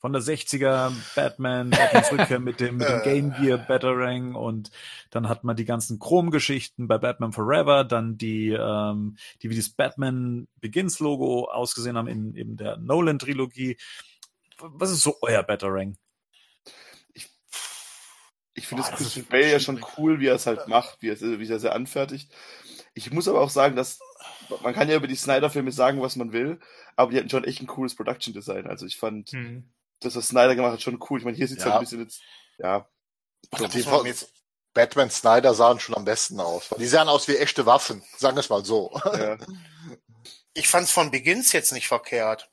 Von 0.00 0.12
der 0.12 0.20
60er 0.22 0.92
Batman, 1.16 1.70
Batmans 1.70 2.12
Rückkehr 2.12 2.38
mit 2.38 2.60
dem, 2.60 2.76
mit 2.76 2.88
dem 2.88 3.00
Game 3.04 3.32
Gear 3.40 3.58
Battering 3.58 4.34
und 4.36 4.70
dann 5.10 5.28
hat 5.28 5.42
man 5.44 5.56
die 5.56 5.64
ganzen 5.64 5.98
Chrom-Geschichten 5.98 6.86
bei 6.86 6.98
Batman 6.98 7.32
Forever, 7.32 7.82
dann 7.84 8.16
die, 8.18 8.50
ähm, 8.50 9.16
die 9.42 9.50
wie 9.50 9.56
das 9.56 9.70
Batman 9.70 10.46
Begins 10.60 11.00
Logo 11.00 11.46
ausgesehen 11.50 11.96
haben 11.96 12.06
in 12.08 12.34
eben 12.36 12.56
der 12.56 12.76
Nolan-Trilogie. 12.76 13.76
Was 14.58 14.90
ist 14.90 15.02
so 15.02 15.16
euer 15.22 15.42
Battering? 15.42 15.96
Ich 18.58 18.66
finde 18.66 18.82
das 18.82 18.90
das 18.90 19.00
ist 19.00 19.06
Christian 19.06 19.26
Bale 19.26 19.52
ja 19.52 19.60
schon 19.60 19.84
cool, 19.96 20.20
wie 20.20 20.26
er 20.26 20.34
es 20.34 20.46
halt 20.46 20.68
macht, 20.68 21.00
wie 21.00 21.08
er 21.08 21.14
es 21.14 21.22
wie 21.22 21.50
er 21.66 21.74
anfertigt. 21.74 22.30
Ich 22.94 23.10
muss 23.12 23.28
aber 23.28 23.40
auch 23.40 23.50
sagen, 23.50 23.76
dass 23.76 23.98
man 24.62 24.74
kann 24.74 24.88
ja 24.88 24.96
über 24.96 25.06
die 25.06 25.14
Snyder-Filme 25.16 25.72
sagen, 25.72 26.00
was 26.02 26.16
man 26.16 26.32
will, 26.32 26.58
aber 26.96 27.12
die 27.12 27.18
hatten 27.18 27.30
schon 27.30 27.44
echt 27.44 27.60
ein 27.60 27.66
cooles 27.66 27.94
Production-Design. 27.94 28.66
Also 28.66 28.86
ich 28.86 28.96
fand 28.96 29.30
Hm. 29.30 29.70
das, 30.00 30.16
was 30.16 30.28
Snyder 30.28 30.54
gemacht 30.56 30.72
hat, 30.72 30.82
schon 30.82 30.98
cool. 31.08 31.18
Ich 31.18 31.24
meine, 31.24 31.36
hier 31.36 31.46
sieht 31.48 31.58
es 31.58 31.64
Ja. 31.64 31.70
halt 31.72 31.80
ein 31.80 31.84
bisschen 31.84 32.00
jetzt, 32.00 32.20
ja, 32.58 32.88
jetzt, 34.04 34.32
Batman 34.74 35.10
Snyder 35.10 35.54
sahen 35.54 35.80
schon 35.80 35.96
am 35.96 36.04
besten 36.04 36.40
aus. 36.40 36.68
Die 36.78 36.86
sahen 36.86 37.08
aus 37.08 37.28
wie 37.28 37.36
echte 37.36 37.66
Waffen, 37.66 38.02
sagen 38.16 38.36
wir 38.36 38.40
es 38.40 38.48
mal 38.48 38.64
so. 38.64 38.92
ja. 39.04 39.38
ich 40.54 40.68
fand's 40.68 40.90
von 40.90 41.10
Begins 41.10 41.52
jetzt 41.52 41.72
nicht 41.72 41.88
verkehrt. 41.88 42.50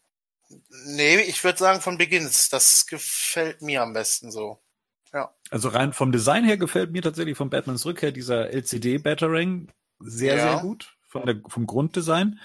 Nee, 0.86 1.18
ich 1.22 1.43
würde 1.43 1.58
sagen 1.58 1.82
von 1.82 1.97
Begins. 1.97 2.49
Das 2.49 2.86
gefällt 2.86 3.62
mir 3.62 3.82
am 3.82 3.93
besten 3.93 4.32
so. 4.32 4.62
Also 5.51 5.70
rein 5.70 5.93
vom 5.93 6.11
Design 6.11 6.43
her 6.43 6.57
gefällt 6.57 6.91
mir 6.91 7.01
tatsächlich 7.01 7.38
von 7.38 7.49
Batmans 7.49 7.86
Rückkehr 7.86 8.11
dieser 8.11 8.49
LCD-Battering 8.51 9.68
sehr, 9.99 10.36
Ja. 10.36 10.51
sehr 10.51 10.61
gut. 10.61 10.91
Von 11.07 11.26
der, 11.26 11.39
vom 11.47 11.66
Grunddesign. 11.66 12.39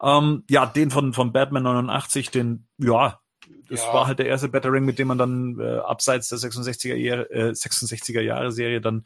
Ähm, 0.00 0.44
ja, 0.48 0.66
den 0.66 0.90
von, 0.92 1.12
von 1.12 1.32
Batman 1.32 1.64
89, 1.64 2.30
den, 2.30 2.68
ja, 2.78 3.20
das 3.68 3.82
Ja. 3.82 3.92
war 3.94 4.06
halt 4.06 4.18
der 4.20 4.26
erste 4.26 4.48
Battering, 4.48 4.84
mit 4.84 4.98
dem 4.98 5.08
man 5.08 5.18
dann 5.18 5.58
äh, 5.58 5.78
abseits 5.78 6.28
der 6.28 6.38
66er, 6.38 6.94
Jahre, 6.94 7.28
äh, 7.30 7.50
66er 7.50 8.20
Jahre 8.20 8.52
Serie 8.52 8.80
dann 8.80 9.04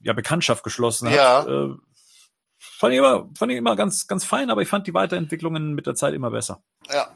ja 0.00 0.12
Bekanntschaft 0.12 0.62
geschlossen 0.62 1.08
hat. 1.08 1.16
Ja. 1.16 1.44
Äh, 1.46 1.74
fand 2.58 2.92
ich 2.92 2.98
immer, 2.98 3.28
fand 3.36 3.50
ich 3.52 3.58
immer 3.58 3.74
ganz, 3.74 4.06
ganz 4.06 4.24
fein, 4.24 4.50
aber 4.50 4.62
ich 4.62 4.68
fand 4.68 4.86
die 4.86 4.94
Weiterentwicklungen 4.94 5.74
mit 5.74 5.86
der 5.86 5.94
Zeit 5.96 6.14
immer 6.14 6.30
besser. 6.30 6.62
Ja. 6.92 7.08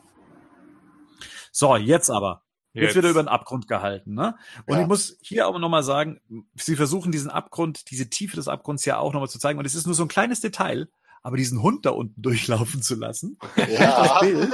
So, 1.52 1.76
jetzt 1.76 2.10
aber. 2.10 2.42
Jetzt, 2.72 2.84
Jetzt. 2.84 2.94
wird 2.96 3.04
er 3.06 3.10
über 3.10 3.22
den 3.22 3.28
Abgrund 3.28 3.66
gehalten, 3.66 4.14
ne? 4.14 4.36
Und 4.66 4.76
Ja. 4.76 4.82
ich 4.82 4.86
muss 4.86 5.18
hier 5.22 5.46
aber 5.46 5.58
nochmal 5.58 5.82
sagen, 5.82 6.20
sie 6.54 6.76
versuchen 6.76 7.10
diesen 7.10 7.30
Abgrund, 7.30 7.90
diese 7.90 8.08
Tiefe 8.08 8.36
des 8.36 8.46
Abgrunds 8.46 8.84
ja 8.84 8.98
auch 8.98 9.12
nochmal 9.12 9.28
zu 9.28 9.40
zeigen. 9.40 9.58
Und 9.58 9.64
es 9.64 9.74
ist 9.74 9.86
nur 9.86 9.94
so 9.96 10.04
ein 10.04 10.08
kleines 10.08 10.40
Detail, 10.40 10.88
aber 11.22 11.36
diesen 11.36 11.62
Hund 11.62 11.84
da 11.84 11.90
unten 11.90 12.22
durchlaufen 12.22 12.80
zu 12.82 12.94
lassen, 12.94 13.38
Ja. 13.56 14.02
das 14.08 14.20
Bild, 14.20 14.52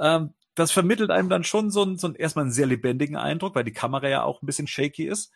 ähm, 0.00 0.34
das 0.56 0.72
vermittelt 0.72 1.10
einem 1.10 1.28
dann 1.28 1.44
schon 1.44 1.70
so 1.70 1.82
einen, 1.82 1.98
so 1.98 2.08
einen 2.08 2.16
erstmal 2.16 2.46
einen 2.46 2.52
sehr 2.52 2.66
lebendigen 2.66 3.16
Eindruck, 3.16 3.54
weil 3.54 3.64
die 3.64 3.72
Kamera 3.72 4.08
ja 4.08 4.22
auch 4.24 4.42
ein 4.42 4.46
bisschen 4.46 4.66
shaky 4.66 5.06
ist. 5.06 5.30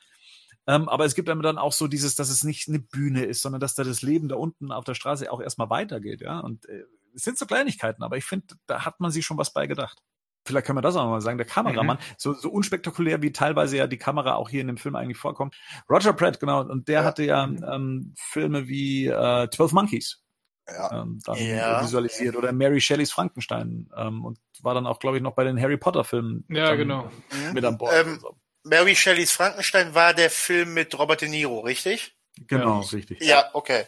Ähm, 0.66 0.88
aber 0.88 1.04
es 1.04 1.14
gibt 1.14 1.28
einem 1.28 1.42
dann 1.42 1.58
auch 1.58 1.72
so 1.72 1.86
dieses, 1.88 2.14
dass 2.16 2.28
es 2.28 2.44
nicht 2.44 2.68
eine 2.68 2.78
Bühne 2.80 3.24
ist, 3.24 3.42
sondern 3.42 3.60
dass 3.60 3.74
da 3.74 3.84
das 3.84 4.02
Leben 4.02 4.28
da 4.28 4.36
unten 4.36 4.72
auf 4.72 4.84
der 4.84 4.94
Straße 4.94 5.30
auch 5.30 5.40
erstmal 5.40 5.70
weitergeht, 5.70 6.20
ja. 6.20 6.40
Und 6.40 6.68
äh, 6.68 6.84
es 7.14 7.22
sind 7.22 7.38
so 7.38 7.46
Kleinigkeiten, 7.46 8.02
aber 8.02 8.16
ich 8.16 8.24
finde, 8.24 8.54
da 8.66 8.84
hat 8.84 8.98
man 9.00 9.10
sich 9.12 9.24
schon 9.24 9.38
was 9.38 9.52
bei 9.52 9.66
gedacht. 9.66 9.98
Vielleicht 10.45 10.66
können 10.66 10.78
wir 10.78 10.82
das 10.82 10.97
auch 10.97 11.09
mal 11.09 11.20
sagen. 11.20 11.38
Der 11.38 11.47
Kameramann, 11.47 11.99
so, 12.18 12.32
so 12.32 12.51
unspektakulär 12.51 13.22
wie 13.22 13.32
teilweise 13.32 13.76
ja 13.76 13.86
die 13.86 13.99
Kamera 13.99 14.34
auch 14.34 14.49
hier 14.49 14.61
in 14.61 14.66
dem 14.66 14.76
Film 14.76 14.97
eigentlich 14.97 15.18
vorkommt. 15.18 15.55
Roger 15.88 16.12
Pratt, 16.12 16.40
genau, 16.40 16.62
und 16.62 16.88
der 16.88 17.01
Ja. 17.01 17.05
hatte 17.05 17.22
ja 17.24 17.45
ähm, 17.45 18.14
Filme 18.18 18.66
wie 18.66 19.07
äh, 19.07 19.49
12 19.51 19.72
Monkeys 19.72 20.20
Ja. 20.68 21.03
ähm, 21.03 21.20
Ja. 21.26 21.82
visualisiert 21.82 22.34
oder 22.36 22.53
Mary 22.53 22.80
Shelleys 22.80 23.12
Frankenstein 23.12 23.88
ähm, 23.97 24.24
und 24.24 24.38
war 24.62 24.74
dann 24.74 24.86
auch, 24.86 24.99
glaube 24.99 25.16
ich, 25.16 25.22
noch 25.22 25.34
bei 25.34 25.45
den 25.45 25.61
Harry 25.61 25.76
Potter 25.76 26.03
Filmen 26.05 26.45
Ja, 26.49 26.74
genau. 26.74 27.11
Mhm. 27.30 27.53
mit 27.53 27.64
an 27.64 27.78
Bord. 27.78 27.93
Ähm, 27.95 28.18
so. 28.20 28.36
Mary 28.64 28.95
Shelleys 28.95 29.32
Frankenstein 29.32 29.95
war 29.95 30.14
der 30.14 30.30
Film 30.30 30.74
mit 30.74 30.97
Robert 30.99 31.20
De 31.20 31.28
Niro, 31.28 31.61
richtig? 31.61 32.16
Genau, 32.47 32.80
ja. 32.80 32.88
richtig. 32.88 33.20
Ja, 33.20 33.51
okay. 33.53 33.84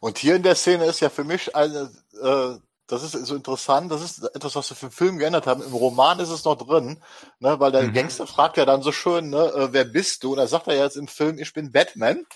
Und 0.00 0.18
hier 0.18 0.36
in 0.36 0.42
der 0.42 0.54
Szene 0.54 0.84
ist 0.86 1.00
ja 1.00 1.08
für 1.10 1.24
mich 1.24 1.54
eine, 1.56 1.90
äh, 2.22 2.56
das 2.88 3.02
ist 3.02 3.12
so 3.12 3.34
interessant, 3.36 3.92
das 3.92 4.02
ist 4.02 4.24
etwas, 4.34 4.56
was 4.56 4.70
wir 4.70 4.76
für 4.76 4.86
den 4.86 4.92
Film 4.92 5.18
geändert 5.18 5.46
haben. 5.46 5.62
Im 5.62 5.72
Roman 5.74 6.18
ist 6.20 6.30
es 6.30 6.44
noch 6.44 6.56
drin, 6.56 7.00
ne, 7.38 7.60
weil 7.60 7.70
der 7.70 7.88
Mhm. 7.88 7.92
Gangster 7.92 8.26
fragt 8.26 8.56
ja 8.56 8.64
dann 8.64 8.82
so 8.82 8.92
schön, 8.92 9.30
ne, 9.30 9.44
äh, 9.54 9.72
wer 9.72 9.84
bist 9.84 10.24
du? 10.24 10.32
Und 10.32 10.38
da 10.38 10.46
sagt 10.46 10.68
er 10.68 10.76
jetzt 10.76 10.96
im 10.96 11.06
Film, 11.08 11.38
ich 11.38 11.52
bin 11.52 11.70
Batman. 11.70 12.26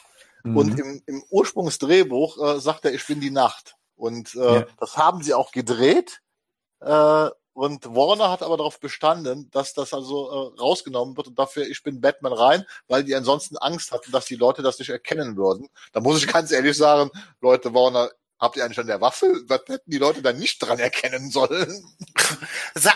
Mhm. 0.45 0.57
Und 0.57 0.79
im, 0.79 1.03
im 1.07 1.25
Ursprungsdrehbuch 1.31 2.39
äh, 2.57 2.61
sagt 2.61 2.85
er, 2.85 2.93
ich 2.95 3.07
bin 3.07 3.21
die 3.21 3.31
Nacht. 3.31 3.77
Und 3.97 4.35
äh, 4.35 4.55
Ja. 4.57 4.67
das 4.79 4.97
haben 4.97 5.23
sie 5.23 5.35
auch 5.35 5.53
gedreht. 5.53 6.21
Äh, 6.81 7.31
und 7.55 7.95
Warner 7.95 8.31
hat 8.31 8.43
aber 8.43 8.57
darauf 8.57 8.81
bestanden, 8.81 9.51
dass 9.51 9.75
das 9.75 9.93
also 9.93 10.31
äh, 10.57 10.61
rausgenommen 10.61 11.17
wird 11.19 11.29
und 11.29 11.39
dafür 11.39 11.67
ich 11.67 11.83
bin 11.83 12.01
Batman 12.01 12.33
rein, 12.33 12.65
weil 12.89 13.05
die 13.05 13.15
ansonsten 13.15 13.59
Angst 13.59 13.93
hatten, 13.93 14.11
dass 14.11 14.25
die 14.25 14.37
Leute 14.37 14.63
das 14.63 14.79
nicht 14.79 14.89
erkennen 14.89 15.37
würden. 15.37 15.69
Da 15.93 16.01
muss 16.01 16.19
ich 16.23 16.33
ganz 16.33 16.51
ehrlich 16.51 16.77
sagen, 16.79 17.11
Leute, 17.43 17.75
Warner, 17.75 18.11
habt 18.43 18.57
ihr 18.57 18.65
eigentlich 18.65 18.81
an 18.81 18.89
der 18.89 19.01
Waffe? 19.01 19.33
Was 19.47 19.61
hätten 19.69 19.89
die 19.91 19.99
Leute 19.99 20.21
dann 20.21 20.37
nicht 20.37 20.59
dran 20.59 20.79
erkennen 20.81 21.31
sollen? 21.31 21.85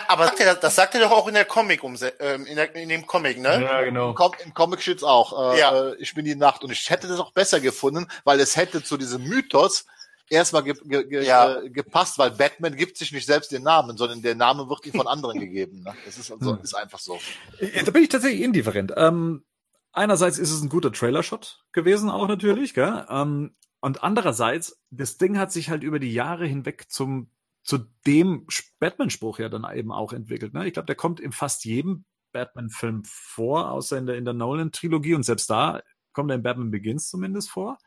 aber 0.09 0.31
das 0.61 0.75
sagt 0.75 0.93
er 0.95 1.01
doch 1.01 1.11
auch 1.11 1.27
in 1.27 1.33
der 1.33 1.45
Comic 1.45 1.83
um 1.83 1.95
ähm, 2.19 2.45
in, 2.45 2.55
der, 2.57 2.75
in 2.75 2.89
dem 2.89 3.07
Comic, 3.07 3.39
ne? 3.39 3.61
Ja, 3.63 3.81
genau. 3.81 4.09
Im, 4.09 4.47
Im 4.47 4.53
Comic 4.53 4.81
steht's 4.81 5.03
auch. 5.03 5.53
Äh, 5.55 5.59
Ja. 5.59 5.89
äh, 5.89 5.95
ich 5.99 6.13
bin 6.13 6.25
die 6.25 6.35
Nacht 6.35 6.63
und 6.63 6.71
ich 6.71 6.89
hätte 6.89 7.07
das 7.07 7.19
auch 7.19 7.31
besser 7.31 7.59
gefunden, 7.61 8.07
weil 8.25 8.39
es 8.41 8.57
hätte 8.57 8.83
zu 8.83 8.97
diesem 8.97 9.23
Mythos 9.23 9.85
erstmal 10.29 10.63
ge 10.63 10.75
ge 10.83 11.05
ge 11.07 11.25
Ja. 11.25 11.59
äh, 11.61 11.69
gepasst, 11.69 12.17
weil 12.17 12.31
Batman 12.31 12.75
gibt 12.75 12.97
sich 12.97 13.13
nicht 13.13 13.25
selbst 13.25 13.51
den 13.53 13.63
Namen, 13.63 13.95
sondern 13.95 14.21
der 14.21 14.35
Name 14.35 14.69
wird 14.69 14.85
ihm 14.85 14.93
von 14.93 15.07
anderen 15.07 15.39
gegeben. 15.39 15.81
Ne? 15.83 15.95
Das 16.05 16.17
ist, 16.17 16.29
also, 16.29 16.57
Hm. 16.57 16.63
ist 16.63 16.75
einfach 16.75 16.99
so. 16.99 17.19
Ja, 17.61 17.83
Da 17.83 17.91
bin 17.91 18.03
ich 18.03 18.09
tatsächlich 18.09 18.41
indifferent. 18.41 18.91
Ähm, 18.97 19.45
einerseits 19.93 20.37
ist 20.37 20.51
es 20.51 20.61
ein 20.61 20.67
guter 20.69 20.91
Trailer-Shot 20.91 21.63
gewesen, 21.71 22.09
auch 22.09 22.27
natürlich, 22.27 22.73
gell? 22.73 23.05
Ähm, 23.09 23.55
und 23.79 24.03
andererseits, 24.03 24.81
das 24.89 25.17
Ding 25.17 25.37
hat 25.37 25.51
sich 25.51 25.69
halt 25.69 25.83
über 25.83 25.99
die 25.99 26.13
Jahre 26.13 26.45
hinweg 26.45 26.85
zum 26.89 27.31
zu 27.63 27.79
dem 28.05 28.47
Batman-Spruch 28.79 29.39
ja 29.39 29.49
dann 29.49 29.65
eben 29.75 29.91
auch 29.91 30.13
entwickelt. 30.13 30.53
Ne? 30.53 30.65
Ich 30.67 30.73
glaube, 30.73 30.85
der 30.85 30.95
kommt 30.95 31.19
in 31.19 31.33
fast 31.33 31.65
jedem 31.65 32.05
Batman-Film 32.31 33.03
vor, 33.05 33.71
außer 33.71 33.97
in 33.97 34.05
der, 34.05 34.15
in 34.15 34.23
der 34.23 34.33
Nolan-Trilogie 34.33 35.15
und 35.15 35.23
selbst 35.23 35.49
da 35.49 35.83
kommt 36.13 36.31
er 36.31 36.35
in 36.35 36.43
Batman 36.43 36.71
Begins 36.71 37.09
zumindest 37.09 37.49
vor. 37.49 37.77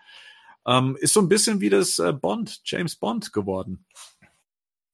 Ähm, 0.67 0.97
ist 1.01 1.15
so 1.15 1.21
ein 1.21 1.31
bisschen 1.31 1.63
wie 1.63 1.71
das 1.71 1.99
äh, 1.99 2.13
Bond, 2.13 2.61
James 2.65 2.95
Bond 2.97 3.33
geworden. 3.33 3.87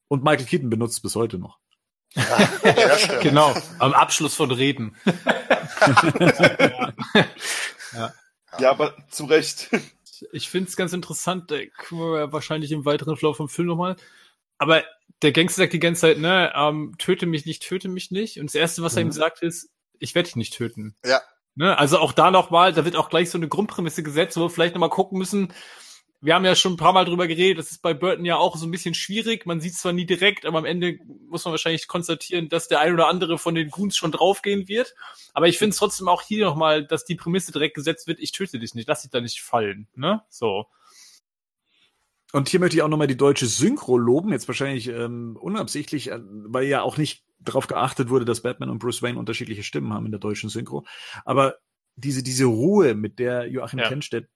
Und 0.07 0.23
Michael 0.23 0.47
Keaton 0.47 0.71
benutzt 0.71 0.95
es 0.95 1.01
bis 1.01 1.17
heute 1.17 1.39
noch. 1.39 1.59
Ja. 2.15 3.19
Genau, 3.23 3.55
am 3.81 3.93
Abschluss 3.93 4.35
von 4.35 4.53
Reden. 4.53 4.97
Ja, 8.59 8.71
aber 8.71 8.95
zu 9.11 9.25
Recht. 9.25 9.69
Ich 10.33 10.49
finde 10.49 10.69
es 10.69 10.77
ganz 10.77 10.93
interessant, 10.93 11.51
äh, 11.53 11.71
wahrscheinlich 11.91 12.73
im 12.73 12.85
weiteren 12.85 13.17
Verlauf 13.17 13.37
vom 13.37 13.49
Film 13.49 13.69
nochmal. 13.69 13.97
Aber 14.59 14.83
der 15.23 15.33
Gangster 15.33 15.63
sagt 15.63 15.73
die 15.73 15.79
ganze 15.81 16.03
Zeit, 16.03 16.19
ne, 16.19 16.53
ähm, 16.55 16.95
töte 16.99 17.27
mich 17.27 17.47
nicht, 17.47 17.63
töte 17.63 17.89
mich 17.89 18.11
nicht. 18.11 18.39
Und 18.39 18.47
das 18.47 18.55
Erste, 18.55 18.83
was 18.83 18.97
er 18.97 19.05
Mhm. 19.05 19.11
ihm 19.11 19.13
sagt, 19.13 19.43
ist, 19.43 19.71
ich 19.99 20.15
werde 20.15 20.27
dich 20.29 20.37
nicht 20.37 20.55
töten. 20.55 20.95
Ja. 21.05 21.21
Ne? 21.55 21.79
Also 21.79 21.99
auch 21.99 22.13
da 22.13 22.31
nochmal, 22.31 22.73
da 22.73 22.85
wird 22.85 22.97
auch 22.97 23.09
gleich 23.09 23.31
so 23.31 23.39
eine 23.39 23.49
Grundprämisse 23.49 24.03
gesetzt, 24.03 24.37
wo 24.37 24.43
wir 24.43 24.51
vielleicht 24.51 24.75
nochmal 24.75 24.91
gucken 24.91 25.19
müssen. 25.19 25.53
Wir 26.21 26.35
haben 26.35 26.45
ja 26.45 26.55
schon 26.55 26.75
ein 26.75 26.79
paar 26.79 26.93
Mal 26.93 27.05
drüber 27.05 27.27
geredet, 27.27 27.59
das 27.59 27.71
ist 27.71 27.83
bei 27.83 27.93
Burton 27.95 28.25
ja 28.25 28.37
auch 28.37 28.57
so 28.57 28.67
ein 28.67 28.71
bisschen 28.71 28.95
schwierig. 28.95 29.47
Man 29.47 29.61
sieht 29.61 29.75
zwar 29.75 29.93
nie 29.93 30.07
direkt, 30.07 30.47
aber 30.47 30.59
am 30.59 30.65
Ende 30.65 30.99
muss 31.29 31.45
man 31.45 31.53
wahrscheinlich 31.53 31.89
konstatieren, 31.89 32.49
dass 32.49 32.69
der 32.69 32.81
ein 32.81 32.95
oder 32.95 33.09
andere 33.09 33.39
von 33.39 33.55
den 33.55 33.71
Goons 33.71 33.97
schon 33.97 34.13
draufgehen 34.13 34.67
wird. 34.67 34.95
Aber 35.35 35.47
ich 35.47 35.59
finde 35.59 35.71
es 35.71 35.77
trotzdem 35.77 36.09
auch 36.09 36.23
hier 36.23 36.47
nochmal, 36.47 36.87
dass 36.87 37.05
die 37.05 37.15
Prämisse 37.15 37.53
direkt 37.53 37.75
gesetzt 37.75 38.07
wird, 38.07 38.19
ich 38.19 38.33
töte 38.33 38.59
dich 38.59 38.75
nicht, 38.75 38.89
lass 38.89 39.03
dich 39.03 39.11
da 39.11 39.21
nicht 39.21 39.43
fallen. 39.43 39.89
Ne? 39.95 40.23
So. 40.29 40.67
Und 42.33 42.49
hier 42.49 42.61
möchte 42.61 42.77
ich 42.77 42.83
auch 42.83 42.89
nochmal 42.89 43.07
die 43.07 43.17
deutsche 43.17 43.47
Synchro 43.47 43.97
loben, 43.97 44.33
jetzt 44.33 44.49
wahrscheinlich 44.49 44.89
ähm, 44.89 45.37
unabsichtlich, 45.41 46.11
äh, 46.11 46.19
weil 46.23 46.67
ja 46.67 46.83
auch 46.83 46.97
nicht 46.97 47.25
darauf 47.39 47.67
geachtet 47.67 48.09
wurde, 48.09 48.25
dass 48.25 48.43
Batman 48.43 48.71
und 48.71 48.79
Bruce 48.79 49.03
Wayne 49.03 49.19
unterschiedliche 49.19 49.63
Stimmen 49.63 49.93
haben 49.93 50.07
in 50.07 50.13
der 50.13 50.21
deutschen 50.21 50.51
Synchro. 50.51 50.85
Aber 51.25 51.57
diese, 51.95 52.23
diese 52.23 52.47
Ruhe, 52.47 52.95
mit 52.95 53.19
der 53.19 53.49
Joachim 53.49 53.79
Ja. 53.79 53.89
Kennstedt 53.89 54.29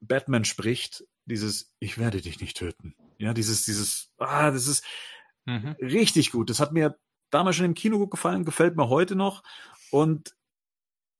Batman 0.00 0.44
spricht, 0.44 1.04
dieses 1.26 1.72
Ich 1.78 1.98
werde 1.98 2.20
dich 2.20 2.40
nicht 2.40 2.56
töten. 2.56 2.94
Ja, 3.18 3.32
dieses, 3.34 3.64
dieses, 3.64 4.12
ah, 4.18 4.50
das 4.50 4.66
ist 4.66 4.84
Mhm. 5.44 5.76
richtig 5.80 6.30
gut. 6.30 6.50
Das 6.50 6.60
hat 6.60 6.72
mir 6.72 6.96
damals 7.30 7.56
schon 7.56 7.66
im 7.66 7.74
Kino 7.74 7.98
gut 7.98 8.12
gefallen, 8.12 8.44
gefällt 8.44 8.76
mir 8.76 8.88
heute 8.88 9.16
noch. 9.16 9.42
Und 9.90 10.36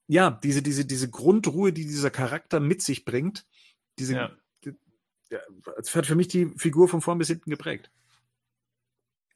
ja, 0.07 0.30
diese, 0.30 0.62
diese, 0.62 0.84
diese 0.84 1.11
Grundruhe, 1.11 1.72
die 1.72 1.84
dieser 1.84 2.11
Charakter 2.11 2.61
mit 2.61 2.82
sich 2.82 3.05
bringt, 3.05 3.46
diese, 3.98 4.14
Ja. 4.14 4.36
die, 4.64 4.76
ja, 5.30 5.40
das 5.76 5.94
hat 5.94 6.07
für 6.07 6.14
mich 6.14 6.28
die 6.28 6.46
Figur 6.57 6.88
von 6.88 7.00
vorn 7.00 7.18
bis 7.18 7.28
hinten 7.28 7.50
geprägt. 7.50 7.90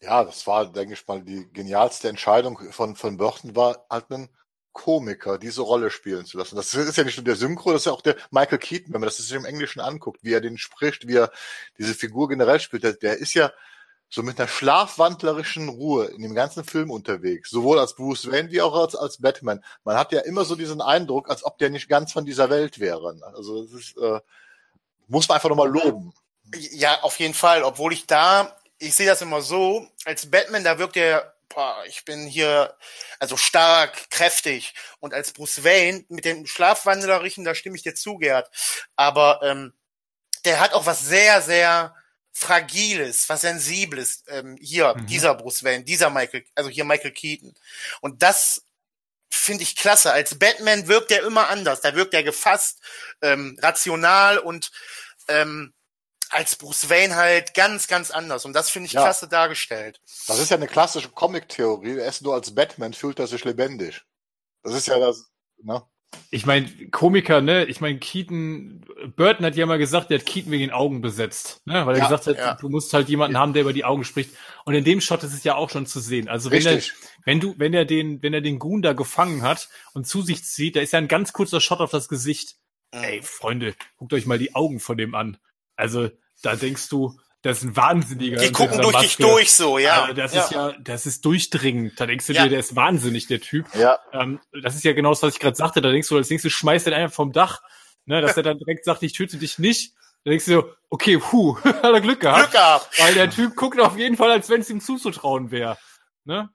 Ja, 0.00 0.24
das 0.24 0.46
war, 0.46 0.70
denke 0.70 0.94
ich 0.94 1.06
mal, 1.06 1.22
die 1.22 1.48
genialste 1.52 2.08
Entscheidung 2.08 2.58
von, 2.72 2.96
von 2.96 3.16
Burton 3.16 3.56
war, 3.56 3.86
halt 3.90 4.10
einen 4.12 4.28
Komiker 4.76 5.38
diese 5.38 5.62
Rolle 5.62 5.90
spielen 5.90 6.26
zu 6.26 6.36
lassen. 6.36 6.54
Das 6.54 6.74
ist 6.74 6.96
ja 6.96 7.04
nicht 7.04 7.16
nur 7.16 7.24
der 7.24 7.34
Synchro, 7.34 7.72
das 7.72 7.82
ist 7.82 7.86
ja 7.86 7.92
auch 7.92 8.02
der 8.02 8.16
Michael 8.30 8.58
Keaton, 8.58 8.92
wenn 8.92 9.00
man 9.00 9.08
das 9.08 9.16
sich 9.16 9.32
im 9.32 9.46
Englischen 9.46 9.80
anguckt, 9.80 10.22
wie 10.22 10.34
er 10.34 10.42
den 10.42 10.58
spricht, 10.58 11.08
wie 11.08 11.16
er 11.16 11.32
diese 11.78 11.94
Figur 11.94 12.28
generell 12.28 12.60
spielt. 12.60 12.84
Der, 12.84 12.92
der 12.92 13.16
ist 13.16 13.32
ja 13.32 13.50
so 14.10 14.22
mit 14.22 14.38
einer 14.38 14.48
schlafwandlerischen 14.48 15.70
Ruhe 15.70 16.06
in 16.06 16.20
dem 16.20 16.34
ganzen 16.34 16.62
Film 16.62 16.90
unterwegs, 16.90 17.48
sowohl 17.48 17.78
als 17.78 17.94
Bruce 17.94 18.30
Wayne 18.30 18.50
wie 18.50 18.60
auch 18.60 18.76
als, 18.76 18.94
als 18.94 19.18
Batman. 19.20 19.64
Man 19.82 19.96
hat 19.96 20.12
ja 20.12 20.20
immer 20.20 20.44
so 20.44 20.54
diesen 20.56 20.82
Eindruck, 20.82 21.30
als 21.30 21.42
ob 21.42 21.56
der 21.56 21.70
nicht 21.70 21.88
ganz 21.88 22.12
von 22.12 22.26
dieser 22.26 22.50
Welt 22.50 22.78
wäre. 22.78 23.18
Also 23.34 23.62
das 23.62 23.72
ist, 23.72 23.96
äh, 23.96 24.20
muss 25.08 25.26
man 25.26 25.36
einfach 25.36 25.48
nochmal 25.48 25.70
loben. 25.70 26.12
Ja, 26.72 27.00
auf 27.00 27.18
jeden 27.18 27.34
Fall. 27.34 27.62
Obwohl 27.62 27.94
ich 27.94 28.06
da, 28.06 28.54
ich 28.78 28.94
sehe 28.94 29.06
das 29.06 29.22
immer 29.22 29.40
so, 29.40 29.88
als 30.04 30.30
Batman, 30.30 30.64
da 30.64 30.78
wirkt 30.78 30.98
er, 30.98 31.35
boah, 31.48 31.84
ich 31.86 32.04
bin 32.04 32.26
hier, 32.26 32.76
also 33.18 33.36
stark, 33.36 34.10
kräftig. 34.10 34.74
Und 35.00 35.14
als 35.14 35.32
Bruce 35.32 35.64
Wayne 35.64 36.04
mit 36.08 36.24
dem 36.24 36.46
Schlafwandlerischen, 36.46 37.44
da 37.44 37.54
stimme 37.54 37.76
ich 37.76 37.82
dir 37.82 37.94
zu, 37.94 38.18
Gerd. 38.18 38.50
Aber 38.96 39.40
ähm, 39.42 39.72
der 40.44 40.60
hat 40.60 40.72
auch 40.74 40.86
was 40.86 41.00
sehr, 41.00 41.42
sehr 41.42 41.94
Fragiles, 42.32 43.28
was 43.28 43.40
Sensibles. 43.42 44.24
Ähm, 44.28 44.58
hier, 44.60 44.94
Mhm. 44.94 45.06
dieser 45.06 45.34
Bruce 45.34 45.64
Wayne, 45.64 45.84
dieser 45.84 46.10
Michael, 46.10 46.44
also 46.54 46.68
hier 46.70 46.84
Michael 46.84 47.12
Keaton. 47.12 47.54
Und 48.00 48.22
das 48.22 48.62
finde 49.30 49.62
ich 49.64 49.76
klasse. 49.76 50.12
Als 50.12 50.38
Batman 50.38 50.88
wirkt 50.88 51.10
er 51.12 51.24
immer 51.24 51.48
anders. 51.48 51.80
Da 51.80 51.94
wirkt 51.94 52.14
er 52.14 52.22
gefasst, 52.22 52.80
ähm, 53.22 53.58
rational 53.62 54.38
und 54.38 54.70
ähm, 55.28 55.74
als 56.36 56.56
Bruce 56.56 56.88
Wayne 56.90 57.16
halt 57.16 57.54
ganz, 57.54 57.88
ganz 57.88 58.10
anders. 58.10 58.44
Und 58.44 58.52
das 58.52 58.70
finde 58.70 58.86
ich 58.86 58.92
Ja. 58.92 59.02
klasse 59.02 59.26
dargestellt. 59.28 60.00
Das 60.28 60.38
ist 60.38 60.50
ja 60.50 60.56
eine 60.56 60.66
klassische 60.66 61.08
Comic-Theorie. 61.08 61.98
Erst 61.98 62.22
nur 62.22 62.34
als 62.34 62.54
Batman 62.54 62.92
fühlt 62.92 63.18
er 63.18 63.26
sich 63.26 63.44
lebendig. 63.44 64.02
Das 64.62 64.74
ist 64.74 64.86
ja 64.86 64.98
das, 64.98 65.30
ne? 65.62 65.82
Ich 66.30 66.46
meine, 66.46 66.68
Komiker, 66.90 67.40
ne? 67.40 67.64
Ich 67.66 67.80
meine, 67.80 67.98
Keaton, 67.98 68.84
Burton 69.16 69.44
hat 69.44 69.56
ja 69.56 69.66
mal 69.66 69.78
gesagt, 69.78 70.10
der 70.10 70.18
hat 70.18 70.26
Keaton 70.26 70.52
wegen 70.52 70.62
den 70.62 70.70
Augen 70.70 71.00
besetzt, 71.00 71.60
ne? 71.66 71.84
Weil 71.86 71.96
er 71.96 72.02
Ja, 72.02 72.04
gesagt 72.08 72.26
hat, 72.26 72.36
ja. 72.36 72.54
du 72.54 72.68
musst 72.68 72.92
halt 72.94 73.08
jemanden 73.08 73.36
haben, 73.38 73.52
der 73.52 73.62
über 73.62 73.72
die 73.72 73.84
Augen 73.84 74.04
spricht. 74.04 74.30
Und 74.64 74.74
in 74.74 74.84
dem 74.84 75.00
Shot 75.00 75.24
ist 75.24 75.34
es 75.34 75.44
ja 75.44 75.56
auch 75.56 75.68
schon 75.70 75.86
zu 75.86 76.00
sehen. 76.00 76.28
Also 76.28 76.50
wenn 76.50 76.64
er, 76.64 76.76
Richtig. 76.76 76.94
wenn 77.24 77.40
du, 77.40 77.54
wenn 77.58 77.74
er 77.74 77.84
den, 77.84 78.22
wenn 78.22 78.34
er 78.34 78.40
den 78.40 78.58
Goon 78.58 78.82
da 78.82 78.92
gefangen 78.92 79.42
hat 79.42 79.68
und 79.94 80.06
zu 80.06 80.22
sich 80.22 80.44
zieht, 80.44 80.76
da 80.76 80.80
ist 80.80 80.92
ja 80.92 80.98
ein 80.98 81.08
ganz 81.08 81.32
kurzer 81.32 81.60
Shot 81.60 81.80
auf 81.80 81.90
das 81.90 82.08
Gesicht. 82.08 82.56
Ey, 82.92 83.20
Freunde, 83.22 83.74
guckt 83.96 84.12
euch 84.12 84.26
mal 84.26 84.38
die 84.38 84.54
Augen 84.54 84.80
von 84.80 84.96
dem 84.96 85.14
an. 85.14 85.38
Also, 85.74 86.08
da 86.42 86.56
denkst 86.56 86.88
du, 86.88 87.18
das 87.42 87.58
ist 87.58 87.64
ein 87.64 87.76
Wahnsinniger. 87.76 88.38
Die 88.38 88.50
gucken 88.52 88.80
durch 88.80 88.96
dich 88.96 89.18
Maske. 89.18 89.22
durch 89.22 89.52
so, 89.52 89.78
ja. 89.78 90.02
Also 90.02 90.14
das 90.14 90.34
ja. 90.34 90.42
ist 90.44 90.50
ja, 90.50 90.72
das 90.80 91.06
ist 91.06 91.24
durchdringend. 91.24 92.00
Da 92.00 92.06
denkst 92.06 92.26
du 92.26 92.32
Ja. 92.32 92.44
dir, 92.44 92.50
der 92.50 92.58
ist 92.60 92.74
wahnsinnig, 92.74 93.26
der 93.28 93.40
Typ. 93.40 93.66
Ja, 93.74 93.98
Ähm, 94.12 94.40
das 94.62 94.74
ist 94.74 94.84
ja 94.84 94.92
genau 94.94 95.10
das, 95.10 95.22
was 95.22 95.34
ich 95.34 95.40
gerade 95.40 95.56
sagte. 95.56 95.80
Da 95.80 95.90
denkst 95.90 96.08
du, 96.08 96.16
als 96.16 96.28
nächstes 96.30 96.52
schmeißt 96.52 96.86
er 96.88 96.92
den 96.92 97.02
einfach 97.02 97.14
vom 97.14 97.32
Dach, 97.32 97.62
ne, 98.04 98.20
dass 98.20 98.36
er 98.36 98.42
dann 98.42 98.58
direkt 98.58 98.84
sagt, 98.84 99.02
ich 99.04 99.12
töte 99.12 99.36
dich 99.36 99.58
nicht. 99.58 99.94
Da 100.24 100.30
denkst 100.30 100.46
du 100.46 100.52
so, 100.52 100.70
okay, 100.90 101.18
puh, 101.18 101.56
hat 101.62 101.84
er 101.84 102.00
Glück 102.00 102.18
gehabt. 102.20 102.40
Glück 102.40 102.52
gehabt. 102.52 102.98
Weil 103.00 103.14
der 103.14 103.30
Typ 103.30 103.54
guckt 103.54 103.78
auf 103.80 103.96
jeden 103.96 104.16
Fall, 104.16 104.30
als 104.32 104.48
wenn 104.50 104.60
es 104.62 104.70
ihm 104.70 104.80
zuzutrauen 104.80 105.52
wäre. 105.52 105.78
Ne? 106.24 106.50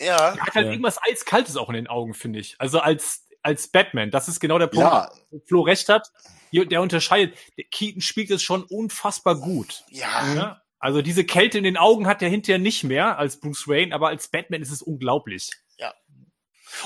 Ja. 0.00 0.34
Er 0.34 0.40
hat 0.40 0.54
halt 0.54 0.66
Ja. 0.66 0.70
irgendwas 0.72 1.00
Eiskaltes 1.02 1.56
auch 1.56 1.70
in 1.70 1.74
den 1.74 1.86
Augen, 1.88 2.14
finde 2.14 2.38
ich. 2.38 2.54
Also 2.58 2.78
als, 2.78 3.25
als 3.46 3.68
Batman. 3.68 4.10
Das 4.10 4.28
ist 4.28 4.40
genau 4.40 4.58
der 4.58 4.66
Punkt, 4.66 4.90
ja, 4.90 5.10
wo 5.30 5.40
Flo 5.46 5.62
recht 5.62 5.88
hat. 5.88 6.10
Der 6.52 6.80
unterscheidet. 6.80 7.36
Der 7.56 7.64
Keaton 7.64 8.00
spielt 8.00 8.30
es 8.30 8.42
schon 8.42 8.62
unfassbar 8.64 9.36
gut. 9.36 9.84
Ja. 9.90 10.22
Ne? 10.34 10.60
Also 10.78 11.02
diese 11.02 11.24
Kälte 11.24 11.58
in 11.58 11.64
den 11.64 11.76
Augen 11.76 12.06
hat 12.06 12.22
er 12.22 12.28
hinterher 12.28 12.58
nicht 12.58 12.84
mehr 12.84 13.18
als 13.18 13.40
Bruce 13.40 13.66
Wayne, 13.68 13.94
aber 13.94 14.08
als 14.08 14.28
Batman 14.28 14.62
ist 14.62 14.70
es 14.70 14.82
unglaublich. 14.82 15.50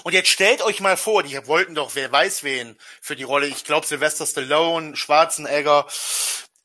Und 0.04 0.12
jetzt 0.12 0.28
stellt 0.28 0.62
euch 0.62 0.80
mal 0.80 0.96
vor, 0.96 1.22
die 1.22 1.34
wollten 1.46 1.74
doch, 1.74 1.94
wer 1.94 2.12
weiß 2.12 2.44
wen, 2.44 2.76
für 3.00 3.16
die 3.16 3.22
Rolle. 3.24 3.46
Ich 3.48 3.64
glaube, 3.64 3.86
Sylvester 3.86 4.26
Stallone, 4.26 4.94
Schwarzenegger, 4.94 5.86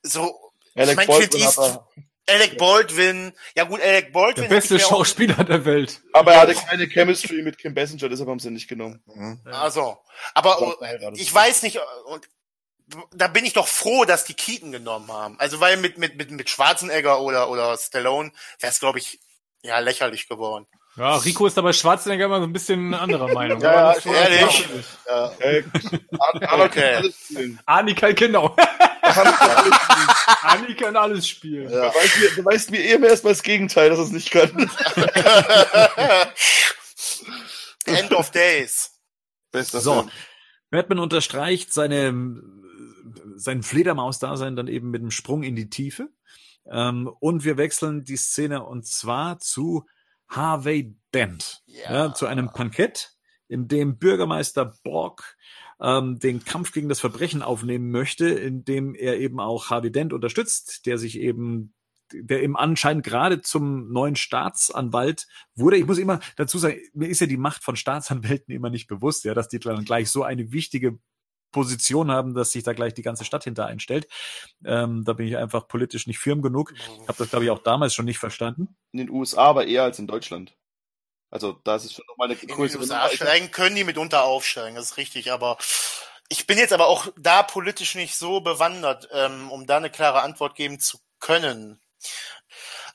so, 0.03 0.51
Alec 0.75 0.91
ich 0.91 0.95
mein, 0.95 1.07
Baldwin 1.07 1.29
Clint 1.29 1.45
hat 1.45 1.57
East- 1.57 1.57
er, 1.57 1.87
Alec 2.27 2.57
Baldwin. 2.57 3.33
Ja 3.55 3.65
gut, 3.65 3.81
Alec 3.81 4.11
Baldwin. 4.11 4.49
Der 4.49 4.55
beste 4.55 4.79
Schauspieler 4.79 5.43
der 5.43 5.65
Welt. 5.65 6.01
aber 6.13 6.33
er 6.33 6.41
hatte 6.41 6.55
keine 6.55 6.87
Chemistry 6.87 7.41
mit 7.41 7.57
Kim 7.57 7.73
Basinger, 7.73 8.09
deshalb 8.09 8.29
haben 8.29 8.39
sie 8.39 8.47
ihn 8.47 8.53
nicht 8.53 8.67
genommen. 8.67 9.03
mhm. 9.05 9.39
Also, 9.45 9.97
aber 10.33 10.77
ich 11.15 11.33
weiß 11.33 11.63
nicht, 11.63 11.79
und 12.07 12.27
da 13.13 13.27
bin 13.27 13.45
ich 13.45 13.53
doch 13.53 13.67
froh, 13.67 14.05
dass 14.05 14.25
die 14.25 14.33
Keaton 14.33 14.71
genommen 14.71 15.11
haben. 15.11 15.39
Also 15.39 15.59
weil 15.59 15.77
mit 15.77 15.97
mit 15.97 16.17
mit 16.17 16.31
mit 16.31 16.49
Schwarzenegger 16.49 17.21
oder 17.21 17.49
oder 17.49 17.77
Stallone 17.77 18.31
wäre 18.59 18.71
es 18.71 18.79
glaube 18.79 18.99
ich 18.99 19.19
ja 19.63 19.79
lächerlich 19.79 20.27
geworden. 20.27 20.67
Ja, 20.97 21.17
Rico 21.17 21.45
ist 21.45 21.57
aber 21.57 21.73
Schwarzenegger 21.73 22.25
immer 22.25 22.39
so 22.39 22.45
ein 22.45 22.53
bisschen 22.53 22.93
anderer 22.93 23.27
Meinung. 23.33 23.59
Ja, 23.59 23.93
ja, 23.97 24.11
ehrlich? 24.13 24.65
ja. 25.07 25.31
Okay. 26.57 27.11
spielen. 27.11 27.59
Anika, 27.65 28.11
genau. 28.11 28.55
Anni 30.41 30.75
kann 30.75 30.95
alles 30.95 31.27
spielen. 31.27 31.69
Ja. 31.69 31.89
Du, 31.89 31.97
weißt 31.97 32.19
mir, 32.19 32.29
du 32.35 32.45
weißt 32.45 32.71
mir 32.71 32.81
eben 32.83 33.03
erstmal 33.03 33.33
das 33.33 33.43
Gegenteil, 33.43 33.89
dass 33.89 33.99
es 33.99 34.11
nicht 34.11 34.31
kann. 34.31 34.49
End 37.85 38.11
of 38.13 38.31
Days. 38.31 38.91
Bester 39.51 39.79
so. 39.79 39.93
Film. 39.93 40.11
Batman 40.71 40.99
unterstreicht 40.99 41.71
seine, 41.73 42.41
sein 43.35 43.63
Fledermaus-Dasein 43.63 44.55
dann 44.55 44.67
eben 44.67 44.89
mit 44.89 45.01
einem 45.01 45.11
Sprung 45.11 45.43
in 45.43 45.55
die 45.55 45.69
Tiefe. 45.69 46.09
Ähm, 46.69 47.07
und 47.19 47.43
wir 47.45 47.57
wechseln 47.57 48.03
die 48.03 48.17
Szene 48.17 48.65
und 48.65 48.87
zwar 48.87 49.39
zu 49.39 49.85
Harvey 50.27 50.95
Dent, 51.13 51.61
ja. 51.67 52.07
ja 52.07 52.13
zu 52.13 52.25
einem 52.25 52.51
Pankett, 52.51 53.11
in 53.47 53.67
dem 53.67 53.99
Bürgermeister 53.99 54.73
Borg 54.83 55.37
ähm, 55.81 56.19
den 56.19 56.43
Kampf 56.43 56.71
gegen 56.71 56.89
das 56.89 56.99
Verbrechen 56.99 57.41
aufnehmen 57.41 57.91
möchte, 57.91 58.27
indem 58.27 58.95
er 58.95 59.19
eben 59.19 59.39
auch 59.39 59.69
Harvey 59.69 59.91
Dent 59.91 60.13
unterstützt, 60.13 60.85
der 60.85 60.97
sich 60.97 61.19
eben 61.19 61.73
der 62.13 62.43
eben 62.43 62.55
anscheinend 62.55 63.03
gerade 63.03 63.41
zum 63.41 63.91
neuen 63.91 64.15
Staatsanwalt 64.15 65.27
wurde. 65.55 65.77
Ich 65.77 65.87
muss 65.87 65.97
immer 65.97 66.19
dazu 66.35 66.59
sagen, 66.59 66.77
mir 66.93 67.09
ist 67.09 67.21
ja 67.21 67.27
die 67.27 67.35
Macht 67.35 67.63
von 67.63 67.75
Staatsanwälten 67.75 68.53
immer 68.53 68.69
nicht 68.69 68.87
bewusst, 68.87 69.23
ja, 69.25 69.33
dass 69.33 69.47
die 69.47 69.59
dann 69.59 69.85
gleich 69.85 70.11
so 70.11 70.23
eine 70.23 70.51
wichtige 70.51 70.99
Position 71.51 72.11
haben, 72.11 72.33
dass 72.33 72.51
sich 72.51 72.63
da 72.63 72.73
gleich 72.73 72.93
die 72.93 73.01
ganze 73.01 73.23
Stadt 73.23 73.45
hinter 73.45 73.65
einstellt. 73.65 74.07
Ähm, 74.65 75.03
da 75.05 75.13
bin 75.13 75.25
ich 75.25 75.37
einfach 75.37 75.67
politisch 75.67 76.05
nicht 76.05 76.19
firm 76.19 76.41
genug. 76.41 76.73
Habe 77.07 77.17
das, 77.17 77.29
glaube 77.29 77.45
ich, 77.45 77.51
auch 77.51 77.63
damals 77.63 77.93
schon 77.93 78.05
nicht 78.05 78.19
verstanden. 78.19 78.75
In 78.91 78.99
den 78.99 79.09
USA 79.09 79.45
aber 79.45 79.65
eher 79.65 79.83
als 79.83 79.97
in 79.97 80.05
Deutschland. 80.05 80.55
Also 81.31 81.53
da 81.63 81.75
ist 81.75 81.85
es 81.85 81.93
schon 81.93 82.05
nochmal 82.07 82.27
eine 82.27 82.35
größere... 82.37 82.83
In 82.83 82.89
den 82.89 82.95
USA 82.97 83.09
steigen 83.09 83.51
können 83.51 83.75
die 83.75 83.83
mitunter 83.83 84.23
aufsteigen, 84.23 84.75
das 84.75 84.91
ist 84.91 84.97
richtig, 84.97 85.31
aber 85.31 85.57
ich 86.29 86.47
bin 86.47 86.57
jetzt 86.57 86.73
aber 86.73 86.87
auch 86.87 87.07
da 87.17 87.43
politisch 87.43 87.95
nicht 87.95 88.15
so 88.15 88.41
bewandert, 88.41 89.09
ähm, 89.11 89.51
um 89.51 89.67
da 89.67 89.77
eine 89.77 89.89
klare 89.89 90.21
Antwort 90.21 90.55
geben 90.55 90.79
zu 90.79 90.99
können. 91.19 91.81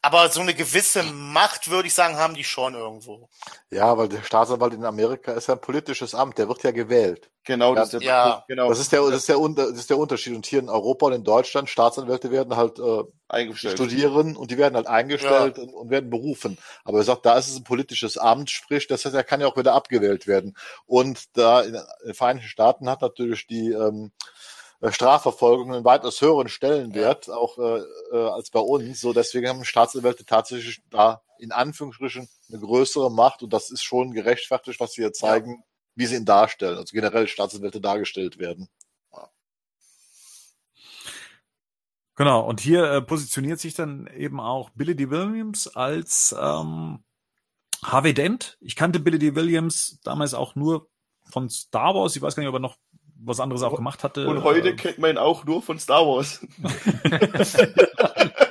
Aber 0.02 0.30
so 0.30 0.40
eine 0.40 0.54
gewisse 0.54 1.02
Macht, 1.02 1.70
würde 1.70 1.88
ich 1.88 1.94
sagen, 1.94 2.16
haben 2.16 2.34
die 2.34 2.44
schon 2.44 2.74
irgendwo. 2.74 3.28
Ja, 3.70 3.98
weil 3.98 4.08
der 4.08 4.22
Staatsanwalt 4.22 4.72
in 4.72 4.84
Amerika 4.84 5.32
ist 5.32 5.48
ja 5.48 5.54
ein 5.54 5.60
politisches 5.60 6.14
Amt, 6.14 6.38
der 6.38 6.48
wird 6.48 6.62
ja 6.62 6.70
gewählt. 6.70 7.30
Genau, 7.44 7.74
das, 7.74 7.92
ist, 7.92 8.02
der, 8.02 8.08
ja. 8.08 8.44
genau. 8.48 8.68
das, 8.70 8.80
ist, 8.80 8.92
der, 8.92 9.02
das, 9.02 9.16
ist 9.16 9.28
der, 9.28 9.36
das 9.36 9.70
ist 9.72 9.90
der 9.90 9.98
Unterschied. 9.98 10.34
Und 10.34 10.46
hier 10.46 10.60
in 10.60 10.70
Europa 10.70 11.06
und 11.06 11.12
in 11.12 11.24
Deutschland, 11.24 11.68
Staatsanwälte 11.68 12.30
werden 12.30 12.56
halt 12.56 12.78
äh, 12.78 13.02
eingestellt. 13.28 13.74
studieren 13.74 14.36
und 14.36 14.50
die 14.50 14.56
werden 14.58 14.74
halt 14.74 14.86
eingestellt 14.86 15.58
ja. 15.58 15.64
und, 15.64 15.74
und, 15.74 15.90
werden 15.90 16.08
berufen. 16.08 16.56
Aber 16.84 16.98
er 16.98 17.04
sagt, 17.04 17.26
da 17.26 17.36
ist 17.36 17.48
es 17.48 17.56
ein 17.56 17.64
politisches 17.64 18.16
Amt, 18.16 18.50
sprich, 18.50 18.86
das 18.86 19.04
heißt, 19.04 19.14
er 19.14 19.24
kann 19.24 19.40
ja 19.40 19.48
auch 19.48 19.56
wieder 19.56 19.74
abgewählt 19.74 20.26
werden. 20.26 20.56
Und 20.86 21.36
da 21.36 21.60
in 21.60 21.72
den 21.72 22.14
Vereinigten 22.14 22.48
Staaten 22.48 22.88
hat 22.88 23.02
natürlich 23.02 23.46
die 23.46 23.70
ähm, 23.70 24.12
äh, 24.16 24.59
Strafverfolgung 24.88 25.74
einen 25.74 25.84
weitaus 25.84 26.20
höheren 26.20 26.48
Stellenwert, 26.48 27.26
ja. 27.26 27.34
auch 27.34 27.58
äh, 27.58 27.82
äh, 28.12 28.28
als 28.30 28.50
bei 28.50 28.60
uns. 28.60 29.00
So 29.00 29.12
deswegen 29.12 29.48
haben 29.48 29.64
Staatsanwälte 29.64 30.24
tatsächlich 30.24 30.80
da 30.90 31.22
in 31.38 31.52
Anführungsstrichen 31.52 32.28
eine 32.48 32.58
größere 32.58 33.10
Macht 33.10 33.42
und 33.42 33.52
das 33.52 33.70
ist 33.70 33.82
schon 33.82 34.12
gerechtfertigt, 34.12 34.80
was 34.80 34.92
sie 34.92 35.02
hier 35.02 35.12
zeigen, 35.12 35.50
ja. 35.50 35.64
wie 35.96 36.06
sie 36.06 36.16
ihn 36.16 36.24
darstellen. 36.24 36.78
Also 36.78 36.92
generell 36.92 37.28
Staatsanwälte 37.28 37.80
dargestellt 37.80 38.38
werden. 38.38 38.68
Genau, 42.20 42.46
und 42.46 42.60
hier 42.60 42.84
äh, 42.84 43.00
positioniert 43.00 43.60
sich 43.60 43.72
dann 43.72 44.06
eben 44.08 44.40
auch 44.40 44.68
Billy 44.74 44.94
D. 44.94 45.08
Williams 45.08 45.68
als 45.68 46.36
ähm, 46.38 47.02
Harvey 47.82 48.12
Dent. 48.12 48.58
Ich 48.60 48.76
kannte 48.76 49.00
Billy 49.00 49.18
D. 49.18 49.34
Williams 49.34 50.00
damals 50.04 50.34
auch 50.34 50.54
nur 50.54 50.90
von 51.30 51.48
Star 51.48 51.94
Wars. 51.94 52.16
Ich 52.16 52.20
weiß 52.20 52.36
gar 52.36 52.42
nicht, 52.42 52.50
ob 52.50 52.56
er 52.56 52.60
noch 52.60 52.76
was 53.22 53.40
anderes 53.40 53.62
auch 53.62 53.76
gemacht 53.76 54.04
hatte. 54.04 54.26
Und 54.26 54.42
heute 54.42 54.70
äh, 54.70 54.76
kennt 54.76 54.98
man 54.98 55.10
ihn 55.10 55.18
auch 55.18 55.44
nur 55.44 55.62
von 55.62 55.78
Star 55.78 56.06
Wars. 56.06 56.40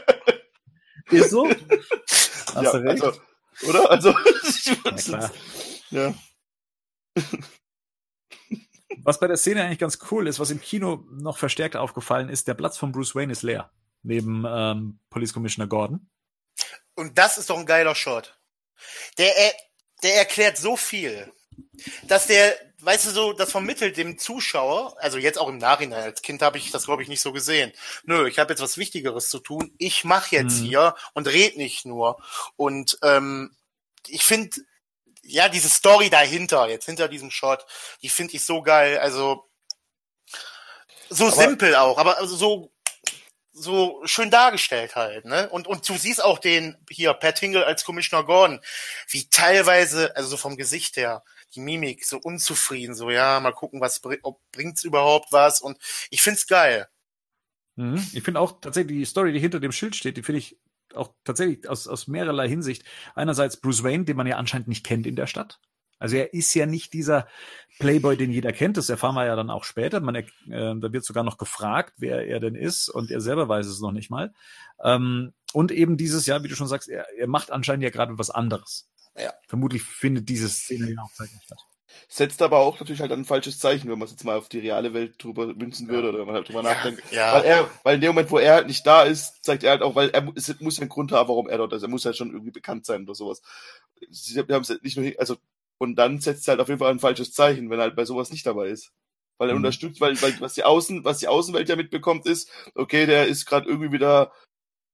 Ist 1.09 1.31
so? 1.31 1.49
Hast 1.49 2.55
ja, 2.55 2.71
du 2.71 2.77
recht? 2.77 3.03
Also, 3.03 3.19
oder? 3.67 3.91
Also, 3.91 4.13
ja. 5.89 6.13
Was 9.03 9.19
bei 9.19 9.27
der 9.27 9.37
Szene 9.37 9.63
eigentlich 9.63 9.79
ganz 9.79 9.99
cool 10.11 10.27
ist, 10.27 10.39
was 10.39 10.51
im 10.51 10.61
Kino 10.61 11.05
noch 11.11 11.37
verstärkt 11.37 11.75
aufgefallen 11.75 12.29
ist, 12.29 12.47
der 12.47 12.53
Platz 12.53 12.77
von 12.77 12.91
Bruce 12.91 13.15
Wayne 13.15 13.31
ist 13.31 13.43
leer. 13.43 13.71
Neben 14.03 14.45
ähm, 14.47 14.99
Police 15.09 15.33
Commissioner 15.33 15.67
Gordon. 15.67 16.09
Und 16.95 17.17
das 17.17 17.37
ist 17.37 17.49
doch 17.49 17.57
ein 17.57 17.65
geiler 17.65 17.95
Shot. 17.95 18.39
Der, 19.17 19.31
der 20.03 20.17
erklärt 20.17 20.57
so 20.57 20.77
viel, 20.77 21.33
dass 22.03 22.27
der, 22.27 22.55
weißt 22.79 23.07
du 23.07 23.11
so, 23.11 23.33
das 23.33 23.51
vermittelt 23.51 23.97
dem 23.97 24.17
Zuschauer, 24.17 24.95
also 24.99 25.17
jetzt 25.17 25.39
auch 25.39 25.49
im 25.49 25.57
Nachhinein, 25.57 26.03
als 26.03 26.21
Kind 26.21 26.41
habe 26.41 26.57
ich 26.57 26.71
das 26.71 26.85
glaube 26.85 27.03
ich 27.03 27.09
nicht 27.09 27.21
so 27.21 27.31
gesehen. 27.31 27.71
Nö, 28.03 28.27
ich 28.27 28.39
habe 28.39 28.51
jetzt 28.51 28.61
was 28.61 28.77
Wichtigeres 28.77 29.29
zu 29.29 29.39
tun. 29.39 29.73
Ich 29.77 30.03
mache 30.03 30.35
jetzt 30.35 30.61
mhm. 30.61 30.65
hier 30.65 30.95
und 31.13 31.27
red 31.27 31.57
nicht 31.57 31.85
nur. 31.85 32.21
Und 32.55 32.97
ähm, 33.03 33.55
ich 34.07 34.23
finde, 34.23 34.57
ja, 35.23 35.49
diese 35.49 35.69
Story 35.69 36.09
dahinter, 36.09 36.67
jetzt 36.67 36.85
hinter 36.85 37.07
diesem 37.07 37.31
Shot, 37.31 37.65
die 38.01 38.09
finde 38.09 38.35
ich 38.35 38.45
so 38.45 38.61
geil. 38.61 38.97
Also 38.97 39.49
so 41.09 41.27
aber, 41.27 41.35
simpel 41.35 41.75
auch, 41.75 41.97
aber 41.97 42.17
also 42.17 42.35
so 42.35 42.71
so 43.51 44.01
schön 44.05 44.31
dargestellt 44.31 44.95
halt, 44.95 45.25
ne? 45.25 45.49
Und 45.49 45.67
und 45.67 45.87
du 45.87 45.97
siehst 45.97 46.23
auch 46.23 46.39
den 46.39 46.77
hier 46.89 47.13
Pat 47.13 47.39
Hingle 47.39 47.65
als 47.65 47.83
Commissioner 47.83 48.23
Gordon, 48.23 48.61
wie 49.09 49.29
teilweise, 49.29 50.15
also 50.15 50.29
so 50.29 50.37
vom 50.37 50.55
Gesicht 50.55 50.95
her, 50.95 51.23
die 51.55 51.61
Mimik 51.61 52.05
so 52.05 52.19
unzufrieden, 52.21 52.95
so 52.95 53.09
ja, 53.09 53.39
mal 53.39 53.53
gucken, 53.53 53.81
was 53.81 54.01
ob 54.23 54.39
bringt's 54.51 54.83
überhaupt 54.83 55.31
was 55.31 55.61
und 55.61 55.77
ich 56.09 56.21
find's 56.21 56.47
geil. 56.47 56.87
Mhm. 57.75 58.05
Ich 58.13 58.23
finde 58.23 58.39
auch 58.39 58.59
tatsächlich 58.59 58.97
die 58.97 59.05
Story, 59.05 59.31
die 59.31 59.39
hinter 59.39 59.59
dem 59.59 59.71
Schild 59.71 59.95
steht, 59.95 60.17
die 60.17 60.23
finde 60.23 60.39
ich 60.39 60.59
auch 60.95 61.13
tatsächlich 61.23 61.69
aus, 61.69 61.87
aus 61.87 62.07
mehrerlei 62.07 62.47
Hinsicht. 62.47 62.83
Einerseits 63.15 63.57
Bruce 63.57 63.83
Wayne, 63.83 64.05
den 64.05 64.17
man 64.17 64.27
ja 64.27 64.37
anscheinend 64.37 64.67
nicht 64.67 64.85
kennt 64.85 65.05
in 65.05 65.15
der 65.15 65.27
Stadt. 65.27 65.59
Also 65.99 66.15
er 66.15 66.33
ist 66.33 66.53
ja 66.53 66.65
nicht 66.65 66.93
dieser 66.93 67.27
Playboy, 67.77 68.15
den 68.15 68.31
jeder 68.31 68.53
kennt. 68.53 68.77
Das 68.77 68.89
erfahren 68.89 69.15
wir 69.15 69.25
ja 69.25 69.35
dann 69.35 69.49
auch 69.49 69.65
später. 69.65 69.99
Man, 69.99 70.15
äh, 70.15 70.25
da 70.47 70.93
wird 70.93 71.03
sogar 71.03 71.25
noch 71.25 71.37
gefragt, 71.37 71.93
wer 71.97 72.25
er 72.25 72.39
denn 72.39 72.55
ist, 72.55 72.87
und 72.87 73.11
er 73.11 73.19
selber 73.19 73.49
weiß 73.49 73.67
es 73.67 73.81
noch 73.81 73.91
nicht 73.91 74.09
mal. 74.09 74.33
Ähm, 74.81 75.33
und 75.51 75.71
eben 75.71 75.97
dieses 75.97 76.25
Jahr, 76.25 76.41
wie 76.43 76.47
du 76.47 76.55
schon 76.55 76.67
sagst, 76.67 76.87
er, 76.87 77.05
er 77.17 77.27
macht 77.27 77.51
anscheinend 77.51 77.83
ja 77.83 77.89
gerade 77.89 78.17
was 78.17 78.29
anderes. 78.29 78.89
Ja. 79.19 79.33
Vermutlich 79.47 79.83
findet 79.83 80.29
diese 80.29 80.49
Szene 80.49 80.91
ja 80.91 81.01
auch 81.01 81.13
zeitlich 81.13 81.41
statt. 81.43 81.59
Setzt 82.07 82.41
aber 82.41 82.59
auch 82.59 82.79
natürlich 82.79 83.01
halt 83.01 83.11
ein 83.11 83.25
falsches 83.25 83.59
Zeichen, 83.59 83.89
wenn 83.89 83.99
man 83.99 84.05
es 84.05 84.11
jetzt 84.11 84.23
mal 84.23 84.37
auf 84.37 84.49
die 84.49 84.59
reale 84.59 84.93
Welt 84.93 85.23
drüber 85.23 85.47
münzen 85.47 85.87
würde 85.89 86.07
ja. 86.07 86.09
oder 86.09 86.19
wenn 86.19 86.27
man 86.27 86.35
halt 86.35 86.49
drüber 86.49 86.63
nachdenkt. 86.63 87.03
Ja. 87.11 87.33
Weil 87.33 87.43
er, 87.43 87.69
weil 87.83 87.95
in 87.95 88.01
dem 88.01 88.09
Moment, 88.09 88.31
wo 88.31 88.37
er 88.37 88.55
halt 88.55 88.67
nicht 88.67 88.85
da 88.85 89.03
ist, 89.03 89.43
zeigt 89.43 89.63
er 89.63 89.71
halt 89.71 89.81
auch, 89.81 89.95
weil 89.95 90.09
er 90.09 90.27
es 90.35 90.59
muss 90.59 90.77
ja 90.77 90.81
einen 90.81 90.89
Grund 90.89 91.11
haben, 91.11 91.29
warum 91.29 91.49
er 91.49 91.57
dort 91.57 91.73
ist. 91.73 91.83
Er 91.83 91.89
muss 91.89 92.05
halt 92.05 92.15
schon 92.15 92.31
irgendwie 92.31 92.51
bekannt 92.51 92.85
sein 92.85 93.03
oder 93.03 93.15
sowas. 93.15 93.41
Sie 94.09 94.39
haben 94.39 94.61
es 94.61 94.81
nicht 94.81 94.97
nur, 94.97 95.11
also, 95.17 95.37
und 95.77 95.95
dann 95.95 96.19
setzt 96.19 96.47
er 96.47 96.53
halt 96.53 96.61
auf 96.61 96.67
jeden 96.67 96.79
Fall 96.79 96.91
ein 96.91 96.99
falsches 96.99 97.33
Zeichen, 97.33 97.69
wenn 97.69 97.79
er 97.79 97.83
halt 97.83 97.95
bei 97.95 98.05
sowas 98.05 98.31
nicht 98.31 98.45
dabei 98.45 98.69
ist. 98.69 98.91
Weil 99.37 99.49
er 99.49 99.53
mhm. 99.53 99.59
unterstützt, 99.59 100.01
weil, 100.01 100.21
weil 100.21 100.39
was 100.41 100.53
die 100.53 100.63
Außen, 100.63 101.05
was 101.05 101.19
die 101.19 101.27
Außenwelt 101.27 101.69
ja 101.69 101.75
mitbekommt, 101.75 102.25
ist, 102.25 102.51
okay, 102.75 103.05
der 103.05 103.27
ist 103.27 103.45
gerade 103.45 103.67
irgendwie 103.67 103.91
wieder 103.91 104.31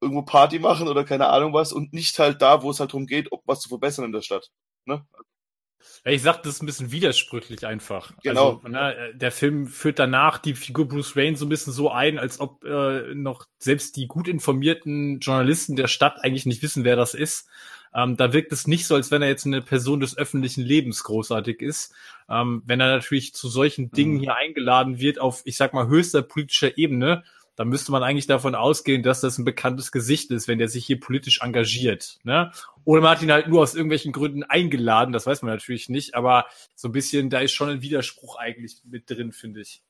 irgendwo 0.02 0.24
Party 0.24 0.60
machen 0.60 0.88
oder 0.88 1.04
keine 1.04 1.28
Ahnung 1.28 1.54
was 1.54 1.74
und 1.74 1.93
nicht 1.93 2.18
halt 2.20 2.41
da, 2.41 2.62
wo 2.62 2.72
es 2.72 2.80
halt 2.80 2.91
darum 2.91 3.08
geht, 3.08 3.32
ob 3.32 3.41
was 3.46 3.62
zu 3.62 3.70
verbessern 3.70 4.06
in 4.06 4.12
der 4.12 4.22
Stadt. 4.22 4.52
Ne? 4.86 5.06
Ja, 6.04 6.12
ich 6.12 6.22
sag, 6.22 6.43
das 6.43 6.56
ist 6.56 6.64
ein 6.64 6.66
bisschen 6.66 6.91
widersprüchlich 6.91 7.66
einfach. 7.66 8.12
Genau. 8.24 8.62
Also, 8.64 8.68
ne, 8.68 9.14
der 9.16 9.32
Film 9.32 9.68
führt 9.68 10.00
danach 10.00 10.38
die 10.38 10.54
Figur 10.54 10.88
Bruce 10.88 11.16
Wayne 11.16 11.38
so 11.38 11.46
ein 11.46 11.50
bisschen 11.50 11.74
so 11.74 11.89
ein, 11.89 12.20
als 12.20 12.39
ob 12.39 12.64
äh, 12.64 13.14
noch 13.14 13.46
selbst 13.58 13.96
die 13.96 14.08
gut 14.08 14.28
informierten 14.28 15.20
Journalisten 15.20 15.76
der 15.76 15.88
Stadt 15.88 16.24
eigentlich 16.24 16.46
nicht 16.46 16.62
wissen, 16.62 16.84
wer 16.84 16.96
das 16.96 17.14
ist. 17.14 17.48
Ähm, 17.93 18.18
da 18.18 18.34
wirkt 18.34 18.52
es 18.52 18.68
nicht 18.68 18.86
so, 18.88 18.96
als 18.96 19.10
wenn 19.10 19.22
er 19.22 19.30
jetzt 19.30 19.46
eine 19.46 19.62
Person 19.62 20.00
des 20.00 20.18
öffentlichen 20.18 20.64
Lebens 20.64 21.04
großartig 21.04 21.62
ist. 21.62 21.93
Ähm, 22.30 22.62
wenn 22.66 22.82
er 22.82 22.88
natürlich 22.88 23.34
zu 23.34 23.48
solchen 23.48 23.89
Dingen 23.91 24.16
mhm. 24.16 24.20
hier 24.20 24.36
eingeladen 24.36 25.00
wird 25.00 25.20
auf, 25.20 25.41
ich 25.46 25.56
sag 25.56 25.74
mal, 25.74 25.88
höchster 25.88 26.22
politischer 26.22 26.78
Ebene, 26.78 27.24
da 27.56 27.66
müsste 27.66 27.91
man 27.91 28.03
eigentlich 28.03 28.28
davon 28.28 28.56
ausgehen, 28.56 29.03
dass 29.03 29.22
das 29.22 29.38
ein 29.38 29.45
bekanntes 29.45 29.91
Gesicht 29.91 30.32
ist, 30.32 30.47
wenn 30.47 30.60
der 30.60 30.68
sich 30.68 30.86
hier 30.86 30.99
politisch 30.99 31.41
engagiert. 31.41 32.20
Ne? 32.24 32.51
Oder 32.84 33.01
man 33.01 33.12
hat 33.12 33.22
ihn 33.22 33.32
halt 33.32 33.47
nur 33.47 33.62
aus 33.62 33.76
irgendwelchen 33.76 34.12
Gründen 34.12 34.43
eingeladen, 34.43 35.14
das 35.14 35.26
weiß 35.26 35.41
man 35.41 35.53
natürlich 35.53 35.89
nicht, 35.89 36.16
aber 36.16 36.45
so 36.76 36.89
ein 36.89 36.91
bisschen, 36.91 37.30
da 37.30 37.39
ist 37.39 37.53
schon 37.53 37.70
ein 37.70 37.82
Widerspruch 37.82 38.38
eigentlich 38.38 38.78
mit 38.84 39.10
drin, 39.10 39.32
finde 39.32 39.62
ich. 39.62 39.82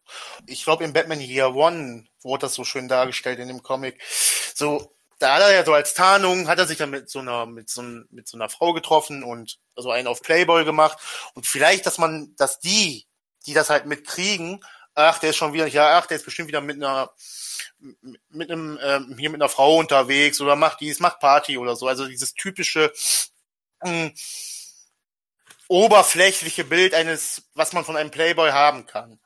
Ich 0.46 0.64
glaube, 0.64 0.84
in 0.84 0.94
Batman 0.94 1.22
Year 1.22 1.56
One 1.56 2.06
wurde 2.22 2.42
das 2.42 2.54
so 2.54 2.64
schön 2.64 2.88
dargestellt 2.88 3.40
in 3.40 3.48
dem 3.48 3.64
Comic. 3.64 4.00
So, 4.54 4.96
da 5.20 5.36
hat 5.36 5.42
er 5.42 5.54
ja 5.54 5.66
so 5.66 5.74
als 5.74 5.94
Tarnung, 5.94 6.48
hat 6.48 6.60
er 6.60 6.68
sich 6.68 6.78
dann 6.78 6.90
mit 6.90 7.10
so 7.10 7.20
einer, 7.20 7.46
mit 7.46 7.70
so, 7.70 7.82
mit 8.12 8.28
so 8.28 8.38
einer 8.38 8.50
Frau 8.50 8.74
getroffen 8.74 9.24
und 9.24 9.58
so 9.76 9.92
einen 9.92 10.08
auf 10.08 10.22
Playboy 10.22 10.66
gemacht. 10.66 10.98
Und 11.34 11.48
vielleicht, 11.48 11.86
dass 11.86 11.98
man, 11.98 12.36
dass 12.38 12.60
die, 12.60 13.06
die 13.46 13.54
das 13.54 13.70
halt 13.70 13.86
mitkriegen, 13.86 14.64
ach, 14.96 15.20
der 15.20 15.32
ist 15.32 15.36
schon 15.36 15.54
wieder, 15.54 15.68
ja, 15.68 15.98
ach, 16.00 16.08
der 16.08 16.18
ist 16.18 16.26
bestimmt 16.26 16.48
wieder 16.48 16.62
mit 16.62 16.78
einer, 16.78 17.12
mit 18.30 18.50
einem 18.50 18.80
ähm, 18.82 19.16
hier 19.20 19.30
mit 19.30 19.42
einer 19.42 19.50
Frau 19.50 19.78
unterwegs 19.78 20.42
oder 20.42 20.56
macht 20.56 20.82
dies, 20.82 21.00
macht 21.00 21.20
Party 21.20 21.58
oder 21.58 21.76
so. 21.76 21.88
Also 21.88 22.08
dieses 22.08 22.34
typische 22.34 22.92
mh, 23.84 23.92
hm, 23.92 24.14
oberflächliche 25.68 26.64
Bild 26.64 26.94
eines, 26.94 27.50
was 27.54 27.74
man 27.74 27.86
von 27.86 27.98
einem 27.98 28.12
Playboy 28.12 28.52
haben 28.52 28.86
kann. 28.86 29.20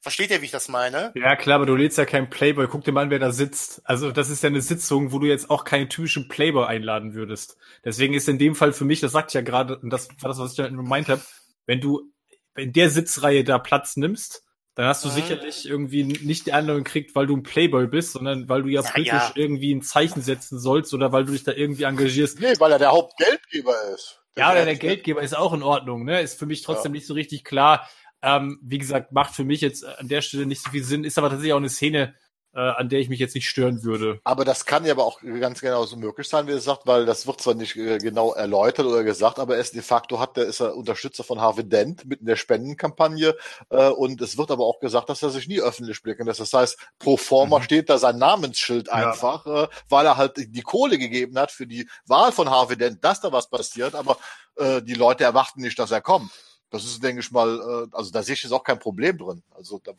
Versteht 0.00 0.30
ihr, 0.30 0.42
wie 0.42 0.44
ich 0.44 0.50
das 0.50 0.68
meine? 0.68 1.12
Ja, 1.14 1.34
klar, 1.34 1.56
aber 1.56 1.66
du 1.66 1.74
lädst 1.74 1.96
ja 1.96 2.04
keinen 2.04 2.28
Playboy. 2.28 2.68
Guck 2.68 2.84
dir 2.84 2.92
mal 2.92 3.04
an, 3.04 3.10
wer 3.10 3.18
da 3.18 3.32
sitzt. 3.32 3.80
Also, 3.84 4.12
das 4.12 4.28
ist 4.28 4.42
ja 4.42 4.50
eine 4.50 4.60
Sitzung, 4.60 5.12
wo 5.12 5.18
du 5.18 5.26
jetzt 5.26 5.48
auch 5.48 5.64
keinen 5.64 5.88
typischen 5.88 6.28
Playboy 6.28 6.66
einladen 6.66 7.14
würdest. 7.14 7.56
Deswegen 7.86 8.12
ist 8.12 8.28
in 8.28 8.38
dem 8.38 8.54
Fall 8.54 8.74
für 8.74 8.84
mich, 8.84 9.00
das 9.00 9.12
sagt 9.12 9.32
ja 9.32 9.40
gerade, 9.40 9.78
und 9.78 9.88
das 9.88 10.10
war 10.20 10.28
das, 10.28 10.38
was 10.38 10.50
ich 10.50 10.56
da 10.58 10.68
gemeint 10.68 11.08
habe, 11.08 11.22
wenn 11.64 11.80
du 11.80 12.12
in 12.54 12.74
der 12.74 12.90
Sitzreihe 12.90 13.44
da 13.44 13.58
Platz 13.58 13.96
nimmst, 13.96 14.44
dann 14.74 14.86
hast 14.86 15.04
du 15.04 15.08
mhm. 15.08 15.12
sicherlich 15.12 15.68
irgendwie 15.68 16.02
nicht 16.02 16.46
die 16.46 16.52
anderen 16.52 16.82
gekriegt, 16.82 17.14
weil 17.14 17.26
du 17.26 17.36
ein 17.36 17.42
Playboy 17.42 17.86
bist, 17.86 18.12
sondern 18.12 18.48
weil 18.48 18.62
du 18.62 18.68
ja, 18.68 18.82
politisch 18.82 19.12
ja. 19.12 19.32
irgendwie 19.34 19.72
ein 19.72 19.82
Zeichen 19.82 20.20
setzen 20.20 20.58
sollst 20.58 20.92
oder 20.94 21.12
weil 21.12 21.24
du 21.24 21.32
dich 21.32 21.44
da 21.44 21.52
irgendwie 21.52 21.84
engagierst. 21.84 22.40
Nee, 22.40 22.54
weil 22.58 22.72
er 22.72 22.78
der 22.78 22.90
Hauptgeldgeber 22.90 23.74
ist. 23.94 24.20
Ja, 24.36 24.50
oder 24.50 24.64
der 24.64 24.74
Geldgeber 24.74 25.22
ist 25.22 25.36
auch 25.36 25.52
in 25.52 25.62
Ordnung, 25.62 26.04
ne? 26.04 26.20
Ist 26.20 26.38
für 26.38 26.46
mich 26.46 26.62
trotzdem 26.62 26.92
ja. 26.92 26.98
nicht 26.98 27.06
so 27.06 27.14
richtig 27.14 27.44
klar, 27.44 27.88
ähm, 28.20 28.58
wie 28.62 28.78
gesagt, 28.78 29.12
macht 29.12 29.34
für 29.34 29.44
mich 29.44 29.60
jetzt 29.60 29.84
an 29.84 30.08
der 30.08 30.22
Stelle 30.22 30.46
nicht 30.46 30.62
so 30.62 30.70
viel 30.70 30.82
Sinn, 30.82 31.04
ist 31.04 31.18
aber 31.18 31.28
tatsächlich 31.28 31.52
auch 31.52 31.58
eine 31.58 31.68
Szene, 31.68 32.14
äh, 32.54 32.60
an 32.60 32.88
der 32.88 33.00
ich 33.00 33.08
mich 33.08 33.18
jetzt 33.18 33.34
nicht 33.34 33.48
stören 33.48 33.82
würde. 33.82 34.20
Aber 34.24 34.44
das 34.44 34.64
kann 34.64 34.84
ja 34.84 34.92
aber 34.92 35.04
auch 35.04 35.20
ganz 35.20 35.60
genau 35.60 35.84
so 35.86 35.96
möglich 35.96 36.28
sein, 36.28 36.46
wie 36.46 36.52
er 36.52 36.60
sagt, 36.60 36.86
weil 36.86 37.04
das 37.04 37.26
wird 37.26 37.40
zwar 37.40 37.54
nicht 37.54 37.76
äh, 37.76 37.98
genau 37.98 38.32
erläutert 38.32 38.86
oder 38.86 39.02
gesagt, 39.02 39.38
aber 39.38 39.56
er 39.56 39.60
ist 39.60 39.74
de 39.74 39.82
facto 39.82 40.20
hat, 40.20 40.36
der 40.36 40.44
ist 40.46 40.60
er 40.60 40.76
Unterstützer 40.76 41.24
von 41.24 41.40
Harvey 41.40 41.64
Dent 41.64 42.04
mit 42.04 42.20
in 42.20 42.26
der 42.26 42.36
Spendenkampagne 42.36 43.34
äh, 43.70 43.88
und 43.88 44.20
es 44.20 44.38
wird 44.38 44.50
aber 44.50 44.64
auch 44.64 44.78
gesagt, 44.80 45.08
dass 45.08 45.22
er 45.22 45.30
sich 45.30 45.48
nie 45.48 45.60
öffentlich 45.60 46.02
blicken 46.02 46.26
lässt. 46.26 46.40
Das 46.40 46.52
heißt, 46.52 46.78
pro 46.98 47.16
forma 47.16 47.58
mhm. 47.58 47.62
steht 47.64 47.90
da 47.90 47.98
sein 47.98 48.18
Namensschild 48.18 48.88
einfach, 48.88 49.46
ja. 49.46 49.64
äh, 49.64 49.68
weil 49.88 50.06
er 50.06 50.16
halt 50.16 50.34
die 50.36 50.62
Kohle 50.62 50.98
gegeben 50.98 51.38
hat 51.38 51.50
für 51.50 51.66
die 51.66 51.88
Wahl 52.06 52.32
von 52.32 52.50
Harvey 52.50 52.76
Dent, 52.76 53.04
dass 53.04 53.20
da 53.20 53.32
was 53.32 53.48
passiert, 53.48 53.94
aber 53.94 54.18
äh, 54.56 54.80
die 54.82 54.94
Leute 54.94 55.24
erwarten 55.24 55.60
nicht, 55.60 55.78
dass 55.78 55.90
er 55.90 56.00
kommt. 56.00 56.30
Das 56.70 56.84
ist, 56.84 57.02
denke 57.02 57.20
ich 57.20 57.30
mal, 57.30 57.86
äh, 57.90 57.96
also 57.96 58.10
da 58.10 58.22
sehe 58.22 58.34
ich 58.34 58.42
jetzt 58.42 58.52
auch 58.52 58.64
kein 58.64 58.78
Problem 58.78 59.18
drin. 59.18 59.42
Also 59.54 59.80
da 59.82 59.92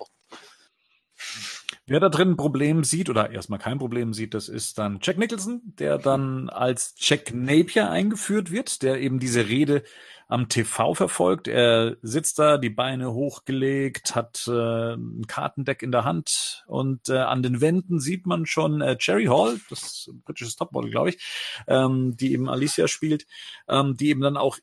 Wer 1.86 2.00
da 2.00 2.10
drin 2.10 2.32
ein 2.32 2.38
Problem 2.38 2.84
sieht 2.84 3.10
oder 3.10 3.32
erstmal 3.32 3.60
kein 3.60 3.80
Problem 3.80 4.14
sieht, 4.14 4.34
das 4.34 4.50
ist 4.50 4.78
dann 4.78 5.00
Jack 5.02 5.18
Nicholson, 5.18 5.62
der 5.80 5.98
dann 5.98 6.50
als 6.50 6.96
Jack 6.98 7.34
Napier 7.34 7.90
eingeführt 7.90 8.52
wird, 8.52 8.82
der 8.82 9.00
eben 9.00 9.20
diese 9.20 9.48
Rede 9.48 9.84
am 10.28 10.50
TV 10.50 10.94
verfolgt. 10.96 11.48
Er 11.48 11.98
sitzt 12.02 12.40
da, 12.40 12.58
die 12.58 12.70
Beine 12.70 13.14
hochgelegt, 13.14 14.16
hat 14.16 14.46
äh, 14.48 14.94
ein 14.96 15.28
Kartendeck 15.28 15.84
in 15.84 15.92
der 15.92 16.04
Hand 16.04 16.64
und 16.68 17.10
äh, 17.10 17.18
an 17.18 17.44
den 17.44 17.62
Wänden 17.62 18.00
sieht 18.00 18.26
man 18.26 18.46
schon 18.46 18.82
äh, 18.82 18.98
Cherry 18.98 19.26
Hall, 19.26 19.60
das 19.70 20.10
britisches 20.26 20.56
Topmodel, 20.56 20.90
glaube 20.90 21.10
ich, 21.10 21.24
ähm, 21.68 22.18
die 22.18 22.34
eben 22.34 22.50
Alicia 22.50 22.88
spielt, 22.88 23.28
ähm, 23.68 23.98
die 23.98 24.10
eben 24.10 24.22
dann 24.22 24.38
auch 24.38 24.58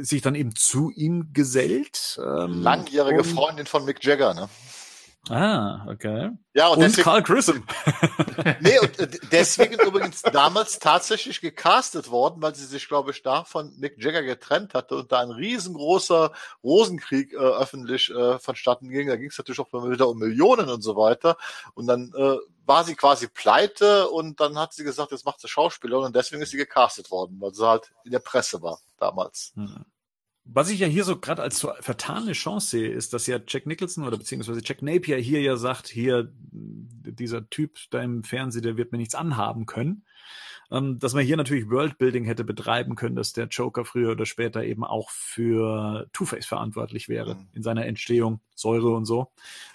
sich 0.00 0.22
dann 0.22 0.34
eben 0.34 0.54
zu 0.54 0.90
ihm 0.90 1.32
gesellt. 1.32 2.20
Ähm, 2.24 2.62
Langjährige 2.62 3.24
Freundin 3.24 3.66
von 3.66 3.84
Mick 3.84 4.04
Jagger, 4.04 4.34
ne? 4.34 4.48
Ah, 5.30 5.86
okay. 5.88 6.30
Ja, 6.52 6.66
und, 6.66 6.78
und 6.78 6.80
deswegen, 6.80 7.04
Carl 7.04 7.22
Grissom. 7.22 7.64
nee, 8.60 8.78
und 8.80 9.20
deswegen 9.30 9.74
übrigens 9.74 10.22
damals 10.22 10.80
tatsächlich 10.80 11.40
gecastet 11.40 12.10
worden, 12.10 12.42
weil 12.42 12.56
sie 12.56 12.66
sich, 12.66 12.88
glaube 12.88 13.12
ich, 13.12 13.22
da 13.22 13.44
von 13.44 13.72
Mick 13.78 14.02
Jagger 14.02 14.22
getrennt 14.22 14.74
hatte 14.74 14.96
und 14.96 15.12
da 15.12 15.20
ein 15.20 15.30
riesengroßer 15.30 16.32
Rosenkrieg 16.64 17.34
äh, 17.34 17.36
öffentlich 17.36 18.10
äh, 18.10 18.40
vonstatten 18.40 18.88
ging. 18.88 19.06
Da 19.06 19.16
ging 19.16 19.30
es 19.30 19.38
natürlich 19.38 19.60
auch 19.60 19.72
wieder 19.72 20.08
um 20.08 20.18
Millionen 20.18 20.68
und 20.68 20.82
so 20.82 20.96
weiter. 20.96 21.36
Und 21.74 21.86
dann 21.86 22.12
äh, 22.16 22.36
war 22.66 22.82
sie 22.82 22.96
quasi 22.96 23.28
pleite 23.28 24.08
und 24.08 24.40
dann 24.40 24.58
hat 24.58 24.72
sie 24.72 24.82
gesagt, 24.82 25.12
jetzt 25.12 25.24
macht 25.24 25.40
sie 25.40 25.48
Schauspielerin 25.48 26.06
und 26.06 26.16
deswegen 26.16 26.42
ist 26.42 26.50
sie 26.50 26.56
gecastet 26.56 27.12
worden, 27.12 27.36
weil 27.40 27.54
sie 27.54 27.66
halt 27.66 27.92
in 28.04 28.10
der 28.10 28.18
Presse 28.18 28.60
war 28.60 28.80
damals. 28.98 29.52
Hm. 29.54 29.84
Was 30.44 30.70
ich 30.70 30.80
ja 30.80 30.88
hier 30.88 31.04
so 31.04 31.18
gerade 31.18 31.42
als 31.42 31.58
so 31.58 31.72
vertane 31.80 32.32
Chance 32.32 32.70
sehe, 32.70 32.88
ist, 32.90 33.12
dass 33.12 33.26
ja 33.26 33.38
Jack 33.46 33.66
Nicholson 33.66 34.04
oder 34.04 34.16
beziehungsweise 34.16 34.60
Jack 34.64 34.82
Napier 34.82 35.16
hier 35.18 35.40
ja 35.40 35.56
sagt, 35.56 35.88
hier, 35.88 36.32
dieser 36.32 37.48
Typ 37.48 37.78
da 37.90 38.02
im 38.02 38.24
Fernsehen, 38.24 38.62
der 38.62 38.76
wird 38.76 38.90
mir 38.90 38.98
nichts 38.98 39.14
anhaben 39.14 39.66
können. 39.66 40.04
Ähm, 40.72 40.98
dass 40.98 41.12
man 41.12 41.24
hier 41.24 41.36
natürlich 41.36 41.68
Worldbuilding 41.68 42.24
hätte 42.24 42.44
betreiben 42.44 42.96
können, 42.96 43.14
dass 43.14 43.34
der 43.34 43.46
Joker 43.46 43.84
früher 43.84 44.12
oder 44.12 44.24
später 44.24 44.64
eben 44.64 44.84
auch 44.84 45.10
für 45.10 46.08
Two-Face 46.14 46.46
verantwortlich 46.46 47.08
wäre 47.08 47.34
mhm. 47.34 47.48
in 47.52 47.62
seiner 47.62 47.84
Entstehung, 47.86 48.40
Säure 48.54 48.94
und 48.94 49.04
so. 49.04 49.30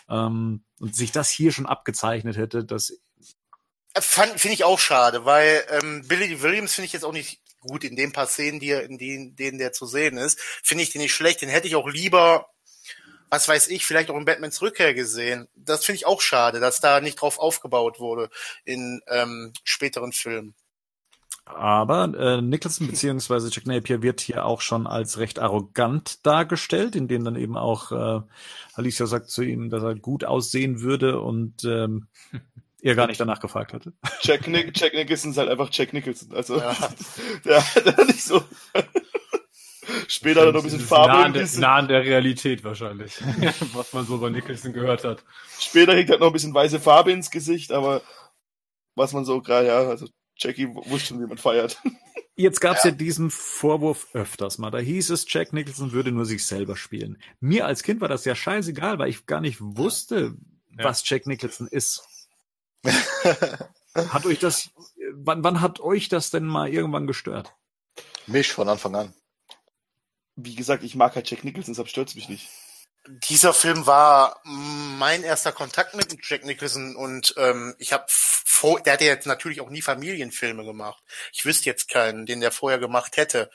Ähm, 0.10 0.64
und 0.80 0.96
sich 0.96 1.12
das 1.12 1.30
hier 1.30 1.52
schon 1.52 1.68
abgezeichnet 1.68 2.36
hätte, 2.36 2.66
dass 2.66 3.00
Finde 4.00 4.54
ich 4.54 4.64
auch 4.64 4.78
schade, 4.78 5.26
weil 5.26 5.64
ähm, 5.72 6.04
Billy 6.08 6.44
Williams 6.44 6.76
finde 6.76 6.86
ich 6.86 6.94
jetzt 6.94 7.04
auch 7.04 7.14
nicht 7.14 7.42
gut 7.62 7.84
in 7.84 7.96
den 7.96 8.12
paar 8.12 8.28
Szenen, 8.28 8.60
die 8.60 8.70
er, 8.70 8.84
in 8.84 8.98
denen, 8.98 9.36
denen 9.36 9.58
der 9.58 9.74
zu 9.74 9.86
sehen 9.86 10.18
ist, 10.18 10.40
finde 10.40 10.84
ich 10.84 10.92
den 10.92 11.02
nicht 11.02 11.14
schlecht. 11.14 11.42
Den 11.42 11.50
hätte 11.50 11.68
ich 11.68 11.76
auch 11.76 11.88
lieber, 11.88 12.48
was 13.30 13.48
weiß 13.48 13.68
ich, 13.70 13.86
vielleicht 13.86 14.10
auch 14.10 14.18
in 14.18 14.26
Batmans 14.26 14.62
Rückkehr 14.62 14.94
gesehen. 14.94 15.48
Das 15.56 15.86
finde 15.86 15.98
ich 15.98 16.06
auch 16.06 16.22
schade, 16.22 16.60
dass 16.60 16.80
da 16.80 17.02
nicht 17.02 17.20
drauf 17.22 17.40
aufgebaut 17.40 18.00
wurde 18.00 18.30
in 18.66 19.02
ähm, 19.08 19.54
späteren 19.64 20.12
Filmen. 20.14 20.56
Aber 21.46 22.14
äh, 22.18 22.42
Nicholson 22.42 22.88
beziehungsweise 22.88 23.50
Jack 23.50 23.68
Napier 23.68 24.02
wird 24.02 24.20
hier 24.20 24.46
auch 24.46 24.60
schon 24.60 24.86
als 24.86 25.18
recht 25.18 25.40
arrogant 25.40 26.26
dargestellt, 26.26 26.96
in 26.96 27.08
dem 27.08 27.24
dann 27.24 27.38
eben 27.38 27.58
auch 27.58 27.92
äh, 27.92 28.22
Alicia 28.74 29.06
sagt 29.06 29.30
zu 29.30 29.44
ihm, 29.44 29.70
dass 29.70 29.82
er 29.82 29.96
gut 29.96 30.26
aussehen 30.26 30.82
würde 30.82 31.22
und 31.22 31.64
ähm, 31.64 32.08
er 32.82 32.96
gar 32.96 33.08
nicht 33.08 33.20
danach 33.20 33.40
gefragt 33.40 33.74
hatte. 33.74 33.94
Jack, 34.22 34.48
Nick, 34.48 34.78
Jack 34.78 34.94
Nicholson 34.94 35.32
ist 35.32 35.38
halt 35.38 35.50
einfach 35.50 35.70
Jack 35.72 35.94
Nicholson. 35.94 36.34
Also, 36.34 36.58
ja, 36.58 36.76
der 37.46 37.62
hat 37.62 38.08
nicht 38.08 38.24
so. 38.24 38.44
Später 40.10 40.42
hat 40.42 40.48
er 40.48 40.52
noch 40.52 40.60
ein 40.60 40.66
bisschen 40.66 40.82
Farbe. 40.82 41.14
Nah 41.14 41.24
an, 41.24 41.34
der, 41.34 41.48
nah 41.58 41.76
an 41.76 41.88
der 41.88 42.04
Realität 42.04 42.64
wahrscheinlich, 42.64 43.14
was 43.74 43.94
man 43.94 44.06
so 44.06 44.18
bei 44.20 44.30
Nicholson 44.30 44.74
gehört 44.74 45.06
hat. 45.06 45.24
Später 45.60 45.96
hängt 45.96 46.10
halt 46.10 46.20
noch 46.20 46.28
ein 46.28 46.34
bisschen 46.34 46.54
weiße 46.54 46.80
Farbe 46.80 47.12
ins 47.12 47.32
Gesicht, 47.32 47.72
aber 47.72 48.02
was 48.96 49.14
man 49.14 49.24
so 49.24 49.42
gerade, 49.42 49.68
ja, 49.68 49.80
also 49.80 50.08
Jackie 50.38 50.68
wusste 50.68 51.08
schon, 51.08 51.22
wie 51.22 51.28
man 51.28 51.38
feiert. 51.38 51.82
Jetzt 52.36 52.62
gab 52.62 52.78
es 52.78 52.84
ja. 52.84 52.92
ja. 52.92 52.96
diesen 52.96 53.32
Vorwurf 53.32 54.08
öfters 54.14 54.60
mal. 54.60 54.70
Da 54.70 54.78
hieß 54.78 55.10
es, 55.10 55.26
Jack 55.28 55.54
Nicholson 55.54 55.92
würde 55.92 56.12
nur 56.12 56.26
sich 56.26 56.46
selber 56.46 56.76
spielen. 56.76 57.18
Mir 57.40 57.66
als 57.66 57.82
Kind 57.82 58.00
war 58.00 58.08
das 58.08 58.26
ja 58.26 58.36
scheißegal, 58.36 59.00
weil 59.00 59.10
ich 59.10 59.26
gar 59.26 59.42
nicht 59.42 59.58
wusste, 59.60 60.36
ja. 60.78 60.84
was 60.84 61.08
Jack 61.10 61.26
Nicholson 61.26 61.68
ist. 61.68 62.17
hat 63.96 64.26
euch 64.26 64.40
das, 64.40 64.70
wann, 65.14 65.44
wann 65.44 65.62
hat 65.62 65.80
euch 65.80 66.10
das 66.10 66.30
denn 66.30 66.46
mal 66.46 66.70
irgendwann 66.70 67.08
gestört? 67.08 67.54
Mich 68.26 68.52
von 68.52 68.70
Anfang 68.70 68.96
an. 68.96 69.14
Wie 70.36 70.56
gesagt, 70.56 70.84
ich 70.84 70.96
mag 70.96 71.16
halt 71.16 71.30
Jack 71.30 71.44
Nicholson, 71.44 71.74
deshalb 71.74 71.90
stört 71.90 72.10
es 72.10 72.16
mich 72.16 72.30
nicht. 72.30 72.50
Dieser 73.08 73.54
Film 73.54 73.86
war 73.86 74.42
mein 74.44 75.24
erster 75.24 75.54
Kontakt 75.54 75.96
mit 75.96 76.16
Jack 76.22 76.46
Nicholson 76.46 76.96
und 76.96 77.34
ähm, 77.38 77.74
ich 77.80 77.94
habe 77.94 78.06
vor, 78.10 78.82
der 78.82 78.94
hat 78.94 79.02
ja 79.02 79.08
jetzt 79.08 79.28
natürlich 79.28 79.62
auch 79.62 79.70
nie 79.70 79.82
Familienfilme 79.82 80.66
gemacht. 80.66 81.02
Ich 81.32 81.46
wüsste 81.46 81.66
jetzt 81.66 81.90
keinen, 81.90 82.26
den 82.26 82.42
der 82.42 82.52
vorher 82.52 82.80
gemacht 82.80 83.16
hätte. 83.16 83.50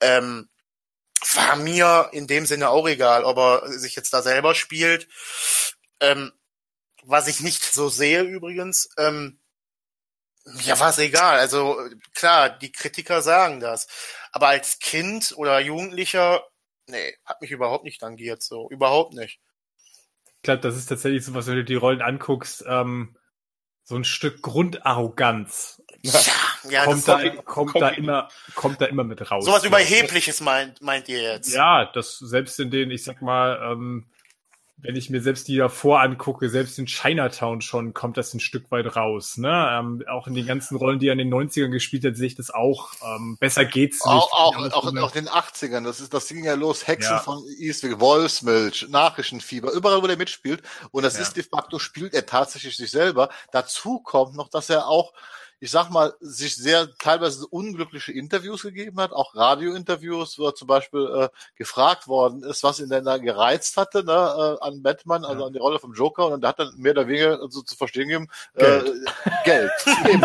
Ähm, 0.00 0.50
war 1.34 1.56
mir 1.56 2.10
in 2.12 2.26
dem 2.26 2.46
Sinne 2.46 2.70
auch 2.70 2.88
egal, 2.88 3.24
ob 3.24 3.38
er 3.38 3.72
sich 3.72 3.96
jetzt 3.96 4.12
da 4.12 4.22
selber 4.22 4.54
spielt. 4.54 5.08
Ähm, 6.00 6.32
was 7.04 7.28
ich 7.28 7.40
nicht 7.40 7.62
so 7.62 7.88
sehe 7.88 8.22
übrigens, 8.22 8.90
ähm, 8.96 9.40
ja, 10.62 10.78
war 10.80 10.90
es 10.90 10.98
egal. 10.98 11.38
Also 11.38 11.78
klar, 12.14 12.50
die 12.50 12.72
Kritiker 12.72 13.22
sagen 13.22 13.60
das. 13.60 13.88
Aber 14.32 14.48
als 14.48 14.78
Kind 14.78 15.34
oder 15.36 15.60
Jugendlicher, 15.60 16.42
nee, 16.86 17.14
hat 17.24 17.40
mich 17.40 17.50
überhaupt 17.50 17.84
nicht 17.84 18.00
tangiert, 18.00 18.42
so. 18.42 18.68
Überhaupt 18.70 19.14
nicht. 19.14 19.40
Ich 20.36 20.42
glaube, 20.42 20.60
das 20.60 20.76
ist 20.76 20.86
tatsächlich 20.86 21.24
so, 21.24 21.34
was 21.34 21.46
wenn 21.46 21.56
du 21.56 21.64
die 21.64 21.74
Rollen 21.74 22.00
anguckst, 22.00 22.64
ähm, 22.66 23.16
so 23.84 23.96
ein 23.96 24.04
Stück 24.04 24.40
Grundarroganz. 24.40 25.82
Ja, 26.02 26.20
ja 26.70 26.84
kommt, 26.84 27.06
da, 27.06 27.18
kommt, 27.28 27.44
kommt 27.44 27.80
da 27.80 27.88
immer, 27.88 28.28
kommt 28.54 28.80
da 28.80 28.86
immer 28.86 29.04
mit 29.04 29.30
raus. 29.30 29.44
Sowas 29.44 29.64
Überhebliches 29.64 30.40
meint, 30.40 30.80
meint 30.80 31.08
ihr 31.08 31.20
jetzt? 31.20 31.52
Ja, 31.52 31.90
das 31.92 32.18
selbst 32.18 32.58
in 32.58 32.70
den, 32.70 32.90
ich 32.90 33.04
sag 33.04 33.20
mal, 33.20 33.60
ähm, 33.72 34.10
wenn 34.82 34.96
ich 34.96 35.10
mir 35.10 35.20
selbst 35.20 35.48
die 35.48 35.56
davor 35.56 36.00
angucke, 36.00 36.48
selbst 36.48 36.78
in 36.78 36.86
Chinatown 36.86 37.60
schon, 37.60 37.94
kommt 37.94 38.16
das 38.16 38.32
ein 38.34 38.40
Stück 38.40 38.70
weit 38.70 38.96
raus. 38.96 39.36
Ne? 39.36 39.68
Ähm, 39.72 40.04
auch 40.08 40.26
in 40.26 40.34
den 40.34 40.46
ganzen 40.46 40.76
Rollen, 40.76 40.98
die 40.98 41.08
er 41.08 41.12
in 41.12 41.18
den 41.18 41.32
90ern 41.32 41.68
gespielt 41.68 42.04
hat, 42.04 42.16
sehe 42.16 42.28
ich 42.28 42.34
das 42.34 42.50
auch. 42.50 42.92
Ähm, 43.02 43.36
besser 43.38 43.64
geht's 43.64 44.04
nicht. 44.04 44.14
Auch, 44.14 44.32
auch, 44.32 44.56
auch, 44.72 44.96
auch 44.96 45.14
in 45.16 45.24
den 45.24 45.28
80ern, 45.28 45.84
das 45.84 46.00
ist, 46.00 46.14
das 46.14 46.28
ging 46.28 46.44
ja 46.44 46.54
los, 46.54 46.86
Hexen 46.86 47.12
ja. 47.12 47.18
von 47.18 47.42
Eastwick, 47.58 48.00
Wolfsmilch, 48.00 48.86
Nachrichtenfieber, 48.88 49.72
überall, 49.72 50.02
wo 50.02 50.06
er 50.06 50.16
mitspielt. 50.16 50.62
Und 50.90 51.02
das 51.02 51.14
ja. 51.14 51.22
ist 51.22 51.36
de 51.36 51.42
facto, 51.42 51.78
spielt 51.78 52.14
er 52.14 52.26
tatsächlich 52.26 52.76
sich 52.76 52.90
selber. 52.90 53.28
Dazu 53.52 54.00
kommt 54.00 54.34
noch, 54.34 54.48
dass 54.48 54.70
er 54.70 54.86
auch 54.86 55.12
ich 55.60 55.70
sag 55.70 55.90
mal, 55.90 56.14
sich 56.20 56.56
sehr 56.56 56.88
teilweise 56.96 57.46
unglückliche 57.46 58.12
Interviews 58.12 58.62
gegeben 58.62 58.98
hat, 58.98 59.12
auch 59.12 59.34
Radiointerviews, 59.34 60.38
wo 60.38 60.46
er 60.46 60.54
zum 60.54 60.66
Beispiel 60.66 61.06
äh, 61.14 61.28
gefragt 61.54 62.08
worden 62.08 62.42
ist, 62.42 62.62
was 62.62 62.80
ihn 62.80 62.88
denn 62.88 63.04
da 63.04 63.18
gereizt 63.18 63.76
hatte 63.76 64.02
ne, 64.02 64.12
äh, 64.12 64.66
an 64.66 64.82
Batman, 64.82 65.24
also 65.24 65.42
ja. 65.42 65.46
an 65.46 65.52
die 65.52 65.58
Rolle 65.58 65.78
vom 65.78 65.92
Joker, 65.92 66.28
und 66.28 66.42
er 66.42 66.48
hat 66.48 66.58
dann 66.58 66.72
mehr 66.76 66.92
oder 66.92 67.06
weniger 67.06 67.38
so 67.50 67.60
zu 67.60 67.76
verstehen 67.76 68.08
gegeben, 68.08 68.28
Geld. 68.54 68.86
Äh, 68.86 69.44
Geld. 69.44 69.72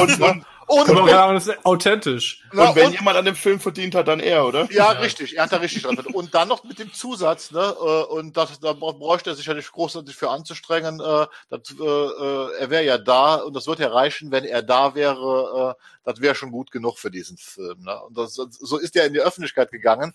und, 0.00 0.20
und, 0.20 0.44
Und, 0.68 0.90
und 0.90 1.06
das 1.06 1.46
ist 1.46 1.64
authentisch. 1.64 2.44
Na, 2.52 2.68
und 2.68 2.76
wenn 2.76 2.86
und, 2.88 2.92
jemand 2.92 3.16
an 3.16 3.24
dem 3.24 3.34
Film 3.34 3.58
verdient 3.58 3.94
hat, 3.94 4.06
dann 4.06 4.20
er, 4.20 4.46
oder? 4.46 4.70
Ja, 4.70 4.92
ja. 4.92 5.00
richtig. 5.00 5.36
Er 5.36 5.44
hat 5.44 5.52
da 5.52 5.56
richtig 5.56 5.82
dran 5.82 5.94
verdient. 5.94 6.14
Und 6.14 6.34
dann 6.34 6.46
noch 6.48 6.62
mit 6.62 6.78
dem 6.78 6.92
Zusatz, 6.92 7.50
ne, 7.50 7.74
äh, 7.80 8.02
und 8.04 8.36
das, 8.36 8.60
da 8.60 8.74
bräuchte 8.74 9.30
er 9.30 9.36
sich 9.36 9.46
ja 9.46 9.54
nicht 9.54 9.72
großartig 9.72 10.14
für 10.14 10.28
anzustrengen. 10.28 11.00
Äh, 11.00 11.26
das, 11.48 11.74
äh, 11.80 11.84
äh, 11.84 12.58
er 12.58 12.70
wäre 12.70 12.84
ja 12.84 12.98
da 12.98 13.36
und 13.36 13.56
das 13.56 13.66
wird 13.66 13.78
ja 13.78 13.88
reichen, 13.88 14.30
wenn 14.30 14.44
er 14.44 14.62
da 14.62 14.94
wäre. 14.94 15.74
Äh, 15.78 15.82
das 16.04 16.20
wäre 16.20 16.34
schon 16.34 16.52
gut 16.52 16.70
genug 16.70 16.98
für 16.98 17.10
diesen 17.10 17.36
Film. 17.36 17.82
Ne? 17.84 18.00
Und 18.02 18.16
das, 18.16 18.34
so 18.34 18.78
ist 18.78 18.96
er 18.96 19.06
in 19.06 19.12
die 19.12 19.20
Öffentlichkeit 19.20 19.70
gegangen. 19.70 20.14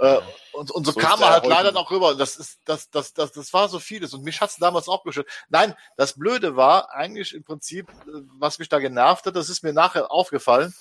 Äh, 0.00 0.18
und, 0.52 0.70
und 0.70 0.84
so, 0.84 0.92
so 0.92 1.00
kam 1.00 1.20
er 1.20 1.30
halt 1.30 1.46
leider 1.46 1.72
noch 1.72 1.90
rüber. 1.90 2.14
Das 2.14 2.36
ist, 2.36 2.58
das, 2.64 2.90
das, 2.90 3.12
das, 3.12 3.32
das 3.32 3.52
war 3.52 3.68
so 3.68 3.78
vieles. 3.78 4.14
Und 4.14 4.24
mich 4.24 4.40
hat's 4.40 4.56
damals 4.56 4.88
auch 4.88 5.04
gestört. 5.04 5.28
Nein, 5.48 5.74
das 5.96 6.18
Blöde 6.18 6.56
war 6.56 6.90
eigentlich 6.92 7.34
im 7.34 7.44
Prinzip, 7.44 7.88
äh, 7.88 8.22
was 8.38 8.58
mich 8.58 8.68
da 8.68 8.78
genervt 8.78 9.26
hat, 9.26 9.36
das 9.36 9.50
ist 9.50 9.62
mir 9.62 9.72
nachher 9.72 10.10
aufgefallen. 10.10 10.74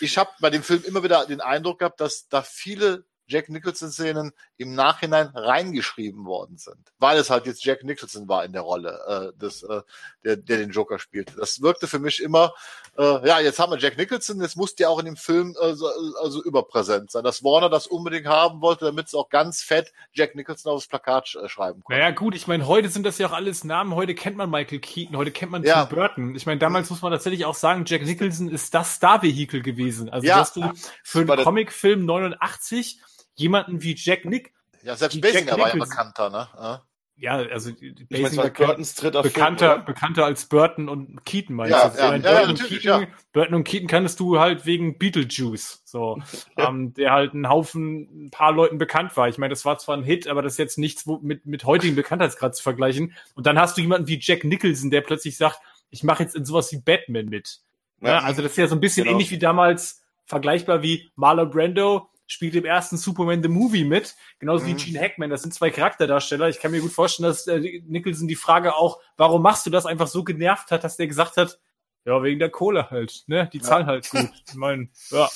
Ich 0.00 0.18
habe 0.18 0.30
bei 0.40 0.50
dem 0.50 0.64
Film 0.64 0.82
immer 0.84 1.02
wieder 1.04 1.24
den 1.26 1.40
Eindruck 1.40 1.78
gehabt, 1.78 2.00
dass 2.00 2.28
da 2.28 2.42
viele 2.42 3.04
Jack 3.26 3.48
Nicholson-Szenen 3.48 4.32
im 4.56 4.74
Nachhinein 4.74 5.28
reingeschrieben 5.28 6.24
worden 6.24 6.58
sind, 6.58 6.92
weil 6.98 7.18
es 7.18 7.30
halt 7.30 7.46
jetzt 7.46 7.64
Jack 7.64 7.84
Nicholson 7.84 8.28
war 8.28 8.44
in 8.44 8.52
der 8.52 8.62
Rolle, 8.62 9.32
äh, 9.34 9.38
des, 9.38 9.62
äh, 9.62 9.82
der, 10.24 10.36
der 10.36 10.58
den 10.58 10.70
Joker 10.70 10.98
spielt. 10.98 11.32
Das 11.38 11.62
wirkte 11.62 11.86
für 11.86 11.98
mich 11.98 12.22
immer, 12.22 12.52
äh, 12.98 13.26
ja, 13.26 13.40
jetzt 13.40 13.58
haben 13.58 13.72
wir 13.72 13.78
Jack 13.78 13.96
Nicholson, 13.96 14.40
jetzt 14.40 14.56
muss 14.56 14.74
der 14.74 14.90
auch 14.90 14.98
in 14.98 15.06
dem 15.06 15.16
Film 15.16 15.56
äh, 15.60 15.74
so, 15.74 15.88
also 16.20 16.42
überpräsent 16.42 17.10
sein, 17.10 17.24
dass 17.24 17.42
Warner 17.42 17.70
das 17.70 17.86
unbedingt 17.86 18.26
haben 18.26 18.60
wollte, 18.60 18.84
damit 18.84 19.06
es 19.06 19.14
auch 19.14 19.28
ganz 19.28 19.62
fett 19.62 19.92
Jack 20.12 20.34
Nicholson 20.34 20.72
aufs 20.72 20.86
Plakat 20.86 21.34
äh, 21.34 21.48
schreiben 21.48 21.82
konnte. 21.82 21.98
Naja 21.98 22.14
gut, 22.14 22.34
ich 22.34 22.46
meine, 22.46 22.66
heute 22.66 22.88
sind 22.88 23.04
das 23.04 23.18
ja 23.18 23.28
auch 23.28 23.32
alles 23.32 23.64
Namen, 23.64 23.94
heute 23.94 24.14
kennt 24.14 24.36
man 24.36 24.50
Michael 24.50 24.80
Keaton, 24.80 25.16
heute 25.16 25.30
kennt 25.30 25.52
man 25.52 25.62
ja. 25.62 25.86
Tim 25.86 25.96
Burton. 25.96 26.34
Ich 26.34 26.46
meine, 26.46 26.58
damals 26.58 26.90
muss 26.90 27.02
man 27.02 27.12
tatsächlich 27.12 27.44
auch 27.44 27.54
sagen, 27.54 27.84
Jack 27.86 28.02
Nicholson 28.02 28.48
ist 28.48 28.74
das 28.74 28.94
Star-Vehikel 28.94 29.62
gewesen. 29.62 30.08
Also 30.08 30.26
ja. 30.26 30.38
dass 30.38 30.52
du 30.52 30.70
für 31.02 31.20
einen 31.20 31.42
Comicfilm 31.42 32.04
89 32.04 33.00
jemanden 33.34 33.82
wie 33.82 33.94
Jack 33.96 34.24
Nick. 34.24 34.52
Ja, 34.82 34.96
selbst 34.96 35.20
Basinger 35.20 35.58
war 35.58 35.68
ja 35.68 35.76
bekannter, 35.76 36.30
ne? 36.30 36.80
Ja, 37.16 37.36
also 37.36 37.70
Basinger 38.10 38.50
Burtons 38.50 38.96
dritter 38.96 39.22
bekannter, 39.22 39.74
Film, 39.74 39.84
bekannter 39.84 40.24
als 40.24 40.46
Burton 40.46 40.88
und 40.88 41.24
Keaton 41.24 41.54
meinst 41.54 41.72
ja, 41.72 41.88
du? 41.88 41.96
Ja, 41.96 42.04
ja, 42.04 42.10
Burton, 42.10 42.32
ja, 42.32 42.48
und 42.48 42.64
Keaton, 42.64 43.02
ja. 43.02 43.06
Burton 43.32 43.54
und 43.54 43.64
Keaton 43.64 43.86
kannst 43.86 44.18
du 44.18 44.40
halt 44.40 44.66
wegen 44.66 44.98
Beetlejuice, 44.98 45.82
so, 45.84 46.18
ähm, 46.56 46.92
der 46.94 47.12
halt 47.12 47.32
einen 47.32 47.48
Haufen, 47.48 48.26
ein 48.26 48.30
paar 48.30 48.52
Leuten 48.52 48.78
bekannt 48.78 49.16
war. 49.16 49.28
Ich 49.28 49.38
meine, 49.38 49.50
das 49.50 49.64
war 49.64 49.78
zwar 49.78 49.96
ein 49.96 50.02
Hit, 50.02 50.26
aber 50.26 50.42
das 50.42 50.54
ist 50.54 50.58
jetzt 50.58 50.78
nichts 50.78 51.06
mit, 51.06 51.46
mit 51.46 51.64
heutigen 51.64 51.94
Bekanntheitsgrad 51.94 52.56
zu 52.56 52.62
vergleichen. 52.64 53.14
Und 53.34 53.46
dann 53.46 53.60
hast 53.60 53.76
du 53.76 53.80
jemanden 53.80 54.08
wie 54.08 54.18
Jack 54.20 54.42
Nicholson, 54.42 54.90
der 54.90 55.02
plötzlich 55.02 55.36
sagt, 55.36 55.60
ich 55.90 56.02
mache 56.02 56.24
jetzt 56.24 56.34
in 56.34 56.44
sowas 56.44 56.72
wie 56.72 56.78
Batman 56.78 57.26
mit. 57.26 57.60
Ja, 58.00 58.18
also 58.18 58.42
das 58.42 58.52
ist 58.52 58.58
ja 58.58 58.66
so 58.66 58.74
ein 58.74 58.80
bisschen 58.80 59.04
genau. 59.04 59.14
ähnlich 59.14 59.30
wie 59.30 59.38
damals, 59.38 60.02
vergleichbar 60.26 60.82
wie 60.82 61.10
Marlon 61.14 61.50
Brando, 61.50 62.08
spielt 62.26 62.54
im 62.54 62.64
ersten 62.64 62.96
Superman 62.96 63.42
the 63.42 63.48
Movie 63.48 63.84
mit, 63.84 64.14
genauso 64.38 64.64
mhm. 64.64 64.68
wie 64.68 64.84
Gene 64.84 65.00
Hackman. 65.00 65.30
Das 65.30 65.42
sind 65.42 65.52
zwei 65.52 65.70
Charakterdarsteller. 65.70 66.48
Ich 66.48 66.60
kann 66.60 66.70
mir 66.70 66.80
gut 66.80 66.92
vorstellen, 66.92 67.28
dass 67.28 67.46
äh, 67.46 67.82
Nicholson 67.86 68.28
die 68.28 68.36
Frage 68.36 68.74
auch, 68.74 69.00
warum 69.16 69.42
machst 69.42 69.66
du 69.66 69.70
das, 69.70 69.86
einfach 69.86 70.06
so 70.06 70.24
genervt 70.24 70.70
hat, 70.70 70.84
dass 70.84 70.96
der 70.96 71.06
gesagt 71.06 71.36
hat, 71.36 71.58
ja, 72.04 72.22
wegen 72.22 72.38
der 72.38 72.50
Kohle 72.50 72.90
halt, 72.90 73.24
ne? 73.26 73.48
Die 73.52 73.58
ja. 73.58 73.64
zahlen 73.64 73.86
halt 73.86 74.08
gut. 74.10 74.28
Ich 74.48 74.54
meine, 74.54 74.88
ja. 75.10 75.28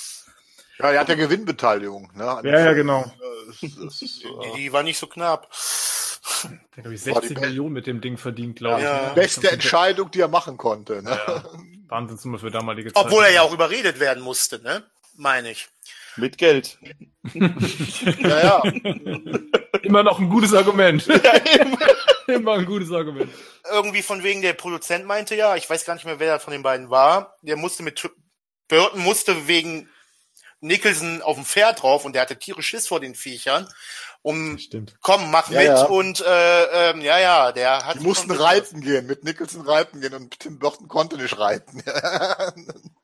Ja, 0.78 0.92
er 0.92 1.00
hat 1.00 1.08
ja 1.08 1.16
Gewinnbeteiligung, 1.16 2.10
ne? 2.14 2.40
Ja, 2.44 2.64
ja, 2.66 2.72
genau. 2.72 3.10
die, 3.60 3.72
die 4.56 4.72
war 4.72 4.82
nicht 4.82 4.98
so 4.98 5.06
knapp. 5.06 5.50
Der 6.76 6.82
glaube 6.82 6.94
ich 6.94 7.00
60 7.02 7.40
Millionen 7.40 7.72
mit 7.72 7.86
dem 7.86 8.00
Ding 8.00 8.16
verdient, 8.16 8.56
glaube 8.56 8.82
ja. 8.82 8.96
ich. 8.96 9.08
Ne? 9.08 9.14
Beste 9.14 9.50
Entscheidung, 9.50 10.10
die 10.10 10.20
er 10.20 10.28
machen 10.28 10.56
konnte. 10.56 11.02
Ne? 11.02 11.10
Ja. 11.10 11.44
Wahnsinnssumme 11.88 12.38
für 12.38 12.50
damalige 12.50 12.92
Zeit. 12.92 13.04
Obwohl 13.04 13.24
er 13.24 13.30
ja 13.30 13.42
auch 13.42 13.52
überredet 13.52 13.98
werden 13.98 14.22
musste, 14.22 14.62
ne? 14.62 14.84
Meine 15.16 15.50
ich. 15.50 15.68
Mit 16.18 16.38
Geld. 16.38 16.78
ja, 17.34 18.42
ja. 18.42 18.62
Immer 19.82 20.02
noch 20.02 20.18
ein 20.18 20.28
gutes 20.28 20.52
Argument. 20.52 21.06
immer. 22.26 22.52
ein 22.54 22.66
gutes 22.66 22.92
Argument. 22.92 23.30
Irgendwie 23.70 24.02
von 24.02 24.22
wegen 24.22 24.42
der 24.42 24.52
Produzent 24.52 25.06
meinte 25.06 25.34
ja, 25.34 25.56
ich 25.56 25.68
weiß 25.68 25.84
gar 25.84 25.94
nicht 25.94 26.04
mehr, 26.04 26.18
wer 26.18 26.40
von 26.40 26.52
den 26.52 26.62
beiden 26.62 26.90
war, 26.90 27.36
der 27.42 27.56
musste 27.56 27.82
mit 27.82 28.08
Burton 28.68 29.00
musste 29.02 29.48
wegen 29.48 29.88
Nicholson 30.60 31.22
auf 31.22 31.36
dem 31.36 31.44
Pferd 31.44 31.82
drauf 31.82 32.04
und 32.04 32.14
der 32.14 32.22
hatte 32.22 32.38
tierisch 32.38 32.68
Schiss 32.68 32.88
vor 32.88 33.00
den 33.00 33.14
Viechern. 33.14 33.68
Um 34.22 34.58
Stimmt. 34.58 34.96
komm, 35.00 35.30
mach 35.30 35.48
ja, 35.50 35.60
mit 35.60 35.68
ja. 35.68 35.84
und 35.84 36.20
äh, 36.20 36.90
ähm, 36.90 37.00
ja, 37.00 37.18
ja, 37.18 37.52
der 37.52 37.86
hat. 37.86 37.96
Die 37.96 38.00
mussten 38.00 38.32
reiten 38.32 38.80
gehen, 38.80 39.06
mit 39.06 39.22
Nicholson 39.22 39.62
reiten 39.62 40.00
gehen 40.00 40.12
und 40.14 40.38
Tim 40.40 40.58
Burton 40.58 40.88
konnte 40.88 41.16
nicht 41.16 41.38
reiten. 41.38 41.82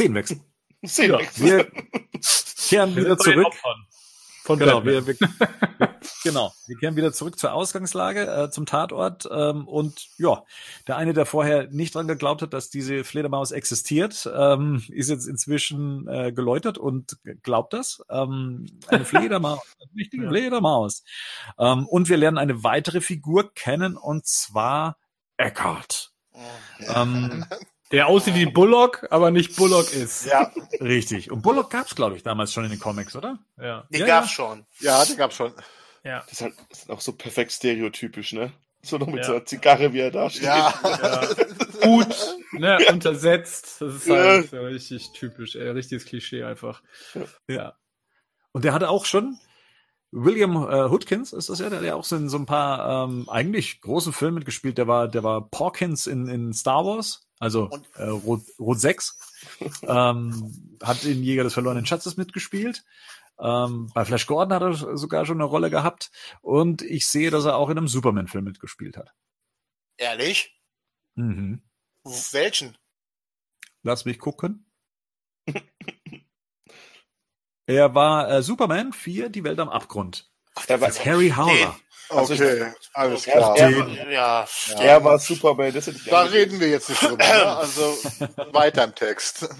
Szenenwechsel. 0.00 0.40
Szenenwechsel. 0.86 1.46
Ja, 1.46 1.56
wir 1.56 1.70
kehren 2.68 2.96
wieder 2.96 3.18
zurück. 3.18 3.54
Von 4.42 4.58
genau, 4.58 4.84
wir, 4.84 5.06
wir, 5.06 5.16
genau, 6.24 6.52
wir 6.66 6.76
kehren 6.78 6.96
wieder 6.96 7.12
zurück 7.12 7.38
zur 7.38 7.52
Ausgangslage, 7.52 8.26
äh, 8.26 8.50
zum 8.50 8.64
Tatort. 8.64 9.28
Ähm, 9.30 9.68
und 9.68 10.08
ja, 10.16 10.44
der 10.88 10.96
eine, 10.96 11.12
der 11.12 11.26
vorher 11.26 11.68
nicht 11.68 11.94
dran 11.94 12.08
geglaubt 12.08 12.40
hat, 12.40 12.54
dass 12.54 12.70
diese 12.70 13.04
Fledermaus 13.04 13.50
existiert, 13.50 14.28
ähm, 14.34 14.82
ist 14.88 15.10
jetzt 15.10 15.26
inzwischen 15.26 16.08
äh, 16.08 16.32
geläutert 16.32 16.78
und 16.78 17.18
glaubt 17.42 17.74
das. 17.74 18.02
Ähm, 18.08 18.66
eine 18.88 19.04
Fledermaus, 19.04 19.60
eine 19.80 20.00
richtige 20.00 20.28
Fledermaus. 20.28 21.04
Ähm, 21.58 21.86
und 21.86 22.08
wir 22.08 22.16
lernen 22.16 22.38
eine 22.38 22.64
weitere 22.64 23.02
Figur 23.02 23.52
kennen, 23.54 23.96
und 23.96 24.26
zwar 24.26 24.96
Eckhart. 25.36 26.12
Ja. 26.80 27.02
Ähm, 27.02 27.44
der 27.92 28.06
aussieht 28.06 28.34
wie 28.34 28.46
Bullock, 28.46 29.06
aber 29.10 29.30
nicht 29.30 29.56
Bullock 29.56 29.92
ist. 29.92 30.26
Ja, 30.26 30.52
richtig. 30.80 31.30
Und 31.30 31.42
Bullock 31.42 31.70
gab's, 31.70 31.94
glaube 31.94 32.16
ich, 32.16 32.22
damals 32.22 32.52
schon 32.52 32.64
in 32.64 32.70
den 32.70 32.78
Comics, 32.78 33.16
oder? 33.16 33.38
Ja. 33.60 33.86
Die 33.90 33.98
ja, 33.98 34.06
gab's 34.06 34.28
ja. 34.28 34.32
schon. 34.32 34.66
Ja, 34.80 35.04
die 35.04 35.16
gab's 35.16 35.36
schon. 35.36 35.52
Ja. 36.04 36.20
Das 36.20 36.32
ist, 36.32 36.40
halt, 36.42 36.54
das 36.70 36.78
ist 36.80 36.90
auch 36.90 37.00
so 37.00 37.12
perfekt 37.12 37.52
stereotypisch, 37.52 38.32
ne? 38.32 38.52
So 38.82 38.96
noch 38.96 39.08
mit 39.08 39.18
ja. 39.18 39.24
so 39.24 39.32
einer 39.32 39.44
Zigarre, 39.44 39.92
wie 39.92 40.00
er 40.00 40.10
da 40.10 40.30
steht. 40.30 40.44
Ja. 40.44 40.72
ja. 40.82 41.28
Gut, 41.82 42.38
ne, 42.52 42.78
untersetzt. 42.90 43.80
Das 43.80 43.94
ist 43.94 44.08
halt 44.08 44.52
ja. 44.52 44.60
richtig 44.60 45.12
typisch, 45.12 45.54
äh, 45.54 45.68
richtiges 45.68 46.06
Klischee 46.06 46.44
einfach. 46.44 46.82
Ja. 47.48 47.74
Und 48.52 48.64
der 48.64 48.72
hatte 48.72 48.88
auch 48.88 49.04
schon, 49.04 49.38
William 50.12 50.56
äh, 50.56 50.88
Hoodkins 50.88 51.32
ist 51.32 51.50
das 51.50 51.60
ja, 51.60 51.68
der, 51.68 51.80
der 51.80 51.96
auch 51.96 52.04
so 52.04 52.16
in 52.16 52.28
so 52.28 52.38
ein 52.38 52.46
paar 52.46 53.04
ähm, 53.04 53.28
eigentlich 53.28 53.80
großen 53.80 54.12
Filmen 54.12 54.36
mitgespielt. 54.36 54.78
Der 54.78 54.88
war, 54.88 55.08
der 55.08 55.22
war 55.22 55.48
Porkins 55.50 56.06
in, 56.06 56.28
in 56.28 56.52
Star 56.52 56.84
Wars. 56.84 57.28
Also 57.40 57.70
äh, 57.94 58.04
Rot, 58.04 58.42
Rot 58.58 58.78
6 58.78 59.18
ähm, 59.88 60.76
hat 60.82 61.04
in 61.04 61.22
Jäger 61.24 61.42
des 61.42 61.54
verlorenen 61.54 61.86
Schatzes 61.86 62.18
mitgespielt. 62.18 62.84
Ähm, 63.38 63.90
bei 63.94 64.04
Flash 64.04 64.26
Gordon 64.26 64.52
hat 64.52 64.62
er 64.62 64.98
sogar 64.98 65.24
schon 65.24 65.38
eine 65.38 65.44
Rolle 65.44 65.70
gehabt. 65.70 66.10
Und 66.42 66.82
ich 66.82 67.08
sehe, 67.08 67.30
dass 67.30 67.46
er 67.46 67.56
auch 67.56 67.70
in 67.70 67.78
einem 67.78 67.88
Superman-Film 67.88 68.44
mitgespielt 68.44 68.98
hat. 68.98 69.14
Ehrlich? 69.96 70.60
Mhm. 71.14 71.62
Welchen? 72.04 72.76
Lass 73.82 74.04
mich 74.04 74.18
gucken. 74.18 74.70
er 77.66 77.94
war 77.94 78.30
äh, 78.30 78.42
Superman 78.42 78.92
4, 78.92 79.30
Die 79.30 79.44
Welt 79.44 79.58
am 79.58 79.70
Abgrund. 79.70 80.30
Ach, 80.56 80.66
der 80.66 80.80
war 80.82 80.88
als 80.88 81.04
Harry 81.06 81.30
Howler. 81.30 81.78
Also 82.10 82.34
okay, 82.34 82.72
alles 82.92 83.22
klar. 83.22 83.56
Er, 83.56 83.70
ja, 83.70 84.10
ja, 84.10 84.46
er 84.80 85.04
war 85.04 85.18
Superman. 85.18 85.72
Das 85.72 85.90
da 86.06 86.22
reden 86.22 86.58
wir 86.58 86.68
jetzt 86.68 86.88
nicht 86.88 87.02
drüber. 87.02 87.16
ne? 87.24 87.56
Also 87.56 87.96
weiter 88.52 88.84
im 88.84 88.94
Text. 88.94 89.48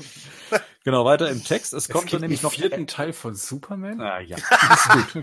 Genau, 0.82 1.04
weiter 1.04 1.28
im 1.28 1.44
Text. 1.44 1.74
Es, 1.74 1.84
es 1.84 1.88
kommt 1.90 2.10
dann 2.10 2.22
nämlich 2.22 2.42
noch 2.42 2.54
vierten 2.54 2.86
Teil 2.86 3.12
von 3.12 3.34
Superman. 3.34 4.00
Ah 4.00 4.20
ja, 4.20 4.38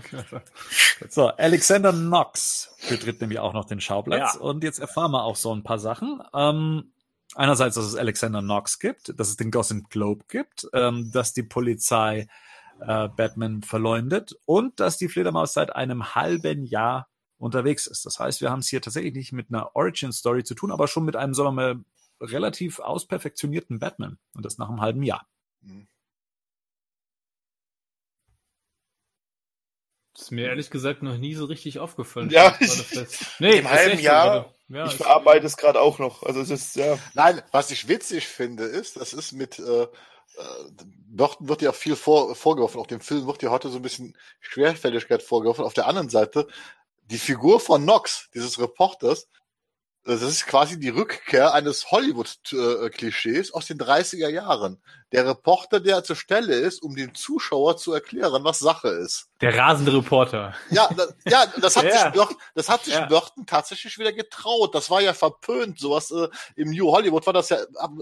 so, 1.08 1.26
Alexander 1.26 1.92
Knox 1.92 2.70
betritt 2.88 3.20
nämlich 3.20 3.40
auch 3.40 3.52
noch 3.52 3.64
den 3.64 3.80
Schauplatz 3.80 4.34
ja. 4.34 4.40
und 4.40 4.62
jetzt 4.62 4.78
erfahren 4.78 5.10
wir 5.10 5.24
auch 5.24 5.34
so 5.34 5.52
ein 5.52 5.64
paar 5.64 5.80
Sachen. 5.80 6.22
Ähm, 6.32 6.92
einerseits, 7.34 7.74
dass 7.74 7.86
es 7.86 7.96
Alexander 7.96 8.40
Knox 8.40 8.78
gibt, 8.78 9.18
dass 9.18 9.30
es 9.30 9.36
den 9.36 9.50
Gossip 9.50 9.90
Globe 9.90 10.24
gibt, 10.28 10.68
ähm, 10.74 11.10
dass 11.12 11.32
die 11.32 11.42
Polizei 11.42 12.28
äh, 12.80 13.08
Batman 13.08 13.62
verleumdet 13.62 14.36
und 14.44 14.78
dass 14.78 14.96
die 14.96 15.08
Fledermaus 15.08 15.54
seit 15.54 15.74
einem 15.74 16.14
halben 16.14 16.64
Jahr 16.64 17.08
unterwegs 17.38 17.86
ist. 17.86 18.04
Das 18.04 18.18
heißt, 18.18 18.40
wir 18.40 18.50
haben 18.50 18.60
es 18.60 18.68
hier 18.68 18.82
tatsächlich 18.82 19.14
nicht 19.14 19.32
mit 19.32 19.48
einer 19.50 19.74
Origin-Story 19.74 20.44
zu 20.44 20.54
tun, 20.54 20.70
aber 20.70 20.88
schon 20.88 21.04
mit 21.04 21.16
einem, 21.16 21.34
sagen 21.34 21.48
wir 21.48 21.52
mal, 21.52 21.84
relativ 22.20 22.80
ausperfektionierten 22.80 23.78
Batman. 23.78 24.18
Und 24.34 24.44
das 24.44 24.58
nach 24.58 24.68
einem 24.68 24.80
halben 24.80 25.02
Jahr. 25.02 25.26
Mhm. 25.60 25.86
Das 30.14 30.24
ist 30.24 30.30
mir 30.32 30.48
ehrlich 30.48 30.70
gesagt 30.70 31.04
noch 31.04 31.16
nie 31.16 31.34
so 31.34 31.44
richtig 31.44 31.78
aufgefallen. 31.78 32.28
Ja, 32.30 32.56
ich, 32.58 32.92
nee, 33.38 33.58
im 33.58 33.70
halben 33.70 34.00
Jahr. 34.00 34.52
Ja, 34.66 34.86
ich 34.86 34.96
verarbeite 34.96 35.46
es 35.46 35.56
gerade 35.56 35.80
auch 35.80 36.00
noch. 36.00 36.24
Also 36.24 36.40
es 36.40 36.50
ist 36.50 36.74
ja. 36.74 36.98
Nein, 37.14 37.40
was 37.52 37.70
ich 37.70 37.86
witzig 37.86 38.26
finde, 38.26 38.64
ist, 38.64 38.96
das 38.96 39.12
ist 39.12 39.30
mit 39.32 39.60
äh, 39.60 39.86
Burton 41.06 41.46
äh, 41.46 41.48
wird 41.48 41.62
ja 41.62 41.72
viel 41.72 41.96
vor, 41.96 42.34
vorgeworfen, 42.34 42.80
auch 42.80 42.86
dem 42.86 43.00
Film 43.00 43.26
wird 43.26 43.42
ja 43.42 43.50
heute 43.50 43.68
so 43.68 43.76
ein 43.76 43.82
bisschen 43.82 44.16
Schwerfälligkeit 44.40 45.22
vorgeworfen. 45.22 45.64
Auf 45.64 45.74
der 45.74 45.86
anderen 45.86 46.08
Seite 46.08 46.48
die 47.10 47.18
Figur 47.18 47.60
von 47.60 47.82
Knox, 47.82 48.28
dieses 48.34 48.58
Reporters, 48.58 49.28
Das 50.04 50.22
ist 50.22 50.46
quasi 50.46 50.80
die 50.80 50.88
Rückkehr 50.88 51.52
eines 51.52 51.90
Hollywood-Klischees 51.90 53.52
aus 53.52 53.66
den 53.66 53.78
30er 53.78 54.28
Jahren. 54.28 54.80
Der 55.12 55.26
Reporter, 55.26 55.80
der 55.80 56.02
zur 56.04 56.16
Stelle 56.16 56.54
ist, 56.54 56.82
um 56.82 56.94
dem 56.94 57.14
Zuschauer 57.14 57.76
zu 57.76 57.92
erklären, 57.92 58.44
was 58.44 58.58
Sache 58.58 58.88
ist. 58.88 59.28
Der 59.40 59.56
rasende 59.56 59.92
Reporter. 59.92 60.54
Ja, 60.70 60.88
das, 60.96 61.14
ja, 61.26 61.46
das 61.60 61.76
hat 61.76 61.84
Ja. 61.88 62.04
sich 62.04 62.12
Burton, 62.12 62.36
das 62.54 62.68
hat 62.68 62.84
sich 62.84 62.94
Ja. 62.94 63.06
Burton 63.06 63.46
tatsächlich 63.46 63.98
wieder 63.98 64.12
getraut. 64.12 64.74
Das 64.74 64.88
war 64.90 65.00
ja 65.02 65.12
verpönt. 65.14 65.78
Sowas 65.78 66.10
äh, 66.10 66.28
im 66.56 66.70
New 66.70 66.90
Hollywood 66.90 67.26
war 67.26 67.32
das 67.34 67.48
ja 67.50 67.58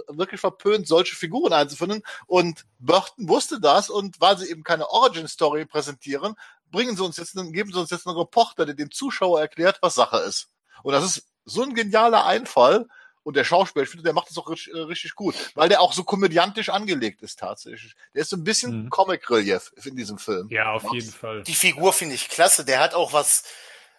wirklich 0.08 0.40
verpönt, 0.40 0.86
solche 0.86 1.16
Figuren 1.16 1.52
einzufinden. 1.52 2.02
Und 2.26 2.66
Burton 2.78 3.28
wusste 3.28 3.60
das 3.60 3.90
und 3.90 4.20
weil 4.20 4.38
sie 4.38 4.48
eben 4.50 4.62
keine 4.64 4.88
Origin 4.90 5.26
Story 5.28 5.64
präsentieren, 5.64 6.34
bringen 6.70 6.96
sie 6.96 7.04
uns 7.04 7.16
jetzt, 7.16 7.36
einen, 7.38 7.52
geben 7.52 7.72
sie 7.72 7.80
uns 7.80 7.90
jetzt 7.90 8.06
einen 8.06 8.16
Reporter, 8.16 8.66
der 8.66 8.74
dem 8.74 8.90
Zuschauer 8.90 9.40
erklärt, 9.40 9.78
was 9.80 9.94
Sache 9.94 10.18
ist. 10.18 10.48
Und 10.82 10.92
das 10.92 11.04
ist 11.04 11.24
so 11.46 11.62
ein 11.62 11.74
genialer 11.74 12.26
Einfall. 12.26 12.86
Und 13.22 13.34
der 13.34 13.42
Schauspieler, 13.42 13.82
ich 13.82 13.88
finde, 13.88 14.04
der 14.04 14.12
macht 14.12 14.30
das 14.30 14.38
auch 14.38 14.48
richtig, 14.48 14.72
äh, 14.72 14.78
richtig 14.82 15.16
gut, 15.16 15.34
weil 15.56 15.68
der 15.68 15.80
auch 15.80 15.92
so 15.92 16.04
komödiantisch 16.04 16.68
angelegt 16.68 17.22
ist 17.22 17.40
tatsächlich. 17.40 17.96
Der 18.14 18.22
ist 18.22 18.30
so 18.30 18.36
ein 18.36 18.44
bisschen 18.44 18.84
Mhm. 18.84 18.90
Comic-Relief 18.90 19.72
in 19.84 19.96
diesem 19.96 20.18
Film. 20.18 20.46
Ja, 20.48 20.70
auf 20.70 20.84
jeden 20.92 21.10
Fall. 21.10 21.42
Die 21.42 21.56
Figur 21.56 21.92
finde 21.92 22.14
ich 22.14 22.28
klasse. 22.28 22.64
Der 22.64 22.78
hat 22.78 22.94
auch 22.94 23.12
was 23.12 23.42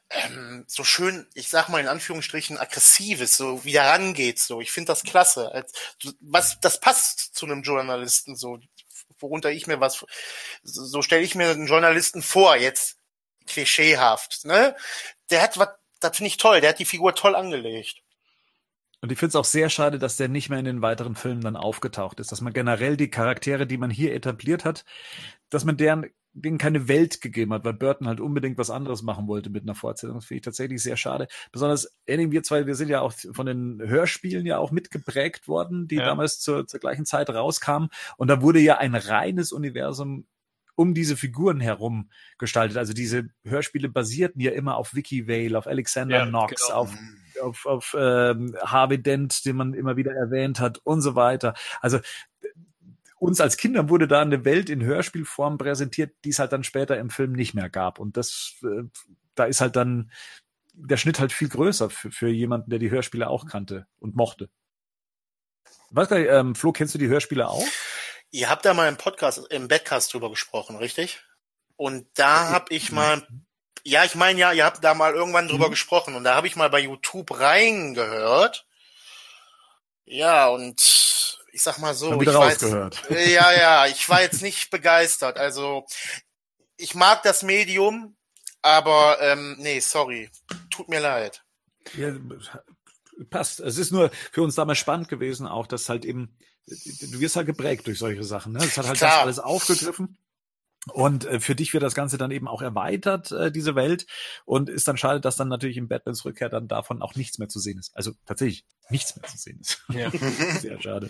ähm, 0.10 0.64
so 0.68 0.86
schön, 0.86 1.28
ich 1.34 1.50
sag 1.50 1.68
mal 1.68 1.82
in 1.82 1.90
Anführungsstrichen, 1.90 2.58
aggressives, 2.58 3.36
so 3.36 3.66
wie 3.66 3.74
der 3.74 3.90
rangeht. 3.90 4.40
So, 4.40 4.62
ich 4.62 4.72
finde 4.72 4.88
das 4.88 5.04
klasse. 5.04 5.52
Als, 5.52 5.74
was, 6.22 6.62
das 6.62 6.80
passt 6.80 7.36
zu 7.36 7.46
einem 7.48 7.64
Journalisten 7.64 8.38
so, 8.38 8.60
worunter 9.20 9.52
ich 9.52 9.68
mir 9.68 9.82
was, 9.82 10.06
so, 10.64 10.86
so 10.86 11.02
stelle 11.02 11.24
ich 11.24 11.36
mir 11.36 11.50
einen 11.50 11.68
Journalisten 11.68 12.22
vor 12.22 12.56
jetzt 12.56 12.96
klischeehaft. 13.48 14.46
Ne, 14.46 14.74
der 15.30 15.42
hat 15.42 15.58
was, 15.58 15.70
das 16.00 16.18
finde 16.18 16.28
ich 16.28 16.38
toll. 16.38 16.62
Der 16.62 16.70
hat 16.72 16.80
die 16.80 16.86
Figur 16.86 17.16
toll 17.16 17.36
angelegt. 17.36 18.02
Und 19.02 19.12
ich 19.12 19.20
finde 19.20 19.30
es 19.30 19.36
auch 19.36 19.46
sehr 19.46 19.70
schade, 19.70 20.00
dass 20.00 20.18
der 20.18 20.28
nicht 20.28 20.50
mehr 20.50 20.60
in 20.60 20.66
den 20.66 20.82
weiteren 20.82 21.16
Filmen 21.16 21.42
dann 21.42 21.56
aufgetaucht 21.56 22.20
ist, 22.20 22.32
dass 22.32 22.42
man 22.42 22.54
generell 22.54 22.98
die 22.98 23.10
Charaktere, 23.12 23.68
die 23.68 23.78
man 23.78 23.92
hier 23.92 24.14
etabliert 24.14 24.66
hat, 24.66 24.86
dass 25.50 25.66
man 25.66 25.78
deren 25.78 26.08
denen 26.34 26.58
keine 26.60 26.88
Welt 26.88 27.22
gegeben 27.22 27.54
hat, 27.54 27.66
weil 27.66 27.74
Burton 27.74 28.08
halt 28.08 28.20
unbedingt 28.20 28.58
was 28.60 28.70
anderes 28.70 29.02
machen 29.02 29.28
wollte 29.28 29.50
mit 29.50 29.64
einer 29.64 29.74
Fortsetzung. 29.76 30.18
Das 30.18 30.26
finde 30.26 30.38
ich 30.38 30.44
tatsächlich 30.44 30.84
sehr 30.84 30.98
schade. 30.98 31.28
Besonders 31.52 31.96
Henning, 32.06 32.32
wir 32.32 32.44
zwei, 32.44 32.68
wir 32.68 32.76
sind 32.76 32.90
ja 32.90 33.02
auch 33.02 33.14
von 33.32 33.48
den 33.48 33.82
Hörspielen 33.84 34.46
ja 34.46 34.60
auch 34.60 34.72
mitgeprägt 34.72 35.48
worden, 35.48 35.88
die 35.88 35.96
Ja. 35.96 36.06
damals 36.06 36.40
zur, 36.40 36.68
zur 36.68 36.80
gleichen 36.80 37.06
Zeit 37.06 37.30
rauskamen. 37.30 37.90
Und 38.18 38.28
da 38.28 38.42
wurde 38.42 38.60
ja 38.60 38.78
ein 38.78 38.94
reines 38.94 39.52
Universum 39.52 40.28
um 40.78 40.94
diese 40.94 41.18
Figuren 41.18 41.60
herum 41.60 42.10
gestaltet. 42.38 42.78
Also 42.78 42.94
diese 42.94 43.30
Hörspiele 43.44 43.90
basierten 43.90 44.40
ja 44.40 44.52
immer 44.52 44.78
auf 44.78 44.94
Vicky 44.94 45.28
Vale, 45.28 45.58
auf 45.58 45.68
Alexander 45.68 46.20
Ja, 46.20 46.26
Knox, 46.28 46.68
genau. 46.68 46.80
auf 46.80 46.94
auf, 47.42 47.66
auf 47.66 47.96
ähm, 47.98 48.56
Harvey 48.62 49.02
Dent, 49.02 49.46
den 49.46 49.58
man 49.58 49.74
immer 49.76 49.96
wieder 49.96 50.12
erwähnt 50.14 50.60
hat 50.60 50.80
und 50.80 51.02
so 51.02 51.16
weiter. 51.16 51.54
Also 51.82 51.98
äh, 51.98 52.02
uns 53.20 53.42
als 53.42 53.58
Kindern 53.58 53.90
wurde 53.90 54.08
da 54.08 54.22
eine 54.22 54.44
Welt 54.44 54.70
in 54.70 54.84
Hörspielform 54.84 55.58
präsentiert, 55.58 56.16
die 56.24 56.30
es 56.30 56.40
halt 56.40 56.52
dann 56.52 56.64
später 56.64 56.98
im 56.98 57.12
Film 57.12 57.34
nicht 57.34 57.54
mehr 57.54 57.70
gab. 57.70 58.00
Und 58.00 58.18
das, 58.18 58.56
äh, 58.64 58.84
da 59.36 59.46
ist 59.46 59.62
halt 59.62 59.76
dann 59.76 60.12
der 60.74 60.98
Schnitt 60.98 61.20
halt 61.20 61.32
viel 61.32 61.50
größer 61.50 61.90
für, 61.90 62.12
für 62.12 62.30
jemanden, 62.30 62.70
der 62.70 62.80
die 62.80 62.92
Hörspiele 62.92 63.30
auch 63.30 63.46
kannte 63.46 63.88
und 64.00 64.16
mochte. 64.16 64.50
Weiß 65.90 66.10
gar 66.10 66.20
nicht, 66.20 66.30
ähm, 66.30 66.56
Flo, 66.56 66.72
kennst 66.72 66.94
du 66.94 67.00
die 67.00 67.08
Hörspiele 67.08 67.48
auch? 67.48 67.66
Ihr 68.32 68.50
habt 68.50 68.66
da 68.66 68.74
mal 68.74 68.88
im 68.90 68.98
Podcast, 68.98 69.40
im 69.50 69.68
Badcast 69.68 70.14
drüber 70.14 70.30
gesprochen, 70.30 70.76
richtig? 70.78 71.22
Und 71.76 72.08
da 72.16 72.50
habe 72.50 72.74
ich 72.74 72.92
mal, 72.92 73.26
ja, 73.84 74.04
ich 74.04 74.16
meine 74.16 74.40
ja, 74.40 74.52
ihr 74.52 74.66
habt 74.66 74.84
da 74.84 74.94
mal 74.94 75.14
irgendwann 75.14 75.48
drüber 75.48 75.68
Mhm. 75.68 75.72
gesprochen 75.72 76.16
und 76.16 76.24
da 76.24 76.36
habe 76.36 76.48
ich 76.48 76.56
mal 76.56 76.70
bei 76.70 76.80
YouTube 76.80 77.40
reingehört. 77.40 78.66
Ja, 80.06 80.48
und 80.48 80.82
ich 81.52 81.62
sag 81.64 81.78
mal 81.80 81.94
so, 81.94 82.20
ich 82.22 82.28
jetzt, 82.28 82.36
rausgehört. 82.36 83.04
ja, 83.10 83.52
ja, 83.54 83.86
ich 83.88 84.08
war 84.10 84.22
jetzt 84.22 84.42
nicht 84.42 84.70
begeistert. 84.72 85.38
Also 85.38 85.86
ich 86.78 86.96
mag 86.96 87.24
das 87.24 87.44
Medium, 87.44 88.16
aber 88.62 89.18
ähm, 89.22 89.56
nee, 89.60 89.80
sorry, 89.80 90.30
tut 90.70 90.90
mir 90.90 91.00
leid. 91.00 91.44
Ja, 91.96 92.14
passt. 93.30 93.60
Es 93.60 93.78
ist 93.78 93.92
nur 93.92 94.12
für 94.32 94.42
uns 94.42 94.56
damals 94.56 94.78
spannend 94.78 95.08
gewesen, 95.10 95.48
auch 95.48 95.68
dass 95.68 95.90
halt 95.90 96.06
eben, 96.06 96.38
du 96.68 97.20
wirst 97.20 97.36
halt 97.36 97.48
geprägt 97.48 97.88
durch 97.88 98.00
solche 98.00 98.24
Sachen. 98.24 98.54
Ne? 98.54 98.60
Es 98.60 98.78
hat 98.78 98.88
halt 98.88 98.98
Klar. 98.98 99.12
das 99.12 99.22
alles 99.22 99.40
aufgegriffen. 99.40 100.18
Und 100.94 101.26
äh, 101.26 101.40
für 101.40 101.56
dich 101.56 101.74
wird 101.74 101.84
das 101.84 101.96
Ganze 101.96 102.18
dann 102.18 102.32
eben 102.32 102.48
auch 102.48 102.62
erweitert, 102.62 103.32
äh, 103.32 103.52
diese 103.52 103.76
Welt. 103.76 104.06
Und 104.46 104.70
ist 104.70 104.88
dann 104.88 104.98
schade, 104.98 105.20
dass 105.20 105.36
dann 105.36 105.50
natürlich 105.50 105.78
in 105.78 105.88
Batmans 105.88 106.26
Rückkehr 106.26 106.50
dann 106.50 106.68
davon 106.68 107.02
auch 107.02 107.16
nichts 107.16 107.40
mehr 107.40 107.50
zu 107.50 107.60
sehen 107.60 107.78
ist. 107.78 107.96
Also 107.96 108.14
tatsächlich 108.26 108.66
nichts 108.90 109.16
mehr 109.16 109.30
zu 109.30 109.38
sehen 109.38 109.60
ist. 109.60 109.84
Ja. 109.90 110.12
Sehr 110.60 110.82
schade. 110.82 111.10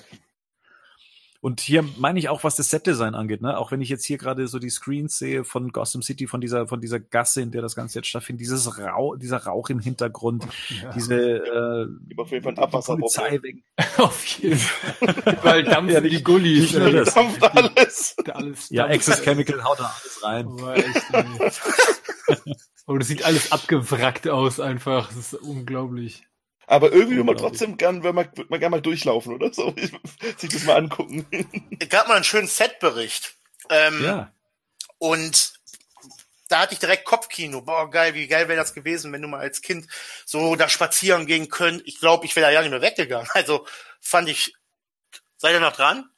Und 1.40 1.62
hier 1.62 1.84
meine 1.98 2.18
ich 2.20 2.30
auch, 2.30 2.44
was 2.44 2.56
das 2.56 2.70
Setdesign 2.70 3.14
angeht, 3.16 3.42
ne? 3.42 3.58
Auch 3.58 3.72
wenn 3.72 3.82
ich 3.82 3.90
jetzt 3.90 4.06
hier 4.06 4.18
gerade 4.18 4.48
so 4.48 4.58
die 4.60 4.70
Screens 4.70 5.18
sehe 5.18 5.44
von 5.44 5.72
Gotham 5.72 6.02
City, 6.02 6.28
von 6.28 6.42
dieser, 6.42 6.68
von 6.68 6.82
dieser 6.82 7.00
Gasse, 7.00 7.42
in 7.42 7.52
der 7.52 7.62
das 7.62 7.76
Ganze 7.76 8.00
jetzt 8.00 8.08
stattfindet, 8.08 8.42
dieses 8.42 8.78
Rauch, 8.80 9.16
dieser 9.18 9.38
Rauch 9.38 9.70
im 9.70 9.80
Hintergrund, 9.80 10.48
diese 10.96 11.16
äh, 11.16 11.88
Gibt 12.08 12.20
auf 12.20 12.32
jeden 12.32 12.44
Fall 12.44 12.56
ein. 12.58 12.72
Polizeiwegen. 12.86 13.64
auf 13.98 14.26
jeden 14.26 14.58
Fall. 14.58 15.38
Weil 15.44 15.64
dampfen 15.64 15.94
Ja, 15.94 16.02
die 16.02 16.24
Gullis. 16.24 16.74
nicht 16.74 16.94
das. 16.96 17.14
Dampft 17.14 17.44
alles. 17.44 18.16
Alles 18.34 18.70
Ja. 18.70 18.86
Access 18.86 19.22
Chemical 19.22 19.64
haut 19.64 19.80
da 19.80 19.94
alles 20.02 20.24
rein. 20.24 20.48
Aber 20.48 20.76
echt. 20.76 21.04
Aber 22.86 23.00
das 23.00 23.08
sieht 23.08 23.24
alles 23.24 23.52
abgewrackt 23.52 24.28
aus 24.28 24.60
einfach. 24.60 25.10
Das 25.10 25.34
ist 25.34 25.34
unglaublich. 25.36 26.27
Aber 26.68 26.92
irgendwie 26.92 27.16
will 27.16 27.24
man 27.24 27.38
trotzdem 27.38 27.78
gern, 27.78 28.04
wenn 28.04 28.14
man, 28.14 28.26
würde 28.36 28.50
man 28.50 28.60
gerne 28.60 28.76
mal 28.76 28.82
durchlaufen, 28.82 29.34
oder 29.34 29.54
so. 29.54 29.74
Sich 30.38 30.50
das 30.50 30.64
mal 30.66 30.76
angucken. 30.76 31.26
Es 31.80 31.90
gab 31.90 32.08
mal 32.08 32.16
einen 32.16 32.24
schönen 32.26 32.48
Setbericht. 32.48 33.36
Ähm, 33.70 34.04
Ja. 34.04 34.34
Und 35.00 35.54
da 36.50 36.62
hatte 36.62 36.74
ich 36.74 36.80
direkt 36.80 37.06
Kopfkino. 37.06 37.62
Boah, 37.62 37.90
geil, 37.90 38.14
wie 38.16 38.28
geil 38.28 38.48
wäre 38.48 38.60
das 38.60 38.74
gewesen, 38.74 39.12
wenn 39.14 39.22
du 39.22 39.28
mal 39.28 39.40
als 39.40 39.62
Kind 39.62 39.88
so 40.26 40.56
da 40.56 40.70
spazieren 40.70 41.26
gehen 41.26 41.50
könnt. 41.50 41.84
Ich 41.86 42.00
glaube, 42.00 42.26
ich 42.26 42.36
wäre 42.36 42.48
da 42.48 42.52
ja 42.52 42.62
nicht 42.62 42.72
mehr 42.72 42.82
weggegangen. 42.82 43.30
Also 43.34 43.66
fand 44.02 44.30
ich. 44.30 44.54
Seid 45.38 45.54
ihr 45.54 45.60
noch 45.60 45.76
dran? 45.76 46.10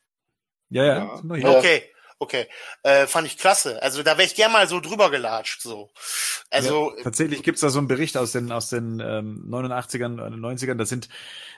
Ja, 0.70 0.86
ja. 0.86 1.22
Ja. 1.36 1.50
Okay, 1.50 1.92
okay. 2.20 2.48
Äh, 2.84 3.08
fand 3.08 3.28
ich 3.28 3.38
klasse. 3.38 3.82
Also 3.82 4.04
da 4.04 4.18
wäre 4.18 4.28
ich 4.28 4.36
gern 4.36 4.52
mal 4.52 4.68
so 4.68 4.80
drüber 4.80 5.10
gelatscht. 5.10 5.62
So. 5.62 5.90
Also 6.50 6.94
ja, 6.96 7.04
tatsächlich 7.04 7.44
gibt's 7.44 7.62
da 7.62 7.70
so 7.70 7.80
einen 7.80 7.88
Bericht 7.88 8.18
aus 8.18 8.32
den 8.34 8.52
aus 8.52 8.70
den 8.70 9.00
ähm, 9.00 9.46
89ern, 9.50 10.20
äh, 10.20 10.36
90ern. 10.36 10.76
Da 10.76 10.86
sind 10.86 11.10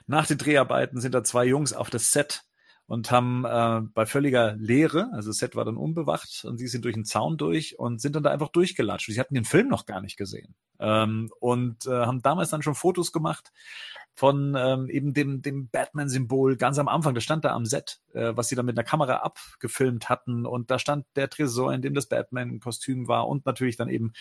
nach 0.08 0.28
den 0.28 0.38
Dreharbeiten 0.38 1.02
sind 1.02 1.14
da 1.14 1.24
zwei 1.24 1.46
Jungs 1.46 1.74
auf 1.74 1.90
das 1.90 2.12
Set 2.12 2.44
und 2.92 3.10
haben 3.10 3.46
äh, 3.46 3.88
bei 3.94 4.06
völliger 4.06 4.56
Leere, 4.58 5.10
also 5.14 5.30
das 5.30 5.38
Set 5.38 5.56
war 5.56 5.64
dann 5.64 5.78
unbewacht 5.78 6.44
und 6.44 6.58
sie 6.58 6.68
sind 6.68 6.84
durch 6.84 6.96
den 6.96 7.06
Zaun 7.06 7.38
durch 7.38 7.80
und 7.80 8.02
sind 8.02 8.18
dann 8.18 8.24
da 8.24 8.32
einfach 8.32 8.50
durchgelatscht. 8.50 9.10
Sie 9.10 9.20
hatten 9.20 9.34
den 9.34 9.46
Film 9.46 9.70
noch 9.70 9.86
gar 9.86 10.02
nicht 10.02 10.18
gesehen 10.18 10.56
ähm, 10.78 11.32
und 11.40 11.86
äh, 11.86 11.92
haben 11.92 12.22
damals 12.22 12.50
dann 12.50 12.64
schon 12.64 12.76
Fotos 12.76 13.14
gemacht 13.14 13.54
von 14.14 14.56
ähm, 14.58 14.90
eben 14.90 15.14
dem, 15.14 15.42
dem 15.42 15.70
Batman-Symbol 15.70 16.58
ganz 16.58 16.78
am 16.78 16.88
Anfang. 16.88 17.16
Das 17.16 17.24
stand 17.24 17.46
da 17.46 17.54
am 17.54 17.66
Set, 17.66 18.00
äh, 18.14 18.34
was 18.36 18.50
sie 18.50 18.56
dann 18.56 18.66
mit 18.66 18.78
einer 18.78 18.88
Kamera 18.88 19.18
abgefilmt 19.18 20.10
hatten. 20.10 20.46
Und 20.46 20.70
da 20.70 20.80
stand 20.80 21.06
der 21.16 21.30
Tresor, 21.30 21.74
in 21.74 21.82
dem 21.82 21.94
das 21.94 22.08
Batman-Kostüm 22.08 23.08
war 23.08 23.28
und 23.28 23.46
natürlich 23.46 23.78
dann 23.78 23.90
eben 23.90 24.14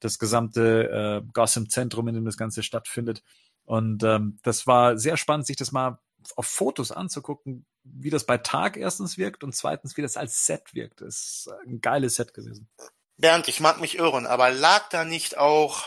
das 0.00 0.18
gesamte 0.18 1.22
äh, 1.24 1.28
Gotham-Zentrum, 1.32 2.08
in 2.08 2.14
dem 2.14 2.24
das 2.24 2.36
Ganze 2.36 2.62
stattfindet. 2.62 3.22
Und 3.64 4.04
ähm, 4.04 4.38
das 4.42 4.66
war 4.66 4.96
sehr 4.96 5.16
spannend, 5.16 5.46
sich 5.46 5.56
das 5.56 5.72
mal 5.72 5.98
auf 6.34 6.46
Fotos 6.46 6.92
anzugucken, 6.92 7.66
wie 7.84 8.10
das 8.10 8.24
bei 8.24 8.38
Tag 8.38 8.76
erstens 8.76 9.16
wirkt 9.16 9.44
und 9.44 9.54
zweitens, 9.54 9.96
wie 9.96 10.02
das 10.02 10.16
als 10.16 10.46
Set 10.46 10.74
wirkt. 10.74 11.00
Das 11.00 11.16
ist 11.16 11.50
ein 11.66 11.80
geiles 11.80 12.16
Set 12.16 12.34
gewesen. 12.34 12.68
Bernd, 13.16 13.48
ich 13.48 13.60
mag 13.60 13.80
mich 13.80 13.98
irren, 13.98 14.26
aber 14.26 14.50
lag 14.50 14.88
da 14.90 15.04
nicht 15.04 15.38
auch 15.38 15.84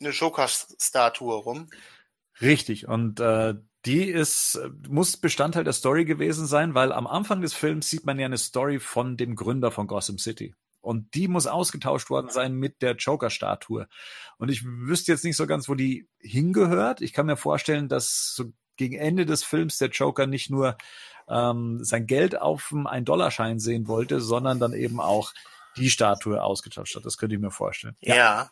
eine 0.00 0.10
Joker-Statue 0.10 1.34
rum? 1.34 1.70
Richtig. 2.40 2.88
Und 2.88 3.20
äh, 3.20 3.54
die 3.84 4.04
ist, 4.04 4.60
muss 4.88 5.16
Bestandteil 5.16 5.64
der 5.64 5.72
Story 5.72 6.04
gewesen 6.04 6.46
sein, 6.46 6.74
weil 6.74 6.92
am 6.92 7.06
Anfang 7.06 7.40
des 7.40 7.54
Films 7.54 7.88
sieht 7.88 8.04
man 8.04 8.18
ja 8.18 8.26
eine 8.26 8.38
Story 8.38 8.80
von 8.80 9.16
dem 9.16 9.36
Gründer 9.36 9.70
von 9.70 9.86
Gotham 9.86 10.18
City. 10.18 10.54
Und 10.80 11.14
die 11.14 11.26
muss 11.26 11.46
ausgetauscht 11.46 12.10
worden 12.10 12.30
sein 12.30 12.54
mit 12.54 12.80
der 12.82 12.94
Joker-Statue. 12.94 13.88
Und 14.38 14.50
ich 14.50 14.64
wüsste 14.64 15.12
jetzt 15.12 15.24
nicht 15.24 15.36
so 15.36 15.46
ganz, 15.46 15.68
wo 15.68 15.74
die 15.74 16.08
hingehört. 16.20 17.00
Ich 17.00 17.12
kann 17.12 17.26
mir 17.26 17.36
vorstellen, 17.36 17.88
dass 17.88 18.34
so 18.34 18.52
gegen 18.76 18.96
Ende 18.96 19.26
des 19.26 19.42
Films 19.42 19.78
der 19.78 19.88
Joker 19.88 20.26
nicht 20.26 20.50
nur 20.50 20.76
ähm, 21.28 21.82
sein 21.82 22.06
Geld 22.06 22.40
auf 22.40 22.68
dem 22.70 22.86
1-Dollar-Schein 22.86 23.58
sehen 23.58 23.88
wollte, 23.88 24.20
sondern 24.20 24.60
dann 24.60 24.74
eben 24.74 25.00
auch 25.00 25.32
die 25.76 25.90
Statue 25.90 26.42
ausgetauscht 26.42 26.94
hat. 26.94 27.04
Das 27.04 27.16
könnte 27.16 27.34
ich 27.34 27.40
mir 27.40 27.50
vorstellen. 27.50 27.96
Ja. 28.00 28.50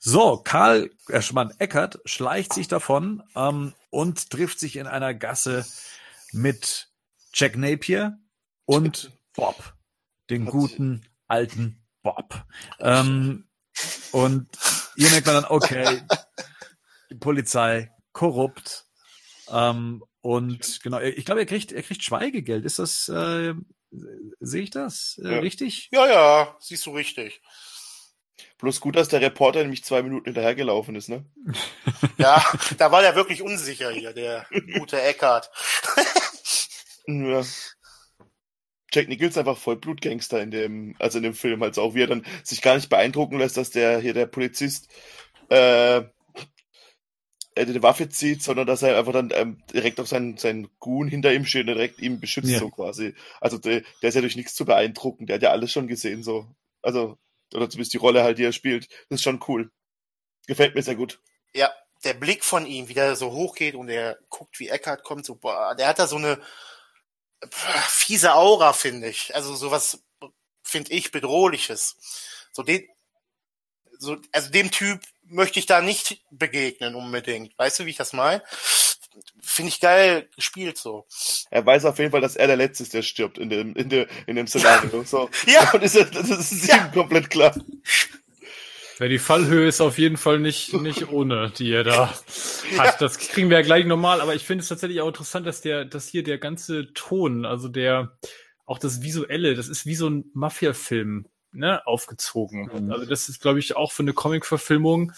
So, 0.00 0.38
Karl 0.38 0.90
Erschmann 1.08 1.52
Eckert 1.58 1.98
schleicht 2.04 2.52
sich 2.52 2.68
davon 2.68 3.22
ähm, 3.34 3.74
und 3.90 4.30
trifft 4.30 4.58
sich 4.58 4.76
in 4.76 4.86
einer 4.86 5.14
Gasse 5.14 5.66
mit 6.32 6.88
Jack 7.32 7.56
Napier 7.56 8.18
und 8.64 9.12
Bob, 9.34 9.74
den 10.30 10.46
guten 10.46 11.06
alten 11.26 11.84
Bob. 12.02 12.44
Ähm, 12.80 13.48
und 14.12 14.48
hier 14.96 15.10
merkt 15.10 15.26
man 15.26 15.34
dann, 15.36 15.44
okay, 15.46 16.02
die 17.10 17.16
Polizei, 17.16 17.90
korrupt. 18.12 18.86
Ähm, 19.48 20.04
und 20.20 20.82
genau, 20.82 21.00
ich 21.00 21.24
glaube, 21.24 21.40
er 21.40 21.46
kriegt, 21.46 21.72
er 21.72 21.82
kriegt 21.82 22.02
Schweigegeld. 22.02 22.64
Ist 22.64 22.78
das, 22.78 23.08
äh, 23.08 23.54
sehe 24.40 24.62
ich 24.62 24.70
das 24.70 25.20
äh, 25.22 25.32
ja. 25.32 25.38
richtig? 25.40 25.88
Ja, 25.92 26.06
ja, 26.06 26.56
siehst 26.60 26.86
du 26.86 26.92
richtig. 26.92 27.42
Bloß 28.64 28.80
gut, 28.80 28.96
dass 28.96 29.08
der 29.08 29.20
Reporter 29.20 29.60
nämlich 29.60 29.84
zwei 29.84 30.02
Minuten 30.02 30.24
hinterhergelaufen 30.24 30.96
ist, 30.96 31.10
ne? 31.10 31.26
Ja, 32.16 32.42
da 32.78 32.90
war 32.90 33.04
er 33.04 33.14
wirklich 33.14 33.42
unsicher 33.42 33.90
hier, 33.90 34.14
der 34.14 34.46
gute 34.78 35.02
Eckart. 35.02 35.50
ja. 37.06 37.42
Jack 38.90 39.08
Nichols 39.08 39.36
einfach 39.36 39.58
voll 39.58 39.76
Blutgangster 39.76 40.40
in 40.40 40.50
dem, 40.50 40.96
also 40.98 41.18
in 41.18 41.24
dem 41.24 41.34
Film, 41.34 41.62
also 41.62 41.82
auch 41.82 41.94
wie 41.94 42.04
er 42.04 42.06
dann 42.06 42.24
sich 42.42 42.62
gar 42.62 42.76
nicht 42.76 42.88
beeindrucken 42.88 43.38
lässt, 43.38 43.58
dass 43.58 43.68
der 43.68 43.98
hier 43.98 44.14
der 44.14 44.24
Polizist 44.24 44.88
äh, 45.50 46.04
eine 47.54 47.82
Waffe 47.82 48.08
zieht, 48.08 48.42
sondern 48.42 48.66
dass 48.66 48.82
er 48.82 48.96
einfach 48.98 49.12
dann 49.12 49.30
ähm, 49.34 49.62
direkt 49.74 50.00
auf 50.00 50.08
seinen, 50.08 50.38
seinen 50.38 50.70
Goon 50.78 51.08
hinter 51.08 51.34
ihm 51.34 51.44
steht 51.44 51.68
und 51.68 51.74
direkt 51.74 52.00
ihm 52.00 52.18
beschützt, 52.18 52.48
ja. 52.48 52.60
so 52.60 52.70
quasi. 52.70 53.14
Also 53.42 53.58
der, 53.58 53.82
der 54.00 54.08
ist 54.08 54.14
ja 54.14 54.22
durch 54.22 54.36
nichts 54.36 54.54
zu 54.54 54.64
beeindrucken, 54.64 55.26
der 55.26 55.34
hat 55.34 55.42
ja 55.42 55.50
alles 55.50 55.70
schon 55.70 55.86
gesehen, 55.86 56.22
so. 56.22 56.46
Also, 56.80 57.18
oder 57.54 57.70
zumindest 57.70 57.94
die 57.94 57.98
Rolle 57.98 58.22
halt, 58.22 58.38
die 58.38 58.44
er 58.44 58.52
spielt. 58.52 58.88
Das 59.08 59.18
ist 59.18 59.22
schon 59.22 59.42
cool. 59.48 59.70
Gefällt 60.46 60.74
mir 60.74 60.82
sehr 60.82 60.96
gut. 60.96 61.20
Ja, 61.54 61.72
der 62.04 62.14
Blick 62.14 62.44
von 62.44 62.66
ihm, 62.66 62.88
wie 62.88 62.94
der 62.94 63.16
so 63.16 63.32
hochgeht 63.32 63.74
und 63.74 63.88
er 63.88 64.18
guckt, 64.28 64.60
wie 64.60 64.68
Eckhart 64.68 65.04
kommt, 65.04 65.24
so, 65.24 65.36
boah, 65.36 65.74
der 65.74 65.88
hat 65.88 65.98
da 65.98 66.06
so 66.06 66.16
eine 66.16 66.40
fiese 67.50 68.34
Aura, 68.34 68.72
finde 68.72 69.08
ich. 69.08 69.34
Also 69.34 69.54
sowas, 69.54 70.02
finde 70.62 70.92
ich, 70.92 71.10
bedrohliches. 71.10 71.96
So 72.52 72.62
den, 72.62 72.86
so, 73.98 74.16
also 74.32 74.50
dem 74.50 74.70
Typ 74.70 75.00
möchte 75.22 75.58
ich 75.58 75.66
da 75.66 75.80
nicht 75.80 76.22
begegnen 76.30 76.94
unbedingt. 76.94 77.56
Weißt 77.58 77.78
du, 77.78 77.86
wie 77.86 77.90
ich 77.90 77.96
das 77.96 78.12
meine? 78.12 78.42
Finde 79.40 79.68
ich 79.68 79.80
geil 79.80 80.28
gespielt 80.34 80.78
so. 80.78 81.06
Er 81.50 81.64
weiß 81.64 81.84
auf 81.84 81.98
jeden 81.98 82.10
Fall, 82.10 82.20
dass 82.20 82.36
er 82.36 82.46
der 82.46 82.56
Letzte 82.56 82.82
ist, 82.82 82.94
der 82.94 83.02
stirbt 83.02 83.38
in 83.38 83.50
dem, 83.50 83.74
in 83.74 83.88
dem, 83.88 84.06
in 84.26 84.36
dem 84.36 84.46
Szenario. 84.46 85.04
So. 85.04 85.30
ja. 85.46 85.70
Und 85.72 85.82
ist, 85.82 85.96
das 85.96 86.30
ist 86.30 86.68
ja. 86.68 86.86
ihm 86.86 86.92
komplett 86.92 87.30
klar. 87.30 87.54
Ja, 89.00 89.08
die 89.08 89.18
Fallhöhe 89.18 89.66
ist 89.66 89.80
auf 89.80 89.98
jeden 89.98 90.16
Fall 90.16 90.38
nicht, 90.38 90.72
nicht 90.74 91.08
ohne, 91.08 91.50
die 91.50 91.72
er 91.72 91.82
da 91.82 92.14
hat. 92.78 93.00
Das 93.00 93.18
kriegen 93.18 93.50
wir 93.50 93.58
ja 93.58 93.64
gleich 93.64 93.86
normal, 93.86 94.20
aber 94.20 94.34
ich 94.34 94.44
finde 94.44 94.62
es 94.62 94.68
tatsächlich 94.68 95.00
auch 95.00 95.08
interessant, 95.08 95.46
dass 95.46 95.60
der, 95.60 95.84
dass 95.84 96.08
hier 96.08 96.22
der 96.22 96.38
ganze 96.38 96.92
Ton, 96.92 97.44
also 97.44 97.68
der, 97.68 98.16
auch 98.66 98.78
das 98.78 99.02
Visuelle, 99.02 99.54
das 99.54 99.68
ist 99.68 99.84
wie 99.84 99.96
so 99.96 100.08
ein 100.08 100.30
Mafia-Film, 100.32 101.26
ne, 101.54 101.84
aufgezogen. 101.86 102.70
Mhm. 102.72 102.92
Also 102.92 103.06
das 103.06 103.28
ist, 103.28 103.40
glaube 103.40 103.58
ich, 103.58 103.76
auch 103.76 103.92
für 103.92 104.02
eine 104.02 104.12
Comic-Verfilmung, 104.12 105.12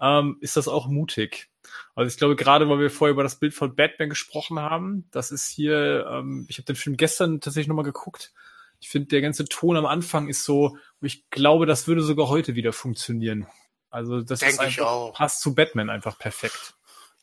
ähm, 0.00 0.36
ist 0.40 0.56
das 0.56 0.68
auch 0.68 0.88
mutig. 0.88 1.48
Also 1.94 2.08
ich 2.08 2.16
glaube, 2.16 2.36
gerade 2.36 2.68
weil 2.68 2.78
wir 2.78 2.90
vorher 2.90 3.12
über 3.12 3.22
das 3.22 3.38
Bild 3.38 3.54
von 3.54 3.74
Batman 3.76 4.08
gesprochen 4.08 4.58
haben, 4.58 5.08
das 5.10 5.30
ist 5.30 5.48
hier, 5.48 6.06
ähm, 6.10 6.46
ich 6.48 6.56
habe 6.56 6.64
den 6.64 6.76
Film 6.76 6.96
gestern 6.96 7.40
tatsächlich 7.40 7.68
nochmal 7.68 7.84
geguckt, 7.84 8.32
ich 8.80 8.88
finde, 8.88 9.08
der 9.08 9.20
ganze 9.20 9.44
Ton 9.44 9.76
am 9.76 9.86
Anfang 9.86 10.28
ist 10.28 10.44
so, 10.44 10.76
ich 11.00 11.28
glaube, 11.30 11.66
das 11.66 11.86
würde 11.86 12.02
sogar 12.02 12.28
heute 12.28 12.56
wieder 12.56 12.72
funktionieren. 12.72 13.46
Also 13.90 14.22
das 14.22 14.40
Denk 14.40 14.54
ist 14.54 14.58
einfach, 14.58 15.12
passt 15.12 15.40
zu 15.40 15.54
Batman 15.54 15.88
einfach 15.90 16.18
perfekt. 16.18 16.74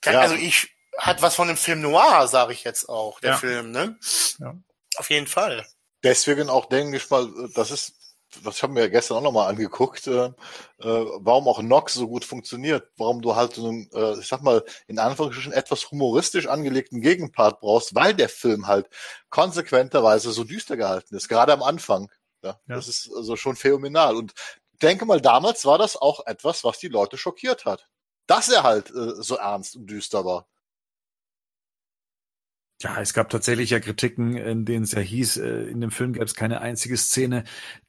Ja. 0.05 0.21
Also 0.21 0.35
ich 0.35 0.69
hat 0.97 1.21
was 1.21 1.35
von 1.35 1.47
dem 1.47 1.57
Film 1.57 1.81
Noir, 1.81 2.27
sage 2.27 2.53
ich 2.53 2.63
jetzt 2.63 2.87
auch, 2.87 3.19
der 3.19 3.31
Ja. 3.31 3.37
Film, 3.37 3.71
ne? 3.71 3.97
Ja. 4.39 4.55
Auf 4.97 5.09
jeden 5.09 5.27
Fall. 5.27 5.65
Deswegen 6.03 6.49
auch 6.49 6.67
denke 6.67 6.97
ich 6.97 7.09
mal, 7.09 7.27
das 7.55 7.71
ist, 7.71 7.93
das 8.43 8.61
haben 8.63 8.75
wir 8.75 8.83
ja 8.83 8.89
gestern 8.89 9.17
auch 9.17 9.21
nochmal 9.21 9.49
angeguckt, 9.49 10.07
äh, 10.07 10.25
äh, 10.25 10.31
warum 10.79 11.47
auch 11.47 11.61
Nox 11.61 11.93
so 11.95 12.07
gut 12.07 12.25
funktioniert, 12.25 12.89
warum 12.97 13.21
du 13.21 13.35
halt 13.35 13.53
so 13.53 13.67
einen, 13.67 13.89
äh, 13.93 14.19
ich 14.19 14.27
sag 14.27 14.41
mal, 14.41 14.63
in 14.87 14.99
Anführungsstrichen 14.99 15.53
etwas 15.53 15.89
humoristisch 15.91 16.47
angelegten 16.47 17.01
Gegenpart 17.01 17.59
brauchst, 17.59 17.95
weil 17.95 18.13
der 18.13 18.29
Film 18.29 18.67
halt 18.67 18.87
konsequenterweise 19.29 20.31
so 20.31 20.43
düster 20.43 20.77
gehalten 20.77 21.15
ist, 21.15 21.27
gerade 21.27 21.53
am 21.53 21.63
Anfang. 21.63 22.11
Ja, 22.43 22.59
Ja. 22.67 22.75
Das 22.75 22.87
ist 22.87 23.11
also 23.15 23.35
schon 23.35 23.55
phänomenal. 23.55 24.15
Und 24.15 24.33
denke 24.81 25.05
mal, 25.05 25.21
damals 25.21 25.65
war 25.65 25.77
das 25.77 25.97
auch 25.97 26.25
etwas, 26.25 26.63
was 26.63 26.79
die 26.79 26.87
Leute 26.87 27.17
schockiert 27.17 27.65
hat. 27.65 27.87
Dass 28.27 28.49
er 28.49 28.63
halt 28.63 28.89
äh, 28.91 29.21
so 29.21 29.35
ernst 29.35 29.75
und 29.75 29.87
düster 29.87 30.23
war. 30.23 30.47
Ja, 32.81 33.01
es 33.01 33.13
gab 33.13 33.29
tatsächlich 33.29 33.71
ja 33.71 33.81
Kritiken, 33.81 34.37
in 34.37 34.63
denen 34.63 34.85
es 34.85 34.93
ja 34.93 35.01
hieß, 35.01 35.37
äh, 35.37 35.63
in 35.63 35.81
dem 35.81 35.91
Film 35.91 36.13
gab 36.13 36.23
es 36.23 36.33
keine 36.33 36.61
einzige 36.61 36.95
Szene, 36.95 37.43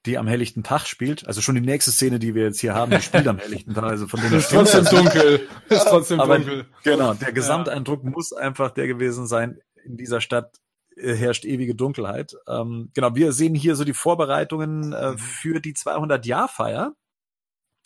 die 0.05 0.19
am 0.19 0.27
helllichten 0.27 0.65
Tag 0.65 0.87
spielt. 0.87 1.29
Also 1.29 1.41
schon 1.41 1.55
die 1.55 1.61
nächste 1.61 1.93
Szene, 1.93 2.19
die 2.19 2.35
wir 2.35 2.43
jetzt 2.43 2.61
hier 2.61 2.75
haben, 2.75 2.91
die 2.91 3.01
spielt 3.01 3.29
am 3.29 3.39
helllichten 3.39 3.73
Tag. 3.73 3.85
Also 3.85 4.09
von 4.09 4.21
dem 4.21 4.33
Ist 4.33 4.51
trotzdem 4.51 4.85
dunkel. 4.87 5.49
Ist 5.69 5.85
trotzdem 5.87 6.19
Aber 6.19 6.39
dunkel. 6.39 6.67
genau, 6.83 7.15
der 7.15 7.33
Gesamteindruck 7.33 8.03
muss 8.03 8.33
einfach 8.33 8.73
der 8.73 8.89
gewesen 8.89 9.29
sein, 9.29 9.61
in 9.85 9.97
dieser 9.97 10.21
Stadt 10.21 10.57
äh, 10.97 11.15
herrscht 11.15 11.45
ewige 11.45 11.77
Dunkelheit. 11.77 12.35
Ähm, 12.49 12.91
genau, 12.93 13.15
wir 13.15 13.33
sehen 13.33 13.55
hier 13.55 13.77
so 13.77 13.85
die 13.85 13.95
Vorbereitungen 13.95 14.93
äh, 14.93 15.17
für 15.17 15.61
die 15.61 15.75
200-Jahr-Feier. 15.75 16.97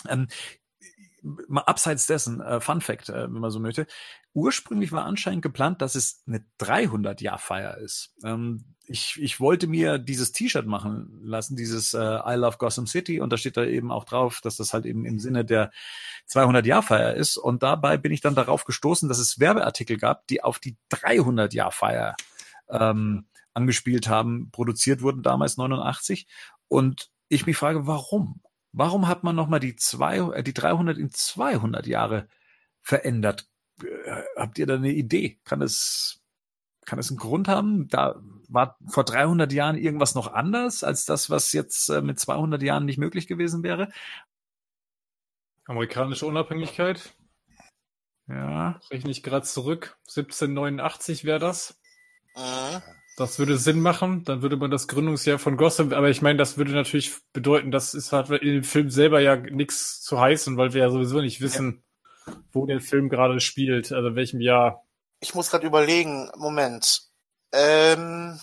Ähm, 0.08 0.28
mal 1.48 1.62
abseits 1.62 2.06
dessen, 2.06 2.40
äh, 2.40 2.60
Fun 2.60 2.80
Fact, 2.80 3.10
äh, 3.10 3.24
wenn 3.24 3.40
man 3.40 3.50
so 3.50 3.60
möchte, 3.60 3.86
ursprünglich 4.34 4.92
war 4.92 5.04
anscheinend 5.04 5.42
geplant, 5.42 5.80
dass 5.80 5.94
es 5.94 6.22
eine 6.26 6.44
300-Jahr-Feier 6.60 7.78
ist. 7.78 8.14
Ähm, 8.24 8.64
ich, 8.86 9.18
ich 9.22 9.40
wollte 9.40 9.66
mir 9.66 9.98
dieses 9.98 10.32
T-Shirt 10.32 10.66
machen 10.66 11.20
lassen, 11.22 11.56
dieses 11.56 11.94
äh, 11.94 11.98
I 11.98 12.34
Love 12.34 12.58
Gotham 12.58 12.86
City, 12.86 13.20
und 13.20 13.32
da 13.32 13.38
steht 13.38 13.56
da 13.56 13.64
eben 13.64 13.90
auch 13.90 14.04
drauf, 14.04 14.40
dass 14.42 14.56
das 14.56 14.74
halt 14.74 14.84
eben 14.84 15.06
im 15.06 15.18
Sinne 15.18 15.44
der 15.44 15.70
200-Jahr-Feier 16.28 17.14
ist. 17.14 17.36
Und 17.36 17.62
dabei 17.62 17.96
bin 17.96 18.12
ich 18.12 18.20
dann 18.20 18.34
darauf 18.34 18.64
gestoßen, 18.64 19.08
dass 19.08 19.18
es 19.18 19.38
Werbeartikel 19.38 19.96
gab, 19.96 20.26
die 20.26 20.42
auf 20.42 20.58
die 20.58 20.76
300-Jahr-Feier 20.90 22.16
ähm, 22.68 23.26
angespielt 23.54 24.08
haben, 24.08 24.50
produziert 24.50 25.00
wurden 25.00 25.22
damals 25.22 25.56
89. 25.56 26.26
Und 26.68 27.10
ich 27.28 27.46
mich 27.46 27.56
frage, 27.56 27.86
warum? 27.86 28.42
Warum 28.72 29.06
hat 29.06 29.22
man 29.22 29.36
nochmal 29.36 29.60
die, 29.60 29.76
zwei, 29.76 30.18
äh, 30.18 30.42
die 30.42 30.54
300 30.54 30.98
in 30.98 31.12
200 31.12 31.86
Jahre 31.86 32.26
verändert? 32.82 33.46
Äh, 33.82 34.22
habt 34.36 34.58
ihr 34.58 34.66
da 34.66 34.74
eine 34.74 34.92
Idee? 34.92 35.38
Kann 35.44 35.62
es, 35.62 36.22
kann 36.84 36.98
es 36.98 37.10
einen 37.10 37.18
Grund 37.18 37.48
haben? 37.48 37.88
Da 37.88 38.20
war 38.48 38.78
vor 38.86 39.04
300 39.04 39.52
Jahren 39.52 39.76
irgendwas 39.76 40.14
noch 40.14 40.32
anders 40.32 40.84
als 40.84 41.04
das, 41.04 41.30
was 41.30 41.52
jetzt 41.52 41.88
äh, 41.88 42.02
mit 42.02 42.20
200 42.20 42.62
Jahren 42.62 42.84
nicht 42.84 42.98
möglich 42.98 43.26
gewesen 43.26 43.62
wäre? 43.62 43.88
Amerikanische 45.66 46.26
Unabhängigkeit. 46.26 47.14
Ja. 48.28 48.80
Rechne 48.90 49.10
ich 49.10 49.22
gerade 49.22 49.46
zurück. 49.46 49.96
1789 50.08 51.24
wäre 51.24 51.38
das. 51.38 51.80
Mhm. 52.36 52.82
Das 53.16 53.38
würde 53.38 53.58
Sinn 53.58 53.80
machen. 53.80 54.24
Dann 54.24 54.42
würde 54.42 54.56
man 54.56 54.70
das 54.70 54.88
Gründungsjahr 54.88 55.38
von 55.38 55.56
Gotham, 55.56 55.92
aber 55.92 56.10
ich 56.10 56.20
meine, 56.20 56.38
das 56.38 56.58
würde 56.58 56.72
natürlich 56.72 57.12
bedeuten, 57.32 57.70
das 57.70 57.94
ist 57.94 58.12
hat 58.12 58.30
in 58.30 58.54
dem 58.54 58.64
Film 58.64 58.90
selber 58.90 59.20
ja 59.20 59.36
nichts 59.36 60.00
zu 60.00 60.20
heißen, 60.20 60.56
weil 60.56 60.74
wir 60.74 60.82
ja 60.82 60.90
sowieso 60.90 61.20
nicht 61.20 61.40
wissen, 61.40 61.84
wo 62.52 62.66
der 62.66 62.80
Film 62.80 63.08
gerade 63.08 63.40
spielt, 63.40 63.92
also 63.92 64.08
in 64.08 64.16
welchem 64.16 64.40
Jahr. 64.40 64.84
Ich 65.20 65.34
muss 65.34 65.50
gerade 65.50 65.66
überlegen, 65.66 66.30
Moment. 66.36 67.02
Ähm, 67.52 68.38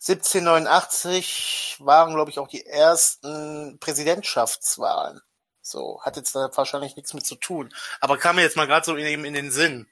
1789 0.00 1.76
waren, 1.80 2.14
glaube 2.14 2.30
ich, 2.30 2.38
auch 2.38 2.48
die 2.48 2.64
ersten 2.64 3.78
Präsidentschaftswahlen. 3.80 5.20
So, 5.60 6.00
hat 6.02 6.16
jetzt 6.16 6.34
da 6.34 6.48
wahrscheinlich 6.54 6.96
nichts 6.96 7.14
mit 7.14 7.26
zu 7.26 7.36
tun. 7.36 7.72
Aber 8.00 8.16
kam 8.16 8.36
mir 8.36 8.42
jetzt 8.42 8.56
mal 8.56 8.66
gerade 8.66 8.86
so 8.86 8.96
eben 8.96 9.24
in 9.24 9.34
den 9.34 9.50
Sinn. 9.50 9.86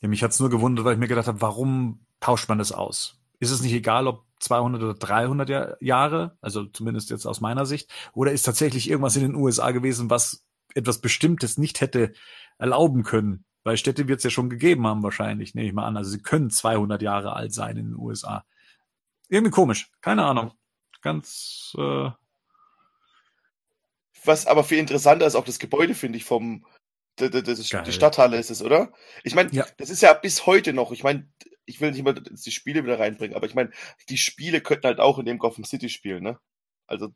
Ja, 0.00 0.08
mich 0.08 0.22
hat's 0.22 0.40
nur 0.40 0.50
gewundert, 0.50 0.84
weil 0.84 0.94
ich 0.94 0.98
mir 0.98 1.08
gedacht 1.08 1.28
habe, 1.28 1.40
warum 1.40 2.04
tauscht 2.20 2.48
man 2.48 2.58
das 2.58 2.72
aus? 2.72 3.18
Ist 3.38 3.50
es 3.50 3.62
nicht 3.62 3.72
egal, 3.72 4.06
ob 4.06 4.24
200 4.40 4.82
oder 4.82 4.94
300 4.94 5.48
Jahr- 5.48 5.76
Jahre, 5.80 6.36
also 6.40 6.64
zumindest 6.64 7.10
jetzt 7.10 7.26
aus 7.26 7.40
meiner 7.40 7.66
Sicht, 7.66 7.90
oder 8.12 8.32
ist 8.32 8.42
tatsächlich 8.42 8.90
irgendwas 8.90 9.16
in 9.16 9.22
den 9.22 9.34
USA 9.34 9.70
gewesen, 9.70 10.10
was 10.10 10.45
etwas 10.76 11.00
Bestimmtes 11.00 11.58
nicht 11.58 11.80
hätte 11.80 12.12
erlauben 12.58 13.02
können? 13.02 13.44
Weil 13.64 13.76
Städte 13.76 14.06
wird 14.06 14.18
es 14.18 14.24
ja 14.24 14.30
schon 14.30 14.48
gegeben 14.48 14.86
haben 14.86 15.02
wahrscheinlich, 15.02 15.54
nehme 15.54 15.66
ich 15.66 15.74
mal 15.74 15.86
an. 15.86 15.96
Also 15.96 16.10
sie 16.10 16.22
können 16.22 16.50
200 16.50 17.02
Jahre 17.02 17.32
alt 17.34 17.52
sein 17.52 17.76
in 17.76 17.86
den 17.86 17.96
USA. 17.96 18.44
Irgendwie 19.28 19.50
komisch, 19.50 19.90
keine 20.00 20.24
Ahnung. 20.24 20.52
Ganz 21.02 21.74
äh, 21.76 22.10
Was 24.24 24.46
aber 24.46 24.64
viel 24.64 24.78
interessanter 24.78 25.26
ist, 25.26 25.34
auch 25.34 25.44
das 25.44 25.58
Gebäude, 25.58 25.94
finde 25.94 26.18
ich, 26.18 26.24
vom, 26.24 26.64
das, 27.16 27.30
Geil. 27.70 27.82
die 27.84 27.92
Stadthalle 27.92 28.38
ist 28.38 28.50
es, 28.50 28.62
oder? 28.62 28.92
Ich 29.24 29.34
meine, 29.34 29.50
Ja. 29.52 29.66
das 29.78 29.90
ist 29.90 30.02
ja 30.02 30.12
bis 30.12 30.46
heute 30.46 30.72
noch, 30.72 30.92
ich 30.92 31.02
meine, 31.02 31.28
ich 31.64 31.80
will 31.80 31.90
nicht 31.90 32.04
mal 32.04 32.14
die 32.14 32.50
Spiele 32.52 32.84
wieder 32.84 32.98
reinbringen, 32.98 33.36
aber 33.36 33.46
ich 33.46 33.54
meine, 33.54 33.70
die 34.08 34.18
Spiele 34.18 34.60
könnten 34.60 34.86
halt 34.86 35.00
auch 35.00 35.18
in 35.18 35.26
dem 35.26 35.38
Gotham 35.38 35.64
City 35.64 35.88
spielen, 35.88 36.22
ne? 36.22 36.38
Also, 36.86 37.12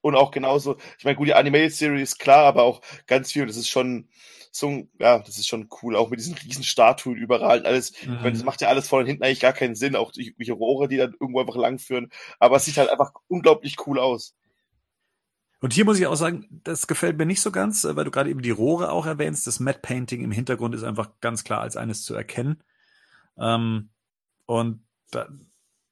und 0.00 0.14
auch 0.14 0.30
genauso, 0.30 0.76
ich 0.98 1.04
meine, 1.04 1.16
gut, 1.16 1.28
die 1.28 1.34
Animated 1.34 1.74
Series, 1.74 2.18
klar, 2.18 2.44
aber 2.44 2.62
auch 2.62 2.80
ganz 3.06 3.32
viel, 3.32 3.46
das 3.46 3.56
ist 3.56 3.68
schon 3.68 4.08
so, 4.50 4.86
ja, 4.98 5.18
das 5.18 5.38
ist 5.38 5.48
schon 5.48 5.68
cool, 5.82 5.96
auch 5.96 6.10
mit 6.10 6.20
diesen 6.20 6.34
riesen 6.34 6.62
Statuen 6.62 7.16
überall 7.16 7.60
und 7.60 7.66
alles. 7.66 7.92
Ich 8.02 8.06
meine, 8.06 8.32
das 8.32 8.44
macht 8.44 8.60
ja 8.60 8.68
alles 8.68 8.86
vorne 8.86 9.04
und 9.04 9.08
hinten 9.08 9.24
eigentlich 9.24 9.40
gar 9.40 9.54
keinen 9.54 9.74
Sinn, 9.74 9.96
auch 9.96 10.12
die, 10.12 10.34
Rohre, 10.50 10.88
die 10.88 10.98
dann 10.98 11.14
irgendwo 11.18 11.40
einfach 11.40 11.56
langführen, 11.56 12.10
aber 12.38 12.56
es 12.56 12.66
sieht 12.66 12.76
halt 12.76 12.90
einfach 12.90 13.12
unglaublich 13.28 13.76
cool 13.86 13.98
aus. 13.98 14.34
Und 15.60 15.72
hier 15.72 15.84
muss 15.84 15.98
ich 15.98 16.06
auch 16.06 16.16
sagen, 16.16 16.60
das 16.64 16.88
gefällt 16.88 17.16
mir 17.16 17.24
nicht 17.24 17.40
so 17.40 17.52
ganz, 17.52 17.84
weil 17.88 18.04
du 18.04 18.10
gerade 18.10 18.28
eben 18.28 18.42
die 18.42 18.50
Rohre 18.50 18.90
auch 18.90 19.06
erwähnst. 19.06 19.46
Das 19.46 19.60
Matte 19.60 19.78
Painting 19.80 20.20
im 20.22 20.32
Hintergrund 20.32 20.74
ist 20.74 20.82
einfach 20.82 21.10
ganz 21.20 21.44
klar 21.44 21.60
als 21.60 21.76
eines 21.76 22.02
zu 22.02 22.14
erkennen. 22.14 22.64
Ähm, 23.38 23.90
und 24.46 24.82
da, 25.12 25.28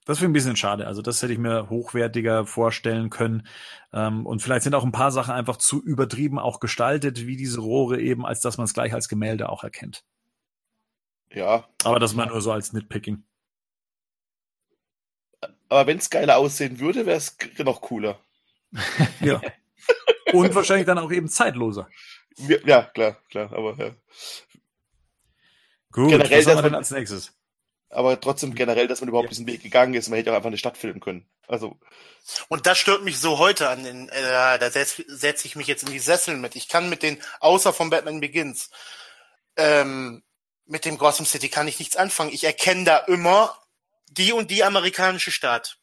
das 0.06 0.18
finde 0.18 0.30
ich 0.30 0.30
ein 0.30 0.32
bisschen 0.32 0.56
schade. 0.56 0.86
Also 0.86 1.02
das 1.02 1.22
hätte 1.22 1.32
ich 1.32 1.38
mir 1.38 1.68
hochwertiger 1.68 2.46
vorstellen 2.46 3.10
können. 3.10 3.46
Ähm, 3.92 4.26
und 4.26 4.40
vielleicht 4.40 4.64
sind 4.64 4.74
auch 4.74 4.84
ein 4.84 4.92
paar 4.92 5.12
Sachen 5.12 5.34
einfach 5.34 5.56
zu 5.56 5.82
übertrieben 5.82 6.38
auch 6.38 6.60
gestaltet, 6.60 7.26
wie 7.26 7.36
diese 7.36 7.60
Rohre 7.60 8.00
eben, 8.00 8.24
als 8.24 8.40
dass 8.40 8.56
man 8.56 8.64
es 8.64 8.74
gleich 8.74 8.94
als 8.94 9.08
Gemälde 9.08 9.48
auch 9.48 9.62
erkennt. 9.62 10.04
Ja. 11.32 11.68
Aber 11.84 11.98
das 11.98 12.14
mal 12.14 12.26
nur 12.26 12.40
so 12.40 12.50
als 12.50 12.72
Nitpicking. 12.72 13.22
Aber 15.68 15.86
wenn 15.86 15.98
es 15.98 16.10
geiler 16.10 16.38
aussehen 16.38 16.80
würde, 16.80 17.06
wäre 17.06 17.18
es 17.18 17.36
noch 17.58 17.80
cooler. 17.80 18.18
ja. 19.20 19.40
Und 20.32 20.54
wahrscheinlich 20.54 20.86
dann 20.86 20.98
auch 20.98 21.12
eben 21.12 21.28
zeitloser. 21.28 21.88
Ja, 22.64 22.82
klar, 22.82 23.18
klar, 23.28 23.52
aber 23.52 23.76
ja. 23.76 23.94
Gut, 25.92 26.10
generell, 26.10 26.38
was 26.38 26.46
haben 26.46 26.58
wir 26.58 26.62
denn 26.62 26.74
als 26.74 26.90
nächstes? 26.90 27.39
Aber 27.90 28.20
trotzdem 28.20 28.54
generell, 28.54 28.86
dass 28.86 29.00
man 29.00 29.08
überhaupt 29.08 29.30
diesen 29.30 29.48
Weg 29.48 29.62
gegangen 29.62 29.94
ist, 29.94 30.08
man 30.08 30.16
hätte 30.16 30.30
auch 30.30 30.36
einfach 30.36 30.46
eine 30.46 30.58
Stadt 30.58 30.78
filmen 30.78 31.00
können. 31.00 31.28
Also. 31.48 31.76
Und 32.48 32.66
das 32.66 32.78
stört 32.78 33.02
mich 33.02 33.18
so 33.18 33.38
heute 33.38 33.68
an 33.68 33.82
den, 33.82 34.08
äh, 34.08 34.58
da 34.58 34.70
setze 34.70 35.04
setz 35.08 35.44
ich 35.44 35.56
mich 35.56 35.66
jetzt 35.66 35.82
in 35.82 35.90
die 35.90 35.98
Sessel 35.98 36.36
mit. 36.36 36.54
Ich 36.54 36.68
kann 36.68 36.88
mit 36.88 37.02
den, 37.02 37.20
außer 37.40 37.72
von 37.72 37.90
Batman 37.90 38.20
Begins, 38.20 38.70
ähm, 39.56 40.22
mit 40.66 40.84
dem 40.84 40.98
Gotham 40.98 41.26
City 41.26 41.48
kann 41.48 41.66
ich 41.66 41.80
nichts 41.80 41.96
anfangen. 41.96 42.32
Ich 42.32 42.44
erkenne 42.44 42.84
da 42.84 42.98
immer 42.98 43.60
die 44.08 44.32
und 44.32 44.52
die 44.52 44.62
amerikanische 44.62 45.32
Stadt. 45.32 45.78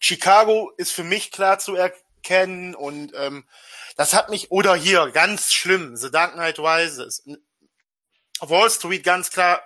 Chicago 0.00 0.72
ist 0.78 0.92
für 0.92 1.04
mich 1.04 1.30
klar 1.30 1.58
zu 1.58 1.74
erkennen 1.76 2.74
und 2.74 3.12
ähm, 3.14 3.44
das 3.96 4.14
hat 4.14 4.30
mich, 4.30 4.50
oder 4.50 4.74
hier, 4.74 5.10
ganz 5.10 5.52
schlimm, 5.52 5.96
The 5.96 6.10
Dark 6.10 6.32
Knight 6.32 6.58
Rises. 6.58 7.22
Wall 8.40 8.70
Street 8.70 9.04
ganz 9.04 9.30
klar, 9.30 9.62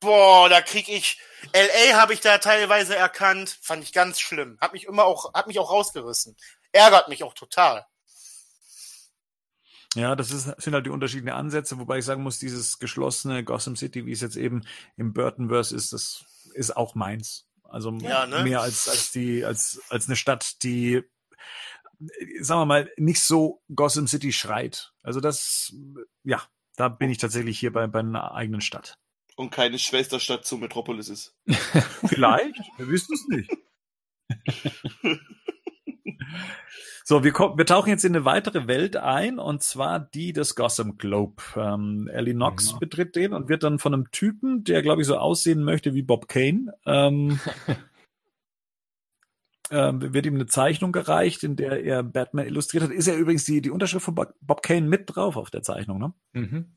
boah, 0.00 0.48
da 0.48 0.60
krieg 0.60 0.88
ich, 0.88 1.20
LA 1.54 1.98
habe 1.98 2.14
ich 2.14 2.20
da 2.20 2.38
teilweise 2.38 2.96
erkannt, 2.96 3.58
fand 3.62 3.82
ich 3.82 3.92
ganz 3.92 4.20
schlimm. 4.20 4.58
Hat 4.60 4.72
mich 4.72 4.84
immer 4.84 5.04
auch, 5.04 5.32
hat 5.34 5.46
mich 5.46 5.58
auch 5.58 5.70
rausgerissen. 5.70 6.36
Ärgert 6.72 7.08
mich 7.08 7.22
auch 7.22 7.34
total. 7.34 7.86
Ja, 9.94 10.14
das 10.14 10.30
ist, 10.30 10.44
sind 10.60 10.74
halt 10.74 10.84
die 10.84 10.90
unterschiedlichen 10.90 11.34
Ansätze, 11.34 11.78
wobei 11.78 11.98
ich 11.98 12.04
sagen 12.04 12.22
muss, 12.22 12.38
dieses 12.38 12.78
geschlossene 12.78 13.44
Gotham 13.44 13.76
City, 13.76 14.04
wie 14.04 14.12
es 14.12 14.20
jetzt 14.20 14.36
eben 14.36 14.66
im 14.96 15.14
Burtonverse 15.14 15.74
ist, 15.74 15.94
das 15.94 16.24
ist 16.52 16.76
auch 16.76 16.94
meins. 16.94 17.46
Also 17.64 17.90
ja, 18.02 18.26
ne? 18.26 18.42
mehr 18.42 18.60
als, 18.60 18.88
als 18.88 19.10
die, 19.12 19.44
als, 19.44 19.80
als 19.88 20.06
eine 20.06 20.16
Stadt, 20.16 20.62
die, 20.62 21.02
sagen 22.40 22.60
wir 22.60 22.66
mal, 22.66 22.92
nicht 22.98 23.22
so 23.22 23.62
Gotham 23.74 24.06
City 24.06 24.32
schreit. 24.32 24.92
Also 25.02 25.20
das, 25.20 25.72
ja, 26.24 26.42
da 26.76 26.88
bin 26.88 27.10
ich 27.10 27.18
tatsächlich 27.18 27.58
hier 27.58 27.72
bei, 27.72 27.86
bei 27.86 28.00
einer 28.00 28.34
eigenen 28.34 28.60
Stadt. 28.60 28.98
Und 29.36 29.50
keine 29.50 29.78
Schwesterstadt 29.78 30.44
zu 30.44 30.58
Metropolis 30.58 31.08
ist. 31.08 31.34
Vielleicht, 32.06 32.60
wir 32.78 32.88
wissen 32.88 33.14
es 33.14 33.28
nicht. 33.28 33.50
So, 37.08 37.22
wir, 37.22 37.30
kommen, 37.30 37.56
wir 37.56 37.66
tauchen 37.66 37.90
jetzt 37.90 38.04
in 38.04 38.16
eine 38.16 38.24
weitere 38.24 38.66
Welt 38.66 38.96
ein, 38.96 39.38
und 39.38 39.62
zwar 39.62 40.00
die 40.00 40.32
des 40.32 40.56
Gotham 40.56 40.98
Globe. 40.98 41.40
Ähm, 41.54 42.10
Ellie 42.12 42.34
Knox 42.34 42.72
ja. 42.72 42.78
betritt 42.78 43.14
den 43.14 43.32
und 43.32 43.48
wird 43.48 43.62
dann 43.62 43.78
von 43.78 43.94
einem 43.94 44.10
Typen, 44.10 44.64
der, 44.64 44.82
glaube 44.82 45.02
ich, 45.02 45.06
so 45.06 45.16
aussehen 45.16 45.62
möchte 45.62 45.94
wie 45.94 46.02
Bob 46.02 46.26
Kane, 46.26 46.74
ähm, 46.84 47.38
ähm, 49.70 50.12
wird 50.12 50.26
ihm 50.26 50.34
eine 50.34 50.46
Zeichnung 50.46 50.90
gereicht, 50.90 51.44
in 51.44 51.54
der 51.54 51.84
er 51.84 52.02
Batman 52.02 52.46
illustriert 52.46 52.82
hat. 52.82 52.90
Ist 52.90 53.06
ja 53.06 53.14
übrigens 53.14 53.44
die, 53.44 53.60
die 53.60 53.70
Unterschrift 53.70 54.04
von 54.04 54.16
Bob 54.16 54.62
Kane 54.64 54.88
mit 54.88 55.04
drauf 55.06 55.36
auf 55.36 55.50
der 55.50 55.62
Zeichnung, 55.62 56.00
ne? 56.00 56.12
Mhm. 56.32 56.74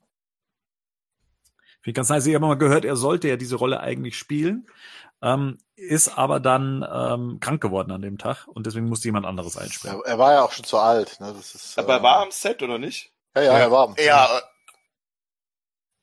Finde 1.82 1.92
ich 1.92 1.94
ganz 1.96 2.10
nice. 2.10 2.26
Ich 2.26 2.36
habe 2.36 2.46
mal 2.46 2.58
gehört, 2.58 2.86
er 2.86 2.96
sollte 2.96 3.28
ja 3.28 3.38
diese 3.38 3.56
Rolle 3.56 3.80
eigentlich 3.80 4.18
spielen, 4.18 4.68
ähm, 5.22 5.58
ist 5.76 6.18
aber 6.18 6.40
dann 6.40 6.86
ähm, 6.92 7.40
krank 7.40 7.62
geworden 7.62 7.92
an 7.92 8.02
dem 8.02 8.18
Tag 8.18 8.48
und 8.48 8.66
deswegen 8.66 8.88
musste 8.88 9.08
jemand 9.08 9.26
anderes 9.26 9.58
einspringen. 9.58 10.02
Er, 10.06 10.12
er 10.12 10.18
war 10.18 10.34
ja 10.34 10.44
auch 10.44 10.52
schon 10.52 10.66
zu 10.66 10.78
alt. 10.78 11.20
Ne? 11.20 11.34
Das 11.36 11.56
ist, 11.56 11.78
aber 11.80 11.96
er 11.96 12.04
war 12.04 12.22
am 12.22 12.32
Set, 12.32 12.62
oder 12.62 12.78
nicht? 12.78 13.12
Ja, 13.36 13.44
ja, 13.44 13.58
er 13.60 13.72
war 13.72 13.88
am 13.88 13.96
Set. 13.96 14.06
Ja, 14.06 14.42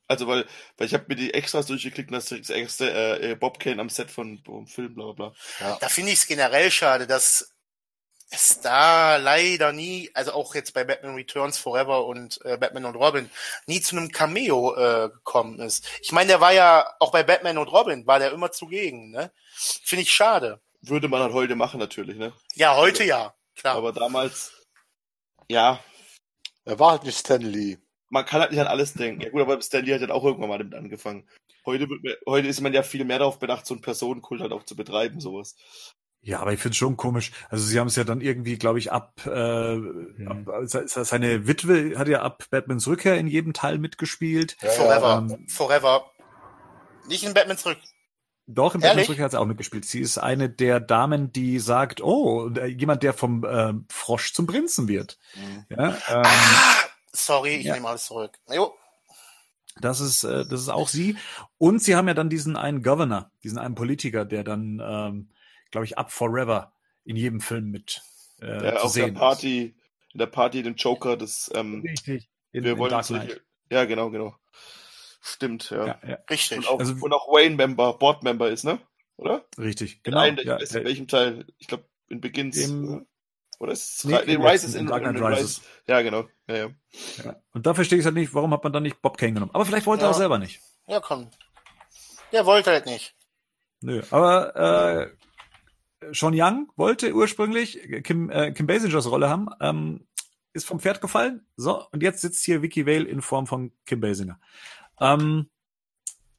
also 0.09 0.27
weil, 0.29 0.47
weil 0.77 0.87
ich 0.87 0.95
habe 0.95 1.05
mir 1.09 1.17
die 1.17 1.35
Extras 1.35 1.67
durchgeklickt 1.67 2.11
und 2.11 2.15
das 2.15 2.31
ist 2.31 2.49
das 2.49 2.57
erste 2.57 3.21
äh, 3.21 3.35
Bob 3.35 3.59
Kane 3.59 3.81
am 3.81 3.89
Set 3.89 4.11
von 4.11 4.41
vom 4.45 4.67
Film, 4.67 4.95
bla 4.95 5.13
bla 5.13 5.13
bla. 5.13 5.33
Ja. 5.61 5.79
Da 5.81 5.89
finde 5.89 6.13
ich 6.13 6.19
es 6.19 6.27
generell 6.27 6.71
schade, 6.71 7.07
dass 7.07 7.56
es 8.31 8.61
da 8.61 9.17
leider 9.17 9.73
nie, 9.73 10.11
also 10.15 10.33
auch 10.33 10.55
jetzt 10.55 10.75
bei 10.75 10.85
Batman 10.85 11.15
Returns 11.15 11.59
Forever 11.59 12.07
und 12.07 12.41
äh, 12.45 12.57
Batman 12.57 12.85
und 12.85 12.97
Robin, 12.97 13.31
nie 13.67 13.81
zu 13.81 13.97
einem 13.97 14.11
Cameo 14.11 14.75
äh, 14.75 15.11
gekommen 15.11 15.61
ist. 15.61 15.87
Ich 16.03 16.13
meine, 16.13 16.29
der 16.29 16.41
war 16.41 16.53
ja 16.53 16.87
auch 16.99 17.13
bei 17.13 17.23
Batman 17.23 17.59
und 17.59 17.69
Robin, 17.69 18.07
war 18.07 18.19
der 18.19 18.33
immer 18.33 18.51
zugegen, 18.51 19.11
ne? 19.11 19.31
Finde 19.55 20.03
ich 20.03 20.13
schade. 20.13 20.61
Würde 20.83 21.09
man 21.09 21.23
halt 21.23 21.33
heute 21.33 21.55
machen 21.55 21.79
natürlich, 21.81 22.17
ne? 22.17 22.33
Ja, 22.55 22.77
heute 22.77 23.01
also, 23.01 23.09
ja, 23.09 23.35
klar. 23.55 23.77
Aber 23.77 23.93
damals, 23.93 24.53
ja. 25.49 25.81
Er 26.65 26.79
war 26.81 26.93
halt 26.93 27.05
nicht 27.05 27.19
Stanley. 27.19 27.79
Man 28.09 28.25
kann 28.25 28.41
halt 28.41 28.51
nicht 28.51 28.61
an 28.61 28.67
alles 28.67 28.95
denken. 28.95 29.21
Ja 29.21 29.31
gut, 29.31 29.41
aber 29.41 29.61
Stanley 29.63 29.93
hat 29.93 30.01
halt 30.01 30.11
auch 30.11 30.25
irgendwann 30.25 30.49
mal 30.49 30.59
damit 30.59 30.75
angefangen. 30.75 31.29
Heute, 31.65 31.89
heute 32.27 32.49
ist 32.49 32.61
man 32.61 32.73
ja 32.73 32.83
viel 32.83 33.05
mehr 33.05 33.19
darauf 33.19 33.39
bedacht, 33.39 33.67
so 33.67 33.75
einen 33.75 33.83
Personenkult 33.83 34.41
halt 34.41 34.53
auch 34.53 34.65
zu 34.65 34.77
betreiben, 34.77 35.21
sowas. 35.21 35.57
Ja, 36.27 36.41
aber 36.41 36.53
ich 36.53 36.59
finde 36.59 36.73
es 36.73 36.79
schon 36.79 36.97
komisch. 36.97 37.31
Also 37.51 37.65
sie 37.65 37.79
haben 37.79 37.87
es 37.87 37.95
ja 37.95 38.03
dann 38.03 38.21
irgendwie, 38.21 38.59
glaube 38.59 38.81
ich, 38.81 38.91
ab, 38.91 39.21
äh, 39.27 39.77
mhm. 39.77 40.49
ab 40.49 40.63
seine 40.67 41.47
Witwe 41.47 41.97
hat 41.97 42.09
ja 42.09 42.23
ab 42.23 42.43
Batmans 42.51 42.89
Rückkehr 42.89 43.17
in 43.17 43.29
jedem 43.29 43.53
Teil 43.53 43.79
mitgespielt. 43.79 44.57
Ja, 44.61 44.71
Forever. 44.71 45.25
Ähm, 45.31 45.47
Forever. 45.49 46.11
Nicht 47.07 47.23
in 47.23 47.33
Batmans 47.33 47.65
Rückkehr. 47.65 47.89
Doch, 48.49 48.75
in 48.75 48.81
Batmans 48.81 49.09
Rückkehr 49.09 49.25
hat 49.25 49.31
sie 49.31 49.39
auch 49.39 49.47
mitgespielt. 49.47 49.85
Sie 49.85 50.01
ist 50.01 50.19
eine 50.19 50.51
der 50.51 50.81
Damen, 50.81 51.31
die 51.31 51.61
sagt, 51.61 52.03
oh, 52.03 52.49
äh, 52.57 52.67
jemand, 52.67 53.05
der 53.05 53.13
vom 53.13 53.45
äh, 53.45 53.75
Frosch 53.89 54.35
zum 54.35 54.49
Prinzen 54.49 54.89
wird. 54.89 55.19
Mhm. 55.37 55.77
Ja, 55.79 55.89
ähm, 56.09 56.23
ah, 56.25 56.75
sorry, 57.13 57.55
ich 57.55 57.67
ja. 57.67 57.75
nehme 57.75 57.87
alles 57.87 58.07
zurück. 58.07 58.37
Jo. 58.53 58.75
Das 59.81 60.01
ist, 60.01 60.25
äh, 60.25 60.45
das 60.45 60.61
ist 60.61 60.71
auch 60.71 60.89
sie. 60.89 61.17
Und 61.57 61.85
sie 61.85 61.95
haben 61.95 62.09
ja 62.09 62.15
dann 62.15 62.31
diesen 62.31 62.57
einen 62.57 62.83
Governor, 62.83 63.31
diesen 63.45 63.59
einen 63.59 63.77
Politiker, 63.77 64.25
der 64.25 64.43
dann 64.43 64.83
ähm, 64.85 65.29
glaube 65.77 65.85
ich, 65.85 65.99
ab 65.99 66.11
Forever 66.11 66.73
in 67.05 67.17
jedem 67.17 67.43
Film 67.43 67.71
mit 67.71 68.01
äh, 68.41 68.65
ja, 68.65 68.79
zu 68.79 68.89
sehen. 68.89 69.13
Der 69.13 69.21
Party, 69.21 69.75
in 70.15 70.19
der 70.19 70.27
Party, 70.27 70.63
dem 70.63 70.75
Joker, 70.75 71.19
das 71.19 71.51
ähm, 71.55 71.83
Richtig. 71.87 72.31
In, 72.53 72.65
wir 72.65 72.73
in 72.73 72.79
wollen 72.79 72.91
Dark 72.93 73.05
Knight. 73.05 73.43
ja, 73.71 73.85
genau, 73.85 74.09
genau. 74.09 74.35
Stimmt, 75.21 75.69
ja. 75.69 75.87
ja, 75.87 76.01
ja. 76.09 76.19
Richtig. 76.31 76.57
Und 76.57 76.69
auch, 76.69 76.79
also, 76.79 76.95
und 76.95 77.13
auch 77.13 77.29
Wayne-Member, 77.29 77.93
Board-Member 77.99 78.49
ist, 78.49 78.65
ne? 78.65 78.79
Oder? 79.17 79.45
Richtig, 79.59 80.03
genau. 80.03 80.23
In, 80.25 80.39
einem, 80.39 80.47
ja, 80.47 80.57
in 80.57 80.85
welchem 80.85 81.09
Teil? 81.09 81.45
Ich 81.59 81.67
glaube, 81.67 81.85
in 82.09 82.23
Begins. 82.23 82.57
Im, 82.57 83.07
oder 83.59 83.73
ist 83.73 83.99
es 83.99 84.05
nee, 84.05 84.19
nee, 84.25 84.37
Rises 84.37 84.77
in, 84.77 84.83
in 84.83 84.87
Dark 84.87 85.03
Knight 85.03 85.21
Rises. 85.21 85.61
Ja, 85.87 86.01
genau. 86.01 86.27
Ja, 86.49 86.57
ja. 86.57 86.69
ja. 87.23 87.37
Und 87.53 87.67
da 87.67 87.75
verstehe 87.75 87.99
ich 87.99 88.05
halt 88.07 88.15
nicht, 88.15 88.33
warum 88.33 88.51
hat 88.55 88.65
man 88.65 88.73
dann 88.73 88.83
nicht 88.83 89.03
Bob 89.03 89.19
Kane 89.19 89.35
genommen. 89.35 89.53
Aber 89.53 89.67
vielleicht 89.67 89.87
wollte 89.87 90.05
er 90.05 90.11
auch 90.11 90.15
selber 90.15 90.39
nicht. 90.39 90.63
Ja, 90.87 91.01
komm. 91.01 91.29
Der 92.33 92.47
wollte 92.47 92.71
halt 92.71 92.87
nicht. 92.87 93.15
Nö, 93.83 94.03
aber 94.11 94.57
äh, 94.57 95.26
Sean 96.13 96.35
Young 96.35 96.71
wollte 96.77 97.15
ursprünglich 97.15 97.81
Kim, 98.03 98.31
äh, 98.31 98.53
Kim 98.53 98.67
Basingers 98.67 99.11
Rolle 99.11 99.29
haben, 99.29 99.49
ähm, 99.61 100.07
ist 100.53 100.67
vom 100.67 100.81
Pferd 100.81 101.01
gefallen. 101.01 101.47
So, 101.57 101.87
und 101.91 102.03
jetzt 102.03 102.21
sitzt 102.21 102.45
hier 102.45 102.63
Vicky 102.63 102.87
Vale 102.87 103.05
in 103.05 103.23
Form 103.23 103.47
von 103.47 103.73
Kim 103.85 104.01
Basinger. 104.01 104.39
Ähm, 105.01 105.49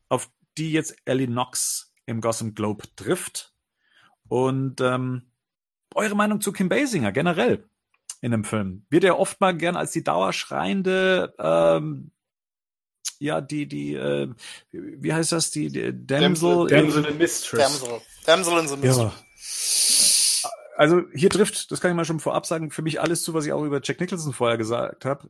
auf 0.09 0.29
die 0.57 0.71
jetzt 0.71 0.95
Ellie 1.05 1.27
Knox 1.27 1.93
im 2.05 2.21
Gotham 2.21 2.55
Globe 2.55 2.85
trifft. 2.95 3.53
Und 4.27 4.81
ähm, 4.81 5.31
eure 5.93 6.15
Meinung 6.15 6.41
zu 6.41 6.51
Kim 6.51 6.69
Basinger 6.69 7.11
generell 7.11 7.67
in 8.21 8.31
dem 8.31 8.43
Film? 8.43 8.85
Wird 8.89 9.03
er 9.03 9.19
oft 9.19 9.39
mal 9.39 9.55
gern 9.55 9.75
als 9.75 9.91
die 9.91 10.03
dauerschreiende 10.03 11.33
ähm, 11.39 12.11
ja, 13.19 13.41
die, 13.41 13.67
die, 13.67 13.95
äh, 13.95 14.29
wie 14.71 15.11
heißt 15.11 15.31
das, 15.31 15.49
die, 15.49 15.69
die 15.71 16.05
Damsel, 16.05 16.67
Damsel, 16.67 16.69
Damsel 16.69 17.05
in 17.05 17.17
Mistress. 17.17 17.61
Damsel, 17.61 18.01
Damsel 18.25 18.59
in 18.59 18.67
the 18.67 18.77
Mistress. 18.77 18.97
Ja 18.97 19.26
also 20.77 21.01
hier 21.13 21.29
trifft, 21.29 21.71
das 21.71 21.81
kann 21.81 21.91
ich 21.91 21.95
mal 21.95 22.05
schon 22.05 22.19
vorab 22.19 22.45
sagen, 22.45 22.71
für 22.71 22.81
mich 22.81 23.01
alles 23.01 23.23
zu, 23.23 23.33
was 23.33 23.45
ich 23.45 23.51
auch 23.51 23.63
über 23.63 23.81
Jack 23.83 23.99
Nicholson 23.99 24.33
vorher 24.33 24.57
gesagt 24.57 25.05
habe, 25.05 25.29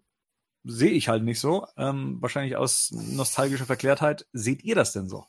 sehe 0.64 0.92
ich 0.92 1.08
halt 1.08 1.24
nicht 1.24 1.40
so. 1.40 1.68
Ähm, 1.78 2.18
wahrscheinlich 2.22 2.56
aus 2.58 2.92
nostalgischer 2.92 3.66
Verklärtheit. 3.66 4.28
Seht 4.34 4.64
ihr 4.64 4.76
das 4.76 4.92
denn 4.92 5.08
so? 5.08 5.26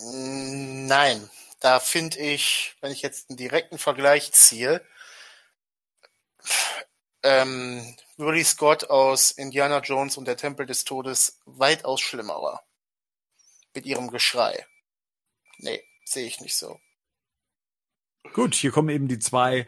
Nein, 0.00 1.28
da 1.60 1.80
finde 1.80 2.18
ich, 2.18 2.76
wenn 2.80 2.92
ich 2.92 3.02
jetzt 3.02 3.30
einen 3.30 3.36
direkten 3.36 3.78
Vergleich 3.78 4.32
ziehe, 4.32 4.84
ähm, 7.22 7.96
Ridley 8.18 8.44
Scott 8.44 8.90
aus 8.90 9.32
Indiana 9.32 9.80
Jones 9.80 10.16
und 10.16 10.26
der 10.26 10.36
Tempel 10.36 10.66
des 10.66 10.84
Todes 10.84 11.40
weitaus 11.46 12.00
schlimmer 12.00 12.40
war. 12.40 12.64
Mit 13.74 13.86
ihrem 13.86 14.08
Geschrei. 14.10 14.66
Nee, 15.58 15.82
sehe 16.04 16.26
ich 16.26 16.40
nicht 16.40 16.56
so. 16.56 16.78
Gut, 18.32 18.54
hier 18.54 18.70
kommen 18.70 18.88
eben 18.88 19.08
die 19.08 19.18
zwei 19.18 19.66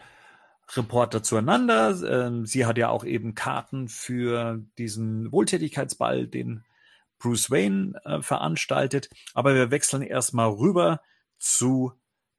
Reporter 0.76 1.22
zueinander. 1.22 2.00
Ähm, 2.02 2.46
sie 2.46 2.66
hat 2.66 2.78
ja 2.78 2.88
auch 2.88 3.04
eben 3.04 3.34
Karten 3.34 3.88
für 3.88 4.64
diesen 4.78 5.32
Wohltätigkeitsball, 5.32 6.26
den 6.26 6.64
Bruce 7.18 7.50
Wayne 7.50 8.00
äh, 8.04 8.22
veranstaltet. 8.22 9.10
Aber 9.34 9.54
wir 9.54 9.70
wechseln 9.70 10.02
erstmal 10.02 10.48
rüber 10.50 11.00
zu 11.38 11.92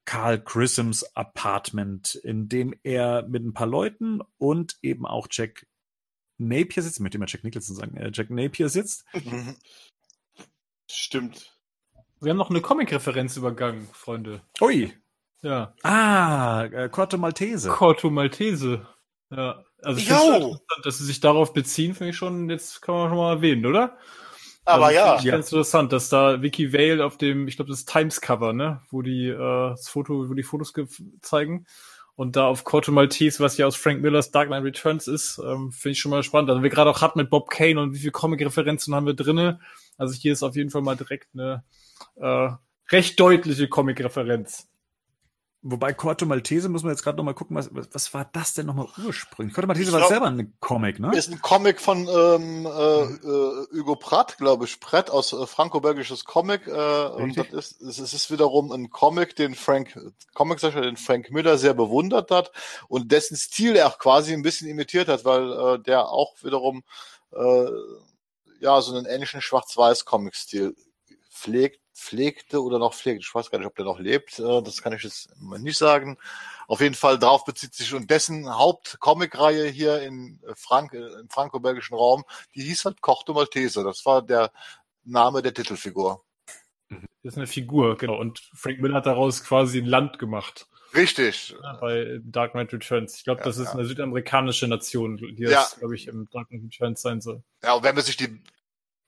Carl 0.05 0.39
Grissoms 0.39 1.03
Apartment, 1.15 2.15
in 2.15 2.49
dem 2.49 2.73
er 2.83 3.23
mit 3.27 3.43
ein 3.43 3.53
paar 3.53 3.67
Leuten 3.67 4.21
und 4.37 4.77
eben 4.81 5.05
auch 5.05 5.27
Jack 5.29 5.67
Napier 6.37 6.83
sitzt, 6.83 6.99
mit 6.99 7.13
dem 7.13 7.21
er 7.21 7.27
Jack 7.27 7.43
Nicholson 7.43 7.75
sagen, 7.75 7.97
äh, 7.97 8.11
Jack 8.13 8.29
Napier 8.29 8.69
sitzt. 8.69 9.05
Stimmt. 10.89 11.50
Wir 12.21 12.29
haben 12.29 12.37
noch 12.37 12.49
eine 12.51 12.61
Comic-Referenz 12.61 13.35
übergangen, 13.35 13.87
Freunde. 13.93 14.41
Ui. 14.61 14.93
Ja. 15.41 15.73
Ah, 15.81 16.65
äh, 16.65 16.87
Corto 16.89 17.17
Maltese. 17.17 17.69
Corto 17.69 18.11
Maltese. 18.11 18.87
Ja. 19.31 19.63
Also 19.81 19.99
ich 19.99 20.07
finde 20.07 20.35
interessant, 20.35 20.85
dass 20.85 20.97
sie 20.99 21.05
sich 21.05 21.19
darauf 21.19 21.53
beziehen, 21.53 21.95
finde 21.95 22.11
ich 22.11 22.17
schon, 22.17 22.49
jetzt 22.51 22.81
kann 22.83 22.93
man 22.93 23.09
schon 23.09 23.17
mal 23.17 23.33
erwähnen, 23.33 23.65
oder? 23.65 23.97
Aber 24.65 24.85
also, 24.87 24.95
ja, 24.95 25.05
finde 25.17 25.25
Ich 25.27 25.31
ganz 25.31 25.47
interessant, 25.47 25.91
dass 25.91 26.09
da 26.09 26.43
Vicky 26.43 26.71
Vale 26.71 27.03
auf 27.03 27.17
dem, 27.17 27.47
ich 27.47 27.55
glaube, 27.55 27.71
das 27.71 27.85
Times-Cover, 27.85 28.53
ne, 28.53 28.83
wo 28.91 29.01
die 29.01 29.27
äh, 29.27 29.37
das 29.71 29.89
Foto, 29.89 30.29
wo 30.29 30.33
die 30.35 30.43
Fotos 30.43 30.73
ge- 30.73 30.85
zeigen. 31.21 31.65
Und 32.13 32.35
da 32.35 32.45
auf 32.45 32.63
Corto 32.63 32.91
Maltese, 32.91 33.39
was 33.39 33.57
ja 33.57 33.65
aus 33.65 33.75
Frank 33.75 34.01
Millers 34.03 34.29
Dark 34.29 34.49
Knight 34.49 34.63
Returns 34.63 35.07
ist, 35.07 35.41
ähm, 35.43 35.71
finde 35.71 35.93
ich 35.93 35.99
schon 35.99 36.11
mal 36.11 36.21
spannend. 36.21 36.51
Also 36.51 36.61
wir 36.61 36.69
gerade 36.69 36.91
auch 36.91 37.01
hatten 37.01 37.17
mit 37.17 37.31
Bob 37.31 37.49
Kane 37.49 37.79
und 37.81 37.95
wie 37.95 37.99
viele 37.99 38.11
Comic-Referenzen 38.11 38.93
haben 38.93 39.07
wir 39.07 39.15
drinne. 39.15 39.59
Also 39.97 40.13
hier 40.13 40.33
ist 40.33 40.43
auf 40.43 40.55
jeden 40.55 40.69
Fall 40.69 40.83
mal 40.83 40.95
direkt 40.95 41.29
eine 41.33 41.63
äh, 42.15 42.49
recht 42.89 43.19
deutliche 43.19 43.67
Comic-Referenz. 43.69 44.67
Wobei 45.63 45.93
Corto 45.93 46.25
Maltese, 46.25 46.69
muss 46.69 46.81
man 46.81 46.91
jetzt 46.91 47.03
gerade 47.03 47.17
nochmal 47.17 47.35
gucken, 47.35 47.55
was, 47.55 47.69
was, 47.71 47.87
was 47.93 48.11
war 48.15 48.25
das 48.33 48.55
denn 48.55 48.65
nochmal 48.65 48.87
ursprünglich? 49.05 49.53
Corto 49.53 49.67
Maltese 49.67 49.89
Ich 49.89 49.93
war 49.93 49.99
glaub- 49.99 50.09
selber 50.09 50.25
ein 50.25 50.53
Comic, 50.59 50.99
ne? 50.99 51.15
Ist 51.15 51.29
ein 51.31 51.39
Comic 51.39 51.79
von 51.79 52.07
ähm, 52.07 52.65
äh, 52.65 52.69
äh, 52.69 53.67
Hugo 53.79 53.95
Pratt, 53.95 54.39
glaube 54.39 54.65
ich, 54.65 54.79
Pratt 54.79 55.11
aus 55.11 55.33
äh, 55.33 55.45
franco-belgisches 55.45 56.25
Comic. 56.25 56.65
Äh, 56.65 56.71
und 57.09 57.37
das 57.37 57.49
ist, 57.49 57.81
es 57.81 57.87
ist- 57.89 57.99
es 57.99 58.13
ist 58.13 58.31
wiederum 58.31 58.71
ein 58.71 58.89
Comic, 58.89 59.35
den 59.35 59.53
Frank, 59.53 59.95
Comiczeichner, 60.33 60.81
den 60.81 60.97
Frank 60.97 61.29
Miller 61.29 61.59
sehr 61.59 61.75
bewundert 61.75 62.31
hat 62.31 62.51
und 62.87 63.11
dessen 63.11 63.37
Stil 63.37 63.75
er 63.75 63.85
auch 63.89 63.99
quasi 63.99 64.33
ein 64.33 64.41
bisschen 64.41 64.67
imitiert 64.67 65.09
hat, 65.09 65.25
weil 65.25 65.51
äh, 65.51 65.79
der 65.83 66.07
auch 66.09 66.33
wiederum 66.41 66.81
äh, 67.33 67.65
ja 68.61 68.81
so 68.81 68.95
einen 68.95 69.05
ähnlichen 69.05 69.41
Schwarz-Weiß-Comic-Stil 69.41 70.75
pflegt, 71.29 71.80
pflegte 72.01 72.61
oder 72.63 72.79
noch 72.79 72.93
pflegt. 72.93 73.23
Ich 73.23 73.33
weiß 73.33 73.51
gar 73.51 73.59
nicht, 73.59 73.67
ob 73.67 73.75
der 73.75 73.85
noch 73.85 73.99
lebt. 73.99 74.39
Äh, 74.39 74.61
das 74.63 74.81
kann 74.81 74.93
ich 74.93 75.03
jetzt 75.03 75.29
nicht 75.59 75.77
sagen. 75.77 76.17
Auf 76.67 76.81
jeden 76.81 76.95
Fall 76.95 77.19
darauf 77.19 77.45
bezieht 77.45 77.73
sich 77.73 77.93
und 77.93 78.09
dessen 78.09 78.49
Hauptcomic-Reihe 78.53 79.67
hier 79.67 80.01
in 80.01 80.39
Frank, 80.55 80.93
äh, 80.93 81.19
im 81.19 81.29
franco-belgischen 81.29 81.95
Raum, 81.95 82.23
die 82.55 82.63
hieß 82.63 82.85
halt 82.85 83.01
Corto 83.01 83.33
Maltese. 83.33 83.83
Das 83.83 84.05
war 84.05 84.21
der 84.21 84.51
Name 85.03 85.41
der 85.41 85.53
Titelfigur. 85.53 86.23
Das 87.23 87.33
ist 87.33 87.37
eine 87.37 87.47
Figur, 87.47 87.97
genau. 87.97 88.17
Und 88.19 88.39
Frank 88.53 88.79
Miller 88.81 88.95
hat 88.95 89.05
daraus 89.05 89.43
quasi 89.43 89.79
ein 89.79 89.85
Land 89.85 90.19
gemacht. 90.19 90.67
Richtig. 90.93 91.55
Ja, 91.63 91.77
bei 91.79 92.19
Dark 92.23 92.51
Knight 92.51 92.73
Returns. 92.73 93.15
Ich 93.15 93.23
glaube, 93.23 93.39
Ja, 93.41 93.45
das 93.45 93.57
ist 93.57 93.67
ja. 93.67 93.73
eine 93.73 93.85
südamerikanische 93.85 94.67
Nation, 94.67 95.15
die 95.17 95.43
Ja. 95.43 95.51
das, 95.61 95.77
glaube 95.79 95.95
ich, 95.95 96.07
im 96.07 96.27
Dark 96.31 96.49
Knight 96.49 96.63
Returns 96.63 97.01
sein 97.01 97.21
soll. 97.21 97.43
Ja, 97.63 97.73
und 97.75 97.83
wenn 97.83 97.95
man 97.95 98.03
sich 98.03 98.17
die, 98.17 98.41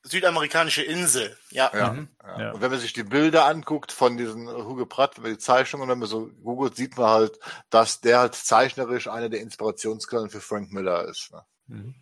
südamerikanische 0.04 0.84
Insel. 0.84 1.36
Ja. 1.50 1.72
ja, 1.74 1.94
Mhm. 1.94 2.10
ja. 2.38 2.52
Und 2.52 2.62
wenn 2.62 2.72
man 2.72 2.80
sich 2.80 2.94
die 2.94 3.04
Bilder 3.04 3.46
anguckt 3.46 3.92
von 3.92 4.18
diesen 4.18 4.48
Hugo 4.48 4.86
Pratt, 4.86 5.16
die 5.26 5.38
Zeichnungen, 5.38 5.90
wenn 5.90 6.00
man 6.00 6.08
so 6.08 6.28
googelt, 6.44 6.76
sieht 6.76 6.98
man 6.98 7.08
halt, 7.08 7.40
dass 7.70 8.02
der 8.02 8.20
halt 8.20 8.36
zeichnerisch 8.36 9.08
einer 9.08 9.30
der 9.30 9.42
Inspirationsquellen 9.42 10.30
für 10.30 10.42
Frank 10.42 10.72
Miller 10.72 11.08
ist. 11.08 11.32
Ne? 11.32 11.94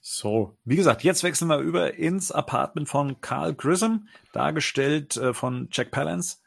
So, 0.00 0.58
wie 0.64 0.76
gesagt, 0.76 1.04
jetzt 1.04 1.22
wechseln 1.22 1.48
wir 1.48 1.58
über 1.58 1.94
ins 1.94 2.32
Apartment 2.32 2.88
von 2.88 3.20
Carl 3.20 3.54
Grissom, 3.54 4.08
dargestellt 4.32 5.16
äh, 5.16 5.32
von 5.32 5.68
Jack 5.72 5.90
Palance. 5.90 6.38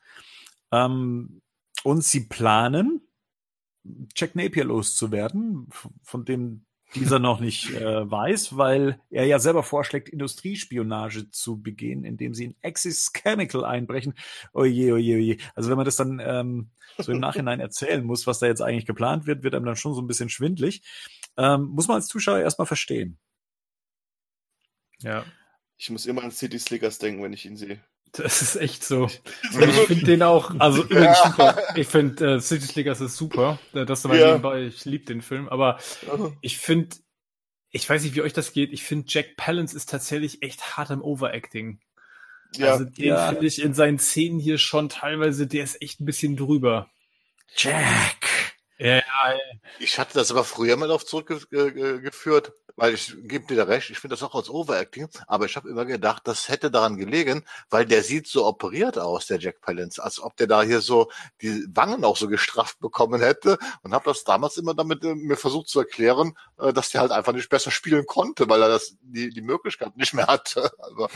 Ähm, 0.72 1.42
und 1.84 2.04
sie 2.04 2.26
planen, 2.26 3.08
Jack 4.16 4.36
Napier 4.36 4.66
loszuwerden, 4.66 5.70
von 6.04 6.26
dem 6.26 6.65
dieser 6.96 7.20
noch 7.20 7.40
nicht 7.40 7.72
äh, 7.72 8.10
weiß, 8.10 8.58
weil 8.58 9.00
er 9.10 9.26
ja 9.26 9.40
selber 9.40 9.64
vorschlägt, 9.64 10.10
Industriespionage 10.10 11.30
zu 11.30 11.62
begehen, 11.62 12.04
indem 12.04 12.34
sie 12.34 12.46
in 12.46 12.56
Axis 12.64 13.12
Chemical 13.14 13.64
einbrechen. 13.64 14.14
Oje, 14.54 14.94
oje, 14.94 15.16
oje. 15.18 15.38
Also 15.54 15.70
wenn 15.70 15.78
man 15.78 15.86
das 15.86 15.96
dann 15.98 16.22
ähm, 16.24 16.72
so 16.98 17.12
im 17.12 17.20
Nachhinein 17.20 17.60
erzählen 17.60 18.04
muss, 18.04 18.28
was 18.28 18.40
da 18.40 18.48
jetzt 18.48 18.62
eigentlich 18.62 18.86
geplant 18.86 19.28
wird, 19.28 19.44
wird 19.44 19.56
einem 19.56 19.66
dann 19.66 19.76
schon 19.76 19.94
so 19.94 20.02
ein 20.02 20.08
bisschen 20.08 20.30
schwindlig. 20.30 20.82
Ähm, 21.38 21.66
muss 21.66 21.88
man 21.88 21.96
als 21.96 22.08
Zuschauer 22.08 22.40
erstmal 22.40 22.66
verstehen. 22.66 23.18
Ja. 25.00 25.26
Ich 25.78 25.90
muss 25.90 26.06
immer 26.06 26.24
an 26.24 26.32
City 26.32 26.58
Slickers 26.58 27.00
denken, 27.00 27.22
wenn 27.22 27.34
ich 27.34 27.46
ihn 27.46 27.58
sehe. 27.58 27.82
Das 28.14 28.42
ist 28.42 28.56
echt 28.56 28.84
so. 28.84 29.04
Und 29.04 29.70
ich 29.70 29.76
finde 29.88 30.06
den 30.06 30.24
auch, 30.24 30.52
also 30.60 30.84
übrigens 30.84 31.22
super. 31.22 31.58
Ich 31.76 31.88
finde 31.88 32.36
äh, 32.36 32.40
City 32.40 32.66
Slickers 32.66 33.02
ist 33.02 33.18
super. 33.18 33.60
Das 33.74 34.06
war 34.06 34.16
Ja. 34.16 34.28
nebenbei, 34.28 34.62
ich 34.64 34.86
liebe 34.86 35.04
den 35.06 35.22
Film. 35.22 35.50
Aber 35.50 35.80
ich 36.42 36.58
finde, 36.58 36.96
ich 37.72 37.90
weiß 37.90 38.04
nicht, 38.04 38.16
wie 38.16 38.22
euch 38.22 38.32
das 38.32 38.54
geht. 38.54 38.72
Ich 38.72 38.84
finde, 38.84 39.06
Jack 39.10 39.36
Palance 39.36 39.76
ist 39.76 39.90
tatsächlich 39.90 40.42
echt 40.44 40.78
hart 40.78 40.92
im 40.92 41.02
Overacting. 41.02 41.82
Ja, 42.56 42.72
also 42.72 42.86
den 42.86 43.06
Ja. 43.06 43.28
finde 43.30 43.48
ich 43.48 43.62
in 43.62 43.74
seinen 43.74 44.00
Szenen 44.00 44.40
hier 44.40 44.58
schon 44.60 44.88
teilweise, 44.88 45.46
der 45.46 45.66
ist 45.66 45.82
echt 45.82 46.00
ein 46.00 46.06
bisschen 46.06 46.38
drüber. 46.38 46.90
Jack! 47.58 48.16
Ja, 48.78 49.02
Ich 49.80 50.00
hatte 50.00 50.14
das 50.16 50.32
aber 50.32 50.44
früher 50.46 50.76
mal 50.78 50.92
auf 50.92 51.06
zurückgeführt, 51.06 52.54
weil 52.76 52.94
ich 52.94 53.16
gebe 53.24 53.46
dir 53.48 53.56
da 53.58 53.64
recht, 53.64 53.90
ich 53.90 54.00
finde 54.00 54.16
das 54.16 54.24
auch 54.24 54.36
als 54.36 54.50
Overacting, 54.50 55.08
aber 55.28 55.46
ich 55.46 55.56
habe 55.56 55.70
immer 55.70 55.86
gedacht, 55.86 56.24
das 56.26 56.50
hätte 56.50 56.72
daran 56.72 56.98
gelegen, 56.98 57.44
weil 57.70 57.86
der 57.86 58.04
sieht 58.04 58.28
so 58.28 58.46
operiert 58.46 58.98
aus, 58.98 59.28
der 59.28 59.40
Jack 59.40 59.62
Palance, 59.62 60.04
als 60.04 60.20
ob 60.22 60.36
der 60.38 60.48
da 60.48 60.62
hier 60.64 60.82
so 60.82 61.10
die 61.42 61.66
Wangen 61.74 62.04
auch 62.04 62.18
so 62.18 62.28
gestrafft 62.28 62.80
bekommen 62.80 63.22
hätte 63.22 63.58
und 63.84 63.94
habe 63.94 64.06
das 64.10 64.24
damals 64.24 64.58
immer 64.58 64.74
damit 64.74 65.04
äh, 65.04 65.16
mir 65.16 65.38
versucht 65.38 65.70
zu 65.70 65.80
erklären, 65.80 66.34
äh, 66.60 66.74
dass 66.74 66.90
der 66.90 67.02
halt 67.02 67.12
einfach 67.12 67.34
nicht 67.34 67.50
besser 67.50 67.72
spielen 67.72 68.06
konnte, 68.06 68.48
weil 68.50 68.62
er 68.62 68.70
das 68.70 68.96
die 69.02 69.30
die 69.30 69.42
Möglichkeit 69.42 69.96
nicht 69.98 70.14
mehr 70.14 70.28
hatte. 70.28 70.70
Also, 70.86 71.08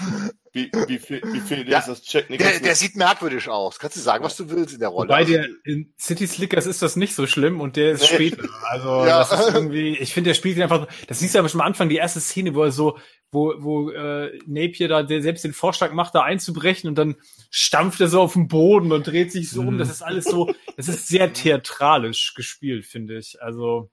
wie, 0.51 0.71
wie, 0.87 0.97
viel, 0.97 1.21
wie 1.31 1.39
viel 1.41 1.69
Ja. 1.69 1.77
ist 1.79 1.87
das 1.89 2.01
Jack 2.11 2.27
der, 2.27 2.37
Nicholson? 2.37 2.63
der 2.63 2.75
sieht 2.75 2.95
merkwürdig 2.95 3.47
aus. 3.49 3.77
Kannst 3.77 3.97
du 3.97 4.01
sagen, 4.01 4.23
was 4.23 4.35
du 4.35 4.49
willst 4.49 4.73
in 4.73 4.79
der 4.79 4.89
Rolle? 4.89 5.09
Wobei 5.09 5.17
Also, 5.19 5.33
der 5.33 5.47
in 5.63 5.93
City 5.99 6.25
Slickers 6.25 6.65
ist 6.65 6.81
das 6.81 6.95
nicht 6.95 7.13
so 7.13 7.27
schlimm 7.27 7.61
und 7.61 7.75
der 7.75 7.91
ist 7.91 8.01
Nee. 8.01 8.07
später. 8.07 8.49
Also 8.67 9.05
Ja. 9.05 9.19
das 9.19 9.31
ist 9.31 9.53
irgendwie, 9.53 9.95
ich 9.97 10.11
finde, 10.13 10.29
der 10.31 10.33
spielt 10.35 10.57
ihn 10.57 10.63
einfach. 10.63 10.87
Das 11.07 11.19
siehst 11.19 11.35
du 11.35 11.39
aber 11.39 11.48
schon 11.49 11.61
am 11.61 11.67
Anfang, 11.67 11.89
die 11.89 11.97
erste 11.97 12.19
Szene, 12.21 12.55
wo 12.55 12.63
er 12.63 12.71
so, 12.71 12.97
wo, 13.31 13.53
wo 13.59 13.89
äh, 13.91 14.37
Napier 14.47 14.87
da 14.87 15.03
der 15.03 15.21
selbst 15.21 15.43
den 15.43 15.53
Vorschlag 15.53 15.91
macht, 15.93 16.15
da 16.15 16.21
einzubrechen 16.23 16.89
und 16.89 16.95
dann 16.95 17.15
stampft 17.51 17.99
er 18.01 18.07
so 18.07 18.21
auf 18.21 18.33
den 18.33 18.47
Boden 18.47 18.91
und 18.91 19.05
dreht 19.05 19.31
sich 19.31 19.49
so 19.51 19.61
um. 19.61 19.77
Das 19.77 19.89
ist 19.89 20.01
alles 20.01 20.25
so, 20.25 20.53
das 20.77 20.87
ist 20.87 21.07
sehr 21.07 21.31
theatralisch 21.33 22.33
gespielt, 22.33 22.85
finde 22.85 23.17
ich. 23.17 23.41
Also 23.41 23.91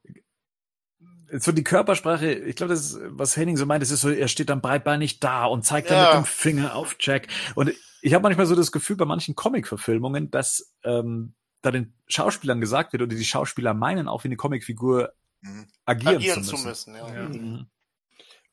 So 1.33 1.51
die 1.53 1.65
Körpersprache, 1.65 2.33
ich 2.33 2.57
glaube, 2.57 2.73
das 2.73 2.93
ist, 2.93 3.01
was 3.09 3.37
Henning 3.37 3.57
so 3.57 3.67
meint, 3.67 3.83
es 3.83 3.91
ist 3.91 4.01
so, 4.03 4.11
er 4.11 4.29
steht 4.29 4.49
dann 4.49 4.61
breitbeinig 4.61 5.19
da 5.21 5.45
und 5.47 5.65
zeigt 5.65 5.91
dann 5.91 5.99
Ja. 5.99 6.05
mit 6.15 6.25
dem 6.25 6.25
Finger 6.25 6.75
auf 6.77 6.97
Jack. 7.01 7.27
Und 7.57 7.73
ich 8.01 8.15
habe 8.15 8.23
manchmal 8.23 8.47
so 8.47 8.55
das 8.55 8.71
Gefühl 8.71 8.97
bei 8.97 9.05
manchen 9.05 9.35
Comic-Verfilmungen, 9.35 10.31
dass 10.31 10.73
ähm, 10.85 11.35
da 11.63 11.73
den 11.73 11.95
Schauspielern 12.07 12.61
gesagt 12.61 12.93
wird 12.93 13.03
oder 13.03 13.17
die 13.17 13.25
Schauspieler 13.25 13.75
meinen, 13.75 14.07
auch 14.07 14.23
wie 14.23 14.29
eine 14.29 14.37
Comicfigur 14.37 15.13
Mhm. 15.41 15.67
agieren, 15.85 16.17
Agieren 16.17 16.45
zu 16.45 16.57
zu 16.57 16.67
müssen. 16.67 16.93
müssen, 16.93 16.95
ja. 17.09 17.15
Ja. 17.23 17.29
Mhm. 17.29 17.67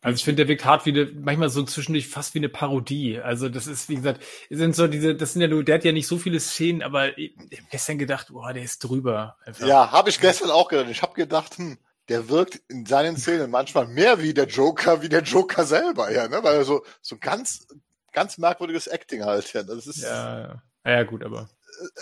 Also 0.02 0.18
ich 0.18 0.26
finde, 0.26 0.44
der 0.44 0.50
wirkt 0.50 0.66
hart 0.66 0.86
wie 0.86 0.90
eine, 0.90 1.06
manchmal 1.06 1.48
so 1.48 1.64
zwischendurch 1.64 2.10
fast 2.10 2.34
wie 2.34 2.40
eine 2.40 2.50
Parodie. 2.50 3.20
Also 3.22 3.48
das 3.48 3.68
ist, 3.68 3.88
wie 3.88 3.96
gesagt, 3.96 4.22
es 4.50 4.58
sind 4.58 4.76
so 4.76 4.88
diese, 4.88 5.16
das 5.16 5.32
sind 5.32 5.42
ja 5.42 5.48
nur, 5.48 5.64
der 5.64 5.76
hat 5.76 5.86
ja 5.86 5.94
nicht 5.94 6.08
so 6.08 6.18
viele 6.18 6.42
Szenen, 6.42 6.84
aber 6.84 7.18
ich, 7.18 7.34
ich 7.50 7.62
hab 7.62 7.70
gestern 7.70 7.98
gedacht, 7.98 8.28
boah, 8.30 8.52
der 8.52 8.64
ist 8.64 8.80
drüber. 8.80 9.38
Einfach. 9.46 9.66
Ja, 9.66 9.92
habe 9.92 10.10
ich 10.10 10.20
gestern 10.20 10.50
auch 10.52 10.68
gedacht. 10.68 10.90
Ich 10.90 11.02
habe 11.02 11.14
gedacht, 11.14 11.58
hm, 11.58 11.78
der 12.10 12.28
wirkt 12.28 12.60
in 12.68 12.86
seinen 12.86 13.16
Szenen 13.16 13.50
manchmal 13.50 13.88
mehr 13.88 14.22
wie 14.22 14.34
der 14.34 14.48
Joker, 14.48 15.02
wie 15.02 15.08
der 15.10 15.22
Joker 15.24 15.66
selber, 15.66 16.12
ja, 16.12 16.28
ne? 16.28 16.40
Weil 16.44 16.56
er 16.58 16.66
so, 16.66 16.84
so 17.02 17.18
ganz, 17.18 17.66
ganz 18.12 18.38
merkwürdiges 18.38 18.88
Acting 18.88 19.24
halt, 19.24 19.54
ja. 19.54 19.64
Das 19.64 19.88
ist, 19.88 20.04
Ja, 20.04 20.40
ja. 20.40 20.64
Ja, 20.86 20.92
ja, 20.92 21.04
gut, 21.04 21.24
aber. 21.24 21.50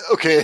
okay. 0.10 0.44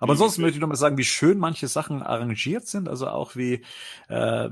Aber 0.00 0.12
ansonsten 0.12 0.42
möchte 0.42 0.56
ich 0.56 0.60
noch 0.60 0.68
mal 0.68 0.76
sagen, 0.76 0.98
wie 0.98 1.04
schön 1.04 1.38
manche 1.38 1.68
Sachen 1.68 2.02
arrangiert 2.02 2.66
sind. 2.66 2.88
Also 2.88 3.08
auch 3.08 3.36
wie 3.36 3.64
äh, 4.08 4.50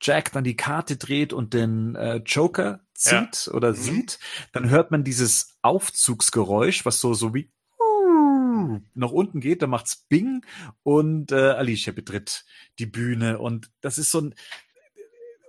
Jack 0.00 0.32
dann 0.32 0.44
die 0.44 0.56
Karte 0.56 0.96
dreht 0.96 1.32
und 1.32 1.54
den 1.54 1.94
äh, 1.94 2.16
Joker 2.16 2.80
zieht 2.94 3.48
oder 3.52 3.70
Mhm. 3.70 3.76
sieht. 3.76 4.18
Dann 4.52 4.68
hört 4.68 4.90
man 4.90 5.04
dieses 5.04 5.56
Aufzugsgeräusch, 5.62 6.84
was 6.84 7.00
so, 7.00 7.14
so 7.14 7.34
wie 7.34 7.50
nach 8.94 9.10
unten 9.10 9.40
geht, 9.40 9.62
da 9.62 9.66
macht's 9.66 9.96
Bing 10.08 10.44
und 10.82 11.32
äh, 11.32 11.36
Alicia 11.52 11.92
betritt 11.92 12.44
die 12.78 12.86
Bühne 12.86 13.38
und 13.38 13.70
das 13.80 13.98
ist 13.98 14.10
so 14.10 14.20
ein 14.20 14.34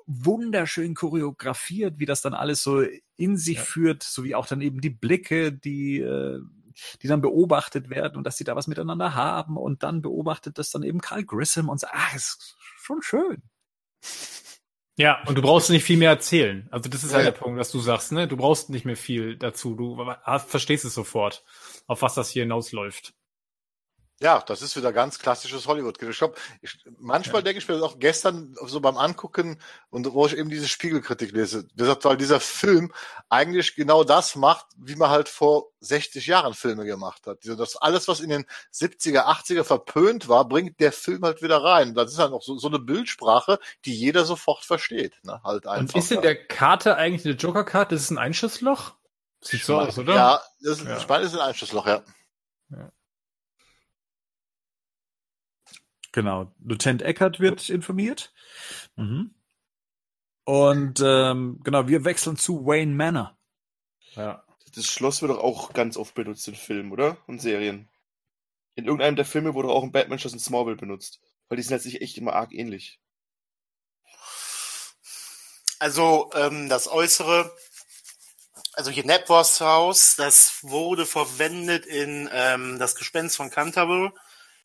wunderschön 0.06 0.96
choreografiert, 0.96 2.00
wie 2.00 2.06
das 2.06 2.22
dann 2.22 2.34
alles 2.34 2.64
so 2.64 2.84
in 3.16 3.38
sich 3.38 3.58
Ja. 3.58 3.64
führt, 3.64 4.04
sowie 4.04 4.36
auch 4.36 4.48
dann 4.48 4.62
eben 4.62 4.82
die 4.82 4.90
Blicke, 4.90 5.52
die 5.52 6.00
äh, 6.00 6.40
die 7.02 7.08
dann 7.08 7.22
beobachtet 7.22 7.90
werden 7.90 8.18
und 8.18 8.24
dass 8.26 8.38
sie 8.38 8.44
da 8.44 8.56
was 8.56 8.68
miteinander 8.68 9.16
haben 9.16 9.58
und 9.58 9.84
dann 9.84 10.02
beobachtet 10.02 10.58
das 10.58 10.72
dann 10.72 10.84
eben 10.84 11.00
Carl 11.00 11.26
Grissom 11.26 11.70
und 11.70 11.80
sagt, 11.80 11.94
ah, 11.96 12.16
ist 12.16 12.56
schon 12.78 13.02
schön. 13.02 13.44
Ja, 14.96 15.24
und 15.26 15.36
du 15.36 15.42
brauchst 15.42 15.72
nicht 15.72 15.84
viel 15.84 15.98
mehr 15.98 16.12
erzählen. 16.12 16.68
Also 16.70 16.90
das 16.90 17.04
ist 17.04 17.12
ja. 17.12 17.18
halt 17.18 17.26
der 17.26 17.32
Punkt, 17.32 17.60
was 17.60 17.72
du 17.72 17.80
sagst, 17.80 18.12
ne? 18.12 18.28
Du 18.28 18.38
brauchst 18.38 18.70
nicht 18.70 18.86
mehr 18.86 18.96
viel 18.96 19.36
dazu. 19.38 19.74
Du 19.76 20.06
verstehst 20.46 20.86
es 20.86 20.94
sofort, 20.94 21.44
auf 21.88 22.04
was 22.04 22.14
das 22.14 22.30
hier 22.30 22.44
hinausläuft. 22.44 23.16
Ja, 24.24 24.40
das 24.40 24.62
ist 24.62 24.78
wieder 24.78 24.94
ganz 24.94 25.20
klassisches 25.20 25.68
Hollywood. 25.68 26.02
Ich 26.02 26.18
glaube, 26.18 26.36
manchmal 26.98 27.42
ja. 27.42 27.42
denke 27.42 27.60
ich 27.60 27.68
mir 27.68 27.84
auch 27.84 28.00
gestern 28.00 28.56
so 28.66 28.80
beim 28.80 28.96
Angucken 28.96 29.60
und 29.90 30.14
wo 30.14 30.26
ich 30.26 30.38
eben 30.38 30.50
diese 30.50 30.70
Spiegelkritik 30.70 31.34
lese, 31.34 31.68
weil 31.76 32.16
dieser 32.16 32.40
Film 32.40 32.94
eigentlich 33.28 33.76
genau 33.76 34.06
das 34.06 34.38
macht, 34.38 34.66
wie 34.78 34.96
man 34.96 35.10
halt 35.10 35.28
vor 35.28 35.72
60 35.82 36.26
Jahren 36.26 36.54
Filme 36.54 36.86
gemacht 36.86 37.28
hat. 37.28 37.40
Das 37.44 37.76
alles, 37.76 38.08
was 38.08 38.22
in 38.22 38.30
den 38.30 38.46
70er, 38.74 39.26
80er 39.26 39.66
verpönt 39.66 40.30
war, 40.30 40.48
bringt 40.48 40.80
der 40.80 40.94
Film 40.94 41.24
halt 41.24 41.42
wieder 41.42 41.62
rein. 41.62 41.94
Das 41.94 42.14
ist 42.14 42.20
halt 42.20 42.32
auch 42.32 42.44
so, 42.44 42.58
so 42.58 42.70
eine 42.70 42.80
Bildsprache, 42.80 43.60
die 43.84 43.94
jeder 43.94 44.24
sofort 44.24 44.64
versteht. 44.64 45.20
Ne? 45.24 45.42
Halt 45.44 45.68
einfach. 45.68 45.96
Und 45.96 46.02
ist 46.02 46.14
in 46.14 46.22
der 46.22 46.42
Karte 46.48 46.96
eigentlich 46.96 47.26
eine 47.26 47.36
Joker-Karte? 47.36 47.94
Das 47.96 48.04
ist 48.04 48.12
ein 48.12 48.18
Einschussloch? 48.18 48.94
Sieht 49.42 49.66
so 49.66 49.78
aus, 49.78 50.00
oder? 50.00 50.16
Ja, 50.16 50.42
das 50.62 50.80
ist, 50.80 50.88
ja. 50.88 50.96
ich 50.96 51.10
meine, 51.10 51.26
ist 51.26 51.34
ein 51.34 51.42
Einschussloch, 51.42 51.88
ja. 51.88 52.04
ja. 52.70 52.90
Genau. 56.14 56.54
Lieutenant 56.64 57.02
Eckert 57.02 57.40
wird 57.42 57.70
informiert. 57.70 58.32
Mhm. 58.96 59.34
Und 60.46 61.02
ähm, 61.04 61.60
genau, 61.64 61.88
wir 61.88 62.06
wechseln 62.06 62.38
zu 62.38 62.66
Wayne 62.66 62.94
Manor. 62.94 63.38
Ja. 64.16 64.44
Das 64.76 64.86
Schloss 64.86 65.22
wird 65.22 65.32
doch 65.32 65.40
auch 65.40 65.74
ganz 65.74 65.98
oft 65.98 66.16
benutzt 66.16 66.48
in 66.48 66.56
Filmen, 66.56 66.92
oder? 66.92 67.18
Und 67.28 67.42
Serien. 67.42 67.90
In 68.76 68.86
irgendeinem 68.86 69.16
der 69.16 69.26
Filme 69.26 69.54
wurde 69.54 69.70
auch 69.70 69.84
ein 69.84 69.92
Batman-Schloss 69.92 70.34
in 70.34 70.40
Smallville 70.40 70.78
benutzt. 70.78 71.20
Weil 71.48 71.58
die 71.58 71.64
sind 71.64 71.74
halt 71.74 71.82
sich 71.82 72.02
echt 72.02 72.18
immer 72.18 72.34
arg 72.34 72.54
ähnlich. 72.54 73.00
Also, 75.80 76.32
ähm, 76.34 76.70
das 76.70 76.88
Äußere, 76.88 77.56
also 78.74 78.90
hier 78.90 79.06
Napworths 79.06 79.62
Haus, 79.62 80.16
das 80.16 80.64
wurde 80.64 81.06
verwendet 81.06 81.86
in 81.86 82.30
ähm, 82.32 82.80
das 82.80 82.96
Gespenst 82.96 83.36
von 83.36 83.50
Canterbury 83.50 84.12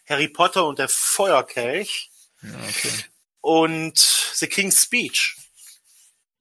Harry 0.09 0.29
Potter 0.29 0.67
und 0.67 0.79
der 0.79 0.89
Feuerkelch 0.89 2.11
ja, 2.43 2.51
okay. 2.51 3.05
und 3.41 3.99
The 3.99 4.47
King's 4.47 4.83
Speech. 4.83 5.37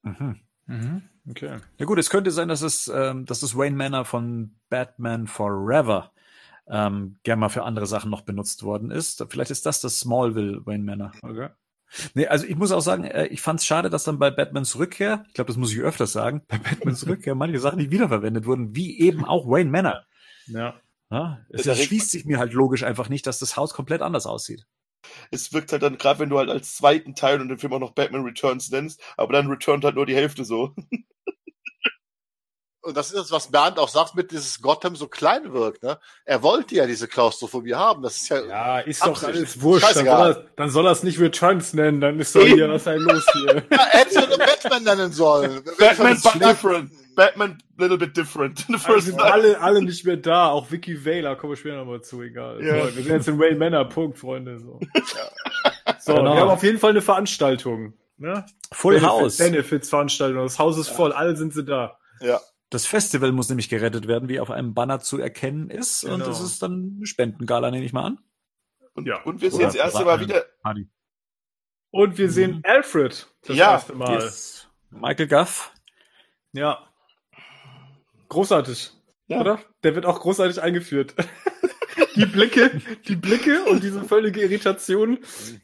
Mhm. 0.03 0.41
Mhm. 0.65 1.09
Okay. 1.29 1.59
Ja 1.77 1.85
gut, 1.85 1.99
es 1.99 2.09
könnte 2.09 2.31
sein, 2.31 2.47
dass 2.47 2.61
es, 2.61 2.87
ähm, 2.87 3.25
dass 3.25 3.41
das 3.41 3.57
Wayne 3.57 3.75
Manor 3.75 4.05
von 4.05 4.55
Batman 4.69 5.27
Forever 5.27 6.11
ähm, 6.69 7.17
gerne 7.23 7.39
mal 7.39 7.49
für 7.49 7.63
andere 7.63 7.87
Sachen 7.87 8.11
noch 8.11 8.21
benutzt 8.21 8.63
worden 8.63 8.91
ist. 8.91 9.25
Vielleicht 9.29 9.51
ist 9.51 9.65
das 9.65 9.81
das 9.81 9.99
Smallville 9.99 10.65
Wayne 10.65 10.83
Manor. 10.83 11.11
Okay. 11.21 11.49
Nee, 12.13 12.27
also 12.27 12.45
ich 12.45 12.55
muss 12.55 12.71
auch 12.71 12.81
sagen, 12.81 13.05
äh, 13.05 13.27
ich 13.27 13.41
fand 13.41 13.59
es 13.59 13.65
schade, 13.65 13.89
dass 13.89 14.03
dann 14.03 14.19
bei 14.19 14.29
Batmans 14.29 14.77
Rückkehr, 14.77 15.23
ich 15.27 15.33
glaube, 15.33 15.47
das 15.47 15.57
muss 15.57 15.71
ich 15.71 15.79
öfters 15.79 16.11
sagen, 16.11 16.41
bei 16.47 16.57
Batmans 16.57 17.05
Rückkehr 17.07 17.35
manche 17.35 17.59
Sachen 17.59 17.77
nicht 17.77 17.91
wiederverwendet 17.91 18.45
wurden, 18.45 18.75
wie 18.75 18.99
eben 18.99 19.25
auch 19.25 19.47
Wayne 19.47 19.71
Manor. 19.71 20.05
Ja. 20.47 20.75
Ja, 21.09 21.45
es 21.49 21.65
erschließt 21.65 22.11
sich 22.11 22.25
mir 22.25 22.37
halt 22.37 22.53
logisch 22.53 22.83
einfach 22.83 23.07
nicht, 23.07 23.27
dass 23.27 23.39
das 23.39 23.55
Haus 23.55 23.73
komplett 23.73 24.01
anders 24.01 24.25
aussieht. 24.25 24.65
Es 25.31 25.53
wirkt 25.53 25.71
halt 25.71 25.83
dann, 25.83 25.97
gerade 25.97 26.19
wenn 26.19 26.29
du 26.29 26.37
halt 26.37 26.49
als 26.49 26.75
zweiten 26.75 27.15
Teil 27.15 27.39
und 27.39 27.47
den 27.47 27.59
Film 27.59 27.73
auch 27.73 27.79
noch 27.79 27.93
Batman 27.93 28.23
Returns 28.23 28.69
nennst, 28.71 29.01
aber 29.15 29.33
dann 29.33 29.47
returnt 29.47 29.85
halt 29.85 29.95
nur 29.95 30.05
die 30.05 30.15
Hälfte 30.15 30.43
so. 30.43 30.75
Und 32.87 32.95
das 32.95 33.07
ist 33.07 33.17
das, 33.17 33.31
was 33.31 33.51
Bernd 33.51 33.79
auch 33.79 33.89
sagt, 33.89 34.15
mit 34.15 34.31
dieses 34.31 34.61
Gotham 34.61 34.95
so 34.95 35.09
klein 35.09 35.51
wirkt. 35.51 35.83
Ne? 35.83 35.99
Er 36.23 36.41
wollte 36.41 36.75
ja 36.75 36.85
diese 36.85 37.09
Klaustrophobie 37.09 37.75
haben. 37.75 38.01
Das 38.01 38.15
ist 38.15 38.29
ja. 38.29 38.45
Ja, 38.45 38.79
ist 38.79 39.05
doch 39.05 39.21
alles 39.23 39.61
wurscht. 39.61 39.93
Dann 39.93 40.05
soll, 40.05 40.31
er, 40.31 40.45
dann 40.55 40.69
soll 40.69 40.85
er 40.85 40.91
es 40.93 41.03
nicht 41.03 41.19
Returns 41.19 41.73
nennen, 41.73 41.99
dann 41.99 42.17
ist 42.17 42.33
doch 42.33 42.41
hier, 42.45 42.69
was 42.69 42.87
ist 42.87 42.99
los 43.01 43.25
hier? 43.33 43.55
Ja, 43.69 43.77
er 43.91 43.99
hätte 43.99 44.15
ja 44.15 44.37
Batman 44.37 44.83
nennen 44.83 45.11
sollen. 45.11 45.65
Batman 45.77 46.17
but 46.21 46.89
Batman 47.17 47.57
little 47.79 47.97
bit 47.97 48.15
different. 48.15 48.59
The 48.67 48.73
first 48.73 48.89
also 48.89 49.09
sind 49.09 49.21
alle, 49.21 49.59
alle 49.59 49.81
nicht 49.81 50.05
mehr 50.05 50.17
da, 50.17 50.49
auch 50.49 50.71
Vicky 50.71 51.03
Vale, 51.03 51.35
kommen 51.35 51.51
wir 51.51 51.57
später 51.57 51.77
nochmal 51.77 52.01
zu, 52.01 52.21
egal. 52.21 52.63
Ja. 52.63 52.85
So, 52.85 52.95
wir 52.95 53.03
sind 53.03 53.11
jetzt 53.11 53.27
in 53.27 53.39
Wayne 53.39 53.57
Manor, 53.57 53.89
Punkt, 53.89 54.19
Freunde. 54.19 54.59
So, 54.59 54.79
ja. 54.93 55.95
so 55.99 56.13
genau. 56.13 56.35
wir 56.35 56.41
haben 56.41 56.49
auf 56.49 56.61
jeden 56.61 56.77
Fall 56.77 56.91
eine 56.91 57.01
Veranstaltung. 57.01 57.93
Ne? 58.17 58.45
Full 58.71 58.95
Benefit, 58.95 59.09
House. 59.09 59.37
Benefits-Veranstaltung. 59.37 60.43
Das 60.43 60.59
Haus 60.59 60.77
ist 60.77 60.89
voll, 60.89 61.11
alle 61.11 61.35
sind 61.35 61.53
sie 61.53 61.65
da. 61.65 61.97
Ja. 62.21 62.39
Das 62.69 62.85
Festival 62.85 63.31
muss 63.31 63.49
nämlich 63.49 63.69
gerettet 63.69 64.07
werden, 64.07 64.29
wie 64.29 64.39
auf 64.39 64.51
einem 64.51 64.75
Banner 64.75 64.99
zu 64.99 65.17
erkennen 65.17 65.71
ist. 65.71 66.01
Genau. 66.01 66.13
Und 66.13 66.27
das 66.27 66.39
ist 66.39 66.61
dann 66.61 66.97
eine 66.97 67.07
Spendengala, 67.07 67.71
nehme 67.71 67.85
ich 67.85 67.93
mal 67.93 68.05
an. 68.05 68.19
Und, 68.93 69.07
ja. 69.07 69.23
und 69.23 69.41
wir 69.41 69.49
sehen 69.49 69.61
das 69.61 69.75
erste 69.75 70.05
Mal 70.05 70.19
wieder. 70.19 70.45
Party. 70.61 70.87
Und 71.89 72.17
wir 72.19 72.29
sehen 72.29 72.57
mhm. 72.57 72.61
Alfred 72.63 73.27
das 73.41 73.57
ja, 73.57 73.71
erste 73.71 73.95
Mal. 73.95 74.13
Yes. 74.21 74.67
Michael 74.91 75.27
Guff. 75.27 75.71
Ja. 76.53 76.86
Großartig. 78.29 78.91
Ja. 79.27 79.41
Oder? 79.41 79.59
Der 79.83 79.95
wird 79.95 80.05
auch 80.05 80.19
großartig 80.21 80.61
eingeführt. 80.61 81.15
die 82.15 82.25
Blicke, 82.25 82.81
die 83.07 83.15
Blicke 83.15 83.63
und 83.65 83.83
diese 83.83 84.03
völlige 84.03 84.41
Irritation, 84.41 85.19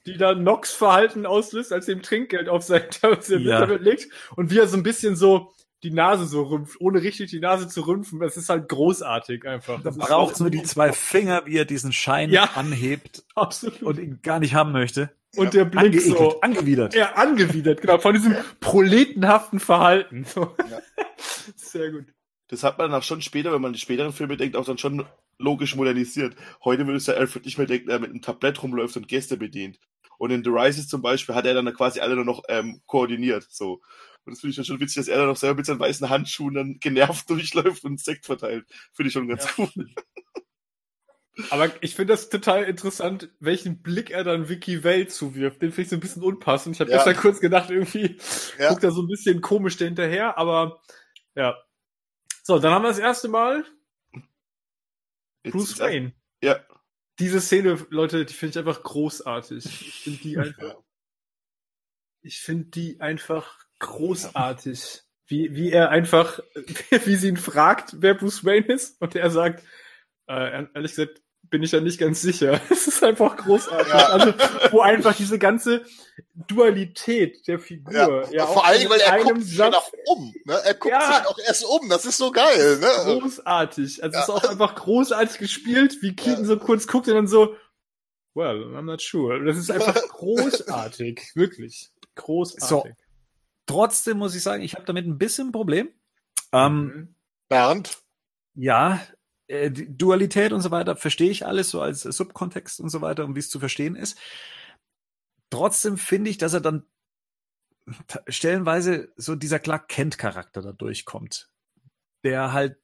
die 0.06 0.18
da 0.18 0.35
Nox 0.35 0.73
Verhalten 0.73 1.26
auslöst, 1.26 1.73
als 1.73 1.88
er 1.88 1.95
ihm 1.95 2.02
Trinkgeld 2.02 2.49
auf 2.49 2.64
sein 2.64 2.84
ja. 3.40 3.64
legt 3.65 4.10
und 4.35 4.52
wie 4.52 4.60
er 4.60 4.68
so 4.68 4.77
ein 4.77 4.84
bisschen 4.84 5.15
so 5.15 5.52
die 5.84 5.91
Nase 5.91 6.26
so 6.26 6.44
rümpft, 6.44 6.80
ohne 6.80 7.02
richtig 7.02 7.30
die 7.30 7.41
Nase 7.41 7.68
zu 7.68 7.81
rümpfen. 7.81 8.19
Das 8.19 8.38
ist 8.38 8.49
halt 8.49 8.69
großartig 8.69 9.45
einfach. 9.45 9.81
Da 9.84 9.91
braucht 9.91 10.40
nur 10.40 10.49
die 10.49 10.64
zwei 10.64 10.94
Finger, 10.94 11.45
wie 11.45 11.57
er 11.57 11.65
diesen 11.65 11.91
Schein 11.91 12.30
ja, 12.30 12.52
anhebt 12.56 13.23
absolut. 13.35 13.84
und 13.84 13.99
ihn 13.99 14.19
gar 14.22 14.40
nicht 14.40 14.53
haben 14.53 14.72
möchte. 14.72 15.11
Und 15.35 15.53
der 15.56 15.65
Blick 15.65 15.85
Angeekelt, 15.85 16.18
so. 16.18 16.41
Angewidert. 16.41 16.94
Ja, 16.94 17.14
angewidert, 17.14 17.81
genau. 17.81 17.98
Von 17.98 18.14
diesem 18.14 18.35
proletenhaften 18.60 19.60
Verhalten. 19.60 20.26
So. 20.26 20.56
Ja. 20.69 20.80
Sehr 21.56 21.91
gut. 21.91 22.06
Das 22.48 22.64
hat 22.64 22.78
man 22.78 22.91
dann 22.91 22.99
auch 22.99 23.03
schon 23.03 23.22
später, 23.22 23.52
wenn 23.53 23.61
man 23.61 23.74
die 23.74 23.80
späteren 23.80 24.14
Filme 24.14 24.38
denkt, 24.38 24.56
auch 24.56 24.65
dann 24.65 24.78
schon 24.78 25.06
logisch 25.38 25.76
modernisiert. 25.76 26.36
Heute 26.64 26.86
würde 26.86 26.98
es 26.98 27.07
ja 27.07 27.15
Alfred 27.15 27.45
nicht 27.45 27.57
mehr 27.57 27.68
denken, 27.68 27.90
er 27.90 27.99
mit 27.99 28.10
einem 28.10 28.22
Tablett 28.22 28.61
rumläuft 28.61 28.98
und 28.98 29.07
Gäste 29.07 29.38
bedient. 29.38 29.80
Und 30.18 30.32
in 30.32 30.44
The 30.44 30.52
Rises 30.52 30.88
zum 30.88 31.02
Beispiel 31.02 31.36
hat 31.36 31.45
er 31.45 31.53
dann 31.53 31.74
quasi 31.74 31.99
alle 31.99 32.15
nur 32.15 32.26
noch 32.26 32.44
ähm, 32.48 32.82
koordiniert. 32.86 33.48
So. 33.49 33.82
Und 34.26 34.32
das 34.32 34.41
finde 34.41 34.52
ich 34.52 34.56
dann 34.56 34.65
schon 34.65 34.80
witzig, 34.80 34.98
dass 34.98 35.07
er 35.07 35.18
dann 35.18 35.28
noch 35.28 35.38
selber 35.38 35.57
mit 35.57 35.65
seinen 35.65 35.80
weißen 35.80 36.10
Handschuhen 36.10 36.53
dann 36.53 36.80
genervt 36.80 37.30
durchläuft 37.30 37.84
und 37.84 37.99
Sekt 37.99 38.26
verteilt. 38.26 38.65
Finde 38.94 39.07
ich 39.07 39.14
schon 39.14 39.28
ganz 39.28 39.45
ja. 39.45 39.52
cool. 39.57 39.88
Aber 41.49 41.72
ich 41.82 41.95
finde 41.95 42.14
das 42.14 42.30
total 42.30 42.64
interessant, 42.64 43.30
welchen 43.40 43.82
Blick 43.82 44.11
er 44.11 44.24
dann 44.24 44.49
Vicky 44.49 44.84
Vale 44.84 45.07
zuwirft. 45.07 45.61
Den 45.61 45.72
finde 45.72 45.82
ich 45.82 45.90
so 45.90 45.95
ein 45.95 45.99
bisschen 45.99 46.22
unpassend. 46.22 46.76
Ich 46.76 46.80
habe 46.80 46.91
ja. 46.91 46.98
gestern 46.98 47.15
kurz 47.15 47.40
gedacht, 47.40 47.72
irgendwie 47.72 48.18
ja. 48.60 48.70
guckt 48.70 48.84
er 48.84 48.91
so 48.91 49.02
ein 49.02 49.07
bisschen 49.07 49.41
komisch 49.41 49.78
dahinterher, 49.78 50.38
aber 50.38 50.80
ja. 51.36 51.56
So, 52.45 52.60
dann 52.60 52.74
haben 52.74 52.84
wir 52.84 52.90
das 52.90 52.99
erste 52.99 53.30
Mal 53.30 53.65
Jetzt 55.44 55.53
Bruce 55.53 55.80
Wayne. 55.80 56.14
Ja. 56.41 56.60
Diese 57.20 57.40
Szene, 57.40 57.86
Leute, 57.90 58.26
die 58.26 58.34
finde 58.34 58.52
ich 58.52 58.57
einfach 58.60 58.84
großartig. 58.84 59.65
Ich 59.65 60.03
finde 60.03 60.20
die 60.20 60.38
einfach. 60.38 60.76
ich 62.22 62.40
finde 62.41 62.65
die 62.65 62.99
einfach 62.99 63.65
großartig. 63.80 65.03
Wie, 65.28 65.56
wie 65.56 65.72
er 65.72 65.90
einfach, 65.90 66.40
wie 67.06 67.15
sie 67.15 67.30
ihn 67.30 67.38
fragt, 67.38 68.02
wer 68.02 68.14
Bruce 68.14 68.44
Wayne 68.44 68.68
ist, 68.68 69.02
und 69.02 69.15
er 69.15 69.30
sagt, 69.32 69.64
äh, 70.28 70.65
ehrlich 70.74 70.91
gesagt, 70.91 71.22
bin 71.53 71.61
ich 71.61 71.71
ja 71.71 71.81
nicht 71.81 71.99
ganz 71.99 72.19
sicher. 72.19 72.59
Es 72.71 72.88
ist 72.88 73.03
einfach 73.03 73.38
großartig. 73.38 73.93
Ja. 73.93 74.07
Also, 74.07 74.34
wo 74.71 74.81
einfach 74.81 75.15
diese 75.15 75.38
ganze 75.38 75.85
Dualität 76.34 77.47
der 77.47 77.59
Figur. 77.59 77.93
Ja, 77.93 78.31
ja 78.31 78.47
vor 78.47 78.65
allem, 78.65 78.89
weil 78.89 78.99
er 78.99 79.23
guckt 79.23 79.43
sich 79.43 79.57
Satz, 79.57 79.75
auch 79.75 79.91
um. 80.07 80.34
Ne? 80.45 80.55
Er 80.65 80.73
guckt 80.73 80.91
ja, 80.91 81.01
sich 81.01 81.27
auch 81.27 81.38
erst 81.45 81.65
um. 81.65 81.89
Das 81.89 82.07
ist 82.07 82.17
so 82.17 82.31
geil. 82.31 82.80
Ne? 82.80 82.88
Großartig. 83.19 84.03
Also, 84.03 84.17
es 84.17 84.23
ist 84.23 84.30
auch 84.31 84.49
einfach 84.49 84.73
großartig 84.73 85.38
gespielt, 85.38 86.01
wie 86.01 86.15
Keaton 86.15 86.45
so 86.45 86.57
kurz 86.57 86.88
guckt 86.88 87.07
und 87.07 87.13
dann 87.13 87.27
so, 87.27 87.55
well, 88.34 88.75
I'm 88.75 88.81
not 88.81 89.01
sure. 89.01 89.45
Das 89.45 89.55
ist 89.55 89.69
einfach 89.69 89.93
großartig. 90.09 91.34
Wirklich. 91.35 91.91
Großartig. 92.15 92.67
So. 92.67 92.84
Trotzdem 93.67 94.17
muss 94.17 94.34
ich 94.34 94.41
sagen, 94.41 94.63
ich 94.63 94.73
habe 94.73 94.85
damit 94.85 95.05
ein 95.05 95.19
bisschen 95.19 95.49
ein 95.49 95.51
Problem. 95.51 95.89
Ähm. 96.51 97.13
Bernd? 97.47 97.99
Ja, 98.55 98.99
äh, 99.48 99.72
Dualität 99.72 100.53
und 100.53 100.61
so 100.61 100.72
weiter 100.72 100.95
verstehe 100.95 101.30
ich 101.30 101.45
alles 101.45 101.70
so 101.70 101.82
als 101.82 102.02
Subkontext 102.02 102.80
und 102.80 102.90
so 102.90 103.02
weiter 103.02 103.26
und 103.26 103.36
wie 103.36 103.40
es 103.40 103.49
zu 103.49 103.60
verstehen 103.60 103.95
ist. 103.95 104.18
Trotzdem 105.49 105.98
finde 105.98 106.30
ich, 106.30 106.38
dass 106.38 106.53
er 106.53 106.61
dann 106.61 106.86
stellenweise 108.28 109.11
so 109.18 109.36
dieser 109.36 109.60
Clark 109.60 109.88
Kent 109.90 110.18
Charakter 110.18 110.61
da 110.61 110.72
durchkommt, 110.72 111.49
der 112.24 112.53
halt 112.53 112.78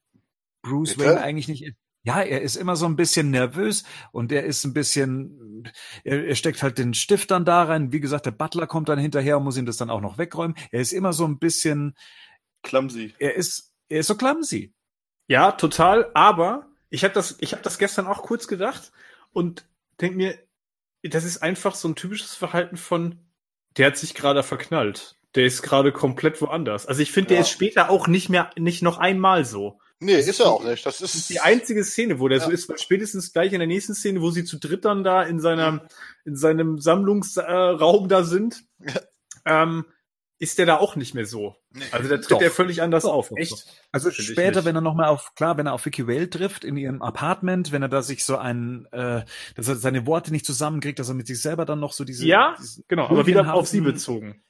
Bruce 0.61 0.95
Bitte? 0.95 1.09
Wayne 1.11 1.21
eigentlich 1.21 1.47
nicht 1.47 1.75
ja, 2.03 2.21
er 2.21 2.41
ist 2.41 2.55
immer 2.55 2.75
so 2.75 2.85
ein 2.85 2.95
bisschen 2.95 3.29
nervös 3.29 3.83
und 4.11 4.31
er 4.31 4.43
ist 4.45 4.63
ein 4.63 4.73
bisschen, 4.73 5.69
er, 6.03 6.25
er 6.25 6.35
steckt 6.35 6.63
halt 6.63 6.77
den 6.77 6.93
Stift 6.93 7.29
dann 7.31 7.43
da 7.43 7.63
rein. 7.63 7.91
Wie 7.91 7.99
gesagt, 7.99 8.25
der 8.25 8.31
Butler 8.31 8.67
kommt 8.67 8.89
dann 8.89 8.99
hinterher 8.99 9.37
und 9.37 9.43
muss 9.43 9.57
ihm 9.57 9.65
das 9.65 9.77
dann 9.77 9.89
auch 9.89 10.01
noch 10.01 10.17
wegräumen. 10.17 10.55
Er 10.71 10.79
ist 10.79 10.93
immer 10.93 11.11
so 11.11 11.25
ein 11.25 11.39
bisschen 11.39 11.95
clumsy. 12.63 13.13
Er 13.19 13.35
ist, 13.35 13.73
er 13.89 13.99
ist 13.99 14.07
so 14.07 14.15
clumsy. 14.15 14.73
Ja, 15.29 15.53
total. 15.53 16.09
Aber 16.13 16.65
Ich 16.89 17.03
habe 17.03 17.13
das, 17.13 17.37
ich 17.39 17.53
habe 17.53 17.61
das 17.61 17.77
gestern 17.77 18.07
auch 18.07 18.23
kurz 18.23 18.47
gedacht 18.47 18.91
und 19.31 19.65
denk 20.01 20.15
mir, 20.15 20.37
das 21.03 21.23
ist 21.23 21.41
einfach 21.43 21.75
so 21.75 21.87
ein 21.87 21.95
typisches 21.95 22.33
Verhalten 22.33 22.77
von, 22.77 23.19
der 23.77 23.87
hat 23.87 23.97
sich 23.97 24.15
gerade 24.15 24.43
verknallt. 24.43 25.15
Der 25.35 25.45
ist 25.45 25.61
gerade 25.61 25.91
komplett 25.91 26.41
woanders. 26.41 26.87
Also 26.87 27.01
ich 27.01 27.11
finde, 27.11 27.29
ja. 27.29 27.35
der 27.35 27.41
ist 27.41 27.51
später 27.51 27.91
auch 27.91 28.07
nicht 28.07 28.29
mehr, 28.29 28.49
nicht 28.57 28.81
noch 28.81 28.97
einmal 28.97 29.45
so. 29.45 29.79
Nee, 29.99 30.17
das 30.17 30.27
ist 30.27 30.39
er 30.39 30.47
auch 30.47 30.63
nicht. 30.63 30.83
Das 30.83 30.95
ist, 30.95 31.01
das 31.03 31.15
ist 31.15 31.29
die 31.29 31.41
einzige 31.41 31.83
Szene, 31.83 32.19
wo 32.19 32.27
der 32.27 32.39
ja. 32.39 32.45
so 32.45 32.51
ist, 32.51 32.67
weil 32.67 32.79
spätestens 32.79 33.31
gleich 33.31 33.53
in 33.53 33.59
der 33.59 33.67
nächsten 33.67 33.93
Szene, 33.93 34.21
wo 34.21 34.31
sie 34.31 34.45
zu 34.45 34.57
dritt 34.57 34.85
dann 34.85 35.03
da 35.03 35.21
in 35.21 35.39
seiner, 35.39 35.87
in 36.25 36.35
seinem 36.35 36.79
Sammlungsraum 36.79 38.07
da 38.09 38.23
sind, 38.23 38.63
ähm, 39.45 39.85
ist 40.39 40.57
der 40.57 40.65
da 40.65 40.77
auch 40.77 40.95
nicht 40.95 41.13
mehr 41.13 41.25
so. 41.25 41.55
Nee. 41.71 41.83
Also 41.91 42.09
da 42.09 42.17
tritt 42.17 42.41
er 42.41 42.49
völlig 42.49 42.81
anders 42.81 43.03
Doch, 43.03 43.13
auf. 43.13 43.31
Echt? 43.35 43.65
Also 43.91 44.09
später, 44.09 44.63
wenn 44.63 44.75
er 44.75 44.81
nochmal 44.81 45.09
auf, 45.09 45.35
klar, 45.35 45.57
wenn 45.57 45.67
er 45.67 45.73
auf 45.73 45.85
Vicky 45.85 46.07
Vale 46.07 46.29
trifft 46.29 46.63
in 46.63 46.77
ihrem 46.77 47.01
Apartment, 47.01 47.73
wenn 47.73 47.81
er 47.81 47.89
da 47.89 48.01
sich 48.01 48.23
so 48.23 48.37
ein, 48.37 48.87
äh, 48.91 49.23
dass 49.55 49.67
er 49.67 49.75
seine 49.75 50.07
Worte 50.07 50.31
nicht 50.31 50.45
zusammenkriegt, 50.45 50.97
dass 50.97 51.09
er 51.09 51.15
mit 51.15 51.27
sich 51.27 51.41
selber 51.41 51.65
dann 51.65 51.81
noch 51.81 51.91
so 51.91 52.05
diese. 52.05 52.25
Ja, 52.25 52.55
genau, 52.87 53.07
aber 53.07 53.27
wieder 53.27 53.53
auf 53.53 53.67
sie 53.67 53.81
bezogen. 53.81 54.41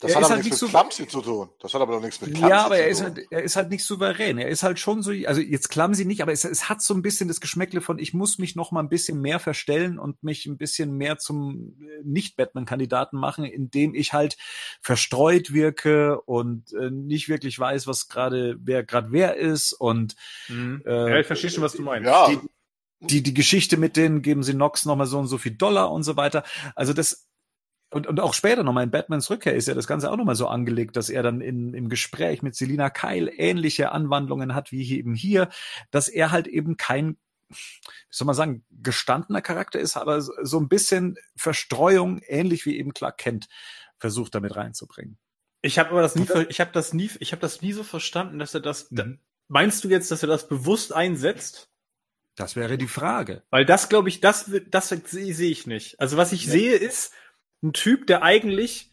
Das 0.00 0.12
er 0.12 0.16
hat 0.16 0.24
aber 0.24 0.34
halt 0.34 0.44
nichts 0.44 0.62
mit 0.62 0.70
Clumsy 0.70 1.08
zu 1.08 1.20
tun. 1.20 1.48
Das 1.60 1.74
hat 1.74 1.80
aber 1.80 1.94
doch 1.94 2.02
nichts 2.02 2.20
mit 2.20 2.30
Clumsy 2.34 2.48
Ja, 2.48 2.64
aber 2.64 2.78
er 2.78 2.88
ist, 2.88 3.02
halt, 3.02 3.20
er 3.30 3.42
ist 3.42 3.56
halt 3.56 3.70
nicht 3.70 3.84
souverän. 3.84 4.38
Er 4.38 4.48
ist 4.48 4.62
halt 4.62 4.78
schon 4.78 5.02
so, 5.02 5.12
also 5.26 5.40
jetzt 5.40 5.68
Clumsy 5.68 6.04
nicht, 6.04 6.22
aber 6.22 6.32
es, 6.32 6.44
es 6.44 6.68
hat 6.68 6.82
so 6.82 6.94
ein 6.94 7.02
bisschen 7.02 7.28
das 7.28 7.40
Geschmäckle 7.40 7.80
von, 7.80 7.98
ich 7.98 8.14
muss 8.14 8.38
mich 8.38 8.56
noch 8.56 8.72
mal 8.72 8.80
ein 8.80 8.88
bisschen 8.88 9.20
mehr 9.20 9.40
verstellen 9.40 9.98
und 9.98 10.22
mich 10.22 10.46
ein 10.46 10.56
bisschen 10.56 10.96
mehr 10.96 11.18
zum 11.18 11.76
äh, 11.80 12.02
Nicht-Batman-Kandidaten 12.04 13.16
machen, 13.18 13.44
indem 13.44 13.94
ich 13.94 14.12
halt 14.12 14.36
verstreut 14.80 15.52
wirke 15.52 16.20
und 16.22 16.72
äh, 16.72 16.90
nicht 16.90 17.28
wirklich 17.28 17.58
weiß, 17.58 17.86
was 17.86 18.08
gerade, 18.08 18.56
wer 18.60 18.84
gerade 18.84 19.08
wer 19.10 19.36
ist 19.36 19.72
und 19.72 20.16
mhm. 20.48 20.82
äh, 20.86 21.10
ja, 21.10 21.18
ich 21.18 21.26
verstehe 21.26 21.50
schon, 21.50 21.62
was 21.62 21.72
du 21.72 21.82
meinst. 21.82 22.06
Ja. 22.06 22.28
Die, 22.28 22.38
die, 23.00 23.22
die 23.22 23.34
Geschichte 23.34 23.76
mit 23.76 23.96
denen 23.96 24.22
geben 24.22 24.42
sie 24.42 24.54
Nox 24.54 24.84
noch 24.84 24.96
mal 24.96 25.06
so 25.06 25.18
und 25.18 25.28
so 25.28 25.38
viel 25.38 25.52
Dollar 25.52 25.92
und 25.92 26.02
so 26.02 26.16
weiter. 26.16 26.42
Also 26.74 26.92
das, 26.92 27.28
und, 27.90 28.06
und 28.06 28.20
auch 28.20 28.34
später 28.34 28.64
nochmal 28.64 28.84
in 28.84 28.90
Batmans 28.90 29.30
Rückkehr 29.30 29.54
ist 29.54 29.68
ja 29.68 29.74
das 29.74 29.86
Ganze 29.86 30.10
auch 30.10 30.16
nochmal 30.16 30.34
so 30.34 30.46
angelegt, 30.46 30.96
dass 30.96 31.08
er 31.08 31.22
dann 31.22 31.40
in, 31.40 31.72
im 31.72 31.88
Gespräch 31.88 32.42
mit 32.42 32.54
Selina 32.54 32.90
Kyle 32.90 33.30
ähnliche 33.30 33.92
Anwandlungen 33.92 34.54
hat 34.54 34.72
wie 34.72 34.98
eben 34.98 35.14
hier, 35.14 35.48
dass 35.90 36.08
er 36.08 36.30
halt 36.30 36.46
eben 36.48 36.76
kein, 36.76 37.16
wie 37.48 37.56
soll 38.10 38.26
man 38.26 38.34
sagen, 38.34 38.64
gestandener 38.70 39.40
Charakter 39.40 39.80
ist, 39.80 39.96
aber 39.96 40.20
so 40.20 40.58
ein 40.58 40.68
bisschen 40.68 41.16
Verstreuung, 41.34 42.20
ähnlich 42.26 42.66
wie 42.66 42.78
eben 42.78 42.92
Clark 42.92 43.16
Kent, 43.16 43.48
versucht 43.98 44.34
damit 44.34 44.54
reinzubringen. 44.54 45.18
Ich 45.62 45.78
habe 45.78 45.90
aber 45.90 46.02
das 46.02 46.14
nie, 46.14 46.28
ich 46.48 46.60
habe 46.60 46.70
das 46.72 46.92
nie, 46.92 47.10
ich 47.20 47.32
habe 47.32 47.40
das 47.40 47.62
nie 47.62 47.72
so 47.72 47.82
verstanden, 47.82 48.38
dass 48.38 48.54
er 48.54 48.60
das. 48.60 48.90
Mhm. 48.90 49.18
Meinst 49.48 49.82
du 49.82 49.88
jetzt, 49.88 50.10
dass 50.10 50.22
er 50.22 50.28
das 50.28 50.46
bewusst 50.46 50.92
einsetzt? 50.92 51.70
Das 52.36 52.54
wäre 52.54 52.78
die 52.78 52.86
Frage. 52.86 53.42
Weil 53.50 53.64
das, 53.64 53.88
glaube 53.88 54.08
ich, 54.08 54.20
das, 54.20 54.50
das 54.68 54.88
sehe 54.90 55.50
ich 55.50 55.66
nicht. 55.66 55.98
Also 55.98 56.16
was 56.16 56.32
ich 56.32 56.44
ja. 56.44 56.52
sehe 56.52 56.76
ist, 56.76 57.12
ein 57.62 57.72
Typ, 57.72 58.06
der 58.06 58.22
eigentlich 58.22 58.92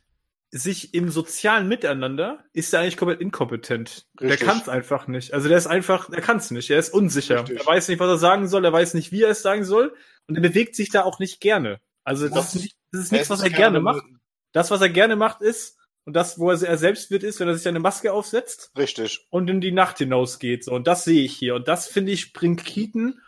sich 0.52 0.94
im 0.94 1.10
sozialen 1.10 1.68
Miteinander 1.68 2.46
ist 2.54 2.74
er 2.74 2.80
eigentlich 2.80 2.98
komplett 2.98 3.20
inkompetent. 3.20 4.08
Richtig. 4.22 4.40
Der 4.40 4.48
kann 4.48 4.62
es 4.62 4.70
einfach 4.70 5.08
nicht. 5.08 5.34
Also 5.34 5.50
der 5.50 5.58
ist 5.58 5.68
einfach, 5.68 6.10
er 6.10 6.22
kann 6.22 6.38
es 6.38 6.50
nicht. 6.50 6.70
Er 6.70 6.80
ist 6.80 6.94
unsicher. 6.94 7.42
Richtig. 7.42 7.60
Er 7.60 7.66
weiß 7.66 7.90
nicht, 7.90 8.00
was 8.00 8.08
er 8.08 8.18
sagen 8.18 8.48
soll. 8.48 8.64
Er 8.64 8.72
weiß 8.72 8.94
nicht, 8.94 9.12
wie 9.12 9.24
er 9.24 9.32
es 9.32 9.42
sagen 9.42 9.66
soll. 9.66 9.94
Und 10.28 10.36
er 10.36 10.42
bewegt 10.42 10.76
sich 10.76 10.90
da 10.90 11.04
auch 11.04 11.20
nicht 11.20 11.42
gerne. 11.42 11.82
Also 12.06 12.30
das, 12.30 12.56
ist, 12.56 12.62
nicht, 12.62 12.78
das 12.92 13.02
ist 13.02 13.12
nichts, 13.12 13.30
was 13.30 13.42
er 13.42 13.50
gerne 13.50 13.82
macht. 13.82 14.04
Das, 14.54 14.72
was 14.72 14.80
er 14.80 14.90
gerne 14.90 15.18
macht, 15.18 15.42
ist 15.42 15.78
und 16.06 16.14
das, 16.14 16.40
wo 16.40 16.52
er, 16.52 16.62
er 16.62 16.78
selbst 16.78 17.12
wird, 17.12 17.24
ist, 17.24 17.40
wenn 17.40 17.48
er 17.48 17.56
sich 17.56 17.68
eine 17.68 17.80
Maske 17.80 18.14
aufsetzt. 18.14 18.72
Richtig. 18.78 19.26
Und 19.32 19.50
in 19.50 19.60
die 19.60 19.72
Nacht 19.72 19.98
hinausgeht. 19.98 20.64
So. 20.64 20.72
Und 20.72 20.88
das 20.88 21.04
sehe 21.04 21.24
ich 21.24 21.36
hier. 21.36 21.56
Und 21.56 21.68
das 21.68 21.88
finde 21.88 22.12
ich 22.12 22.32
bringt 22.32 22.64
Keaton 22.64 23.20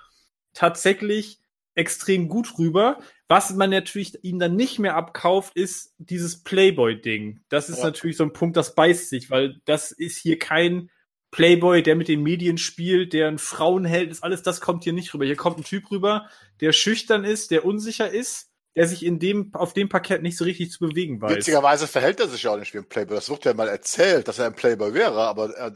tatsächlich 0.54 1.42
extrem 1.78 2.28
gut 2.28 2.58
rüber. 2.58 3.00
Was 3.28 3.54
man 3.54 3.70
natürlich 3.70 4.24
ihm 4.24 4.40
dann 4.40 4.56
nicht 4.56 4.80
mehr 4.80 4.96
abkauft, 4.96 5.56
ist 5.56 5.94
dieses 5.98 6.44
Playboy-Ding. 6.44 7.42
Das 7.50 7.70
ist 7.70 7.80
ja. 7.80 7.86
natürlich 7.86 8.18
so 8.18 8.24
ein 8.24 8.34
Punkt, 8.34 8.58
das 8.58 8.76
beißt 8.76 9.10
sich, 9.10 9.30
weil 9.30 9.62
das 9.66 9.92
ist 9.92 10.18
hier 10.18 10.40
kein 10.40 10.90
Playboy, 11.32 11.84
der 11.84 11.96
mit 11.96 12.08
den 12.08 12.24
Medien 12.24 12.58
spielt, 12.58 13.14
der 13.14 13.28
ein 13.28 13.38
Frauenheld 13.38 14.12
ist, 14.12 14.24
alles 14.24 14.44
das 14.44 14.62
kommt 14.62 14.86
hier 14.86 14.94
nicht 14.94 15.14
rüber. 15.14 15.26
Hier 15.26 15.36
kommt 15.36 15.58
ein 15.60 15.64
Typ 15.64 15.92
rüber, 15.92 16.28
der 16.62 16.72
schüchtern 16.72 17.26
ist, 17.26 17.52
der 17.52 17.66
unsicher 17.66 18.10
ist, 18.10 18.50
der 18.78 18.88
sich 18.88 19.04
in 19.04 19.18
dem, 19.18 19.50
auf 19.56 19.74
dem 19.74 19.90
Parkett 19.90 20.22
nicht 20.22 20.38
so 20.38 20.46
richtig 20.46 20.70
zu 20.70 20.88
bewegen 20.88 21.20
weiß. 21.20 21.38
Witzigerweise 21.38 21.88
verhält 21.88 22.20
er 22.20 22.28
sich 22.28 22.44
ja 22.44 22.52
auch 22.52 22.60
nicht 22.60 22.76
wie 22.76 22.78
ein 22.78 22.88
Playboy. 22.88 23.16
Das 23.16 23.28
wird 23.28 23.44
ja 23.44 23.56
mal 23.56 23.68
erzählt, 23.68 24.28
dass 24.28 24.38
er 24.38 24.46
ein 24.46 24.54
Playboy 24.54 24.94
wäre, 24.94 25.28
aber 25.28 25.58
äh, 25.58 25.72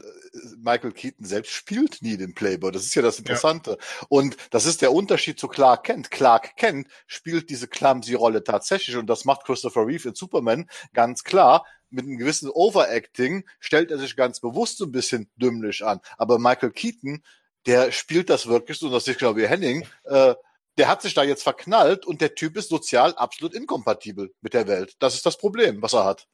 Michael 0.58 0.92
Keaton 0.92 1.26
selbst 1.26 1.50
spielt 1.50 2.00
nie 2.00 2.16
den 2.16 2.32
Playboy. 2.32 2.70
Das 2.70 2.84
ist 2.84 2.94
ja 2.94 3.02
das 3.02 3.18
Interessante. 3.18 3.72
Ja. 3.72 4.06
Und 4.08 4.36
das 4.50 4.66
ist 4.66 4.82
der 4.82 4.92
Unterschied 4.92 5.40
zu 5.40 5.48
Clark 5.48 5.82
Kent. 5.82 6.12
Clark 6.12 6.56
Kent 6.56 6.86
spielt 7.08 7.50
diese 7.50 7.66
Clumsy-Rolle 7.66 8.44
tatsächlich 8.44 8.96
und 8.96 9.08
das 9.08 9.24
macht 9.24 9.46
Christopher 9.46 9.84
Reeve 9.84 10.10
in 10.10 10.14
Superman 10.14 10.70
ganz 10.92 11.24
klar 11.24 11.66
mit 11.90 12.04
einem 12.04 12.18
gewissen 12.18 12.50
Overacting 12.50 13.44
stellt 13.58 13.90
er 13.90 13.98
sich 13.98 14.14
ganz 14.14 14.38
bewusst 14.38 14.78
so 14.78 14.84
ein 14.84 14.92
bisschen 14.92 15.28
dümmlich 15.34 15.84
an. 15.84 15.98
Aber 16.18 16.38
Michael 16.38 16.70
Keaton, 16.70 17.24
der 17.66 17.90
spielt 17.90 18.30
das 18.30 18.46
wirklich 18.46 18.78
so, 18.78 18.86
und 18.86 18.92
das 18.92 19.08
ist 19.08 19.18
glaube 19.18 19.42
ich 19.42 19.48
Henning, 19.48 19.88
äh, 20.04 20.36
der 20.78 20.88
hat 20.88 21.02
sich 21.02 21.14
da 21.14 21.22
jetzt 21.22 21.42
verknallt 21.42 22.06
und 22.06 22.20
der 22.20 22.34
Typ 22.34 22.56
ist 22.56 22.70
sozial 22.70 23.14
absolut 23.14 23.54
inkompatibel 23.54 24.32
mit 24.40 24.54
der 24.54 24.66
Welt. 24.66 24.94
Das 24.98 25.14
ist 25.14 25.26
das 25.26 25.36
Problem, 25.36 25.82
was 25.82 25.92
er 25.92 26.04
hat. 26.04 26.26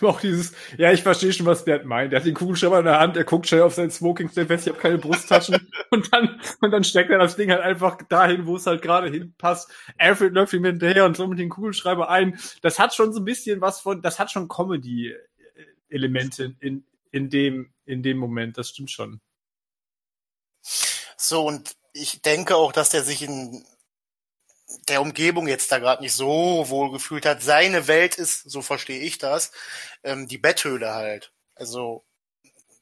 Auch 0.00 0.20
dieses, 0.20 0.54
ja, 0.78 0.92
ich 0.92 1.02
verstehe 1.02 1.30
schon, 1.32 1.46
was 1.46 1.64
der 1.64 1.84
meint. 1.84 2.12
Der 2.12 2.20
hat 2.20 2.26
den 2.26 2.34
Kugelschreiber 2.34 2.78
in 2.78 2.86
der 2.86 2.98
Hand, 2.98 3.18
er 3.18 3.24
guckt 3.24 3.46
schnell 3.46 3.60
auf 3.62 3.74
sein 3.74 3.90
Smoking, 3.90 4.30
stellt 4.30 4.48
fest, 4.48 4.66
ich 4.66 4.72
habe 4.72 4.80
keine 4.80 4.98
Brusttaschen 4.98 5.70
und 5.90 6.12
dann 6.12 6.40
und 6.60 6.70
dann 6.70 6.84
steckt 6.84 7.10
er 7.10 7.18
das 7.18 7.36
Ding 7.36 7.50
halt 7.50 7.60
einfach 7.60 7.98
dahin, 8.08 8.46
wo 8.46 8.56
es 8.56 8.66
halt 8.66 8.80
gerade 8.80 9.10
hinpasst. 9.10 9.70
Alfred 9.98 10.32
läuft 10.32 10.54
ihm 10.54 10.64
hinterher 10.64 11.04
und 11.04 11.18
so 11.18 11.26
mit 11.26 11.38
dem 11.38 11.50
Kugelschreiber 11.50 12.08
ein. 12.08 12.40
Das 12.62 12.78
hat 12.78 12.94
schon 12.94 13.12
so 13.12 13.20
ein 13.20 13.26
bisschen 13.26 13.60
was 13.60 13.80
von, 13.80 14.00
das 14.00 14.18
hat 14.18 14.30
schon 14.30 14.48
Comedy-Elemente 14.48 16.56
in, 16.60 16.84
in 17.10 17.28
dem 17.28 17.70
in 17.84 18.02
dem 18.02 18.16
Moment. 18.18 18.56
Das 18.58 18.70
stimmt 18.70 18.90
schon. 18.90 19.20
So 21.16 21.46
und 21.46 21.77
ich 21.92 22.22
denke 22.22 22.56
auch, 22.56 22.72
dass 22.72 22.90
der 22.90 23.02
sich 23.02 23.22
in 23.22 23.64
der 24.88 25.00
Umgebung 25.00 25.48
jetzt 25.48 25.72
da 25.72 25.78
gerade 25.78 26.02
nicht 26.02 26.14
so 26.14 26.68
wohl 26.68 26.90
gefühlt 26.92 27.24
hat. 27.24 27.42
Seine 27.42 27.88
Welt 27.88 28.16
ist, 28.16 28.50
so 28.50 28.62
verstehe 28.62 29.00
ich 29.00 29.18
das, 29.18 29.52
ähm, 30.02 30.28
die 30.28 30.38
Betthöhle 30.38 30.94
halt. 30.94 31.32
Also 31.54 32.04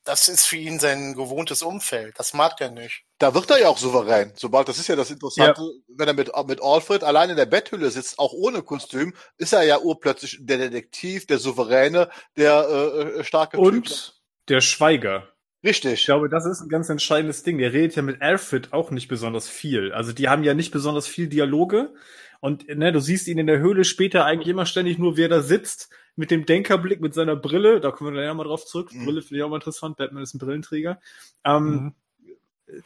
das 0.07 0.28
ist 0.28 0.47
für 0.47 0.57
ihn 0.57 0.78
sein 0.78 1.15
gewohntes 1.15 1.62
Umfeld. 1.62 2.15
Das 2.19 2.33
mag 2.33 2.61
er 2.61 2.70
nicht. 2.70 3.03
Da 3.19 3.35
wird 3.35 3.51
er 3.51 3.61
ja 3.61 3.69
auch 3.69 3.78
souverän. 3.78 4.33
Sobald, 4.37 4.69
das 4.69 4.78
ist 4.78 4.87
ja 4.87 4.95
das 4.95 5.11
Interessante, 5.11 5.62
ja. 5.62 5.95
wenn 5.97 6.09
er 6.09 6.15
mit, 6.15 6.31
mit 6.47 6.62
Alfred 6.62 7.03
allein 7.03 7.31
in 7.31 7.37
der 7.37 7.47
Betthöhle 7.47 7.91
sitzt, 7.91 8.19
auch 8.19 8.33
ohne 8.33 8.62
Kostüm, 8.62 9.15
ist 9.37 9.53
er 9.53 9.62
ja 9.65 9.81
urplötzlich 9.81 10.39
der 10.41 10.59
Detektiv, 10.59 11.27
der 11.27 11.39
Souveräne, 11.39 12.09
der 12.37 12.69
äh, 12.69 13.03
äh 13.20 13.24
starke 13.24 13.59
Und 13.59 13.87
Typ. 13.87 14.12
der 14.49 14.61
Schweiger. 14.61 15.28
Richtig. 15.66 15.94
Ich 15.94 16.05
glaube, 16.06 16.28
das 16.28 16.47
ist 16.47 16.60
ein 16.60 16.68
ganz 16.68 16.88
entscheidendes 16.88 17.43
Ding. 17.43 17.59
Der 17.59 17.72
redet 17.72 17.97
ja 17.97 18.02
mit 18.02 18.22
Alfred 18.22 18.72
auch 18.72 18.93
nicht 18.93 19.09
besonders 19.09 19.48
viel. 19.48 19.93
Also 19.93 20.12
die 20.12 20.28
haben 20.28 20.44
ja 20.44 20.55
nicht 20.55 20.70
besonders 20.70 21.09
viel 21.09 21.26
Dialoge. 21.26 21.93
Und 22.38 22.68
ne, 22.68 22.93
du 22.93 23.01
siehst 23.01 23.26
ihn 23.26 23.38
in 23.38 23.48
der 23.48 23.59
Höhle 23.59 23.84
später 23.84 24.24
eigentlich 24.24 24.47
immer 24.47 24.64
ständig 24.64 24.98
nur, 24.98 25.16
wie 25.16 25.22
er 25.22 25.28
da 25.28 25.43
sitzt, 25.43 25.90
mit 26.14 26.30
dem 26.30 26.47
Denkerblick, 26.47 27.01
mit 27.01 27.14
seiner 27.14 27.34
Brille. 27.34 27.80
Da 27.80 27.90
kommen 27.90 28.12
wir 28.12 28.20
dann 28.20 28.28
ja 28.28 28.34
mal 28.34 28.44
drauf 28.44 28.64
zurück. 28.64 28.93
Mhm. 28.93 29.06
Brille 29.06 29.22
finde 29.22 29.38
ich 29.38 29.43
auch 29.43 29.48
mal 29.48 29.56
interessant. 29.56 29.97
Batman 29.97 30.22
ist 30.22 30.34
ein 30.34 30.38
Brillenträger. 30.38 31.01
Ähm, 31.44 31.93
mhm. 32.22 32.82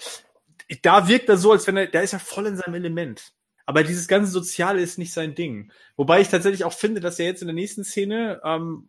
Da 0.81 1.07
wirkt 1.07 1.29
er 1.29 1.37
so, 1.37 1.53
als 1.53 1.67
wenn 1.67 1.77
er, 1.77 1.87
der 1.87 2.03
ist 2.03 2.13
ja 2.13 2.19
voll 2.19 2.47
in 2.47 2.57
seinem 2.57 2.77
Element. 2.77 3.35
Aber 3.67 3.83
dieses 3.83 4.09
ganze 4.09 4.33
Soziale 4.33 4.81
ist 4.81 4.97
nicht 4.97 5.13
sein 5.13 5.35
Ding. 5.35 5.71
Wobei 5.97 6.23
ich 6.23 6.29
tatsächlich 6.29 6.65
auch 6.65 6.73
finde, 6.73 7.03
dass 7.03 7.19
er 7.19 7.27
jetzt 7.27 7.43
in 7.43 7.49
der 7.49 7.55
nächsten 7.55 7.85
Szene, 7.85 8.41
ähm, 8.43 8.89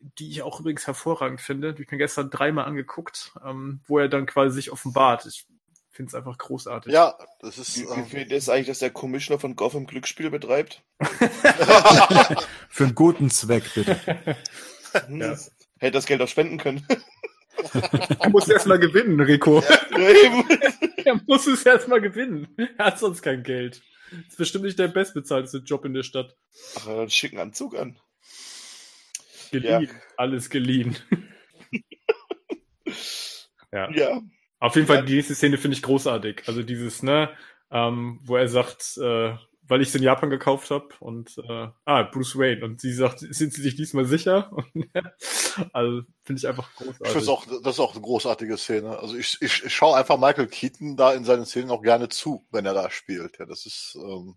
die 0.00 0.30
ich 0.30 0.42
auch 0.42 0.60
übrigens 0.60 0.86
hervorragend 0.86 1.40
finde. 1.40 1.74
Die 1.74 1.82
ich 1.82 1.90
mir 1.90 1.98
gestern 1.98 2.30
dreimal 2.30 2.66
angeguckt, 2.66 3.32
ähm, 3.44 3.80
wo 3.86 3.98
er 3.98 4.08
dann 4.08 4.26
quasi 4.26 4.54
sich 4.54 4.72
offenbart. 4.72 5.26
Ich 5.26 5.46
finde 5.90 6.08
es 6.10 6.14
einfach 6.14 6.38
großartig. 6.38 6.92
Ja, 6.92 7.16
das 7.40 7.58
ist. 7.58 7.76
Wie, 7.78 7.84
wie 7.84 8.08
viel 8.08 8.32
ist 8.32 8.48
eigentlich, 8.48 8.68
dass 8.68 8.78
der 8.78 8.90
Commissioner 8.90 9.40
von 9.40 9.56
Gotham 9.56 9.86
Glücksspiel 9.86 10.30
betreibt? 10.30 10.82
Für 12.68 12.84
einen 12.84 12.94
guten 12.94 13.30
Zweck, 13.30 13.64
bitte. 13.74 13.98
ja. 15.08 15.36
Hätte 15.80 15.92
das 15.92 16.06
Geld 16.06 16.20
auch 16.20 16.28
spenden 16.28 16.58
können. 16.58 16.86
er 18.18 18.28
muss 18.28 18.48
erstmal 18.48 18.78
gewinnen, 18.78 19.18
Rico. 19.20 19.62
Ja, 19.92 19.98
er 21.04 21.20
muss 21.26 21.46
es 21.46 21.64
erstmal 21.64 22.00
gewinnen. 22.00 22.48
Er 22.76 22.86
hat 22.86 22.98
sonst 22.98 23.22
kein 23.22 23.42
Geld. 23.42 23.82
Das 24.10 24.28
ist 24.28 24.36
bestimmt 24.36 24.64
nicht 24.64 24.78
der 24.78 24.88
bestbezahlte 24.88 25.58
Job 25.58 25.84
in 25.84 25.94
der 25.94 26.02
Stadt. 26.02 26.36
Ach, 26.76 26.86
dann 26.86 27.10
schicken 27.10 27.38
Anzug 27.38 27.76
an. 27.76 27.98
Geliehen. 29.50 29.82
Ja. 29.82 29.88
Alles 30.16 30.50
geliehen. 30.50 30.96
ja. 33.72 33.90
ja. 33.90 34.22
Auf 34.58 34.76
jeden 34.76 34.86
Fall, 34.86 35.04
die 35.04 35.16
nächste 35.16 35.34
Szene 35.34 35.58
finde 35.58 35.76
ich 35.76 35.82
großartig. 35.82 36.44
Also 36.46 36.62
dieses, 36.62 37.02
ne, 37.02 37.30
ähm, 37.70 38.20
wo 38.22 38.36
er 38.36 38.48
sagt, 38.48 38.96
äh, 38.98 39.34
weil 39.70 39.82
ich 39.82 39.88
es 39.88 39.94
in 39.94 40.02
Japan 40.02 40.30
gekauft 40.30 40.70
habe 40.70 40.88
und 40.98 41.38
äh, 41.38 41.68
ah, 41.84 42.02
Bruce 42.02 42.36
Wayne. 42.36 42.64
Und 42.64 42.80
sie 42.80 42.92
sagt, 42.92 43.20
sind 43.20 43.54
sie 43.54 43.62
sich 43.62 43.76
diesmal 43.76 44.04
sicher? 44.04 44.50
also 45.72 46.02
finde 46.24 46.40
ich 46.40 46.48
einfach 46.48 46.74
großartig. 46.74 47.06
Ich 47.06 47.12
finde 47.12 47.30
auch, 47.30 47.46
das 47.62 47.74
ist 47.74 47.80
auch 47.80 47.92
eine 47.92 48.02
großartige 48.02 48.56
Szene. 48.56 48.98
Also 48.98 49.16
ich, 49.16 49.38
ich, 49.40 49.64
ich 49.64 49.74
schaue 49.74 49.96
einfach 49.96 50.18
Michael 50.18 50.48
Keaton 50.48 50.96
da 50.96 51.14
in 51.14 51.24
seinen 51.24 51.46
Szenen 51.46 51.70
auch 51.70 51.82
gerne 51.82 52.08
zu, 52.08 52.44
wenn 52.50 52.66
er 52.66 52.74
da 52.74 52.90
spielt. 52.90 53.38
Ja, 53.38 53.46
das 53.46 53.64
ist 53.64 53.96
ähm, 53.96 54.34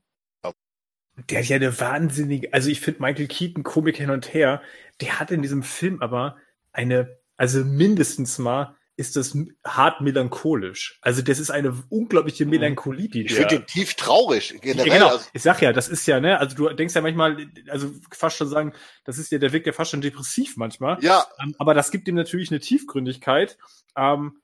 der 1.29 1.39
hat 1.39 1.45
ja 1.45 1.55
eine 1.57 1.79
wahnsinnige, 1.79 2.53
also 2.53 2.69
ich 2.69 2.81
finde 2.81 3.01
Michael 3.01 3.27
Keaton 3.27 3.63
Komik 3.63 3.97
hin 3.97 4.09
und 4.09 4.33
her, 4.33 4.61
der 5.01 5.19
hat 5.19 5.31
in 5.31 5.41
diesem 5.41 5.63
Film 5.63 6.01
aber 6.01 6.37
eine, 6.71 7.17
also 7.37 7.63
mindestens 7.63 8.39
mal 8.39 8.75
ist 8.95 9.15
das 9.15 9.35
hart 9.65 10.01
melancholisch. 10.01 10.99
Also 11.01 11.23
das 11.23 11.39
ist 11.39 11.49
eine 11.49 11.83
unglaubliche 11.89 12.45
mhm. 12.45 12.51
Melancholie, 12.51 13.09
die 13.09 13.25
Ich 13.25 13.33
finde 13.33 13.57
den 13.57 13.65
tief 13.65 13.95
traurig. 13.95 14.55
Generell. 14.61 14.87
Ja, 14.87 14.93
genau. 14.93 15.07
Also 15.09 15.25
ich 15.33 15.41
sag 15.41 15.61
ja, 15.61 15.73
das 15.73 15.89
ist 15.89 16.05
ja, 16.05 16.19
ne, 16.19 16.39
also 16.39 16.55
du 16.55 16.69
denkst 16.69 16.93
ja 16.93 17.01
manchmal, 17.01 17.47
also 17.69 17.91
fast 18.11 18.37
schon 18.37 18.49
sagen, 18.49 18.73
das 19.03 19.17
ist 19.17 19.31
ja, 19.31 19.39
der 19.39 19.51
wirkt 19.51 19.65
ja 19.65 19.73
fast 19.73 19.91
schon 19.91 20.01
depressiv 20.01 20.57
manchmal. 20.57 21.03
Ja. 21.03 21.25
Ähm, 21.41 21.55
aber 21.57 21.73
das 21.73 21.89
gibt 21.89 22.07
ihm 22.07 22.15
natürlich 22.15 22.51
eine 22.51 22.59
Tiefgründigkeit, 22.59 23.57
ähm, 23.97 24.41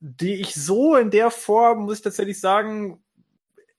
die 0.00 0.34
ich 0.34 0.54
so 0.54 0.96
in 0.96 1.10
der 1.10 1.30
Form, 1.30 1.84
muss 1.84 1.98
ich 1.98 2.04
tatsächlich 2.04 2.40
sagen, 2.40 3.04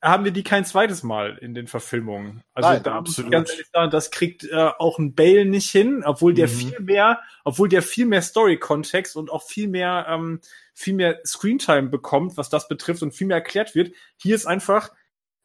haben 0.01 0.25
wir 0.25 0.31
die 0.31 0.43
kein 0.43 0.63
zweites 0.63 1.01
Mal 1.01 1.37
in 1.37 1.55
den 1.55 1.67
Verfilmungen. 1.67 2.43
Also 2.53 2.69
Nein, 2.69 2.83
da 2.83 3.01
muss 3.01 3.17
ich 3.17 3.29
ganz 3.31 3.49
ehrlich 3.49 3.67
sagen, 3.73 3.89
das 3.89 4.11
kriegt 4.11 4.43
äh, 4.43 4.69
auch 4.77 4.99
ein 4.99 5.15
Bale 5.15 5.45
nicht 5.45 5.71
hin, 5.71 6.03
obwohl 6.05 6.33
der 6.33 6.47
mhm. 6.47 6.51
viel 6.51 6.79
mehr, 6.81 7.19
obwohl 7.43 7.67
der 7.67 7.81
viel 7.81 8.05
mehr 8.05 8.21
Story-Kontext 8.21 9.15
und 9.15 9.31
auch 9.31 9.43
viel 9.43 9.67
mehr, 9.67 10.05
ähm, 10.07 10.39
viel 10.73 10.93
mehr 10.93 11.19
Screentime 11.25 11.89
bekommt, 11.89 12.37
was 12.37 12.49
das 12.49 12.67
betrifft 12.67 13.01
und 13.01 13.13
viel 13.13 13.27
mehr 13.27 13.37
erklärt 13.37 13.73
wird. 13.73 13.91
Hier 14.17 14.35
ist 14.35 14.45
einfach 14.45 14.91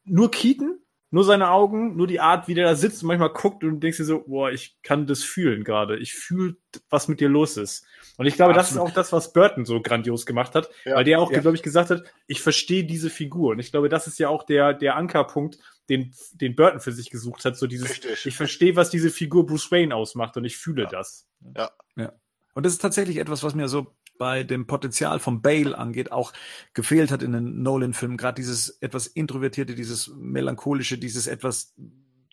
nur 0.04 0.30
Keaton, 0.30 0.81
nur 1.12 1.24
seine 1.24 1.50
Augen, 1.50 1.94
nur 1.94 2.06
die 2.06 2.20
Art, 2.20 2.48
wie 2.48 2.54
der 2.54 2.64
da 2.64 2.74
sitzt 2.74 3.02
und 3.02 3.08
manchmal 3.08 3.34
guckt 3.34 3.62
und 3.64 3.80
denkst 3.80 3.98
dir 3.98 4.04
so, 4.04 4.24
boah, 4.26 4.50
ich 4.50 4.78
kann 4.82 5.06
das 5.06 5.22
fühlen 5.22 5.62
gerade. 5.62 5.98
Ich 5.98 6.14
fühle, 6.14 6.56
was 6.88 7.06
mit 7.06 7.20
dir 7.20 7.28
los 7.28 7.58
ist. 7.58 7.84
Und 8.16 8.24
ich 8.24 8.34
glaube, 8.34 8.52
ja, 8.52 8.56
das 8.56 8.70
ist 8.70 8.78
auch 8.78 8.90
das, 8.90 9.12
was 9.12 9.34
Burton 9.34 9.66
so 9.66 9.82
grandios 9.82 10.24
gemacht 10.24 10.54
hat, 10.54 10.70
ja, 10.86 10.96
weil 10.96 11.04
der 11.04 11.20
auch, 11.20 11.30
ja. 11.30 11.40
glaube 11.40 11.54
ich, 11.54 11.62
gesagt 11.62 11.90
hat, 11.90 12.02
ich 12.26 12.40
verstehe 12.40 12.84
diese 12.84 13.10
Figur. 13.10 13.52
Und 13.52 13.58
ich 13.58 13.70
glaube, 13.70 13.90
das 13.90 14.06
ist 14.06 14.18
ja 14.18 14.30
auch 14.30 14.42
der, 14.42 14.72
der 14.72 14.96
Ankerpunkt, 14.96 15.58
den, 15.90 16.14
den 16.32 16.56
Burton 16.56 16.80
für 16.80 16.92
sich 16.92 17.10
gesucht 17.10 17.44
hat. 17.44 17.58
So 17.58 17.66
dieses, 17.66 17.90
Richtig. 17.90 18.24
ich 18.24 18.36
verstehe, 18.36 18.74
was 18.74 18.88
diese 18.88 19.10
Figur 19.10 19.44
Bruce 19.44 19.70
Wayne 19.70 19.94
ausmacht 19.94 20.38
und 20.38 20.46
ich 20.46 20.56
fühle 20.56 20.86
das. 20.86 21.28
Ja. 21.54 21.70
ja. 21.96 22.12
Und 22.54 22.64
das 22.64 22.72
ist 22.72 22.80
tatsächlich 22.80 23.18
etwas, 23.18 23.42
was 23.42 23.54
mir 23.54 23.68
so 23.68 23.94
bei 24.18 24.44
dem 24.44 24.66
Potenzial 24.66 25.18
von 25.18 25.42
Bale 25.42 25.76
angeht, 25.76 26.12
auch 26.12 26.32
gefehlt 26.74 27.10
hat 27.10 27.22
in 27.22 27.32
den 27.32 27.62
Nolan-Filmen. 27.62 28.16
Gerade 28.16 28.36
dieses 28.36 28.70
etwas 28.80 29.06
introvertierte, 29.06 29.74
dieses 29.74 30.12
melancholische, 30.14 30.98
dieses 30.98 31.26
etwas 31.26 31.74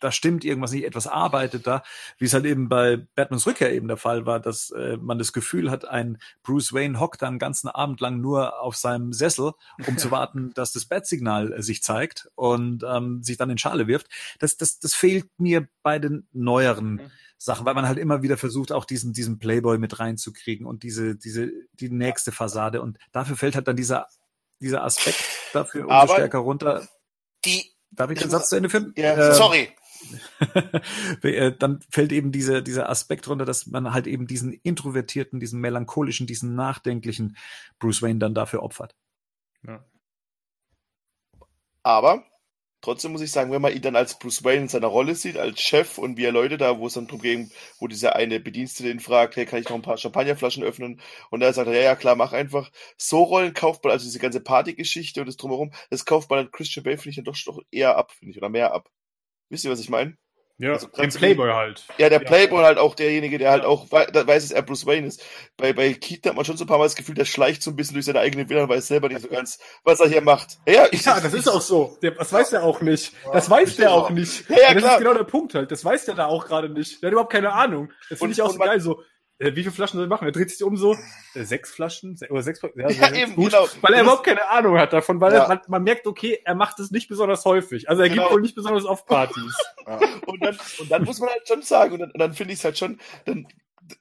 da 0.00 0.10
stimmt 0.10 0.44
irgendwas 0.44 0.72
nicht, 0.72 0.84
etwas 0.84 1.06
arbeitet 1.06 1.66
da, 1.66 1.82
wie 2.18 2.24
es 2.24 2.34
halt 2.34 2.46
eben 2.46 2.68
bei 2.68 3.06
Batmans 3.14 3.46
Rückkehr 3.46 3.72
eben 3.72 3.86
der 3.86 3.96
Fall 3.96 4.26
war, 4.26 4.40
dass 4.40 4.70
äh, 4.70 4.96
man 4.96 5.18
das 5.18 5.32
Gefühl 5.32 5.70
hat, 5.70 5.86
ein 5.86 6.18
Bruce 6.42 6.72
Wayne 6.72 6.98
hockt 6.98 7.22
da 7.22 7.28
einen 7.28 7.38
ganzen 7.38 7.68
Abend 7.68 8.00
lang 8.00 8.20
nur 8.20 8.60
auf 8.60 8.76
seinem 8.76 9.12
Sessel, 9.12 9.52
um 9.86 9.98
zu 9.98 10.10
warten, 10.10 10.52
dass 10.54 10.72
das 10.72 10.86
Bat-Signal 10.86 11.52
äh, 11.52 11.62
sich 11.62 11.82
zeigt 11.82 12.28
und 12.34 12.82
ähm, 12.82 13.22
sich 13.22 13.36
dann 13.36 13.50
in 13.50 13.58
Schale 13.58 13.86
wirft. 13.86 14.08
Das, 14.38 14.56
das, 14.56 14.78
das 14.78 14.94
fehlt 14.94 15.26
mir 15.38 15.68
bei 15.82 15.98
den 15.98 16.26
neueren 16.32 16.92
mhm. 16.92 17.10
Sachen, 17.42 17.64
weil 17.64 17.74
man 17.74 17.88
halt 17.88 17.96
immer 17.96 18.22
wieder 18.22 18.36
versucht, 18.36 18.70
auch 18.70 18.84
diesen, 18.84 19.14
diesen 19.14 19.38
Playboy 19.38 19.78
mit 19.78 19.98
reinzukriegen 19.98 20.66
und 20.66 20.82
diese, 20.82 21.16
diese, 21.16 21.50
die 21.72 21.88
nächste 21.88 22.32
Fassade. 22.32 22.82
Und 22.82 22.98
dafür 23.12 23.34
fällt 23.34 23.54
halt 23.54 23.66
dann 23.66 23.76
dieser, 23.76 24.08
dieser 24.60 24.84
Aspekt 24.84 25.24
dafür 25.54 25.88
umso 25.88 26.12
stärker 26.12 26.38
runter. 26.38 26.86
Die, 27.46 27.64
Darf 27.92 28.10
ich 28.10 28.18
den 28.18 28.28
Satz 28.28 28.50
zu 28.50 28.56
Ende 28.56 28.68
führen? 28.68 28.92
Ja, 28.94 29.14
äh, 29.30 29.34
sorry. 29.34 29.70
Dann 31.58 31.80
fällt 31.90 32.12
eben 32.12 32.30
diese, 32.30 32.62
dieser 32.62 32.90
Aspekt 32.90 33.26
runter, 33.26 33.46
dass 33.46 33.66
man 33.66 33.94
halt 33.94 34.06
eben 34.06 34.26
diesen 34.26 34.52
introvertierten, 34.52 35.40
diesen 35.40 35.60
melancholischen, 35.60 36.26
diesen 36.26 36.54
nachdenklichen 36.54 37.38
Bruce 37.78 38.02
Wayne 38.02 38.18
dann 38.18 38.34
dafür 38.34 38.62
opfert. 38.62 38.94
Ja. 39.66 39.82
Aber 41.82 42.22
trotzdem 42.80 43.12
muss 43.12 43.20
ich 43.20 43.30
sagen, 43.30 43.52
wenn 43.52 43.62
man 43.62 43.74
ihn 43.74 43.82
dann 43.82 43.96
als 43.96 44.18
Bruce 44.18 44.44
Wayne 44.44 44.62
in 44.62 44.68
seiner 44.68 44.86
Rolle 44.88 45.14
sieht, 45.14 45.36
als 45.36 45.60
Chef 45.60 45.98
und 45.98 46.16
wie 46.16 46.24
er 46.24 46.32
Leute 46.32 46.58
da, 46.58 46.78
wo 46.78 46.86
es 46.86 46.94
dann 46.94 47.06
drum 47.06 47.20
ging, 47.20 47.50
wo 47.78 47.86
dieser 47.88 48.16
eine 48.16 48.40
Bedienstete 48.40 48.90
ihn 48.90 49.00
fragt, 49.00 49.36
hey, 49.36 49.46
kann 49.46 49.60
ich 49.60 49.68
noch 49.68 49.76
ein 49.76 49.82
paar 49.82 49.98
Champagnerflaschen 49.98 50.62
öffnen? 50.62 51.00
Und 51.30 51.42
er 51.42 51.52
sagt, 51.52 51.68
ja, 51.68 51.74
ja, 51.74 51.96
klar, 51.96 52.16
mach 52.16 52.32
einfach. 52.32 52.70
So 52.96 53.22
Rollen 53.22 53.54
kauft 53.54 53.84
man, 53.84 53.92
also 53.92 54.04
diese 54.04 54.18
ganze 54.18 54.40
Partygeschichte 54.40 55.20
und 55.20 55.26
das 55.26 55.36
drumherum, 55.36 55.72
das 55.90 56.04
kauft 56.04 56.30
man 56.30 56.38
dann 56.44 56.52
Christian 56.52 56.84
Bale, 56.84 56.96
finde 56.98 57.10
ich, 57.10 57.16
dann 57.16 57.24
doch, 57.24 57.36
doch 57.44 57.60
eher 57.70 57.96
ab, 57.96 58.12
finde 58.12 58.32
ich, 58.32 58.38
oder 58.38 58.48
mehr 58.48 58.72
ab. 58.72 58.90
Wisst 59.50 59.64
ihr, 59.64 59.70
was 59.70 59.80
ich 59.80 59.90
meine? 59.90 60.16
Ja, 60.60 60.72
also, 60.74 60.88
den 60.88 61.08
Playboy 61.08 61.50
halt. 61.50 61.84
Ja, 61.96 62.10
der 62.10 62.18
Playboy 62.18 62.62
halt 62.62 62.76
auch 62.76 62.94
derjenige, 62.94 63.38
der 63.38 63.50
halt 63.50 63.64
auch 63.64 63.90
weiß, 63.90 64.10
dass 64.12 64.50
er 64.50 64.60
Bruce 64.60 64.84
Wayne 64.84 65.06
ist. 65.06 65.24
Bei, 65.56 65.72
bei 65.72 65.94
Keaton 65.94 66.28
hat 66.30 66.36
man 66.36 66.44
schon 66.44 66.58
so 66.58 66.64
ein 66.64 66.66
paar 66.66 66.76
Mal 66.76 66.84
das 66.84 66.96
Gefühl, 66.96 67.14
der 67.14 67.24
schleicht 67.24 67.62
so 67.62 67.70
ein 67.70 67.76
bisschen 67.76 67.94
durch 67.94 68.04
seine 68.04 68.20
eigene 68.20 68.46
Villa 68.46 68.64
und 68.64 68.68
weiß 68.68 68.88
selber 68.88 69.08
nicht 69.08 69.22
so 69.22 69.28
ganz, 69.28 69.58
was 69.84 70.00
er 70.00 70.08
hier 70.08 70.20
macht. 70.20 70.58
Ja, 70.66 70.84
ich, 70.90 71.02
ja 71.02 71.18
das 71.18 71.32
ist 71.32 71.48
auch 71.48 71.62
so. 71.62 71.96
Der, 72.02 72.10
das 72.10 72.30
weiß 72.30 72.50
der 72.50 72.62
auch 72.62 72.82
nicht. 72.82 73.14
Das 73.32 73.48
weiß 73.48 73.76
der 73.76 73.90
auch 73.90 74.10
nicht. 74.10 74.50
Ja, 74.50 74.56
ja, 74.56 74.74
das 74.74 74.82
klar. 74.82 74.92
ist 74.92 74.98
genau 74.98 75.14
der 75.14 75.24
Punkt 75.24 75.54
halt. 75.54 75.70
Das 75.70 75.82
weiß 75.82 76.04
der 76.04 76.14
da 76.14 76.26
auch 76.26 76.46
gerade 76.46 76.68
nicht. 76.68 77.02
Der 77.02 77.06
hat 77.06 77.12
überhaupt 77.12 77.32
keine 77.32 77.54
Ahnung. 77.54 77.90
Das 78.10 78.18
finde 78.18 78.32
ich 78.34 78.42
auch 78.42 78.52
so 78.52 78.58
geil. 78.58 78.80
So, 78.80 79.02
äh, 79.40 79.56
wie 79.56 79.62
viele 79.62 79.72
Flaschen 79.72 79.98
soll 79.98 80.06
er 80.06 80.08
machen? 80.08 80.26
Er 80.26 80.32
dreht 80.32 80.50
sich 80.50 80.62
um 80.62 80.76
so, 80.76 80.94
äh, 81.34 81.44
sechs 81.44 81.70
Flaschen 81.70 82.18
oder 82.28 82.42
sechs, 82.42 82.60
ja, 82.62 82.90
ja 82.90 83.12
eben, 83.14 83.34
gut, 83.34 83.52
genau. 83.52 83.66
weil 83.80 83.94
er 83.94 84.02
überhaupt 84.02 84.24
keine 84.24 84.48
Ahnung 84.50 84.78
hat 84.78 84.92
davon, 84.92 85.20
weil 85.20 85.32
ja. 85.32 85.42
er, 85.42 85.48
man, 85.48 85.60
man, 85.66 85.82
merkt, 85.82 86.06
okay, 86.06 86.40
er 86.44 86.54
macht 86.54 86.78
es 86.78 86.90
nicht 86.90 87.08
besonders 87.08 87.44
häufig. 87.44 87.88
Also 87.88 88.02
er 88.02 88.10
genau. 88.10 88.24
gibt 88.24 88.34
wohl 88.34 88.42
nicht 88.42 88.54
besonders 88.54 88.84
oft 88.84 89.06
Partys. 89.06 89.56
Ja. 89.86 89.98
Und, 90.26 90.44
dann, 90.44 90.58
und 90.78 90.90
dann 90.90 91.04
muss 91.04 91.18
man 91.20 91.30
halt 91.30 91.48
schon 91.48 91.62
sagen, 91.62 91.94
und 91.94 92.00
dann, 92.00 92.12
dann 92.14 92.34
finde 92.34 92.52
ich 92.52 92.60
es 92.60 92.64
halt 92.64 92.78
schon, 92.78 93.00
dann 93.24 93.48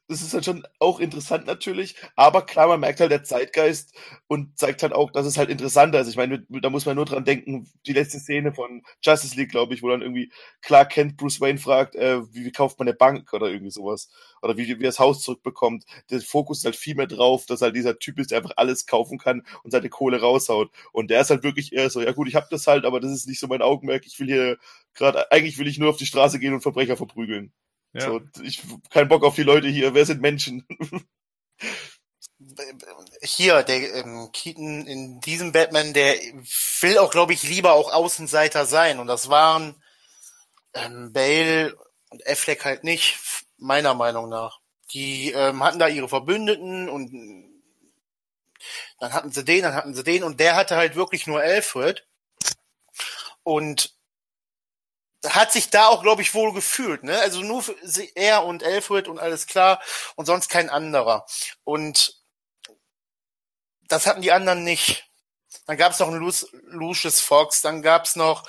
das 0.07 0.21
ist 0.21 0.33
halt 0.33 0.45
schon 0.45 0.63
auch 0.79 0.99
interessant 0.99 1.45
natürlich, 1.45 1.95
aber 2.15 2.45
klar, 2.45 2.67
man 2.67 2.79
merkt 2.79 2.99
halt 2.99 3.11
der 3.11 3.23
Zeitgeist 3.23 3.93
und 4.27 4.57
zeigt 4.57 4.83
halt 4.83 4.93
auch, 4.93 5.11
dass 5.11 5.25
es 5.25 5.37
halt 5.37 5.49
interessanter 5.49 5.99
ist. 5.99 6.07
Ich 6.07 6.15
meine, 6.15 6.45
da 6.49 6.69
muss 6.69 6.85
man 6.85 6.95
nur 6.95 7.05
dran 7.05 7.25
denken, 7.25 7.69
die 7.85 7.93
letzte 7.93 8.19
Szene 8.19 8.53
von 8.53 8.83
Justice 9.01 9.35
League, 9.35 9.51
glaube 9.51 9.73
ich, 9.73 9.83
wo 9.83 9.89
dann 9.89 10.01
irgendwie 10.01 10.31
klar 10.61 10.85
kennt, 10.85 11.17
Bruce 11.17 11.41
Wayne 11.41 11.59
fragt, 11.59 11.95
äh, 11.95 12.21
wie, 12.33 12.45
wie, 12.45 12.51
kauft 12.51 12.79
man 12.79 12.87
eine 12.87 12.97
Bank 12.97 13.33
oder 13.33 13.47
irgendwie 13.47 13.71
sowas. 13.71 14.09
Oder 14.41 14.57
wie, 14.57 14.67
wie 14.67 14.73
er 14.83 14.89
das 14.89 14.99
Haus 14.99 15.21
zurückbekommt. 15.21 15.85
Der 16.09 16.21
Fokus 16.21 16.59
ist 16.59 16.65
halt 16.65 16.75
viel 16.75 16.95
mehr 16.95 17.07
drauf, 17.07 17.45
dass 17.45 17.61
halt 17.61 17.75
dieser 17.75 17.99
Typ 17.99 18.19
ist, 18.19 18.31
der 18.31 18.39
einfach 18.39 18.53
alles 18.57 18.85
kaufen 18.85 19.17
kann 19.17 19.43
und 19.63 19.71
seine 19.71 19.89
Kohle 19.89 20.21
raushaut. 20.21 20.71
Und 20.91 21.09
der 21.09 21.21
ist 21.21 21.29
halt 21.29 21.43
wirklich 21.43 21.73
eher 21.73 21.89
so, 21.89 22.01
ja 22.01 22.11
gut, 22.11 22.27
ich 22.27 22.35
hab 22.35 22.49
das 22.49 22.67
halt, 22.67 22.85
aber 22.85 22.99
das 22.99 23.11
ist 23.11 23.27
nicht 23.27 23.39
so 23.39 23.47
mein 23.47 23.61
Augenmerk. 23.61 24.05
Ich 24.05 24.19
will 24.19 24.27
hier 24.27 24.57
gerade, 24.93 25.31
eigentlich 25.31 25.57
will 25.57 25.67
ich 25.67 25.79
nur 25.79 25.89
auf 25.89 25.97
die 25.97 26.05
Straße 26.05 26.39
gehen 26.39 26.53
und 26.53 26.61
Verbrecher 26.61 26.97
verprügeln. 26.97 27.53
Ja. 27.93 28.01
So, 28.01 28.21
ich 28.41 28.61
kein 28.89 29.07
Bock 29.07 29.23
auf 29.23 29.35
die 29.35 29.43
Leute 29.43 29.67
hier. 29.67 29.93
Wer 29.93 30.05
sind 30.05 30.21
Menschen? 30.21 30.65
Hier, 33.21 33.63
der 33.63 33.95
ähm, 33.95 34.29
Keaton 34.31 34.85
in 34.87 35.19
diesem 35.21 35.51
Batman, 35.51 35.93
der 35.93 36.15
will 36.81 36.97
auch, 36.99 37.11
glaube 37.11 37.33
ich, 37.33 37.43
lieber 37.43 37.73
auch 37.73 37.91
Außenseiter 37.91 38.65
sein. 38.65 38.99
Und 38.99 39.07
das 39.07 39.29
waren 39.29 39.81
ähm, 40.73 41.11
Bale 41.11 41.75
und 42.09 42.25
Affleck 42.27 42.63
halt 42.65 42.83
nicht, 42.83 43.17
meiner 43.57 43.93
Meinung 43.93 44.29
nach. 44.29 44.59
Die 44.93 45.31
ähm, 45.31 45.63
hatten 45.63 45.79
da 45.79 45.87
ihre 45.87 46.09
Verbündeten 46.09 46.89
und 46.89 47.11
dann 48.99 49.13
hatten 49.13 49.31
sie 49.31 49.43
den, 49.43 49.63
dann 49.63 49.75
hatten 49.75 49.93
sie 49.93 50.03
den 50.03 50.23
und 50.23 50.39
der 50.39 50.55
hatte 50.55 50.75
halt 50.75 50.95
wirklich 50.95 51.27
nur 51.27 51.39
Alfred. 51.39 52.05
Und 53.43 53.98
hat 55.27 55.51
sich 55.51 55.69
da 55.69 55.87
auch, 55.87 56.01
glaube 56.01 56.21
ich, 56.21 56.33
wohl 56.33 56.53
gefühlt. 56.53 57.03
Ne? 57.03 57.17
Also 57.19 57.41
nur 57.41 57.63
er 58.15 58.45
und 58.45 58.63
Alfred 58.63 59.07
und 59.07 59.19
alles 59.19 59.47
klar 59.47 59.81
und 60.15 60.25
sonst 60.25 60.49
kein 60.49 60.69
anderer. 60.69 61.25
Und 61.63 62.15
das 63.87 64.07
hatten 64.07 64.21
die 64.21 64.31
anderen 64.31 64.63
nicht. 64.63 65.09
Dann 65.65 65.77
gab 65.77 65.91
es 65.91 65.99
noch 65.99 66.07
einen 66.07 66.19
Lu 66.19 66.31
Lucius 66.67 67.19
Fox, 67.19 67.61
dann 67.61 67.81
gab 67.81 68.05
es 68.05 68.15
noch 68.15 68.47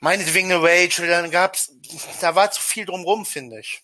meinetwegen 0.00 0.52
eine 0.52 0.62
Rachel, 0.62 1.08
dann 1.08 1.30
gab's, 1.30 1.72
da 2.20 2.34
war 2.34 2.50
zu 2.50 2.62
viel 2.62 2.84
drumrum, 2.84 3.24
finde 3.24 3.60
ich. 3.60 3.82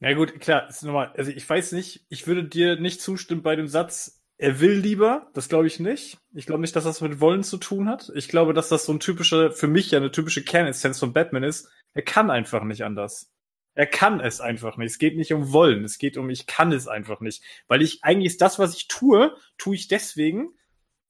Ja 0.00 0.12
gut, 0.12 0.40
klar, 0.40 0.68
ist 0.68 0.82
normal. 0.82 1.12
Also 1.16 1.30
ich 1.30 1.48
weiß 1.48 1.72
nicht, 1.72 2.04
ich 2.10 2.26
würde 2.26 2.44
dir 2.44 2.76
nicht 2.76 3.00
zustimmen 3.00 3.42
bei 3.42 3.56
dem 3.56 3.68
Satz, 3.68 4.20
er 4.38 4.60
will 4.60 4.72
lieber, 4.72 5.30
das 5.32 5.48
glaube 5.48 5.66
ich 5.66 5.80
nicht. 5.80 6.18
Ich 6.34 6.46
glaube 6.46 6.60
nicht, 6.60 6.76
dass 6.76 6.84
das 6.84 7.00
mit 7.00 7.20
Wollen 7.20 7.42
zu 7.42 7.56
tun 7.56 7.88
hat. 7.88 8.12
Ich 8.14 8.28
glaube, 8.28 8.52
dass 8.52 8.68
das 8.68 8.84
so 8.84 8.92
ein 8.92 9.00
typischer, 9.00 9.50
für 9.50 9.66
mich 9.66 9.90
ja 9.90 9.98
eine 9.98 10.10
typische 10.10 10.44
Kernessenz 10.44 10.98
von 10.98 11.12
Batman 11.12 11.42
ist. 11.42 11.70
Er 11.94 12.02
kann 12.02 12.30
einfach 12.30 12.62
nicht 12.64 12.84
anders. 12.84 13.32
Er 13.74 13.86
kann 13.86 14.20
es 14.20 14.40
einfach 14.40 14.76
nicht. 14.76 14.92
Es 14.92 14.98
geht 14.98 15.16
nicht 15.16 15.32
um 15.32 15.52
Wollen. 15.52 15.84
Es 15.84 15.98
geht 15.98 16.18
um, 16.18 16.28
ich 16.28 16.46
kann 16.46 16.72
es 16.72 16.86
einfach 16.86 17.20
nicht. 17.20 17.42
Weil 17.66 17.80
ich 17.80 18.04
eigentlich 18.04 18.32
ist 18.32 18.42
das, 18.42 18.58
was 18.58 18.76
ich 18.76 18.88
tue, 18.88 19.34
tue 19.56 19.74
ich 19.74 19.88
deswegen, 19.88 20.50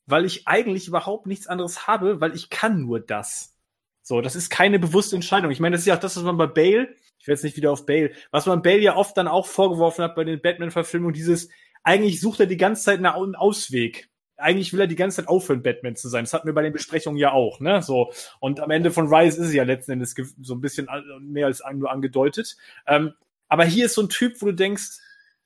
weil 0.06 0.24
ich 0.24 0.46
eigentlich 0.46 0.86
überhaupt 0.86 1.26
nichts 1.26 1.48
anderes 1.48 1.88
habe, 1.88 2.20
weil 2.20 2.34
ich 2.34 2.48
kann 2.48 2.82
nur 2.82 3.00
das. 3.00 3.56
So, 4.02 4.20
das 4.20 4.36
ist 4.36 4.50
keine 4.50 4.78
bewusste 4.78 5.16
Entscheidung. 5.16 5.50
Ich 5.50 5.58
meine, 5.58 5.74
das 5.74 5.80
ist 5.80 5.86
ja 5.86 5.96
auch 5.96 6.00
das, 6.00 6.16
was 6.16 6.22
man 6.22 6.36
bei 6.36 6.46
Bale, 6.46 6.94
ich 7.18 7.26
werde 7.26 7.38
jetzt 7.38 7.42
nicht 7.42 7.56
wieder 7.56 7.72
auf 7.72 7.86
Bale, 7.86 8.12
was 8.30 8.46
man 8.46 8.62
Bale 8.62 8.78
ja 8.78 8.94
oft 8.94 9.16
dann 9.16 9.26
auch 9.26 9.46
vorgeworfen 9.46 10.04
hat 10.04 10.14
bei 10.14 10.22
den 10.22 10.40
Batman-Verfilmungen, 10.40 11.12
dieses, 11.12 11.48
eigentlich 11.86 12.20
sucht 12.20 12.40
er 12.40 12.46
die 12.46 12.56
ganze 12.56 12.82
Zeit 12.82 12.98
einen 12.98 13.36
Ausweg. 13.36 14.10
eigentlich 14.36 14.72
will 14.72 14.80
er 14.80 14.86
die 14.88 14.96
ganze 14.96 15.18
Zeit 15.18 15.28
aufhören, 15.28 15.62
Batman 15.62 15.94
zu 15.94 16.08
sein. 16.08 16.24
Das 16.24 16.34
hatten 16.34 16.46
wir 16.46 16.52
bei 16.52 16.62
den 16.62 16.72
Besprechungen 16.72 17.16
ja 17.16 17.32
auch, 17.32 17.60
ne? 17.60 17.80
So. 17.80 18.12
Und 18.40 18.60
am 18.60 18.70
Ende 18.70 18.90
von 18.90 19.06
Rise 19.06 19.40
ist 19.40 19.48
es 19.48 19.54
ja 19.54 19.62
letzten 19.62 19.92
Endes 19.92 20.14
so 20.42 20.54
ein 20.54 20.60
bisschen 20.60 20.88
mehr 21.20 21.46
als 21.46 21.62
nur 21.72 21.90
angedeutet. 21.90 22.56
Ähm, 22.86 23.14
aber 23.48 23.64
hier 23.64 23.86
ist 23.86 23.94
so 23.94 24.02
ein 24.02 24.08
Typ, 24.08 24.42
wo 24.42 24.46
du 24.46 24.52
denkst, 24.52 24.98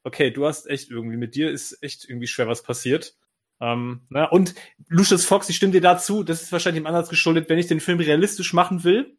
okay, 0.03 0.31
du 0.31 0.47
hast 0.47 0.67
echt 0.67 0.91
irgendwie, 0.91 1.19
mit 1.19 1.35
dir 1.35 1.51
ist 1.51 1.79
echt 1.83 2.09
irgendwie 2.09 2.27
schwer 2.27 2.49
was 2.49 2.63
passiert. 2.63 3.17
Ähm, 3.61 4.01
ne? 4.09 4.29
Und 4.31 4.55
Lucius 4.89 5.27
Fox, 5.27 5.51
ich 5.51 5.57
stimme 5.57 5.73
dir 5.73 5.83
dazu, 5.83 6.25
das 6.25 6.43
ist 6.43 6.53
wahrscheinlich 6.53 6.81
im 6.81 6.87
Ansatz 6.87 7.11
geschuldet, 7.11 7.51
wenn 7.51 7.59
ich 7.59 7.67
den 7.67 7.81
Film 7.81 8.01
realistisch 8.01 8.55
machen 8.55 8.83
will, 8.83 9.15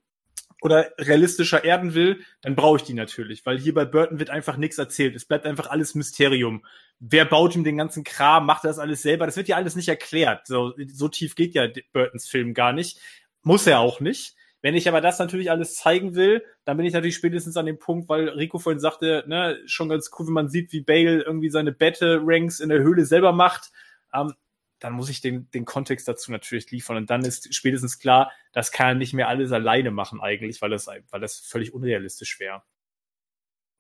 oder 0.62 0.92
realistischer 1.00 1.64
erden 1.64 1.96
will, 1.96 2.24
dann 2.42 2.56
brauche 2.56 2.78
ich 2.78 2.84
die 2.84 2.94
natürlich, 2.94 3.46
weil 3.46 3.58
hier 3.58 3.74
bei 3.74 3.84
Burton 3.84 4.20
wird 4.20 4.30
einfach 4.30 4.58
nichts 4.58 4.78
erzählt. 4.78 5.16
Es 5.16 5.26
bleibt 5.26 5.46
einfach 5.46 5.70
alles 5.70 5.96
Mysterium. 5.96 6.64
Wer 7.00 7.26
baut 7.26 7.56
ihm 7.56 7.64
den 7.64 7.78
ganzen 7.78 8.04
Kram, 8.04 8.46
macht 8.46 8.64
das 8.64 8.78
alles 8.78 9.02
selber? 9.02 9.26
Das 9.26 9.38
wird 9.38 9.48
ja 9.48 9.56
alles 9.56 9.76
nicht 9.76 9.90
erklärt. 9.90 10.46
So, 10.46 10.74
so 10.94 11.08
tief 11.08 11.36
geht 11.36 11.56
ja 11.56 11.68
Burtons 11.92 12.30
Film 12.30 12.54
gar 12.54 12.74
nicht. 12.74 13.00
Muss 13.42 13.66
er 13.66 13.80
auch 13.80 14.00
nicht. 14.00 14.36
Wenn 14.62 14.76
ich 14.76 14.88
aber 14.88 15.02
das 15.02 15.18
natürlich 15.18 15.50
alles 15.50 15.76
zeigen 15.76 16.14
will, 16.14 16.44
dann 16.64 16.78
bin 16.78 16.86
ich 16.86 16.94
natürlich 16.94 17.16
spätestens 17.16 17.58
an 17.58 17.66
dem 17.66 17.80
Punkt, 17.80 18.08
weil 18.08 18.30
Rico 18.30 18.60
vorhin 18.60 18.80
sagte, 18.80 19.24
ne, 19.26 19.58
schon 19.66 19.90
ganz 19.90 20.12
cool, 20.18 20.28
wenn 20.28 20.34
man 20.34 20.50
sieht, 20.50 20.72
wie 20.72 20.82
Bale 20.82 21.24
irgendwie 21.24 21.50
seine 21.50 21.72
Battle-Ranks 21.72 22.60
in 22.60 22.70
der 22.70 22.84
Höhle 22.84 23.06
selber 23.06 23.32
macht. 23.32 23.72
Ähm, 24.14 24.34
dann 24.82 24.94
muss 24.94 25.10
ich 25.10 25.22
den, 25.22 25.50
den 25.52 25.64
Kontext 25.64 26.08
dazu 26.08 26.32
natürlich 26.32 26.70
liefern. 26.72 26.98
Und 26.98 27.10
dann 27.10 27.24
ist 27.24 27.54
spätestens 27.54 28.00
klar, 28.00 28.32
das 28.52 28.72
kann 28.72 28.88
er 28.88 28.96
nicht 28.96 29.14
mehr 29.14 29.30
alles 29.30 29.52
alleine 29.52 29.92
machen 29.92 30.20
eigentlich, 30.20 30.62
weil 30.62 30.72
das, 30.72 30.88
weil 30.88 31.22
das 31.22 31.40
völlig 31.40 31.74
unrealistisch 31.74 32.40
wäre. 32.40 32.64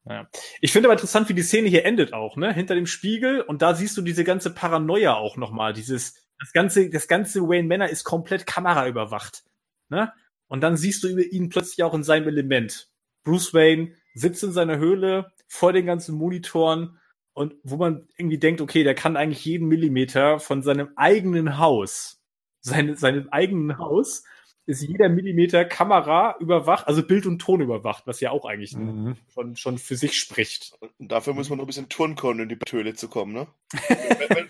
Ja. 0.05 0.29
Ich 0.61 0.71
finde 0.71 0.87
aber 0.87 0.93
interessant, 0.93 1.27
wie 1.27 1.33
die 1.33 1.41
Szene 1.41 1.69
hier 1.69 1.85
endet 1.85 2.13
auch, 2.13 2.37
ne? 2.37 2.53
Hinter 2.53 2.75
dem 2.75 2.87
Spiegel 2.87 3.41
und 3.41 3.61
da 3.61 3.75
siehst 3.75 3.97
du 3.97 4.01
diese 4.01 4.23
ganze 4.23 4.53
Paranoia 4.53 5.15
auch 5.15 5.37
nochmal. 5.37 5.73
Dieses, 5.73 6.15
das 6.39 6.53
ganze, 6.53 6.89
das 6.89 7.07
ganze 7.07 7.41
Wayne 7.41 7.67
Manor 7.67 7.87
ist 7.87 8.03
komplett 8.03 8.45
kameraüberwacht, 8.47 9.43
ne? 9.89 10.13
Und 10.47 10.61
dann 10.61 10.77
siehst 10.77 11.03
du 11.03 11.07
ihn 11.17 11.49
plötzlich 11.49 11.83
auch 11.83 11.93
in 11.93 12.03
seinem 12.03 12.27
Element. 12.27 12.89
Bruce 13.23 13.53
Wayne 13.53 13.95
sitzt 14.13 14.43
in 14.43 14.51
seiner 14.51 14.77
Höhle 14.77 15.31
vor 15.47 15.73
den 15.73 15.85
ganzen 15.85 16.15
Monitoren 16.15 16.99
und 17.33 17.55
wo 17.63 17.77
man 17.77 18.07
irgendwie 18.17 18.37
denkt, 18.37 18.61
okay, 18.61 18.83
der 18.83 18.95
kann 18.95 19.17
eigentlich 19.17 19.45
jeden 19.45 19.67
Millimeter 19.67 20.39
von 20.39 20.63
seinem 20.63 20.89
eigenen 20.95 21.57
Haus, 21.57 22.21
seine, 22.59 22.97
seinem 22.97 23.29
eigenen 23.29 23.77
Haus, 23.77 24.23
ist 24.65 24.81
jeder 24.81 25.09
Millimeter 25.09 25.65
Kamera 25.65 26.35
überwacht, 26.39 26.87
also 26.87 27.03
Bild 27.03 27.25
und 27.25 27.39
Ton 27.39 27.61
überwacht, 27.61 28.05
was 28.05 28.19
ja 28.19 28.31
auch 28.31 28.45
eigentlich 28.45 28.75
mhm. 28.75 29.17
schon, 29.33 29.55
schon 29.55 29.77
für 29.77 29.95
sich 29.95 30.17
spricht. 30.17 30.73
Und 30.79 31.11
dafür 31.11 31.33
muss 31.33 31.49
man 31.49 31.57
nur 31.57 31.65
ein 31.65 31.67
bisschen 31.67 31.89
Turn 31.89 32.15
können, 32.15 32.41
in 32.41 32.49
die 32.49 32.59
Höhle 32.69 32.93
zu 32.93 33.07
kommen, 33.07 33.33
ne? 33.33 33.47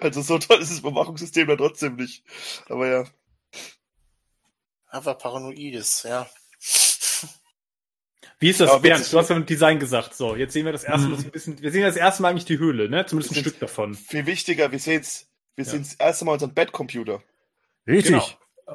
also 0.00 0.22
so 0.22 0.38
toll 0.38 0.60
ist 0.60 0.70
das 0.70 0.80
Überwachungssystem 0.80 1.48
ja 1.48 1.56
trotzdem 1.56 1.96
nicht. 1.96 2.24
Aber 2.68 2.88
ja. 2.88 3.04
Einfach 4.88 5.16
paranoides, 5.16 6.02
ja. 6.02 6.28
Wie 8.42 8.50
ist 8.50 8.60
das, 8.60 8.70
Aber 8.70 8.80
Bernd? 8.80 9.12
Du 9.12 9.18
hast 9.18 9.30
ja 9.30 9.38
mit 9.38 9.48
Design 9.48 9.78
gesagt. 9.78 10.14
So, 10.14 10.34
jetzt 10.34 10.52
sehen 10.52 10.64
wir 10.64 10.72
das 10.72 10.84
erste 10.84 11.08
Mal 11.08 11.18
mhm. 11.18 11.24
ein 11.24 11.30
bisschen, 11.30 11.62
wir 11.62 11.70
sehen 11.70 11.82
das 11.82 11.96
erste 11.96 12.22
Mal 12.22 12.30
eigentlich 12.30 12.44
die 12.44 12.58
Höhle, 12.58 12.88
ne? 12.90 13.06
Zumindest 13.06 13.36
ein 13.36 13.40
Stück 13.40 13.60
davon. 13.60 13.94
Viel 13.94 14.26
wichtiger, 14.26 14.72
wir 14.72 14.80
sehen's, 14.80 15.28
wir 15.54 15.64
ja. 15.64 15.70
sehen 15.70 15.82
das 15.82 15.94
erste 15.94 16.24
Mal 16.24 16.32
unseren 16.32 16.52
Bettcomputer. 16.52 17.22
Richtig. 17.86 18.10
Genau. 18.10 18.26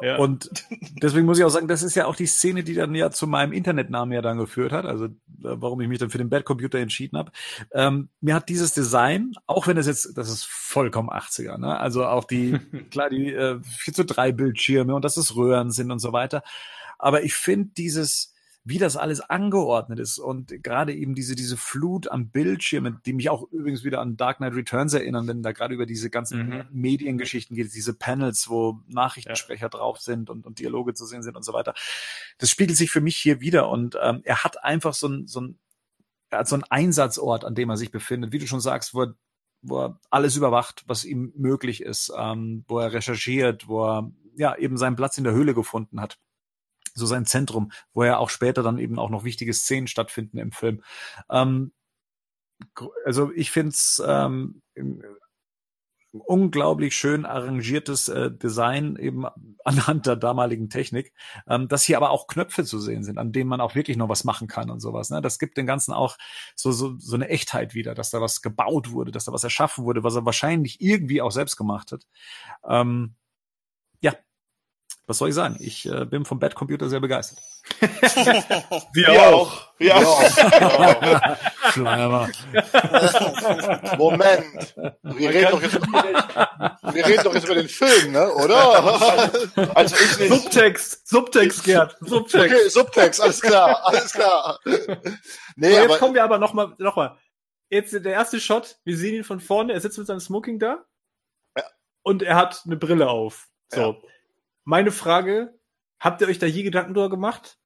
Ja. 0.01 0.17
Und 0.17 0.49
deswegen 1.01 1.25
muss 1.25 1.39
ich 1.39 1.45
auch 1.45 1.49
sagen, 1.49 1.67
das 1.67 1.83
ist 1.83 1.95
ja 1.95 2.05
auch 2.05 2.15
die 2.15 2.27
Szene, 2.27 2.63
die 2.63 2.73
dann 2.73 2.93
ja 2.93 3.09
zu 3.09 3.27
meinem 3.27 3.51
Internetnamen 3.51 4.13
ja 4.13 4.21
dann 4.21 4.37
geführt 4.37 4.71
hat, 4.71 4.85
also 4.85 5.07
warum 5.27 5.81
ich 5.81 5.87
mich 5.87 5.99
dann 5.99 6.09
für 6.09 6.17
den 6.17 6.29
Bettcomputer 6.29 6.79
entschieden 6.79 7.17
habe. 7.17 7.31
Ähm, 7.71 8.09
mir 8.21 8.35
hat 8.35 8.49
dieses 8.49 8.73
Design, 8.73 9.33
auch 9.47 9.67
wenn 9.67 9.75
das 9.75 9.87
jetzt, 9.87 10.17
das 10.17 10.29
ist 10.29 10.45
vollkommen 10.45 11.09
80er, 11.09 11.57
ne? 11.57 11.79
Also 11.79 12.05
auch 12.05 12.25
die, 12.25 12.59
klar, 12.91 13.09
die 13.09 13.33
äh, 13.33 13.59
4 13.63 13.93
zu 13.93 14.05
3 14.05 14.31
Bildschirme 14.31 14.95
und 14.95 15.03
dass 15.03 15.17
es 15.17 15.35
Röhren 15.35 15.71
sind 15.71 15.91
und 15.91 15.99
so 15.99 16.13
weiter. 16.13 16.43
Aber 16.99 17.23
ich 17.23 17.33
finde 17.33 17.71
dieses, 17.75 18.33
wie 18.67 18.79
das 18.79 18.97
alles 18.97 19.21
angeordnet 19.21 19.97
ist 19.97 20.19
und 20.19 20.61
gerade 20.61 20.93
eben 20.93 21.15
diese, 21.15 21.35
diese 21.35 21.55
Flut 21.55 22.09
an 22.09 22.29
Bildschirmen, 22.31 22.99
die 23.05 23.13
mich 23.13 23.29
auch 23.29 23.49
übrigens 23.49 23.85
wieder 23.85 24.01
an 24.01 24.17
Dark 24.17 24.37
Knight 24.37 24.55
Returns 24.55 24.93
erinnern, 24.93 25.25
wenn 25.25 25.41
da 25.41 25.53
gerade 25.53 25.73
über 25.73 25.85
diese 25.85 26.09
ganzen 26.09 26.49
mhm. 26.49 26.63
Mediengeschichten 26.71 27.55
geht, 27.55 27.73
diese 27.73 27.93
Panels, 27.93 28.49
wo 28.49 28.81
Nachrichtensprecher 28.87 29.67
ja. 29.67 29.69
drauf 29.69 29.99
sind 29.99 30.29
und, 30.29 30.45
und 30.45 30.59
Dialoge 30.59 30.93
zu 30.93 31.05
sehen 31.05 31.23
sind 31.23 31.37
und 31.37 31.43
so 31.43 31.53
weiter. 31.53 31.75
Das 32.39 32.49
spiegelt 32.49 32.77
sich 32.77 32.91
für 32.91 32.99
mich 32.99 33.15
hier 33.15 33.39
wieder 33.39 33.69
und 33.69 33.97
ähm, 34.01 34.19
er 34.25 34.43
hat 34.43 34.61
einfach 34.61 34.93
so 34.93 35.07
ein, 35.07 35.27
so 35.27 35.39
ein, 35.39 35.59
er 36.29 36.39
hat 36.39 36.49
so 36.49 36.55
einen 36.55 36.65
Einsatzort, 36.65 37.45
an 37.45 37.55
dem 37.55 37.69
er 37.69 37.77
sich 37.77 37.91
befindet, 37.91 38.33
wie 38.33 38.39
du 38.39 38.47
schon 38.47 38.59
sagst, 38.59 38.93
wo 38.93 39.03
er 39.03 39.15
wo 39.63 39.79
er 39.79 39.99
alles 40.11 40.35
überwacht, 40.35 40.83
was 40.85 41.03
ihm 41.03 41.33
möglich 41.35 41.81
ist, 41.81 42.13
ähm, 42.15 42.63
wo 42.67 42.79
er 42.79 42.93
recherchiert, 42.93 43.67
wo 43.67 43.85
er 43.85 44.11
ja 44.35 44.55
eben 44.55 44.77
seinen 44.77 44.95
Platz 44.95 45.17
in 45.17 45.23
der 45.23 45.33
Höhle 45.33 45.55
gefunden 45.55 45.99
hat 45.99 46.19
so 46.97 47.05
sein 47.05 47.25
Zentrum, 47.25 47.71
wo 47.93 48.03
ja 48.03 48.17
auch 48.17 48.29
später 48.29 48.63
dann 48.63 48.79
eben 48.79 48.99
auch 48.99 49.09
noch 49.09 49.23
wichtige 49.23 49.53
Szenen 49.53 49.87
stattfinden 49.87 50.37
im 50.37 50.51
Film. 50.51 50.83
Ähm, 51.29 51.71
also 53.05 53.31
ich 53.33 53.51
finde 53.51 53.69
es 53.69 54.01
ähm, 54.05 54.61
unglaublich 56.11 56.95
schön 56.95 57.25
arrangiertes 57.25 58.07
äh, 58.09 58.31
Design 58.31 58.95
eben 58.95 59.25
anhand 59.63 60.05
der 60.05 60.15
damaligen 60.15 60.69
Technik, 60.69 61.13
ähm, 61.47 61.67
dass 61.67 61.83
hier 61.83 61.97
aber 61.97 62.11
auch 62.11 62.27
Knöpfe 62.27 62.63
zu 62.63 62.79
sehen 62.79 63.03
sind, 63.03 63.17
an 63.17 63.31
denen 63.31 63.49
man 63.49 63.61
auch 63.61 63.75
wirklich 63.75 63.97
noch 63.97 64.09
was 64.09 64.23
machen 64.23 64.47
kann 64.47 64.69
und 64.69 64.79
sowas. 64.79 65.09
Ne? 65.09 65.21
Das 65.21 65.39
gibt 65.39 65.57
den 65.57 65.67
Ganzen 65.67 65.93
auch 65.93 66.17
so, 66.55 66.71
so, 66.71 66.97
so 66.97 67.15
eine 67.15 67.29
Echtheit 67.29 67.73
wieder, 67.73 67.93
dass 67.93 68.09
da 68.09 68.21
was 68.21 68.41
gebaut 68.41 68.91
wurde, 68.91 69.11
dass 69.11 69.25
da 69.25 69.33
was 69.33 69.43
erschaffen 69.43 69.85
wurde, 69.85 70.03
was 70.03 70.15
er 70.15 70.25
wahrscheinlich 70.25 70.81
irgendwie 70.81 71.21
auch 71.21 71.31
selbst 71.31 71.57
gemacht 71.57 71.91
hat. 71.91 72.07
Ähm, 72.67 73.15
ja, 74.01 74.13
was 75.07 75.19
soll 75.19 75.29
ich 75.29 75.35
sagen? 75.35 75.55
Ich 75.59 75.85
äh, 75.85 76.05
bin 76.05 76.25
vom 76.25 76.37
Bad 76.37 76.53
Computer 76.53 76.89
sehr 76.89 76.99
begeistert. 76.99 77.39
Wir, 78.93 79.07
Wir 79.07 79.21
auch. 79.21 79.73
Wir 79.77 79.95
auch. 79.95 80.21
Schleimer. 81.71 82.29
Moment. 83.97 84.75
Wir 85.03 85.29
reden, 85.29 85.51
doch 85.51 85.61
jetzt, 85.61 85.75
wir 85.75 87.05
reden 87.05 87.23
doch 87.23 87.33
jetzt 87.33 87.45
über 87.45 87.55
den 87.55 87.69
Film, 87.69 88.11
ne? 88.11 88.33
Oder? 88.33 89.31
Also 89.75 89.95
ich 89.95 90.19
nicht. 90.19 90.33
Subtext. 90.33 91.07
Subtext, 91.07 91.63
Gerd. 91.63 91.95
Subtext. 92.01 92.55
Okay, 92.55 92.69
Subtext. 92.69 93.21
Alles 93.21 93.41
klar. 93.41 93.85
Alles 93.85 94.11
klar. 94.11 94.59
Nee, 94.65 95.69
so, 95.69 95.75
jetzt 95.75 95.85
aber, 95.85 95.97
kommen 95.99 96.15
wir 96.15 96.23
aber 96.23 96.37
nochmal, 96.37 96.73
nochmal. 96.79 97.17
Jetzt 97.69 97.93
der 97.93 98.13
erste 98.13 98.41
Shot. 98.41 98.77
Wir 98.83 98.97
sehen 98.97 99.15
ihn 99.15 99.23
von 99.23 99.39
vorne. 99.39 99.71
Er 99.73 99.79
sitzt 99.79 99.97
mit 99.97 100.07
seinem 100.07 100.19
Smoking 100.19 100.59
da. 100.59 100.85
Ja. 101.57 101.63
Und 102.01 102.23
er 102.23 102.35
hat 102.35 102.63
eine 102.65 102.75
Brille 102.75 103.09
auf. 103.09 103.47
So. 103.69 103.81
Ja. 103.81 104.09
Meine 104.67 104.91
Frage, 104.91 105.57
habt 105.97 106.19
ihr 106.19 106.27
euch 106.27 106.39
da 106.39 106.45
je 106.45 106.61
Gedanken 106.61 106.93
drüber 106.93 107.09
gemacht? 107.09 107.57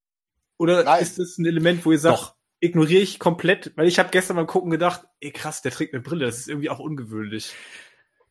Oder 0.60 0.84
Nein. 0.84 1.02
ist 1.02 1.18
das 1.18 1.40
ein 1.40 1.48
Element, 1.48 1.84
wo 1.84 1.92
ihr 1.92 1.98
sagt, 1.98 2.16
Doch. 2.16 2.36
ignoriere 2.60 3.02
ich 3.02 3.18
komplett? 3.18 3.76
Weil 3.76 3.88
ich 3.88 3.98
habe 3.98 4.10
gestern 4.12 4.36
beim 4.36 4.46
Gucken 4.46 4.70
gedacht, 4.70 5.08
ey 5.20 5.32
krass, 5.32 5.64
der 5.64 5.72
trägt 5.72 5.96
eine 5.96 6.04
Brille, 6.04 6.28
das 6.28 6.38
ist 6.38 6.48
irgendwie 6.48 6.70
auch 6.70 6.78
ungewöhnlich. 6.78 7.56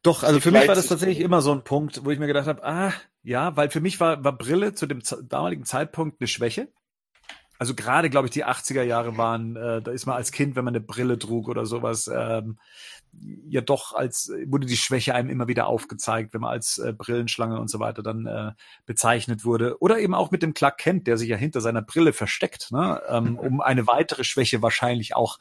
Doch, 0.04 0.22
also 0.22 0.38
für 0.38 0.52
mich 0.52 0.68
war 0.68 0.76
das 0.76 0.86
tatsächlich 0.86 1.18
immer 1.18 1.42
so 1.42 1.50
ein 1.50 1.64
Punkt, 1.64 2.04
wo 2.04 2.12
ich 2.12 2.20
mir 2.20 2.28
gedacht 2.28 2.46
habe, 2.46 2.64
ah, 2.64 2.92
ja, 3.24 3.56
weil 3.56 3.70
für 3.70 3.80
mich 3.80 3.98
war, 3.98 4.22
war 4.22 4.38
Brille 4.38 4.72
zu 4.72 4.86
dem 4.86 5.02
damaligen 5.24 5.64
Zeitpunkt 5.64 6.20
eine 6.20 6.28
Schwäche. 6.28 6.68
Also 7.58 7.74
gerade, 7.74 8.08
glaube 8.08 8.28
ich, 8.28 8.30
die 8.30 8.46
80er 8.46 8.82
Jahre 8.82 9.16
waren, 9.16 9.56
äh, 9.56 9.82
da 9.82 9.90
ist 9.90 10.06
man 10.06 10.14
als 10.14 10.30
Kind, 10.30 10.54
wenn 10.54 10.64
man 10.64 10.76
eine 10.76 10.84
Brille 10.84 11.18
trug 11.18 11.48
oder 11.48 11.66
sowas, 11.66 12.08
ähm, 12.08 12.60
ja 13.12 13.60
doch 13.60 13.92
als 13.92 14.32
wurde 14.46 14.66
die 14.66 14.76
Schwäche 14.76 15.14
einem 15.14 15.30
immer 15.30 15.48
wieder 15.48 15.66
aufgezeigt, 15.66 16.32
wenn 16.32 16.40
man 16.40 16.50
als 16.50 16.78
äh, 16.78 16.92
Brillenschlange 16.92 17.60
und 17.60 17.68
so 17.68 17.80
weiter 17.80 18.02
dann 18.02 18.26
äh, 18.26 18.52
bezeichnet 18.86 19.44
wurde. 19.44 19.80
Oder 19.80 19.98
eben 19.98 20.14
auch 20.14 20.30
mit 20.30 20.42
dem 20.42 20.54
Clark 20.54 20.78
Kent, 20.78 21.06
der 21.06 21.18
sich 21.18 21.28
ja 21.28 21.36
hinter 21.36 21.60
seiner 21.60 21.82
Brille 21.82 22.12
versteckt, 22.12 22.70
ne? 22.70 23.02
ähm, 23.08 23.38
um 23.38 23.60
eine 23.60 23.86
weitere 23.86 24.24
Schwäche 24.24 24.62
wahrscheinlich 24.62 25.14
auch 25.14 25.38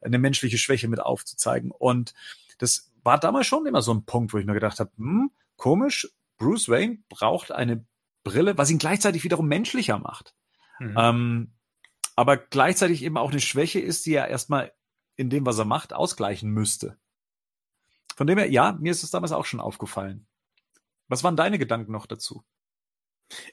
eine 0.00 0.18
menschliche 0.18 0.58
Schwäche 0.58 0.88
mit 0.88 1.00
aufzuzeigen. 1.00 1.70
Und 1.70 2.12
das 2.58 2.92
war 3.02 3.18
damals 3.18 3.46
schon 3.46 3.66
immer 3.66 3.82
so 3.82 3.92
ein 3.92 4.04
Punkt, 4.04 4.32
wo 4.32 4.38
ich 4.38 4.46
mir 4.46 4.54
gedacht 4.54 4.80
habe, 4.80 4.90
hm, 4.96 5.30
komisch, 5.56 6.08
Bruce 6.38 6.68
Wayne 6.68 6.98
braucht 7.08 7.52
eine 7.52 7.84
Brille, 8.24 8.58
was 8.58 8.70
ihn 8.70 8.78
gleichzeitig 8.78 9.24
wiederum 9.24 9.46
menschlicher 9.46 9.98
macht. 9.98 10.34
Mhm. 10.78 10.94
Ähm, 10.98 11.52
aber 12.16 12.36
gleichzeitig 12.36 13.02
eben 13.02 13.16
auch 13.16 13.30
eine 13.30 13.40
Schwäche 13.40 13.80
ist, 13.80 14.06
die 14.06 14.14
er 14.14 14.28
erstmal 14.28 14.72
in 15.16 15.30
dem, 15.30 15.46
was 15.46 15.58
er 15.58 15.64
macht, 15.64 15.92
ausgleichen 15.92 16.50
müsste. 16.50 16.96
Von 18.16 18.26
dem 18.26 18.38
her, 18.38 18.50
ja, 18.50 18.76
mir 18.80 18.92
ist 18.92 19.02
es 19.02 19.10
damals 19.10 19.32
auch 19.32 19.44
schon 19.44 19.60
aufgefallen. 19.60 20.26
Was 21.08 21.24
waren 21.24 21.36
deine 21.36 21.58
Gedanken 21.58 21.92
noch 21.92 22.06
dazu? 22.06 22.42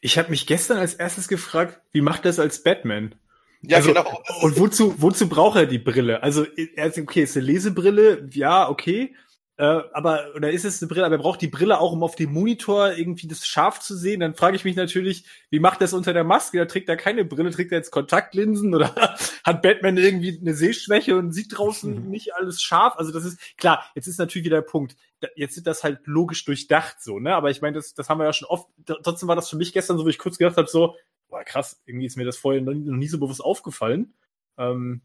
Ich 0.02 0.18
habe 0.18 0.30
mich 0.30 0.48
gestern 0.48 0.78
als 0.78 0.94
erstes 0.94 1.28
gefragt, 1.28 1.82
wie 1.92 2.02
macht 2.02 2.22
er 2.22 2.32
das 2.32 2.40
als 2.40 2.64
Batman? 2.64 3.16
Ja, 3.62 3.78
also, 3.78 3.90
genau. 3.94 4.24
Und 4.42 4.60
wozu, 4.60 5.02
wozu 5.02 5.28
braucht 5.28 5.58
er 5.58 5.66
die 5.66 5.80
Brille? 5.80 6.24
Also, 6.24 6.46
er 6.46 6.88
ist, 6.88 6.98
okay, 6.98 7.24
ist 7.24 7.36
eine 7.36 7.46
Lesebrille, 7.46 8.30
ja, 8.32 8.70
okay. 8.70 9.16
Äh, 9.60 9.84
aber, 9.92 10.32
oder 10.36 10.52
ist 10.52 10.64
es 10.64 10.82
eine 10.82 10.88
Brille, 10.88 11.06
aber 11.06 11.16
er 11.16 11.22
braucht 11.22 11.42
die 11.42 11.50
Brille 11.50 11.82
auch, 11.82 11.92
um 11.92 12.02
auf 12.02 12.16
dem 12.16 12.32
Monitor 12.32 12.94
irgendwie 12.94 13.28
das 13.28 13.46
scharf 13.46 13.82
zu 13.82 13.94
sehen. 13.94 14.22
Dann 14.22 14.34
frage 14.34 14.56
ich 14.56 14.64
mich 14.64 14.78
natürlich, 14.78 15.26
wie 15.50 15.60
macht 15.60 15.80
er 15.80 15.84
das 15.84 15.92
unter 15.92 16.14
der 16.14 16.24
Maske? 16.24 16.60
Da 16.60 16.64
trägt 16.64 16.88
er 16.88 16.96
keine 16.96 17.26
Brille, 17.26 17.52
trägt 17.52 17.74
er 17.74 17.80
jetzt 17.80 17.92
Kontaktlinsen 17.92 18.74
oder 18.74 18.96
hat 19.44 19.62
Batman 19.62 19.98
irgendwie 19.98 20.40
eine 20.40 20.54
Sehschwäche 20.54 21.18
und 21.18 21.34
sieht 21.34 21.58
draußen 21.58 22.06
mhm. 22.06 22.10
nicht 22.10 22.34
alles 22.36 22.62
scharf? 22.62 22.96
Also 22.96 23.12
das 23.12 23.26
ist, 23.26 23.58
klar, 23.58 23.84
jetzt 23.96 24.08
ist 24.08 24.18
natürlich 24.18 24.46
wieder 24.46 24.62
der 24.62 24.66
Punkt. 24.66 24.96
Jetzt 25.36 25.56
sind 25.56 25.68
das 25.68 25.84
halt 25.84 26.08
logisch 26.08 26.46
durchdacht 26.46 27.02
so, 27.02 27.20
ne? 27.20 27.36
Aber 27.36 27.50
ich 27.50 27.62
meine, 27.62 27.76
das, 27.76 27.94
das 27.94 28.08
haben 28.08 28.20
wir 28.20 28.26
ja 28.26 28.32
schon 28.32 28.48
oft, 28.48 28.70
trotzdem 29.04 29.28
war 29.28 29.36
das 29.36 29.50
für 29.50 29.58
mich 29.58 29.74
gestern 29.74 29.98
so, 29.98 30.06
wo 30.06 30.10
ich 30.10 30.20
kurz 30.20 30.38
gedacht 30.38 30.56
habe, 30.56 30.70
so, 30.70 30.96
boah, 31.28 31.44
krass, 31.44 31.82
irgendwie 31.86 32.06
ist 32.06 32.16
mir 32.16 32.24
das 32.24 32.38
vorher 32.38 32.62
noch, 32.62 32.74
noch 32.74 32.96
nie 32.96 33.10
so 33.10 33.20
bewusst 33.20 33.44
aufgefallen, 33.44 34.14
ähm, 34.58 35.02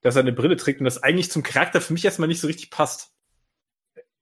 dass 0.00 0.16
er 0.16 0.22
eine 0.22 0.32
Brille 0.32 0.56
trägt 0.56 0.80
und 0.80 0.86
das 0.86 1.02
eigentlich 1.02 1.30
zum 1.30 1.42
Charakter 1.42 1.82
für 1.82 1.92
mich 1.92 2.06
erstmal 2.06 2.28
nicht 2.28 2.40
so 2.40 2.46
richtig 2.46 2.70
passt 2.70 3.12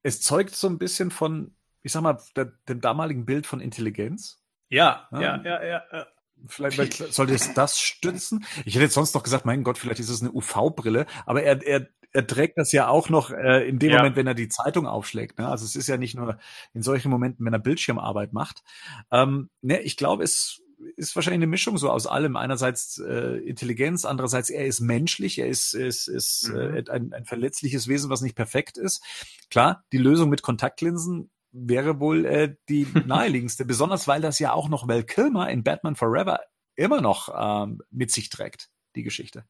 es 0.03 0.21
zeugt 0.21 0.55
so 0.55 0.67
ein 0.67 0.77
bisschen 0.77 1.11
von, 1.11 1.55
ich 1.81 1.91
sag 1.91 2.01
mal, 2.01 2.19
der, 2.35 2.53
dem 2.67 2.81
damaligen 2.81 3.25
Bild 3.25 3.47
von 3.47 3.59
Intelligenz. 3.59 4.43
Ja, 4.69 5.07
ja, 5.11 5.21
ja, 5.21 5.43
ja. 5.43 5.63
ja, 5.63 5.83
ja. 5.91 6.07
Vielleicht, 6.47 6.75
vielleicht 6.75 7.13
sollte 7.13 7.33
es 7.33 7.53
das 7.53 7.79
stützen. 7.79 8.45
Ich 8.65 8.75
hätte 8.75 8.85
jetzt 8.85 8.93
sonst 8.93 9.13
noch 9.13 9.23
gesagt, 9.23 9.45
mein 9.45 9.63
Gott, 9.63 9.77
vielleicht 9.77 9.99
ist 9.99 10.09
es 10.09 10.21
eine 10.21 10.31
UV-Brille, 10.31 11.05
aber 11.25 11.43
er, 11.43 11.61
er, 11.65 11.87
er 12.11 12.27
trägt 12.27 12.57
das 12.57 12.71
ja 12.71 12.87
auch 12.87 13.09
noch 13.09 13.31
äh, 13.31 13.67
in 13.67 13.77
dem 13.77 13.91
ja. 13.91 13.97
Moment, 13.97 14.15
wenn 14.15 14.27
er 14.27 14.35
die 14.35 14.47
Zeitung 14.47 14.87
aufschlägt. 14.87 15.37
Ne? 15.37 15.47
Also 15.47 15.65
es 15.65 15.75
ist 15.75 15.87
ja 15.87 15.97
nicht 15.97 16.15
nur 16.15 16.39
in 16.73 16.81
solchen 16.81 17.11
Momenten, 17.11 17.45
wenn 17.45 17.53
er 17.53 17.59
Bildschirmarbeit 17.59 18.31
macht. 18.31 18.63
Ähm, 19.11 19.49
ne, 19.61 19.81
ich 19.81 19.97
glaube, 19.97 20.23
es 20.23 20.61
ist 20.95 21.15
wahrscheinlich 21.15 21.39
eine 21.39 21.47
Mischung 21.47 21.77
so 21.77 21.89
aus 21.89 22.07
allem. 22.07 22.35
Einerseits 22.35 22.99
äh, 22.99 23.37
Intelligenz, 23.37 24.05
andererseits 24.05 24.49
er 24.49 24.65
ist 24.65 24.79
menschlich, 24.79 25.39
er 25.39 25.47
ist, 25.47 25.73
ist, 25.73 26.07
ist 26.07 26.49
mhm. 26.49 26.59
äh, 26.59 26.83
ein, 26.89 27.13
ein 27.13 27.25
verletzliches 27.25 27.87
Wesen, 27.87 28.09
was 28.09 28.21
nicht 28.21 28.35
perfekt 28.35 28.77
ist. 28.77 29.03
Klar, 29.49 29.83
die 29.91 29.97
Lösung 29.97 30.29
mit 30.29 30.41
Kontaktlinsen 30.41 31.31
wäre 31.51 31.99
wohl 31.99 32.25
äh, 32.25 32.55
die 32.69 32.87
naheliegendste, 33.05 33.65
besonders 33.65 34.07
weil 34.07 34.21
das 34.21 34.39
ja 34.39 34.53
auch 34.53 34.69
noch 34.69 34.87
Val 34.87 35.03
Kilmer 35.03 35.49
in 35.49 35.63
Batman 35.63 35.95
Forever 35.95 36.39
immer 36.75 37.01
noch 37.01 37.29
ähm, 37.35 37.81
mit 37.89 38.11
sich 38.11 38.29
trägt, 38.29 38.69
die 38.95 39.03
Geschichte. 39.03 39.45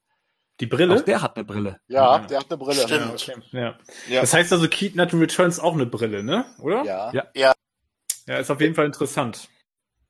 Die 0.60 0.66
Brille? 0.66 0.96
Auch 0.96 1.02
der 1.02 1.22
hat 1.22 1.38
eine 1.38 1.46
Brille. 1.46 1.80
Ja, 1.88 2.20
der 2.20 2.40
hat 2.40 2.48
eine 2.50 2.58
Brille. 2.58 2.82
Stimmt. 2.82 3.02
Ja, 3.02 3.14
okay. 3.14 3.42
ja. 3.52 3.78
ja. 4.10 4.22
Das 4.22 4.34
heißt 4.34 4.52
also, 4.52 4.68
Keaton 4.68 5.00
hat 5.00 5.14
in 5.14 5.20
Returns 5.20 5.60
auch 5.60 5.74
eine 5.74 5.86
Brille, 5.86 6.22
ne? 6.24 6.46
Oder? 6.60 6.84
Ja. 6.84 7.14
Ja, 7.14 7.28
ja. 7.34 7.54
ja 8.28 8.38
ist 8.38 8.52
auf 8.52 8.60
jeden 8.60 8.76
Fall 8.76 8.86
interessant. 8.86 9.48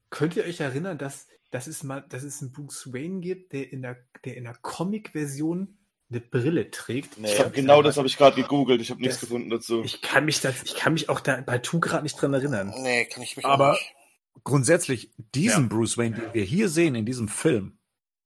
Könnt 0.10 0.36
ihr 0.36 0.44
euch 0.44 0.60
erinnern, 0.60 0.98
dass, 0.98 1.28
dass, 1.52 1.68
es 1.68 1.84
mal, 1.84 2.02
dass 2.10 2.24
es 2.24 2.42
einen 2.42 2.52
Bruce 2.52 2.92
Wayne 2.94 3.20
gibt, 3.20 3.54
der 3.54 3.72
in 3.72 3.82
der, 3.82 3.98
der 4.26 4.38
in 4.38 4.46
der 4.46 4.56
Comic-Version 4.56 5.78
eine 6.10 6.20
Brille 6.20 6.72
trägt? 6.72 7.18
Nee, 7.18 7.38
hab, 7.38 7.54
genau 7.54 7.82
das 7.82 7.98
habe 7.98 8.08
ich 8.08 8.18
gerade 8.18 8.42
gegoogelt. 8.42 8.82
Ich 8.82 8.90
habe 8.90 9.02
nichts 9.02 9.20
gefunden 9.20 9.50
dazu. 9.50 9.84
Ich 9.84 10.02
kann 10.02 10.26
mich 10.26 10.42
das, 10.42 10.64
ich 10.64 10.76
kann 10.76 10.94
mich 10.94 11.10
auch 11.10 11.20
da 11.20 11.42
bei 11.42 11.60
Tu 11.60 11.80
gerade 11.80 12.04
nicht 12.04 12.20
dran 12.20 12.34
erinnern. 12.34 12.74
Nee, 12.82 13.06
kann 13.06 13.24
ich 13.24 13.38
mich 13.38 13.46
Aber 13.46 13.74
auch 13.74 13.80
nicht. 13.80 13.94
grundsätzlich, 14.44 15.12
diesen 15.36 15.64
ja. 15.64 15.70
Bruce 15.70 15.98
Wayne, 15.98 16.16
den 16.16 16.34
wir 16.34 16.44
hier 16.44 16.70
sehen 16.70 16.96
in 16.96 17.06
diesem 17.06 17.28
Film, 17.28 17.78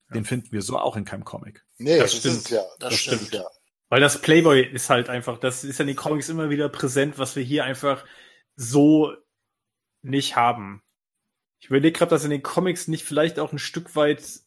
ja. 0.09 0.15
den 0.15 0.25
finden 0.25 0.51
wir 0.51 0.61
so 0.61 0.77
auch 0.77 0.95
in 0.95 1.05
keinem 1.05 1.25
Comic. 1.25 1.65
Nee, 1.77 1.99
das, 1.99 2.11
das 2.11 2.19
stimmt. 2.19 2.49
ja. 2.49 2.63
Das, 2.79 2.91
das 2.91 2.99
stimmt. 2.99 3.21
stimmt, 3.21 3.33
ja. 3.33 3.45
Weil 3.89 3.99
das 3.99 4.21
Playboy 4.21 4.63
ist 4.63 4.89
halt 4.89 5.09
einfach, 5.09 5.37
das 5.37 5.63
ist 5.63 5.77
ja 5.77 5.83
in 5.83 5.87
den 5.87 5.95
Comics 5.95 6.29
immer 6.29 6.49
wieder 6.49 6.69
präsent, 6.69 7.19
was 7.19 7.35
wir 7.35 7.43
hier 7.43 7.63
einfach 7.65 8.05
so 8.55 9.13
nicht 10.01 10.35
haben. 10.35 10.82
Ich 11.63 11.69
überlege 11.69 11.97
gerade, 11.97 12.09
dass 12.09 12.25
in 12.25 12.29
den 12.29 12.43
Comics 12.43 12.89
nicht 12.89 13.05
vielleicht 13.05 13.39
auch 13.39 13.53
ein 13.53 13.57
Stück 13.57 13.95
weit 13.95 14.41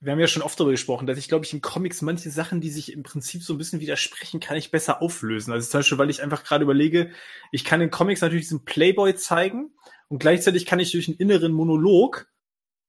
wir 0.00 0.10
haben 0.10 0.18
ja 0.18 0.26
schon 0.26 0.42
oft 0.42 0.58
darüber 0.58 0.72
gesprochen, 0.72 1.06
dass 1.06 1.16
ich 1.16 1.28
glaube 1.28 1.44
ich 1.44 1.52
in 1.52 1.60
Comics 1.60 2.02
manche 2.02 2.28
Sachen, 2.28 2.60
die 2.60 2.70
sich 2.70 2.92
im 2.92 3.04
Prinzip 3.04 3.44
so 3.44 3.54
ein 3.54 3.58
bisschen 3.58 3.78
widersprechen, 3.78 4.40
kann 4.40 4.56
ich 4.56 4.72
besser 4.72 5.00
auflösen. 5.00 5.52
Also 5.52 5.70
zum 5.70 5.78
Beispiel, 5.78 5.98
weil 5.98 6.10
ich 6.10 6.20
einfach 6.20 6.42
gerade 6.42 6.64
überlege, 6.64 7.12
ich 7.52 7.64
kann 7.64 7.80
in 7.80 7.90
Comics 7.90 8.20
natürlich 8.20 8.46
diesen 8.46 8.64
Playboy 8.64 9.14
zeigen 9.14 9.70
und 10.08 10.18
gleichzeitig 10.18 10.66
kann 10.66 10.80
ich 10.80 10.90
durch 10.90 11.06
einen 11.06 11.18
inneren 11.18 11.52
Monolog 11.52 12.26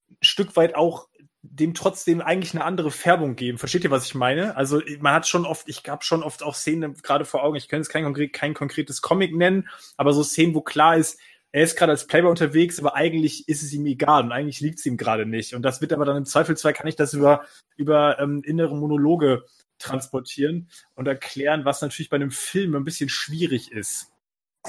ein 0.09 0.17
Stück 0.21 0.55
weit 0.55 0.73
auch 0.73 1.07
dem 1.43 1.75
trotzdem 1.75 2.19
eigentlich 2.19 2.55
eine 2.55 2.65
andere 2.65 2.89
Färbung 2.89 3.35
geben. 3.35 3.59
Versteht 3.59 3.83
ihr, 3.83 3.91
was 3.91 4.05
ich 4.05 4.15
meine? 4.15 4.57
Also 4.57 4.81
man 5.01 5.13
hat 5.13 5.27
schon 5.27 5.45
oft, 5.45 5.69
ich 5.69 5.83
habe 5.87 6.03
schon 6.03 6.23
oft 6.23 6.41
auch 6.41 6.55
Szenen 6.55 6.95
gerade 7.03 7.25
vor 7.25 7.43
Augen, 7.43 7.57
ich 7.57 7.67
kann 7.67 7.79
jetzt 7.79 7.89
kein, 7.89 8.05
konkret, 8.05 8.33
kein 8.33 8.55
konkretes 8.55 9.03
Comic 9.03 9.35
nennen, 9.35 9.69
aber 9.97 10.13
so 10.13 10.23
Szenen, 10.23 10.55
wo 10.55 10.61
klar 10.61 10.97
ist, 10.97 11.19
er 11.53 11.63
ist 11.63 11.77
gerade 11.77 11.91
als 11.91 12.07
Playboy 12.07 12.31
unterwegs, 12.31 12.79
aber 12.79 12.95
eigentlich 12.95 13.47
ist 13.47 13.61
es 13.61 13.71
ihm 13.73 13.85
egal 13.85 14.23
und 14.23 14.31
eigentlich 14.31 14.59
liegt 14.59 14.79
es 14.79 14.85
ihm 14.87 14.97
gerade 14.97 15.27
nicht. 15.27 15.53
Und 15.53 15.61
das 15.61 15.81
wird 15.81 15.93
aber 15.93 16.03
dann 16.03 16.17
im 16.17 16.25
Zweifelsfall, 16.25 16.73
kann 16.73 16.87
ich 16.87 16.95
das 16.95 17.13
über, 17.13 17.45
über 17.77 18.19
ähm, 18.19 18.41
innere 18.43 18.75
Monologe 18.75 19.45
transportieren 19.77 20.67
und 20.95 21.07
erklären, 21.07 21.63
was 21.63 21.81
natürlich 21.81 22.09
bei 22.09 22.15
einem 22.15 22.31
Film 22.31 22.75
ein 22.75 22.83
bisschen 22.83 23.07
schwierig 23.07 23.71
ist. 23.71 24.07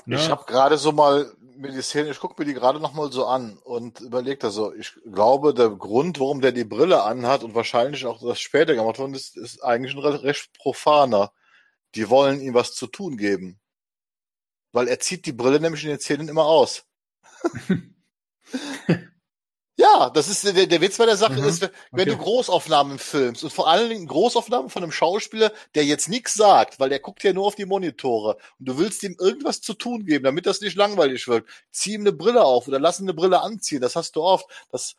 Ne? 0.04 0.16
Ich 0.16 0.28
habe 0.28 0.44
gerade 0.46 0.76
so 0.76 0.92
mal 0.92 1.32
mir 1.56 1.72
die 1.72 1.80
Szene, 1.80 2.10
ich 2.10 2.18
gucke 2.18 2.34
mir 2.38 2.46
die 2.46 2.54
gerade 2.54 2.80
noch 2.80 2.92
mal 2.92 3.10
so 3.10 3.26
an 3.26 3.56
und 3.64 4.00
überlege 4.00 4.38
da 4.38 4.50
so, 4.50 4.74
ich 4.74 4.92
glaube, 5.10 5.54
der 5.54 5.70
Grund, 5.70 6.20
warum 6.20 6.42
der 6.42 6.52
die 6.52 6.64
Brille 6.64 7.02
anhat 7.04 7.44
und 7.44 7.54
wahrscheinlich 7.54 8.04
auch 8.04 8.20
das 8.20 8.40
später 8.40 8.74
gemacht 8.74 8.98
worden 8.98 9.14
ist, 9.14 9.38
ist 9.38 9.64
eigentlich 9.64 9.96
ein 9.96 10.00
recht 10.00 10.52
profaner. 10.58 11.32
Die 11.94 12.10
wollen 12.10 12.42
ihm 12.42 12.52
was 12.52 12.74
zu 12.74 12.88
tun 12.88 13.16
geben. 13.16 13.58
Weil 14.74 14.88
er 14.88 14.98
zieht 14.98 15.24
die 15.24 15.32
Brille 15.32 15.60
nämlich 15.60 15.84
in 15.84 15.90
den 15.90 16.00
Szenen 16.00 16.28
immer 16.28 16.46
aus. 16.46 16.84
ja, 19.76 20.10
das 20.10 20.28
ist 20.28 20.44
der, 20.44 20.66
der 20.66 20.80
Witz 20.80 20.98
bei 20.98 21.06
der 21.06 21.16
Sache 21.16 21.40
mhm. 21.40 21.46
ist, 21.46 21.62
wenn 21.92 22.08
okay. 22.08 22.10
du 22.10 22.16
Großaufnahmen 22.16 22.98
filmst 22.98 23.44
und 23.44 23.52
vor 23.52 23.68
allen 23.68 23.88
Dingen 23.88 24.08
Großaufnahmen 24.08 24.70
von 24.70 24.82
einem 24.82 24.90
Schauspieler, 24.90 25.52
der 25.76 25.84
jetzt 25.84 26.08
nichts 26.08 26.34
sagt, 26.34 26.80
weil 26.80 26.88
der 26.88 26.98
guckt 26.98 27.22
ja 27.22 27.32
nur 27.32 27.46
auf 27.46 27.54
die 27.54 27.66
Monitore 27.66 28.36
und 28.58 28.68
du 28.68 28.76
willst 28.76 29.04
ihm 29.04 29.14
irgendwas 29.20 29.60
zu 29.60 29.74
tun 29.74 30.06
geben, 30.06 30.24
damit 30.24 30.44
das 30.44 30.60
nicht 30.60 30.76
langweilig 30.76 31.28
wird. 31.28 31.46
Zieh 31.70 31.94
ihm 31.94 32.00
eine 32.00 32.12
Brille 32.12 32.42
auf 32.44 32.66
oder 32.66 32.80
lass 32.80 32.98
ihn 32.98 33.04
eine 33.04 33.14
Brille 33.14 33.42
anziehen. 33.42 33.80
Das 33.80 33.94
hast 33.94 34.16
du 34.16 34.22
oft. 34.22 34.46
Das 34.72 34.96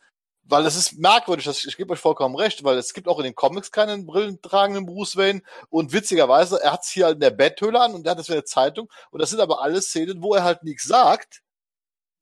weil 0.48 0.64
es 0.66 0.76
ist 0.76 0.98
merkwürdig, 0.98 1.44
das, 1.44 1.64
ich 1.64 1.76
gebe 1.76 1.92
euch 1.92 1.98
vollkommen 2.00 2.36
recht, 2.36 2.62
weil 2.64 2.78
es 2.78 2.94
gibt 2.94 3.08
auch 3.08 3.18
in 3.18 3.24
den 3.24 3.34
Comics 3.34 3.72
keinen 3.72 4.06
brillentragenden 4.06 4.86
Bruce 4.86 5.16
Wayne 5.16 5.42
und 5.70 5.92
witzigerweise, 5.92 6.60
er 6.62 6.72
hat 6.72 6.84
es 6.84 6.90
hier 6.90 7.08
in 7.08 7.20
der 7.20 7.30
Betthöhle 7.30 7.80
an 7.80 7.94
und 7.94 8.06
er 8.06 8.12
hat 8.12 8.18
das 8.18 8.26
für 8.26 8.34
eine 8.34 8.44
Zeitung 8.44 8.90
und 9.10 9.20
das 9.20 9.30
sind 9.30 9.40
aber 9.40 9.62
alle 9.62 9.82
Szenen, 9.82 10.22
wo 10.22 10.34
er 10.34 10.44
halt 10.44 10.62
nichts 10.62 10.84
sagt, 10.84 11.42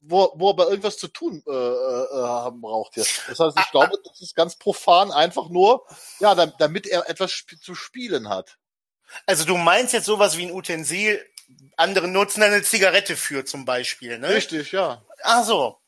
wo, 0.00 0.32
wo 0.36 0.48
er 0.48 0.50
aber 0.50 0.68
irgendwas 0.68 0.98
zu 0.98 1.08
tun 1.08 1.42
äh, 1.46 1.50
äh, 1.50 2.22
haben 2.22 2.60
braucht 2.60 2.94
hier. 2.94 3.04
Das 3.28 3.38
heißt, 3.38 3.58
ich 3.58 3.70
glaube, 3.70 3.98
das 4.04 4.20
ist 4.20 4.34
ganz 4.34 4.56
profan 4.56 5.10
einfach 5.12 5.48
nur, 5.48 5.86
ja, 6.20 6.34
damit 6.34 6.86
er 6.86 7.08
etwas 7.08 7.32
sp 7.36 7.56
zu 7.60 7.74
spielen 7.74 8.28
hat. 8.28 8.58
Also 9.26 9.44
du 9.44 9.56
meinst 9.56 9.92
jetzt 9.92 10.06
sowas 10.06 10.36
wie 10.36 10.46
ein 10.46 10.52
Utensil, 10.52 11.24
andere 11.76 12.08
nutzen 12.08 12.42
eine 12.42 12.62
Zigarette 12.62 13.16
für 13.16 13.44
zum 13.44 13.64
Beispiel, 13.64 14.18
ne? 14.18 14.30
Richtig, 14.30 14.72
ja. 14.72 15.02
Ach 15.22 15.44
so. 15.44 15.78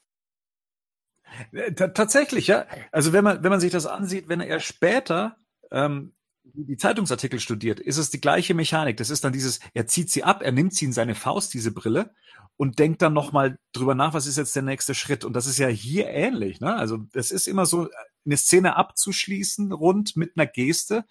Äh, 1.52 1.72
T 1.72 1.88
tatsächlich, 1.88 2.46
ja. 2.46 2.66
Also 2.92 3.12
wenn 3.12 3.24
man, 3.24 3.42
wenn 3.42 3.50
man 3.50 3.60
sich 3.60 3.72
das 3.72 3.86
ansieht, 3.86 4.28
wenn 4.28 4.40
er 4.40 4.60
später 4.60 5.36
ähm, 5.70 6.12
die 6.44 6.76
Zeitungsartikel 6.76 7.40
studiert, 7.40 7.80
ist 7.80 7.98
es 7.98 8.10
die 8.10 8.20
gleiche 8.20 8.54
Mechanik. 8.54 8.96
Das 8.96 9.10
ist 9.10 9.24
dann 9.24 9.32
dieses, 9.32 9.60
er 9.74 9.86
zieht 9.86 10.10
sie 10.10 10.24
ab, 10.24 10.42
er 10.42 10.52
nimmt 10.52 10.74
sie 10.74 10.84
in 10.86 10.92
seine 10.92 11.14
Faust, 11.14 11.52
diese 11.54 11.72
Brille, 11.72 12.14
und 12.56 12.78
denkt 12.78 13.02
dann 13.02 13.12
nochmal 13.12 13.58
drüber 13.72 13.94
nach, 13.94 14.14
was 14.14 14.26
ist 14.26 14.38
jetzt 14.38 14.56
der 14.56 14.62
nächste 14.62 14.94
Schritt. 14.94 15.24
Und 15.24 15.34
das 15.34 15.46
ist 15.46 15.58
ja 15.58 15.68
hier 15.68 16.08
ähnlich. 16.08 16.60
Ne? 16.60 16.74
Also 16.74 17.04
es 17.12 17.30
ist 17.30 17.48
immer 17.48 17.66
so, 17.66 17.88
eine 18.24 18.36
Szene 18.36 18.76
abzuschließen 18.76 19.72
rund 19.72 20.16
mit 20.16 20.36
einer 20.36 20.46
Geste, 20.46 21.04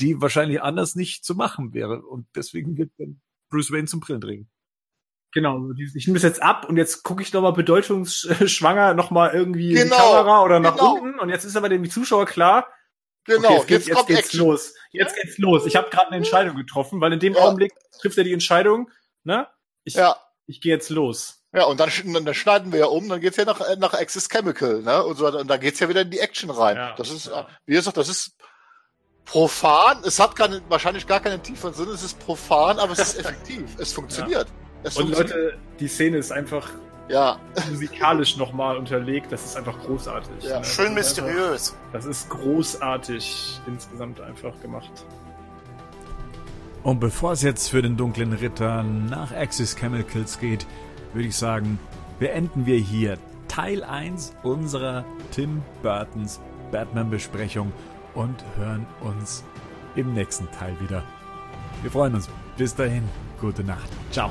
die 0.00 0.20
wahrscheinlich 0.20 0.62
anders 0.62 0.94
nicht 0.94 1.24
zu 1.24 1.34
machen 1.34 1.74
wäre. 1.74 2.02
Und 2.02 2.26
deswegen 2.34 2.76
wird 2.76 2.92
dann 2.98 3.20
Bruce 3.50 3.70
Wayne 3.70 3.86
zum 3.86 4.00
Brillenträger. 4.00 4.44
Genau, 5.34 5.70
ich 5.76 6.06
nehme 6.06 6.14
das 6.14 6.22
jetzt 6.22 6.42
ab 6.42 6.68
und 6.68 6.76
jetzt 6.76 7.02
gucke 7.02 7.20
ich 7.22 7.32
nochmal 7.32 7.52
bedeutungsschwanger 7.52 8.94
nochmal 8.94 9.34
irgendwie 9.34 9.70
genau, 9.70 9.82
in 9.82 9.88
die 9.88 9.90
genau, 9.90 10.12
Kamera 10.12 10.42
oder 10.42 10.60
nach 10.60 10.76
genau. 10.76 10.94
unten 10.94 11.18
und 11.18 11.28
jetzt 11.28 11.44
ist 11.44 11.56
aber 11.56 11.68
dem 11.68 11.90
Zuschauer 11.90 12.26
klar, 12.26 12.68
Genau, 13.24 13.56
okay, 13.56 13.74
jetzt, 13.74 13.86
geht, 13.86 13.86
jetzt, 13.86 13.96
jetzt 13.96 14.06
geht's 14.06 14.32
los. 14.34 14.74
Jetzt 14.92 15.16
geht's 15.16 15.38
los. 15.38 15.66
Ich 15.66 15.76
habe 15.76 15.88
gerade 15.90 16.08
eine 16.08 16.18
Entscheidung 16.18 16.56
getroffen, 16.56 17.00
weil 17.00 17.12
in 17.12 17.20
dem 17.20 17.34
ja. 17.34 17.40
Augenblick 17.40 17.72
trifft 18.00 18.18
er 18.18 18.24
die 18.24 18.32
Entscheidung, 18.32 18.90
ne? 19.24 19.48
Ich, 19.84 19.94
ja. 19.94 20.16
ich 20.46 20.60
gehe 20.60 20.74
jetzt 20.74 20.90
los. 20.90 21.42
Ja, 21.52 21.64
und 21.64 21.80
dann, 21.80 21.90
dann 22.24 22.34
schneiden 22.34 22.72
wir 22.72 22.80
ja 22.80 22.86
um, 22.86 23.08
dann 23.08 23.20
geht's 23.20 23.36
ja 23.36 23.44
nach, 23.44 23.60
nach 23.78 23.94
Access 23.94 24.28
Chemical, 24.28 24.82
ne? 24.82 25.02
Und, 25.04 25.16
so, 25.16 25.26
und 25.26 25.48
da 25.48 25.56
geht's 25.56 25.80
ja 25.80 25.88
wieder 25.88 26.02
in 26.02 26.10
die 26.10 26.18
Action 26.18 26.50
rein. 26.50 26.76
Ja. 26.76 26.94
Das 26.96 27.10
ist, 27.10 27.26
ja. 27.26 27.46
wie 27.64 27.74
gesagt, 27.74 27.96
das 27.96 28.08
ist 28.08 28.36
profan. 29.24 30.02
Es 30.04 30.18
hat 30.20 30.36
keine, 30.36 30.60
wahrscheinlich 30.68 31.06
gar 31.06 31.20
keinen 31.20 31.42
tieferen 31.42 31.72
Sinn. 31.72 31.88
Es 31.88 32.02
ist 32.02 32.18
profan, 32.18 32.78
aber 32.78 32.92
es 32.92 32.98
ist 32.98 33.18
effektiv. 33.20 33.64
Es 33.78 33.92
funktioniert. 33.92 34.48
Ja. 34.84 34.88
Es 34.88 34.96
und 34.98 35.10
Leute, 35.10 35.56
die 35.80 35.88
Szene 35.88 36.18
ist 36.18 36.30
einfach 36.30 36.68
ja. 37.08 37.38
musikalisch 37.70 38.36
nochmal 38.36 38.76
unterlegt. 38.76 39.32
Das 39.32 39.44
ist 39.44 39.56
einfach 39.56 39.78
großartig. 39.80 40.44
Ja. 40.44 40.58
Ne? 40.58 40.64
Schön 40.64 40.94
das 40.94 40.94
mysteriös. 40.94 41.70
Einfach, 41.72 41.92
das 41.92 42.04
ist 42.06 42.28
großartig 42.28 43.60
insgesamt 43.66 44.20
einfach 44.20 44.60
gemacht. 44.60 44.90
Und 46.82 47.00
bevor 47.00 47.32
es 47.32 47.42
jetzt 47.42 47.68
für 47.68 47.80
den 47.80 47.96
dunklen 47.96 48.34
Ritter 48.34 48.82
nach 48.82 49.32
Axis 49.32 49.74
Chemicals 49.74 50.38
geht, 50.38 50.66
würde 51.14 51.28
ich 51.28 51.36
sagen, 51.36 51.78
beenden 52.18 52.66
wir 52.66 52.76
hier 52.76 53.16
Teil 53.48 53.82
1 53.82 54.34
unserer 54.42 55.04
Tim 55.30 55.62
Burtons 55.82 56.40
Batman-Besprechung 56.70 57.72
und 58.14 58.44
hören 58.58 58.86
uns 59.00 59.44
im 59.96 60.12
nächsten 60.12 60.50
Teil 60.50 60.76
wieder. 60.80 61.02
Wir 61.82 61.90
freuen 61.90 62.14
uns. 62.16 62.28
Bis 62.56 62.74
dahin, 62.74 63.08
gute 63.40 63.64
Nacht. 63.64 63.88
Ciao. 64.10 64.30